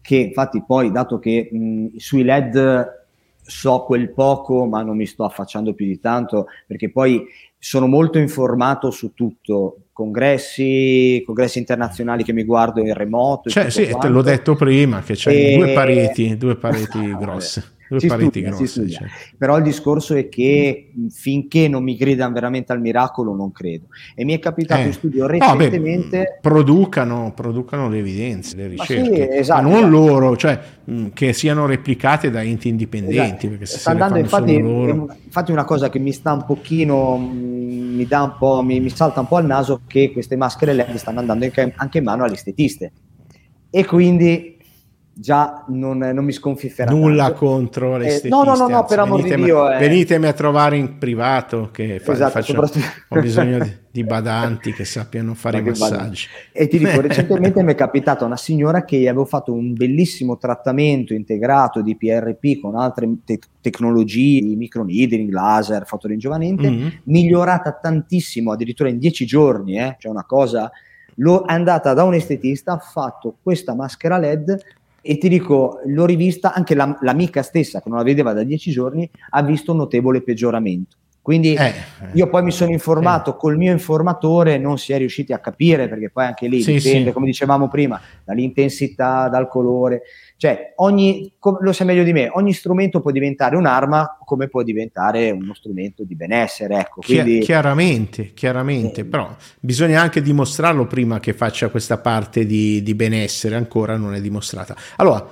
che 0.01 0.17
infatti 0.17 0.63
poi, 0.63 0.91
dato 0.91 1.17
che 1.17 1.49
mh, 1.51 1.95
sui 1.95 2.21
LED 2.21 3.05
so 3.41 3.79
quel 3.85 4.11
poco, 4.11 4.67
ma 4.67 4.83
non 4.83 4.97
mi 4.97 5.07
sto 5.07 5.23
affacciando 5.23 5.73
più 5.73 5.87
di 5.87 5.99
tanto, 5.99 6.45
perché 6.67 6.91
poi 6.91 7.25
sono 7.57 7.87
molto 7.87 8.19
informato 8.19 8.91
su 8.91 9.15
tutto, 9.15 9.77
congressi, 9.95 11.23
congressi 11.25 11.57
internazionali 11.57 12.25
che 12.25 12.33
mi 12.33 12.43
guardo 12.43 12.81
in 12.81 12.93
remoto. 12.93 13.49
Cioè, 13.49 13.69
sì, 13.69 13.95
te 13.97 14.09
l'ho 14.09 14.21
detto 14.21 14.53
prima, 14.53 15.01
che 15.01 15.13
c'è 15.13 15.31
e... 15.31 15.55
due 15.55 15.71
pareti, 15.71 16.35
due 16.35 16.57
pareti 16.57 16.99
grosse. 17.17 17.74
Si 17.97 18.09
studia, 18.09 18.49
grosse, 18.49 18.89
cioè. 18.89 19.07
Però 19.37 19.57
il 19.57 19.63
discorso 19.63 20.15
è 20.15 20.27
che 20.27 20.91
finché 21.11 21.67
non 21.67 21.83
mi 21.83 21.95
gridano 21.95 22.33
veramente 22.33 22.71
al 22.71 22.81
miracolo, 22.81 23.35
non 23.35 23.51
credo. 23.51 23.85
E 24.15 24.25
mi 24.25 24.33
è 24.33 24.39
capitato 24.39 24.81
eh. 24.81 24.85
in 24.85 24.93
studio 24.93 25.27
recentemente. 25.27 26.17
No, 26.17 26.23
beh, 26.23 26.39
producano, 26.41 27.31
producano, 27.35 27.87
le 27.89 27.99
evidenze, 27.99 28.55
le 28.55 28.67
ricerche, 28.67 29.29
sì, 29.31 29.37
esatto, 29.37 29.61
ma 29.61 29.67
non 29.69 29.77
esatto. 29.77 29.91
loro, 29.91 30.37
cioè 30.37 30.59
che 31.13 31.33
siano 31.33 31.65
replicate 31.67 32.31
da 32.31 32.41
enti 32.41 32.69
indipendenti. 32.69 33.47
Esatto. 33.47 33.65
Sta 33.65 33.91
andando, 33.91 34.17
infatti, 34.17 34.53
infatti, 34.55 35.51
una 35.51 35.65
cosa 35.65 35.89
che 35.89 35.99
mi 35.99 36.11
sta 36.11 36.33
un 36.33 36.45
pochino, 36.45 37.17
mi, 37.17 38.05
dà 38.05 38.23
un 38.23 38.35
po', 38.39 38.63
mi, 38.63 38.79
mi 38.79 38.89
salta 38.89 39.19
un 39.19 39.27
po' 39.27 39.37
al 39.37 39.45
naso, 39.45 39.81
che 39.85 40.11
queste 40.11 40.35
maschere 40.35 40.73
LED 40.73 40.95
stanno 40.95 41.19
andando 41.19 41.45
anche 41.75 41.97
in 41.97 42.03
mano 42.03 42.23
alle 42.23 42.33
estetiste. 42.33 42.91
E 43.69 43.85
quindi 43.85 44.54
già 45.17 45.63
non, 45.69 45.97
non 45.97 46.25
mi 46.25 46.33
sconfifferà. 46.33 46.91
Nulla 46.91 47.27
tanto. 47.27 47.39
contro 47.39 47.95
le 47.95 48.21
eh, 48.21 48.27
No, 48.27 48.43
no, 48.43 48.55
no, 48.55 48.67
no 48.67 48.83
per 48.83 48.99
amor 48.99 49.23
di 49.23 49.33
Dio. 49.33 49.71
Eh. 49.71 49.79
Venitemi 49.79 50.25
a 50.27 50.33
trovare 50.33 50.75
in 50.75 50.97
privato 50.97 51.69
che 51.71 51.99
fa, 51.99 52.11
esatto, 52.11 52.31
faccio, 52.31 52.69
ho 53.07 53.19
bisogno 53.21 53.59
di, 53.59 53.73
di, 53.91 54.03
badanti 54.03 54.73
che 54.73 54.83
sappiano 54.83 55.33
fare 55.33 55.59
i 55.59 55.61
massaggi. 55.63 56.27
E 56.51 56.67
ti 56.67 56.77
dico, 56.77 56.99
recentemente 56.99 57.63
mi 57.63 57.71
è 57.71 57.75
capitata 57.75 58.25
una 58.25 58.35
signora 58.35 58.83
che 58.83 59.07
avevo 59.07 59.23
fatto 59.23 59.53
un 59.53 59.73
bellissimo 59.73 60.37
trattamento 60.37 61.13
integrato 61.13 61.81
di 61.81 61.95
PRP 61.95 62.59
con 62.59 62.75
altre 62.75 63.09
te- 63.23 63.39
tecnologie, 63.61 64.41
microneedling, 64.41 65.31
laser, 65.31 65.85
fotoringiovanente, 65.85 66.69
mm-hmm. 66.69 66.87
migliorata 67.03 67.71
tantissimo, 67.71 68.51
addirittura 68.51 68.89
in 68.89 68.99
dieci 68.99 69.25
giorni, 69.25 69.79
eh, 69.79 69.95
cioè 69.97 70.11
una 70.11 70.25
cosa... 70.25 70.69
È 71.17 71.21
andata 71.45 71.93
da 71.93 72.03
un 72.03 72.13
estetista, 72.13 72.73
ha 72.73 72.77
fatto 72.77 73.37
questa 73.41 73.73
maschera 73.73 74.17
LED 74.17 74.61
e 75.07 75.19
ti 75.19 75.29
dico, 75.29 75.81
l'ho 75.85 76.05
rivista, 76.05 76.51
anche 76.51 76.73
la, 76.73 76.97
l'amica 77.01 77.43
stessa 77.43 77.79
che 77.79 77.89
non 77.89 77.99
la 77.99 78.03
vedeva 78.03 78.33
da 78.33 78.41
dieci 78.41 78.71
giorni 78.71 79.07
ha 79.29 79.43
visto 79.43 79.71
un 79.71 79.77
notevole 79.77 80.23
peggioramento. 80.23 80.95
Quindi 81.21 81.53
eh, 81.53 81.73
io 82.13 82.27
poi 82.27 82.41
mi 82.41 82.51
sono 82.51 82.71
informato 82.71 83.35
eh. 83.35 83.37
col 83.37 83.55
mio 83.55 83.71
informatore, 83.71 84.57
non 84.57 84.79
si 84.79 84.93
è 84.93 84.97
riusciti 84.97 85.31
a 85.31 85.37
capire 85.37 85.87
perché 85.87 86.09
poi 86.09 86.25
anche 86.25 86.47
lì 86.47 86.61
sì, 86.63 86.73
dipende, 86.73 87.09
sì. 87.09 87.13
come 87.13 87.27
dicevamo 87.27 87.67
prima, 87.67 88.01
dall'intensità, 88.23 89.27
dal 89.27 89.47
colore. 89.47 90.01
Cioè, 90.37 90.73
ogni, 90.77 91.31
lo 91.61 91.71
sai 91.71 91.87
meglio 91.87 92.03
di 92.03 92.11
me, 92.11 92.29
ogni 92.33 92.51
strumento 92.51 92.99
può 92.99 93.11
diventare 93.11 93.55
un'arma 93.55 94.17
come 94.25 94.47
può 94.47 94.63
diventare 94.63 95.31
uno 95.31 95.53
strumento 95.53 96.03
di 96.03 96.15
benessere. 96.15 96.79
Ecco, 96.79 97.01
quindi... 97.01 97.39
chiaramente, 97.39 98.33
chiaramente, 98.33 99.01
eh. 99.01 99.05
però 99.05 99.33
bisogna 99.59 100.01
anche 100.01 100.21
dimostrarlo 100.21 100.87
prima 100.87 101.19
che 101.19 101.33
faccia 101.33 101.69
questa 101.69 101.97
parte 101.97 102.45
di, 102.45 102.83
di 102.83 102.95
benessere, 102.95 103.55
ancora 103.55 103.95
non 103.95 104.13
è 104.13 104.19
dimostrata. 104.19 104.75
Allora, 104.97 105.25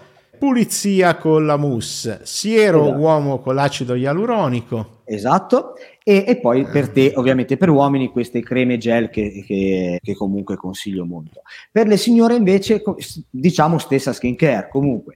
pulizia 0.43 1.15
con 1.15 1.45
la 1.45 1.55
mousse, 1.55 2.19
siero 2.23 2.83
esatto. 2.83 2.99
uomo 2.99 3.39
con 3.39 3.55
l'acido 3.55 3.95
ialuronico. 3.95 4.99
Esatto, 5.05 5.75
e, 6.03 6.25
e, 6.27 6.35
poi 6.35 6.65
per 6.65 6.89
te, 6.89 7.13
ovviamente 7.15 7.55
per 7.55 7.69
uomini, 7.69 8.09
queste 8.09 8.41
creme 8.41 8.77
gel 8.77 9.09
che, 9.09 9.41
che, 9.47 10.01
che, 10.03 10.15
comunque 10.15 10.57
consiglio 10.57 11.05
molto. 11.05 11.43
Per 11.71 11.87
le 11.87 11.95
signore 11.95 12.35
invece, 12.35 12.83
diciamo 13.29 13.77
stessa 13.77 14.11
skincare, 14.11 14.67
comunque 14.69 15.15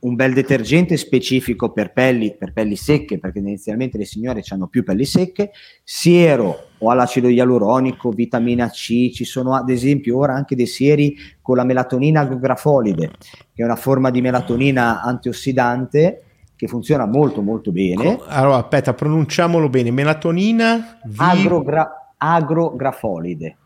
un 0.00 0.14
bel 0.14 0.32
detergente 0.32 0.96
specifico 0.96 1.72
per 1.72 1.92
pelli, 1.92 2.34
per 2.36 2.52
pelli 2.52 2.76
secche, 2.76 3.18
perché 3.18 3.40
inizialmente 3.40 3.98
le 3.98 4.04
signore 4.04 4.42
hanno 4.48 4.66
più 4.66 4.82
pelli 4.82 5.04
secche, 5.04 5.50
siero 5.84 6.68
o 6.78 6.90
all'acido 6.90 7.28
ialuronico, 7.28 8.10
vitamina 8.10 8.70
C, 8.70 9.10
ci 9.10 9.24
sono 9.24 9.54
ad 9.54 9.68
esempio 9.68 10.16
ora 10.16 10.34
anche 10.34 10.56
dei 10.56 10.66
sieri 10.66 11.16
con 11.42 11.56
la 11.56 11.64
melatonina 11.64 12.20
agrografolide, 12.20 13.10
che 13.52 13.62
è 13.62 13.64
una 13.64 13.76
forma 13.76 14.10
di 14.10 14.22
melatonina 14.22 15.02
antiossidante 15.02 16.22
che 16.56 16.66
funziona 16.66 17.06
molto 17.06 17.42
molto 17.42 17.72
bene. 17.72 18.18
Allora, 18.26 18.56
aspetta, 18.56 18.94
pronunciamolo 18.94 19.68
bene, 19.68 19.90
melatonina 19.90 20.98
vi... 21.04 21.16
Agrogra- 21.18 22.14
agrografolide 22.16 23.56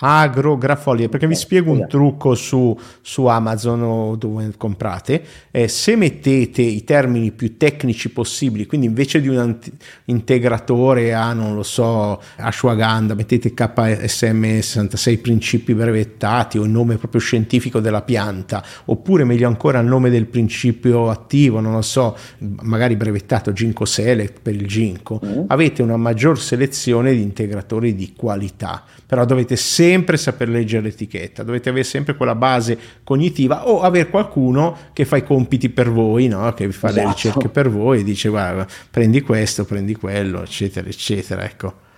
agrografolie 0.00 1.08
perché 1.08 1.26
vi 1.26 1.34
spiego 1.34 1.70
un 1.70 1.86
trucco 1.88 2.34
su, 2.34 2.76
su 3.00 3.26
Amazon 3.26 3.82
o 3.82 4.16
dove 4.16 4.52
comprate. 4.56 5.22
Eh, 5.50 5.68
se 5.68 5.96
mettete 5.96 6.62
i 6.62 6.84
termini 6.84 7.30
più 7.32 7.56
tecnici 7.56 8.10
possibili 8.10 8.66
quindi 8.66 8.86
invece 8.86 9.20
di 9.20 9.28
un 9.28 9.58
integratore 10.06 11.14
a 11.14 11.32
non 11.32 11.54
lo 11.54 11.62
so 11.62 12.20
ashwagandha 12.36 13.14
mettete 13.14 13.52
KSM 13.54 14.60
66 14.60 15.18
principi 15.18 15.74
brevettati 15.74 16.58
o 16.58 16.64
il 16.64 16.70
nome 16.70 16.96
proprio 16.96 17.20
scientifico 17.20 17.80
della 17.80 18.02
pianta 18.02 18.64
oppure 18.86 19.24
meglio 19.24 19.48
ancora 19.48 19.80
il 19.80 19.86
nome 19.86 20.10
del 20.10 20.26
principio 20.26 21.10
attivo 21.10 21.60
non 21.60 21.72
lo 21.72 21.82
so 21.82 22.16
magari 22.62 22.96
brevettato 22.96 23.52
ginkgo 23.52 23.84
select 23.84 24.40
per 24.42 24.54
il 24.54 24.66
ginkgo 24.66 25.20
mm. 25.24 25.44
avete 25.48 25.82
una 25.82 25.96
maggior 25.96 26.40
selezione 26.40 27.12
di 27.12 27.22
integratori 27.22 27.94
di 27.94 28.12
qualità. 28.16 28.84
Però 29.06 29.24
dovete 29.24 29.56
sempre 29.56 29.89
sempre 29.90 30.16
saper 30.16 30.48
leggere 30.48 30.82
l'etichetta, 30.82 31.42
dovete 31.42 31.68
avere 31.68 31.84
sempre 31.84 32.14
quella 32.14 32.34
base 32.34 32.78
cognitiva 33.02 33.68
o 33.68 33.82
avere 33.82 34.08
qualcuno 34.08 34.76
che 34.92 35.04
fa 35.04 35.16
i 35.16 35.24
compiti 35.24 35.68
per 35.68 35.90
voi, 35.90 36.28
no? 36.28 36.52
che 36.54 36.70
fa 36.70 36.88
esatto. 36.88 37.06
le 37.06 37.12
ricerche 37.12 37.48
per 37.48 37.68
voi 37.68 38.00
e 38.00 38.04
dice 38.04 38.28
guarda 38.28 38.66
prendi 38.90 39.20
questo, 39.20 39.64
prendi 39.64 39.94
quello, 39.94 40.42
eccetera, 40.42 40.88
eccetera. 40.88 41.44
Ecco. 41.44 41.88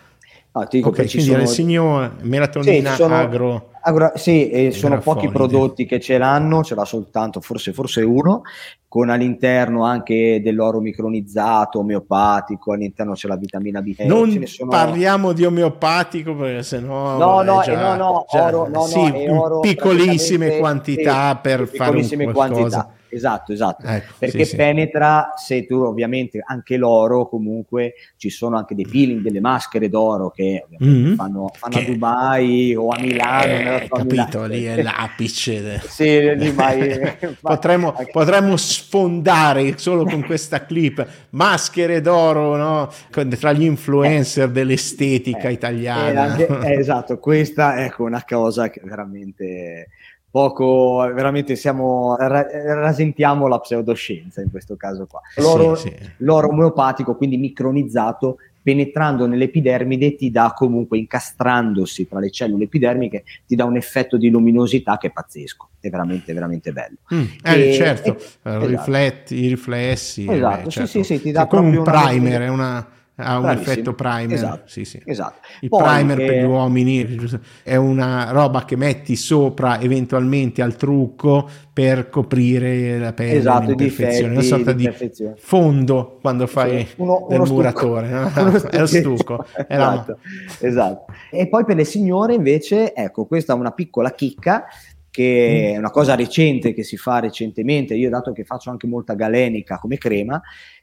Ah, 0.55 0.67
ti 0.67 0.77
dico 0.77 0.91
okay, 0.91 1.09
quindi 1.09 1.31
sono... 1.31 1.43
il 1.43 1.49
signore 1.49 2.13
melatonina 2.21 2.91
sì, 2.91 2.97
sono... 2.97 3.15
agro 3.15 3.71
Allora, 3.85 4.13
sì, 4.17 4.51
eh, 4.51 4.71
sono 4.71 4.99
pochi 4.99 5.29
prodotti 5.29 5.87
che 5.87 5.99
ce 5.99 6.19
l'hanno, 6.19 6.63
ce 6.63 6.75
l'ha 6.75 6.85
soltanto 6.85 7.41
forse, 7.41 7.73
forse 7.73 8.03
uno, 8.03 8.43
con 8.87 9.09
all'interno 9.09 9.85
anche 9.85 10.41
dell'oro 10.43 10.81
micronizzato, 10.81 11.79
omeopatico, 11.79 12.73
all'interno 12.73 13.15
c'è 13.15 13.29
la 13.29 13.37
vitamina 13.37 13.81
B. 13.81 13.95
Non 14.01 14.47
sono... 14.47 14.71
parliamo 14.71 15.33
di 15.33 15.45
omeopatico 15.45 16.37
perché 16.37 16.63
sennò... 16.63 17.17
No, 17.17 17.43
no, 17.43 17.63
già, 17.63 17.81
no, 17.81 17.97
no, 17.97 18.25
oro, 18.29 18.69
no, 18.69 18.83
sì, 18.83 19.25
no, 19.27 19.43
oro 19.43 19.61
piccolissime 19.61 20.59
quantità 20.59 21.31
sì, 21.31 21.39
per 21.41 21.67
fare 21.67 21.97
un 21.97 22.33
qualcosa. 22.33 22.33
quantità 22.33 22.93
Esatto, 23.15 23.53
esatto, 23.53 23.87
ecco, 23.87 24.15
perché 24.19 24.47
sì, 24.47 24.57
penetra, 24.57 25.33
se 25.37 25.67
tu 25.67 25.75
ovviamente 25.75 26.43
anche 26.43 26.79
l'oro, 26.79 27.29
comunque 27.29 27.93
ci 28.17 28.31
sono 28.31 28.57
anche 28.57 28.75
dei 28.75 28.87
peeling, 28.87 29.21
delle 29.21 29.39
maschere 29.39 29.91
d'oro 29.91 30.31
che 30.31 30.65
mm-hmm. 30.83 31.13
fanno, 31.13 31.51
fanno 31.55 31.77
che... 31.77 31.83
a 31.83 31.85
Dubai 31.85 32.75
o 32.75 32.89
a 32.89 32.99
Milano. 32.99 33.53
Eh, 33.53 33.89
capito, 33.91 34.41
Milano. 34.41 34.47
lì 34.47 34.65
è 34.65 34.83
l'apice. 34.83 35.83
sì, 35.87 36.35
lì 36.37 36.51
vai, 36.57 37.19
potremmo, 37.39 37.95
potremmo, 38.11 38.57
sfondare 38.57 39.77
solo 39.77 40.05
con 40.05 40.25
questa 40.25 40.65
clip 40.65 41.07
maschere 41.31 42.01
d'oro 42.01 42.57
no? 42.57 42.91
tra 43.39 43.53
gli 43.53 43.65
influencer 43.65 44.49
eh, 44.49 44.53
dell'estetica 44.53 45.49
eh, 45.49 45.53
italiana. 45.53 46.23
Anche, 46.23 46.47
eh, 46.65 46.79
esatto, 46.79 47.19
questa 47.19 47.77
è 47.77 47.85
ecco, 47.85 48.05
una 48.05 48.25
cosa 48.27 48.71
che 48.71 48.81
veramente 48.83 49.89
poco, 50.33 50.97
veramente 51.15 51.57
siamo, 51.57 52.17
rasentiamo 52.17 53.47
la 53.49 53.61
pseudoscienza 53.61 54.41
in 54.41 54.51
questo 54.51 54.77
caso 54.77 55.07
qua. 55.07 55.21
L'oro, 55.37 55.75
sì, 55.75 55.95
sì. 55.95 56.11
l'oro 56.19 56.49
omeopatico, 56.49 57.15
quindi 57.17 57.37
micronizzato, 57.37 58.39
penetrando 58.63 59.27
nell'epidermide 59.27 60.17
ti 60.17 60.31
dà 60.31 60.55
comunque, 60.57 60.97
incastrandosi 60.97 62.09
tra 62.09 62.19
le 62.19 62.31
cellule 62.31 62.65
epidermiche, 62.65 63.25
ti 63.47 63.55
dà 63.55 63.67
un 63.67 63.77
effetto 63.77 64.17
di 64.17 64.31
luminosità 64.31 64.97
che 64.97 65.09
è 65.09 65.13
pazzesco, 65.13 65.69
è 65.79 65.91
veramente, 65.91 66.33
veramente 66.33 66.73
bello. 66.73 66.97
Mm, 67.15 67.25
eh, 67.45 67.69
e, 67.69 67.73
certo, 67.75 68.17
e, 68.17 68.17
esatto. 68.17 68.67
rifletti, 68.67 69.35
i 69.35 69.49
riflessi. 69.49 70.27
Esatto, 70.27 70.65
beh, 70.65 70.71
certo. 70.71 70.89
sì, 70.89 71.03
sì, 71.03 71.17
sì, 71.17 71.23
ti 71.25 71.31
dà 71.31 71.47
come 71.47 71.77
un 71.77 71.85
primer, 71.85 72.41
una... 72.41 72.45
è 72.45 72.49
una 72.49 72.89
ha 73.17 73.37
un 73.37 73.43
Bravissimo. 73.43 73.73
effetto 73.73 73.95
primer. 73.95 74.33
Esatto. 74.33 74.63
Sì, 74.67 74.85
sì. 74.85 75.01
esatto. 75.05 75.41
Il 75.61 75.69
Poi, 75.69 75.83
primer 75.83 76.21
eh... 76.21 76.27
per 76.27 76.35
gli 76.37 76.45
uomini 76.45 77.19
è 77.63 77.77
una 77.77 78.31
roba 78.31 78.65
che 78.65 78.77
metti 78.77 79.17
sopra 79.17 79.81
eventualmente 79.81 80.63
al 80.63 80.77
trucco 80.77 81.49
per 81.73 82.09
coprire 82.09 82.99
la 82.99 83.13
pelle 83.13 83.33
esatto, 83.33 83.67
l'imperfezione, 83.67 84.33
una 84.33 84.43
sorta 84.43 84.73
di 84.73 84.91
fondo 85.37 86.19
quando 86.21 86.47
fai 86.47 86.87
sì, 86.87 86.95
uno, 86.97 87.27
muratore, 87.29 88.09
no? 88.09 88.33
è 88.71 88.79
lo 88.79 88.87
stucco. 88.87 89.45
esatto, 89.69 90.19
esatto. 90.61 91.13
E 91.31 91.49
poi 91.49 91.65
per 91.65 91.77
le 91.77 91.85
signore 91.85 92.35
invece, 92.35 92.95
ecco, 92.95 93.27
questa 93.27 93.53
è 93.53 93.57
una 93.57 93.73
piccola 93.73 94.13
chicca 94.13 94.67
che 95.13 95.71
mm. 95.71 95.75
è 95.75 95.77
una 95.77 95.91
cosa 95.91 96.15
recente 96.15 96.73
che 96.73 96.83
si 96.83 96.97
fa 96.97 97.21
recentemente, 97.21 97.95
io 97.95 98.09
dato 98.09 98.33
che 98.33 98.45
faccio 98.45 98.71
anche 98.71 98.87
molta 98.87 99.13
galenica 99.13 99.79
come 99.79 99.99
crema, 99.99 100.41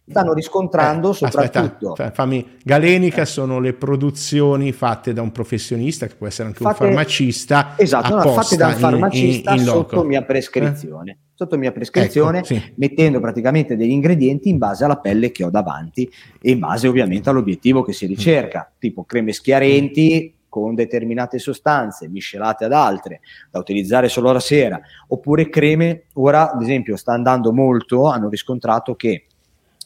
stanno 0.09 0.33
riscontrando 0.33 1.11
eh, 1.11 1.13
soprattutto... 1.13 1.91
Aspetta, 1.91 2.11
fammi, 2.11 2.57
Galenica 2.63 3.21
eh. 3.21 3.25
sono 3.25 3.59
le 3.59 3.73
produzioni 3.73 4.71
fatte 4.71 5.13
da 5.13 5.21
un 5.21 5.31
professionista, 5.31 6.07
che 6.07 6.15
può 6.15 6.27
essere 6.27 6.47
anche 6.47 6.63
fatte, 6.63 6.83
un 6.83 6.89
farmacista. 6.89 7.73
Esatto, 7.77 8.15
no, 8.15 8.21
fatte 8.33 8.55
da 8.55 8.67
un 8.67 8.73
farmacista 8.73 9.51
in, 9.51 9.59
in, 9.59 9.63
in 9.63 9.69
sotto 9.69 10.03
mia 10.03 10.23
prescrizione. 10.23 11.11
Eh? 11.11 11.17
Sotto 11.33 11.57
mia 11.57 11.71
prescrizione, 11.71 12.39
ecco, 12.39 12.47
sì. 12.47 12.73
mettendo 12.75 13.21
praticamente 13.21 13.77
degli 13.77 13.91
ingredienti 13.91 14.49
in 14.49 14.57
base 14.57 14.83
alla 14.83 14.97
pelle 14.97 15.31
che 15.31 15.45
ho 15.45 15.49
davanti 15.49 16.09
e 16.41 16.51
in 16.51 16.59
base 16.59 16.87
ovviamente 16.87 17.29
all'obiettivo 17.29 17.81
che 17.81 17.93
si 17.93 18.05
ricerca, 18.07 18.69
mm. 18.69 18.75
tipo 18.77 19.03
creme 19.05 19.31
schiarenti, 19.31 20.33
con 20.49 20.73
determinate 20.73 21.37
sostanze 21.37 22.09
miscelate 22.09 22.65
ad 22.65 22.73
altre 22.73 23.21
da 23.51 23.59
utilizzare 23.59 24.09
solo 24.09 24.31
la 24.31 24.39
sera, 24.39 24.81
oppure 25.07 25.47
creme, 25.47 26.05
ora 26.13 26.51
ad 26.51 26.61
esempio 26.61 26.97
sta 26.97 27.13
andando 27.13 27.53
molto, 27.53 28.07
hanno 28.07 28.27
riscontrato 28.27 28.95
che 28.95 29.25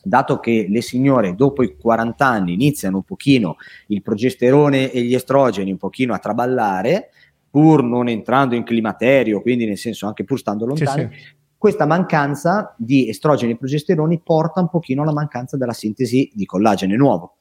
dato 0.04 0.40
che 0.40 0.68
le 0.70 0.82
signore 0.82 1.34
dopo 1.34 1.64
i 1.64 1.78
40 1.78 2.26
anni 2.26 2.54
iniziano 2.54 2.98
un 2.98 3.04
pochino 3.04 3.56
il 3.88 4.02
progesterone 4.02 4.92
e 4.92 5.02
gli 5.02 5.16
estrogeni 5.16 5.72
un 5.72 5.78
pochino 5.78 6.14
a 6.14 6.20
traballare, 6.20 7.10
pur 7.50 7.84
non 7.84 8.10
entrando 8.10 8.56
in 8.56 8.64
climaterio, 8.64 9.42
quindi 9.42 9.66
nel 9.66 9.78
senso 9.78 10.06
anche 10.08 10.24
pur 10.24 10.40
stando 10.40 10.66
lontani, 10.66 11.10
sì, 11.12 11.18
sì. 11.18 11.34
questa 11.58 11.86
mancanza 11.86 12.76
di 12.78 13.08
estrogeni 13.08 13.54
e 13.54 13.58
progesteroni 13.58 14.20
porta 14.22 14.60
un 14.60 14.70
pochino 14.70 15.04
alla 15.04 15.14
mancanza 15.14 15.56
della 15.56 15.74
sintesi 15.74 16.32
di 16.34 16.46
collagene 16.46 16.96
nuovo. 16.96 17.38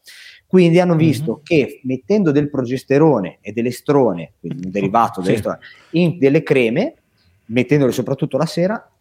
Quindi 0.46 0.80
hanno 0.80 0.92
mhm. 0.92 0.98
visto 0.98 1.32
mm-hmm. 1.32 1.42
che 1.42 1.80
mettendo 1.84 2.30
del 2.30 2.50
progesterone 2.50 3.38
e 3.40 3.52
dell'estrone, 3.52 4.34
quindi 4.38 4.66
un 4.66 4.70
derivato 4.70 5.20
sì. 5.20 5.28
dell'estrone, 5.28 5.58
in 5.92 6.18
delle 6.18 6.42
creme, 6.42 6.94
mettendole 7.46 7.90
soprattutto 7.90 8.36
la 8.36 8.46
sera, 8.46 8.91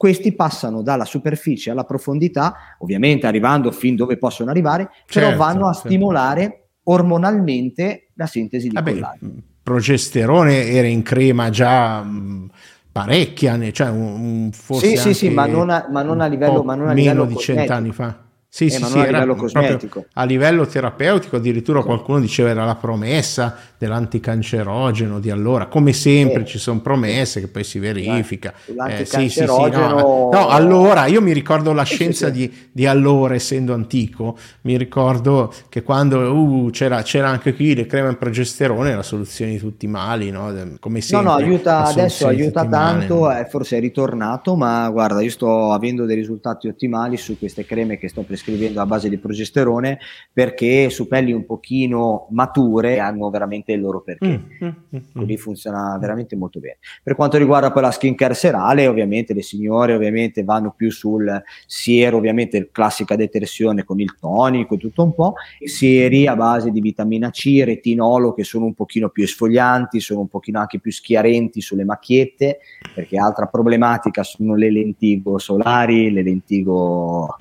questi 0.00 0.32
passano 0.32 0.80
dalla 0.80 1.04
superficie 1.04 1.70
alla 1.70 1.84
profondità, 1.84 2.76
ovviamente 2.78 3.26
arrivando 3.26 3.70
fin 3.70 3.96
dove 3.96 4.16
possono 4.16 4.48
arrivare, 4.48 4.88
certo, 5.04 5.28
però 5.28 5.36
vanno 5.36 5.68
a 5.68 5.74
certo. 5.74 5.88
stimolare 5.88 6.68
ormonalmente 6.84 8.08
la 8.14 8.24
sintesi 8.24 8.68
di 8.68 8.74
Vabbè, 8.74 8.92
collagene. 8.92 9.42
Progesterone 9.62 10.68
era 10.68 10.86
in 10.86 11.02
crema 11.02 11.50
già 11.50 12.00
mh, 12.00 12.50
parecchi 12.90 13.46
anni, 13.46 13.74
cioè 13.74 13.90
un, 13.90 14.00
un 14.00 14.52
forse 14.52 14.86
sì, 14.86 14.96
sì, 14.96 15.12
sì, 15.12 15.28
ma 15.28 15.44
non 15.44 15.68
a, 15.68 15.86
ma 15.90 16.00
non 16.00 16.22
a 16.22 16.26
livello, 16.28 16.62
ma 16.62 16.74
non 16.74 16.88
a 16.88 16.94
meno 16.94 17.10
livello 17.10 17.24
di 17.26 17.36
cent'anni 17.36 17.92
fa. 17.92 18.29
Sì, 18.52 18.64
eh, 18.64 18.70
sì, 18.70 18.84
sì, 18.84 18.98
a 18.98 19.04
livello 19.04 19.36
cosmetico. 19.36 20.06
A 20.14 20.24
livello 20.24 20.66
terapeutico, 20.66 21.36
addirittura 21.36 21.84
qualcuno 21.84 22.18
diceva 22.18 22.50
era 22.50 22.64
la 22.64 22.74
promessa 22.74 23.56
dell'anticancerogeno 23.78 25.20
di 25.20 25.30
allora. 25.30 25.66
Come 25.66 25.92
sempre 25.92 26.42
eh, 26.42 26.44
ci 26.46 26.58
sono 26.58 26.80
promesse 26.80 27.38
che 27.38 27.46
poi 27.46 27.62
si 27.62 27.78
verifica. 27.78 28.52
Eh, 28.88 29.04
sì, 29.04 29.28
sì, 29.28 29.28
sì, 29.28 29.44
no. 29.44 30.30
no, 30.32 30.48
allora 30.48 31.06
io 31.06 31.22
mi 31.22 31.32
ricordo 31.32 31.72
la 31.72 31.84
scienza 31.86 32.28
di, 32.28 32.52
di, 32.72 32.86
allora, 32.86 33.36
essendo 33.36 33.72
antico, 33.72 34.36
mi 34.62 34.76
ricordo 34.76 35.54
che 35.68 35.84
quando 35.84 36.18
uh, 36.18 36.70
c'era, 36.70 37.02
c'era, 37.02 37.28
anche 37.28 37.54
qui 37.54 37.76
le 37.76 37.86
creme 37.86 38.08
in 38.08 38.18
progesterone, 38.18 38.96
la 38.96 39.04
soluzione 39.04 39.52
di 39.52 39.58
tutti 39.58 39.84
i 39.84 39.88
mali, 39.88 40.32
no? 40.32 40.52
come 40.80 41.00
sempre. 41.00 41.28
No, 41.28 41.36
no, 41.36 41.44
aiuta 41.44 41.84
adesso, 41.84 42.26
aiuta 42.26 42.66
tanto, 42.66 43.20
mali, 43.20 43.46
forse 43.48 43.76
è 43.76 43.80
ritornato, 43.80 44.56
ma 44.56 44.88
guarda, 44.90 45.20
io 45.22 45.30
sto 45.30 45.70
avendo 45.70 46.04
dei 46.04 46.16
risultati 46.16 46.66
ottimali 46.66 47.16
su 47.16 47.38
queste 47.38 47.64
creme 47.64 47.96
che 47.96 48.08
sto 48.08 48.22
presentando 48.22 48.38
scrivendo 48.40 48.80
a 48.80 48.86
base 48.86 49.08
di 49.08 49.18
progesterone 49.18 49.98
perché 50.32 50.88
su 50.88 51.06
pelli 51.06 51.32
un 51.32 51.44
pochino 51.44 52.26
mature 52.30 52.98
hanno 52.98 53.28
veramente 53.30 53.72
il 53.72 53.80
loro 53.80 54.00
perché. 54.00 54.26
Mm, 54.26 54.32
mm, 54.32 54.68
mm, 54.68 54.96
mm. 54.96 55.00
Quindi 55.12 55.36
funziona 55.36 55.96
veramente 55.98 56.36
molto 56.36 56.58
bene. 56.58 56.78
Per 57.02 57.14
quanto 57.14 57.36
riguarda 57.36 57.70
poi 57.70 57.82
la 57.82 57.90
skincare 57.90 58.34
serale, 58.34 58.86
ovviamente 58.86 59.34
le 59.34 59.42
signore 59.42 59.94
ovviamente 59.94 60.42
vanno 60.42 60.72
più 60.74 60.90
sul 60.90 61.42
siero, 61.66 62.16
ovviamente 62.16 62.70
classica 62.72 63.16
detersione 63.16 63.84
con 63.84 64.00
il 64.00 64.16
tonico 64.18 64.74
e 64.74 64.78
tutto 64.78 65.02
un 65.02 65.14
po', 65.14 65.34
sieri 65.62 66.26
a 66.26 66.34
base 66.34 66.70
di 66.70 66.80
vitamina 66.80 67.30
C, 67.30 67.62
retinolo 67.64 68.32
che 68.32 68.44
sono 68.44 68.64
un 68.64 68.74
pochino 68.74 69.10
più 69.10 69.24
esfolianti, 69.24 70.00
sono 70.00 70.20
un 70.20 70.28
pochino 70.28 70.58
anche 70.58 70.78
più 70.78 70.90
schiarenti 70.90 71.60
sulle 71.60 71.84
macchiette, 71.84 72.60
perché 72.94 73.18
altra 73.18 73.46
problematica 73.46 74.22
sono 74.22 74.54
le 74.54 74.70
lentigo 74.70 75.38
solari, 75.38 76.10
le 76.10 76.22
lentigo 76.22 77.36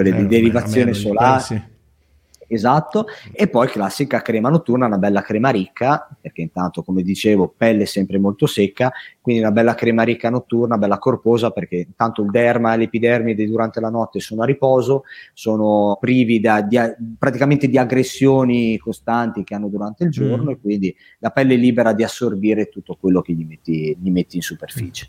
quelle 0.00 0.16
eh, 0.16 0.22
di 0.22 0.26
derivazione 0.26 0.94
solare. 0.94 1.40
Sì. 1.40 1.78
Esatto, 2.52 3.06
e 3.32 3.46
poi 3.46 3.68
classica 3.68 4.22
crema 4.22 4.48
notturna, 4.48 4.86
una 4.86 4.98
bella 4.98 5.22
crema 5.22 5.50
ricca, 5.50 6.08
perché 6.20 6.40
intanto, 6.40 6.82
come 6.82 7.02
dicevo, 7.02 7.54
pelle 7.56 7.86
sempre 7.86 8.18
molto 8.18 8.46
secca, 8.46 8.90
quindi 9.20 9.40
una 9.40 9.52
bella 9.52 9.76
crema 9.76 10.02
ricca 10.02 10.30
notturna, 10.30 10.76
bella 10.76 10.98
corposa, 10.98 11.50
perché 11.50 11.76
intanto 11.76 12.22
il 12.22 12.30
derma 12.30 12.74
e 12.74 12.78
l'epidermide 12.78 13.46
durante 13.46 13.78
la 13.78 13.88
notte 13.88 14.18
sono 14.18 14.42
a 14.42 14.46
riposo, 14.46 15.04
sono 15.32 15.96
privi 16.00 16.40
da, 16.40 16.60
di, 16.60 16.76
praticamente 17.16 17.68
di 17.68 17.78
aggressioni 17.78 18.76
costanti 18.78 19.44
che 19.44 19.54
hanno 19.54 19.68
durante 19.68 20.02
il 20.02 20.10
giorno, 20.10 20.50
mm. 20.50 20.54
e 20.54 20.58
quindi 20.60 20.96
la 21.20 21.30
pelle 21.30 21.54
è 21.54 21.56
libera 21.56 21.92
di 21.92 22.02
assorbire 22.02 22.68
tutto 22.68 22.96
quello 22.98 23.20
che 23.20 23.32
gli 23.32 23.44
metti, 23.44 23.96
gli 23.96 24.10
metti 24.10 24.34
in 24.34 24.42
superficie. 24.42 25.08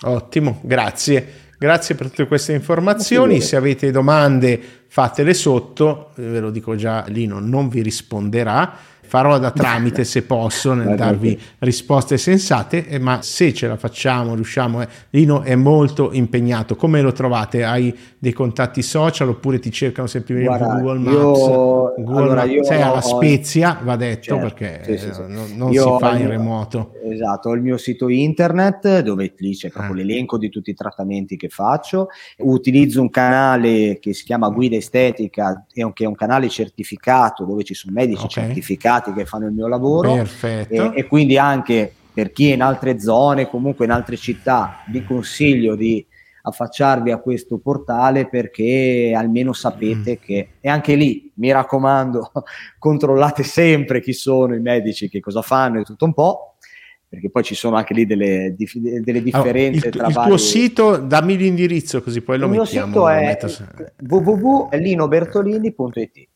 Ottimo, 0.00 0.60
grazie. 0.62 1.47
Grazie 1.60 1.96
per 1.96 2.06
tutte 2.06 2.28
queste 2.28 2.52
informazioni. 2.52 3.40
Se 3.40 3.56
avete 3.56 3.90
domande, 3.90 4.60
fatele 4.86 5.34
sotto. 5.34 6.12
Ve 6.14 6.38
lo 6.38 6.50
dico 6.50 6.76
già, 6.76 7.04
Lino 7.08 7.40
non 7.40 7.68
vi 7.68 7.82
risponderà 7.82 8.76
farò 9.08 9.38
da 9.38 9.50
tramite 9.52 10.04
se 10.04 10.22
posso 10.22 10.74
nel 10.74 10.94
darvi 10.94 11.38
risposte 11.60 12.18
sensate, 12.18 12.86
eh, 12.86 12.98
ma 12.98 13.22
se 13.22 13.54
ce 13.54 13.66
la 13.66 13.76
facciamo, 13.76 14.34
riusciamo, 14.34 14.82
eh, 14.82 14.88
Lino 15.10 15.42
è 15.42 15.54
molto 15.54 16.12
impegnato. 16.12 16.76
Come 16.76 17.00
lo 17.00 17.12
trovate? 17.12 17.64
Hai 17.64 17.96
dei 18.18 18.32
contatti 18.32 18.82
social 18.82 19.28
oppure 19.28 19.58
ti 19.58 19.70
cercano 19.70 20.06
semplicemente 20.06 20.58
Guarda, 20.58 20.80
Google 20.80 20.98
Maps? 20.98 21.16
Io, 21.16 21.94
Google 21.96 22.22
allora, 22.22 22.46
Maps. 22.46 22.66
Sei 22.66 22.82
alla 22.82 23.00
Spezia, 23.00 23.80
va 23.82 23.96
detto, 23.96 24.22
certo, 24.22 24.40
perché 24.40 24.80
sì, 24.84 24.98
sì, 24.98 25.14
sì. 25.14 25.20
non, 25.26 25.46
non 25.54 25.72
si 25.72 25.96
fa 25.98 26.16
in 26.16 26.28
remoto. 26.28 26.92
Esatto, 27.04 27.48
ho 27.48 27.54
il 27.54 27.62
mio 27.62 27.78
sito 27.78 28.08
internet 28.08 29.00
dove 29.00 29.32
lì 29.38 29.54
c'è 29.54 29.70
proprio 29.70 29.94
ah. 29.94 29.96
l'elenco 29.96 30.36
di 30.36 30.50
tutti 30.50 30.70
i 30.70 30.74
trattamenti 30.74 31.36
che 31.36 31.48
faccio. 31.48 32.08
Utilizzo 32.38 33.00
un 33.00 33.08
canale 33.08 33.98
che 33.98 34.12
si 34.12 34.24
chiama 34.24 34.48
Guida 34.50 34.76
Estetica, 34.76 35.64
che 35.66 35.82
è 35.82 36.06
un 36.06 36.14
canale 36.14 36.48
certificato 36.48 37.44
dove 37.44 37.62
ci 37.64 37.74
sono 37.74 37.92
medici 37.94 38.24
okay. 38.24 38.44
certificati 38.44 38.97
che 39.02 39.24
fanno 39.24 39.46
il 39.46 39.52
mio 39.52 39.68
lavoro 39.68 40.26
e, 40.42 40.66
e, 40.94 41.06
quindi 41.06 41.38
anche 41.38 41.92
per 42.12 42.32
chi 42.32 42.50
è 42.50 42.54
in 42.54 42.62
altre 42.62 43.00
zone, 43.00 43.48
comunque 43.48 43.84
in 43.84 43.92
altre 43.92 44.16
città, 44.16 44.82
vi 44.88 45.04
consiglio 45.04 45.76
di 45.76 46.04
affacciarvi 46.42 47.10
a 47.10 47.18
questo 47.18 47.58
portale 47.58 48.28
perché 48.28 49.12
almeno 49.14 49.52
sapete 49.52 50.12
mm. 50.12 50.24
che 50.24 50.48
e 50.60 50.68
anche 50.68 50.94
lì 50.94 51.30
mi 51.34 51.50
raccomando 51.52 52.30
controllate 52.78 53.42
sempre 53.42 54.00
chi 54.00 54.12
sono 54.12 54.54
i 54.54 54.60
medici 54.60 55.08
che 55.08 55.18
cosa 55.20 55.42
fanno 55.42 55.80
e 55.80 55.84
tutto 55.84 56.04
un 56.06 56.14
po' 56.14 56.54
perché 57.08 57.30
poi 57.30 57.42
ci 57.42 57.54
sono 57.54 57.76
anche 57.76 57.94
lì 57.94 58.04
delle, 58.06 58.54
delle 58.56 59.22
differenze 59.22 59.88
allora, 59.88 59.88
il, 59.88 59.96
tra 59.96 60.06
il 60.08 60.12
vari... 60.12 60.28
tuo 60.28 60.38
sito 60.38 60.96
dammi 60.96 61.36
l'indirizzo 61.36 62.02
così 62.02 62.20
poi 62.20 62.38
lo 62.38 62.46
il 62.46 62.52
mettiamo 62.52 62.86
mio 62.86 63.06
sito 63.06 63.08
è 63.08 63.38
www.linobertolini.it 64.08 66.28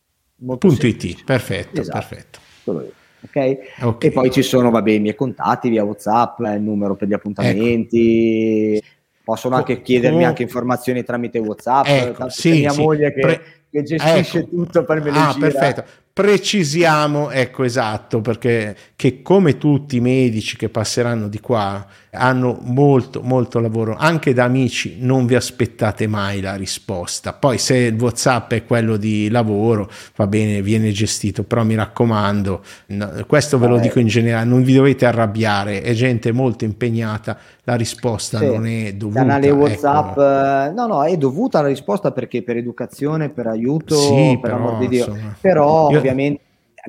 .it, 0.44 1.24
perfetto, 1.24 1.80
esatto. 1.80 1.98
perfetto. 1.98 2.40
Okay? 2.64 3.58
okay? 3.80 4.10
E 4.10 4.12
poi 4.12 4.30
ci 4.30 4.42
sono 4.42 4.70
vabbè, 4.70 4.90
i 4.90 5.00
miei 5.00 5.14
contatti 5.14 5.68
via 5.68 5.84
WhatsApp, 5.84 6.40
il 6.40 6.60
numero 6.60 6.96
per 6.96 7.08
gli 7.08 7.12
appuntamenti. 7.12 8.76
Ecco. 8.76 8.86
Possono 9.24 9.54
anche 9.54 9.82
chiedermi 9.82 10.24
anche 10.24 10.42
informazioni 10.42 11.04
tramite 11.04 11.38
WhatsApp. 11.38 11.86
Ecco, 11.86 12.28
sì, 12.28 12.50
mia 12.50 12.70
sì. 12.70 12.80
moglie 12.80 13.12
che, 13.12 13.20
Pre- 13.20 13.42
che 13.70 13.82
gestisce 13.84 14.38
ecco. 14.38 14.48
tutto 14.48 14.84
per 14.84 15.00
me. 15.00 15.10
Ah, 15.10 15.36
perfetto 15.38 15.84
precisiamo, 16.12 17.30
ecco 17.30 17.62
esatto, 17.64 18.20
perché 18.20 18.76
che 18.96 19.22
come 19.22 19.56
tutti 19.56 19.96
i 19.96 20.00
medici 20.00 20.56
che 20.56 20.68
passeranno 20.68 21.28
di 21.28 21.40
qua 21.40 21.86
hanno 22.10 22.58
molto 22.62 23.22
molto 23.22 23.58
lavoro, 23.58 23.96
anche 23.96 24.34
da 24.34 24.44
amici 24.44 24.96
non 24.98 25.24
vi 25.24 25.34
aspettate 25.34 26.06
mai 26.06 26.42
la 26.42 26.54
risposta. 26.56 27.32
Poi 27.32 27.56
se 27.56 27.76
il 27.76 27.98
WhatsApp 27.98 28.52
è 28.52 28.66
quello 28.66 28.98
di 28.98 29.30
lavoro, 29.30 29.90
va 30.16 30.26
bene, 30.26 30.60
viene 30.60 30.92
gestito, 30.92 31.44
però 31.44 31.64
mi 31.64 31.74
raccomando, 31.74 32.62
no, 32.88 33.24
questo 33.26 33.58
ve 33.58 33.68
lo 33.68 33.78
dico 33.78 33.98
in 33.98 34.08
generale, 34.08 34.44
non 34.44 34.62
vi 34.62 34.74
dovete 34.74 35.06
arrabbiare, 35.06 35.80
è 35.80 35.94
gente 35.94 36.30
molto 36.32 36.64
impegnata, 36.64 37.38
la 37.64 37.74
risposta 37.76 38.38
sì, 38.38 38.46
non 38.46 38.66
è 38.66 38.92
dovuta. 38.94 39.20
Canale 39.20 39.46
ecco. 39.48 39.56
WhatsApp, 39.56 40.18
ecco. 40.18 40.74
no, 40.74 40.86
no, 40.86 41.04
è 41.04 41.16
dovuta 41.16 41.60
la 41.60 41.68
risposta 41.68 42.10
perché 42.10 42.42
per 42.42 42.56
educazione, 42.56 43.30
per 43.30 43.46
aiuto, 43.46 43.94
sì, 43.94 44.38
per 44.40 44.50
però, 44.50 44.56
amor 44.56 44.78
di 44.78 44.88
Dio. 44.88 45.06
Insomma, 45.06 45.36
però 45.40 45.90
io... 45.90 45.98
ovviamente 45.98 46.42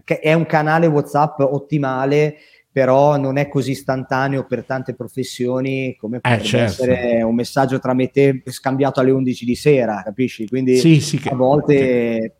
è 0.05 0.33
un 0.33 0.45
canale 0.45 0.87
WhatsApp 0.87 1.39
ottimale 1.39 2.37
però 2.73 3.17
non 3.17 3.37
è 3.37 3.47
così 3.49 3.69
istantaneo 3.71 4.47
per 4.47 4.65
tante 4.65 4.95
professioni 4.95 5.95
come 5.95 6.19
può 6.19 6.31
eh, 6.31 6.41
certo. 6.41 6.65
essere 6.65 7.21
un 7.21 7.35
messaggio 7.35 7.77
tramite 7.77 8.41
scambiato 8.45 8.99
alle 8.99 9.11
11 9.11 9.45
di 9.45 9.55
sera, 9.55 10.01
capisci? 10.03 10.47
Quindi 10.47 10.77
sì, 10.77 10.99
sì, 10.99 11.21
a 11.25 11.35
volte... 11.35 11.75
Che... 11.75 12.33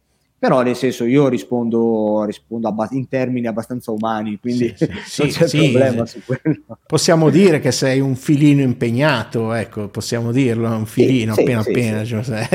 Però 0.44 0.62
nel 0.62 0.76
senso 0.76 1.06
io 1.06 1.30
rispondo, 1.30 2.26
rispondo 2.26 2.68
abba- 2.68 2.90
in 2.92 3.08
termini 3.08 3.48
abbastanza 3.48 3.92
umani, 3.92 4.38
quindi 4.42 4.74
sì, 4.76 4.90
sì, 5.06 5.22
non 5.24 5.30
c'è 5.30 5.48
sì, 5.48 5.58
problema 5.58 6.06
su 6.06 6.20
quello. 6.26 6.60
Possiamo 6.86 7.30
dire 7.30 7.62
che 7.62 7.72
sei 7.72 8.02
un 8.02 8.18
filino 8.18 8.60
impegnato, 8.60 9.54
ecco, 9.54 9.88
possiamo 9.88 10.34
dirlo, 10.34 10.68
un 10.68 10.86
filino 10.86 11.32
appena 11.32 11.62
appena. 11.62 12.04
Sei... 12.04 12.46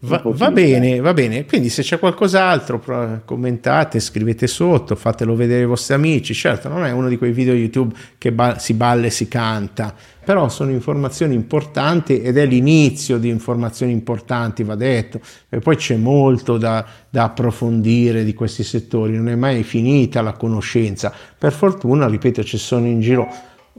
Va, 0.00 0.22
va, 0.24 0.50
bene, 0.52 1.00
va 1.00 1.12
bene. 1.12 1.44
Quindi 1.44 1.68
se 1.68 1.82
c'è 1.82 1.98
qualcos'altro, 1.98 2.80
commentate, 3.24 3.98
scrivete 3.98 4.46
sotto, 4.46 4.94
fatelo 4.94 5.34
vedere 5.34 5.62
ai 5.62 5.66
vostri 5.66 5.94
amici. 5.94 6.32
Certo, 6.32 6.68
non 6.68 6.84
è 6.84 6.92
uno 6.92 7.08
di 7.08 7.18
quei 7.18 7.32
video 7.32 7.54
YouTube 7.54 7.92
che 8.16 8.30
ba- 8.30 8.58
si 8.58 8.74
balla 8.74 9.06
e 9.06 9.10
si 9.10 9.26
canta, 9.26 9.92
però 10.26 10.48
sono 10.48 10.72
informazioni 10.72 11.36
importanti 11.36 12.20
ed 12.20 12.36
è 12.36 12.46
l'inizio 12.46 13.16
di 13.16 13.28
informazioni 13.28 13.92
importanti, 13.92 14.64
va 14.64 14.74
detto. 14.74 15.20
E 15.48 15.60
poi 15.60 15.76
c'è 15.76 15.94
molto 15.94 16.58
da, 16.58 16.84
da 17.08 17.22
approfondire 17.22 18.24
di 18.24 18.34
questi 18.34 18.64
settori, 18.64 19.14
non 19.14 19.28
è 19.28 19.36
mai 19.36 19.62
finita 19.62 20.22
la 20.22 20.32
conoscenza. 20.32 21.12
Per 21.38 21.52
fortuna, 21.52 22.08
ripeto, 22.08 22.42
ci 22.42 22.58
sono 22.58 22.86
in 22.86 22.98
giro 22.98 23.28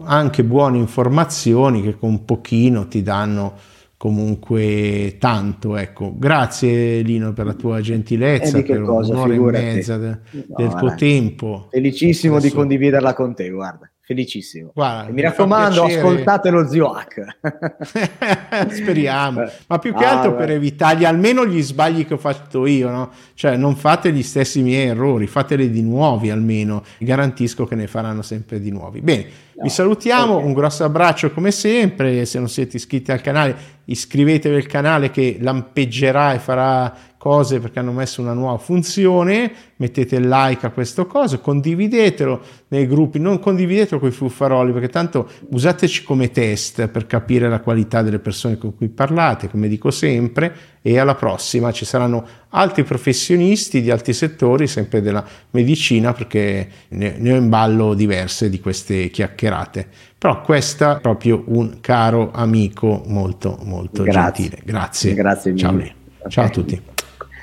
anche 0.06 0.45
buone 0.45 0.78
informazioni 0.78 1.82
che 1.82 1.98
con 1.98 2.24
pochino 2.24 2.88
ti 2.88 3.02
danno 3.02 3.56
comunque 3.98 5.18
tanto 5.19 5.76
ecco 5.76 6.14
grazie 6.15 7.02
Lino 7.02 7.34
per 7.34 7.48
la 7.48 7.53
tua 7.53 7.82
gentilezza 7.82 8.61
per 8.61 8.84
cosa, 8.84 9.11
un'ora 9.11 9.32
figurati. 9.32 9.65
e 9.65 9.74
mezza 9.74 9.98
de, 9.98 10.07
no, 10.10 10.56
del 10.56 10.74
tuo 10.76 10.94
tempo 10.94 11.68
felicissimo 11.72 12.36
Adesso... 12.36 12.49
di 12.49 12.56
condividerla 12.56 13.15
con 13.15 13.34
te 13.34 13.49
guarda 13.49 13.90
felicissimo. 14.07 14.71
Guarda, 14.73 15.11
mi 15.11 15.19
raccomando 15.19 15.84
ascoltate 15.84 16.49
lo 16.49 16.65
zio 16.65 16.93
H 16.93 18.69
speriamo. 18.71 19.43
Ma 19.67 19.79
più 19.79 19.93
che 19.93 20.05
ah, 20.05 20.11
altro 20.11 20.31
beh. 20.31 20.38
per 20.38 20.51
evitargli 20.51 21.03
almeno 21.03 21.45
gli 21.45 21.61
sbagli 21.61 22.07
che 22.07 22.13
ho 22.13 22.17
fatto 22.17 22.65
io 22.65 22.89
no? 22.89 23.11
cioè 23.34 23.57
non 23.57 23.75
fate 23.75 24.13
gli 24.13 24.23
stessi 24.23 24.61
miei 24.61 24.88
errori 24.88 25.27
fateli 25.27 25.69
di 25.69 25.81
nuovi 25.81 26.29
almeno. 26.29 26.84
Garantisco 26.99 27.65
che 27.65 27.75
ne 27.75 27.88
faranno 27.88 28.21
sempre 28.21 28.61
di 28.61 28.71
nuovi. 28.71 29.01
Bene 29.01 29.23
no, 29.23 29.63
vi 29.63 29.69
salutiamo 29.69 30.35
okay. 30.35 30.45
un 30.45 30.53
grosso 30.53 30.85
abbraccio 30.85 31.31
come 31.31 31.51
sempre. 31.51 32.23
Se 32.23 32.39
non 32.39 32.47
siete 32.47 32.77
iscritti 32.77 33.11
al 33.11 33.19
canale 33.19 33.75
iscrivetevi 33.89 34.55
al 34.55 34.65
canale 34.67 35.11
che 35.11 35.38
lampeggerà 35.39 36.34
e 36.34 36.39
farà 36.39 36.93
cose 37.18 37.60
perché 37.60 37.80
hanno 37.80 37.91
messo 37.91 38.22
una 38.22 38.34
nuova 38.34 38.57
funzione, 38.57 39.52
mettete 39.77 40.19
like 40.19 40.65
a 40.65 40.69
questo 40.69 41.06
coso, 41.07 41.39
condividetelo 41.39 42.41
nei 42.69 42.88
gruppi, 42.88 43.19
non 43.19 43.39
condividetelo 43.39 43.99
con 43.99 44.10
i 44.10 44.11
fuffaroli 44.11 44.72
perché 44.72 44.89
tanto 44.89 45.30
usateci 45.49 46.03
come 46.03 46.31
test 46.31 46.88
per 46.88 47.07
capire 47.07 47.49
la 47.49 47.60
qualità 47.60 48.02
delle 48.02 48.19
persone 48.19 48.57
con 48.57 48.76
cui 48.76 48.88
parlate, 48.89 49.49
come 49.49 49.68
dico 49.68 49.91
sempre, 49.91 50.76
e 50.81 50.99
alla 50.99 51.15
prossima 51.15 51.72
ci 51.72 51.84
saranno 51.84 52.26
altri 52.49 52.84
professionisti 52.84 53.81
di 53.81 53.91
altri 53.91 54.14
settori, 54.14 54.68
sempre 54.68 55.02
della 55.02 55.26
medicina, 55.52 56.14
perché 56.14 56.69
ne, 56.89 57.15
ne 57.18 57.34
ho 57.34 57.35
in 57.35 57.49
ballo 57.49 57.94
diverse 57.94 58.49
di 58.49 58.60
queste 58.60 59.10
chiacchierate. 59.10 59.88
Però 60.18 60.41
questa 60.41 60.98
è 60.98 61.02
proprio 61.02 61.44
un 61.48 61.80
caro 61.81 62.31
amico 62.31 63.03
molto 63.06 63.60
molto 63.64 64.03
Grazie. 64.03 64.44
gentile. 64.44 64.61
Grazie. 64.64 65.14
Grazie 65.14 65.52
mille. 65.52 65.61
Ciao, 65.61 65.76
okay. 65.76 66.31
ciao 66.31 66.45
a 66.45 66.49
tutti. 66.49 66.81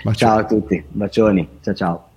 Bacioni. 0.05 0.17
Ciao 0.17 0.39
a 0.39 0.45
tutti, 0.45 0.85
bacioni, 0.87 1.49
ciao 1.63 1.75
ciao. 1.75 2.09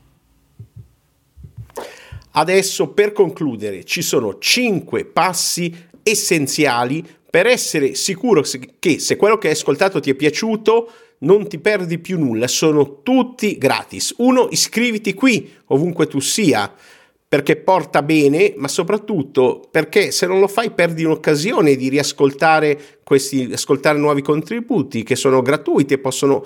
Adesso 2.31 2.89
per 2.89 3.13
concludere 3.13 3.85
ci 3.85 4.01
sono 4.01 4.37
5 4.37 5.05
passi 5.05 5.73
essenziali 6.03 7.05
per 7.29 7.47
essere 7.47 7.95
sicuro 7.95 8.43
che 8.79 8.99
se 8.99 9.15
quello 9.15 9.37
che 9.37 9.47
hai 9.47 9.53
ascoltato 9.53 10.01
ti 10.01 10.09
è 10.09 10.15
piaciuto 10.15 10.91
non 11.19 11.47
ti 11.47 11.59
perdi 11.59 11.97
più 11.97 12.19
nulla, 12.19 12.47
sono 12.47 13.01
tutti 13.03 13.57
gratis. 13.57 14.15
Uno, 14.17 14.49
iscriviti 14.51 15.13
qui 15.13 15.49
ovunque 15.67 16.07
tu 16.07 16.19
sia 16.19 16.71
perché 17.29 17.55
porta 17.55 18.03
bene, 18.03 18.53
ma 18.57 18.67
soprattutto 18.67 19.65
perché 19.71 20.11
se 20.11 20.27
non 20.27 20.41
lo 20.41 20.47
fai 20.47 20.71
perdi 20.71 21.05
un'occasione 21.05 21.75
di 21.75 21.87
riascoltare 21.87 22.99
questi, 23.03 23.49
ascoltare 23.51 23.97
nuovi 23.97 24.21
contributi 24.21 25.03
che 25.03 25.15
sono 25.15 25.41
gratuiti 25.41 25.93
e 25.93 25.99
possono 25.99 26.45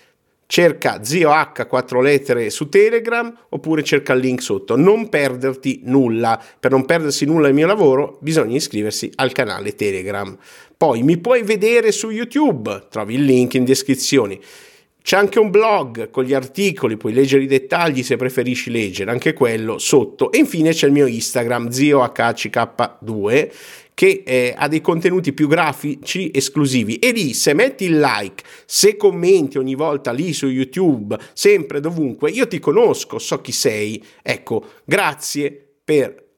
cerca 0.51 1.01
zio 1.01 1.31
H 1.31 1.65
4 1.65 2.01
lettere 2.01 2.49
su 2.49 2.67
Telegram 2.67 3.33
oppure 3.47 3.83
cerca 3.83 4.11
il 4.11 4.19
link 4.19 4.41
sotto. 4.41 4.75
Non 4.75 5.07
perderti 5.07 5.83
nulla. 5.85 6.43
Per 6.59 6.71
non 6.71 6.83
perdersi 6.83 7.23
nulla 7.23 7.45
del 7.45 7.55
mio 7.55 7.67
lavoro 7.67 8.17
bisogna 8.19 8.57
iscriversi 8.57 9.09
al 9.15 9.31
canale 9.31 9.75
Telegram. 9.75 10.37
Poi 10.75 11.03
mi 11.03 11.17
puoi 11.19 11.43
vedere 11.43 11.93
su 11.93 12.09
YouTube, 12.09 12.87
trovi 12.89 13.13
il 13.13 13.23
link 13.23 13.53
in 13.53 13.63
descrizione. 13.63 14.39
C'è 15.01 15.15
anche 15.15 15.39
un 15.39 15.49
blog 15.49 16.09
con 16.09 16.25
gli 16.25 16.33
articoli, 16.33 16.97
puoi 16.97 17.13
leggere 17.13 17.43
i 17.43 17.47
dettagli 17.47 18.03
se 18.03 18.17
preferisci 18.17 18.69
leggere, 18.69 19.09
anche 19.09 19.31
quello 19.31 19.77
sotto. 19.77 20.33
E 20.33 20.37
infine 20.37 20.73
c'è 20.73 20.85
il 20.85 20.91
mio 20.91 21.07
Instagram, 21.07 21.69
ziohck2, 21.69 23.51
che 23.93 24.23
eh, 24.25 24.53
ha 24.55 24.67
dei 24.67 24.81
contenuti 24.81 25.33
più 25.33 25.47
grafici 25.47 26.31
esclusivi. 26.33 26.97
E 26.97 27.11
lì 27.11 27.33
se 27.33 27.53
metti 27.53 27.85
il 27.85 27.99
like, 27.99 28.43
se 28.65 28.97
commenti 28.97 29.57
ogni 29.57 29.75
volta 29.75 30.11
lì 30.11 30.33
su 30.33 30.47
YouTube, 30.47 31.17
sempre 31.33 31.79
dovunque, 31.79 32.31
io 32.31 32.47
ti 32.47 32.59
conosco, 32.59 33.19
so 33.19 33.41
chi 33.41 33.51
sei, 33.51 34.03
ecco, 34.21 34.65
grazie 34.85 35.67
per 35.83 36.30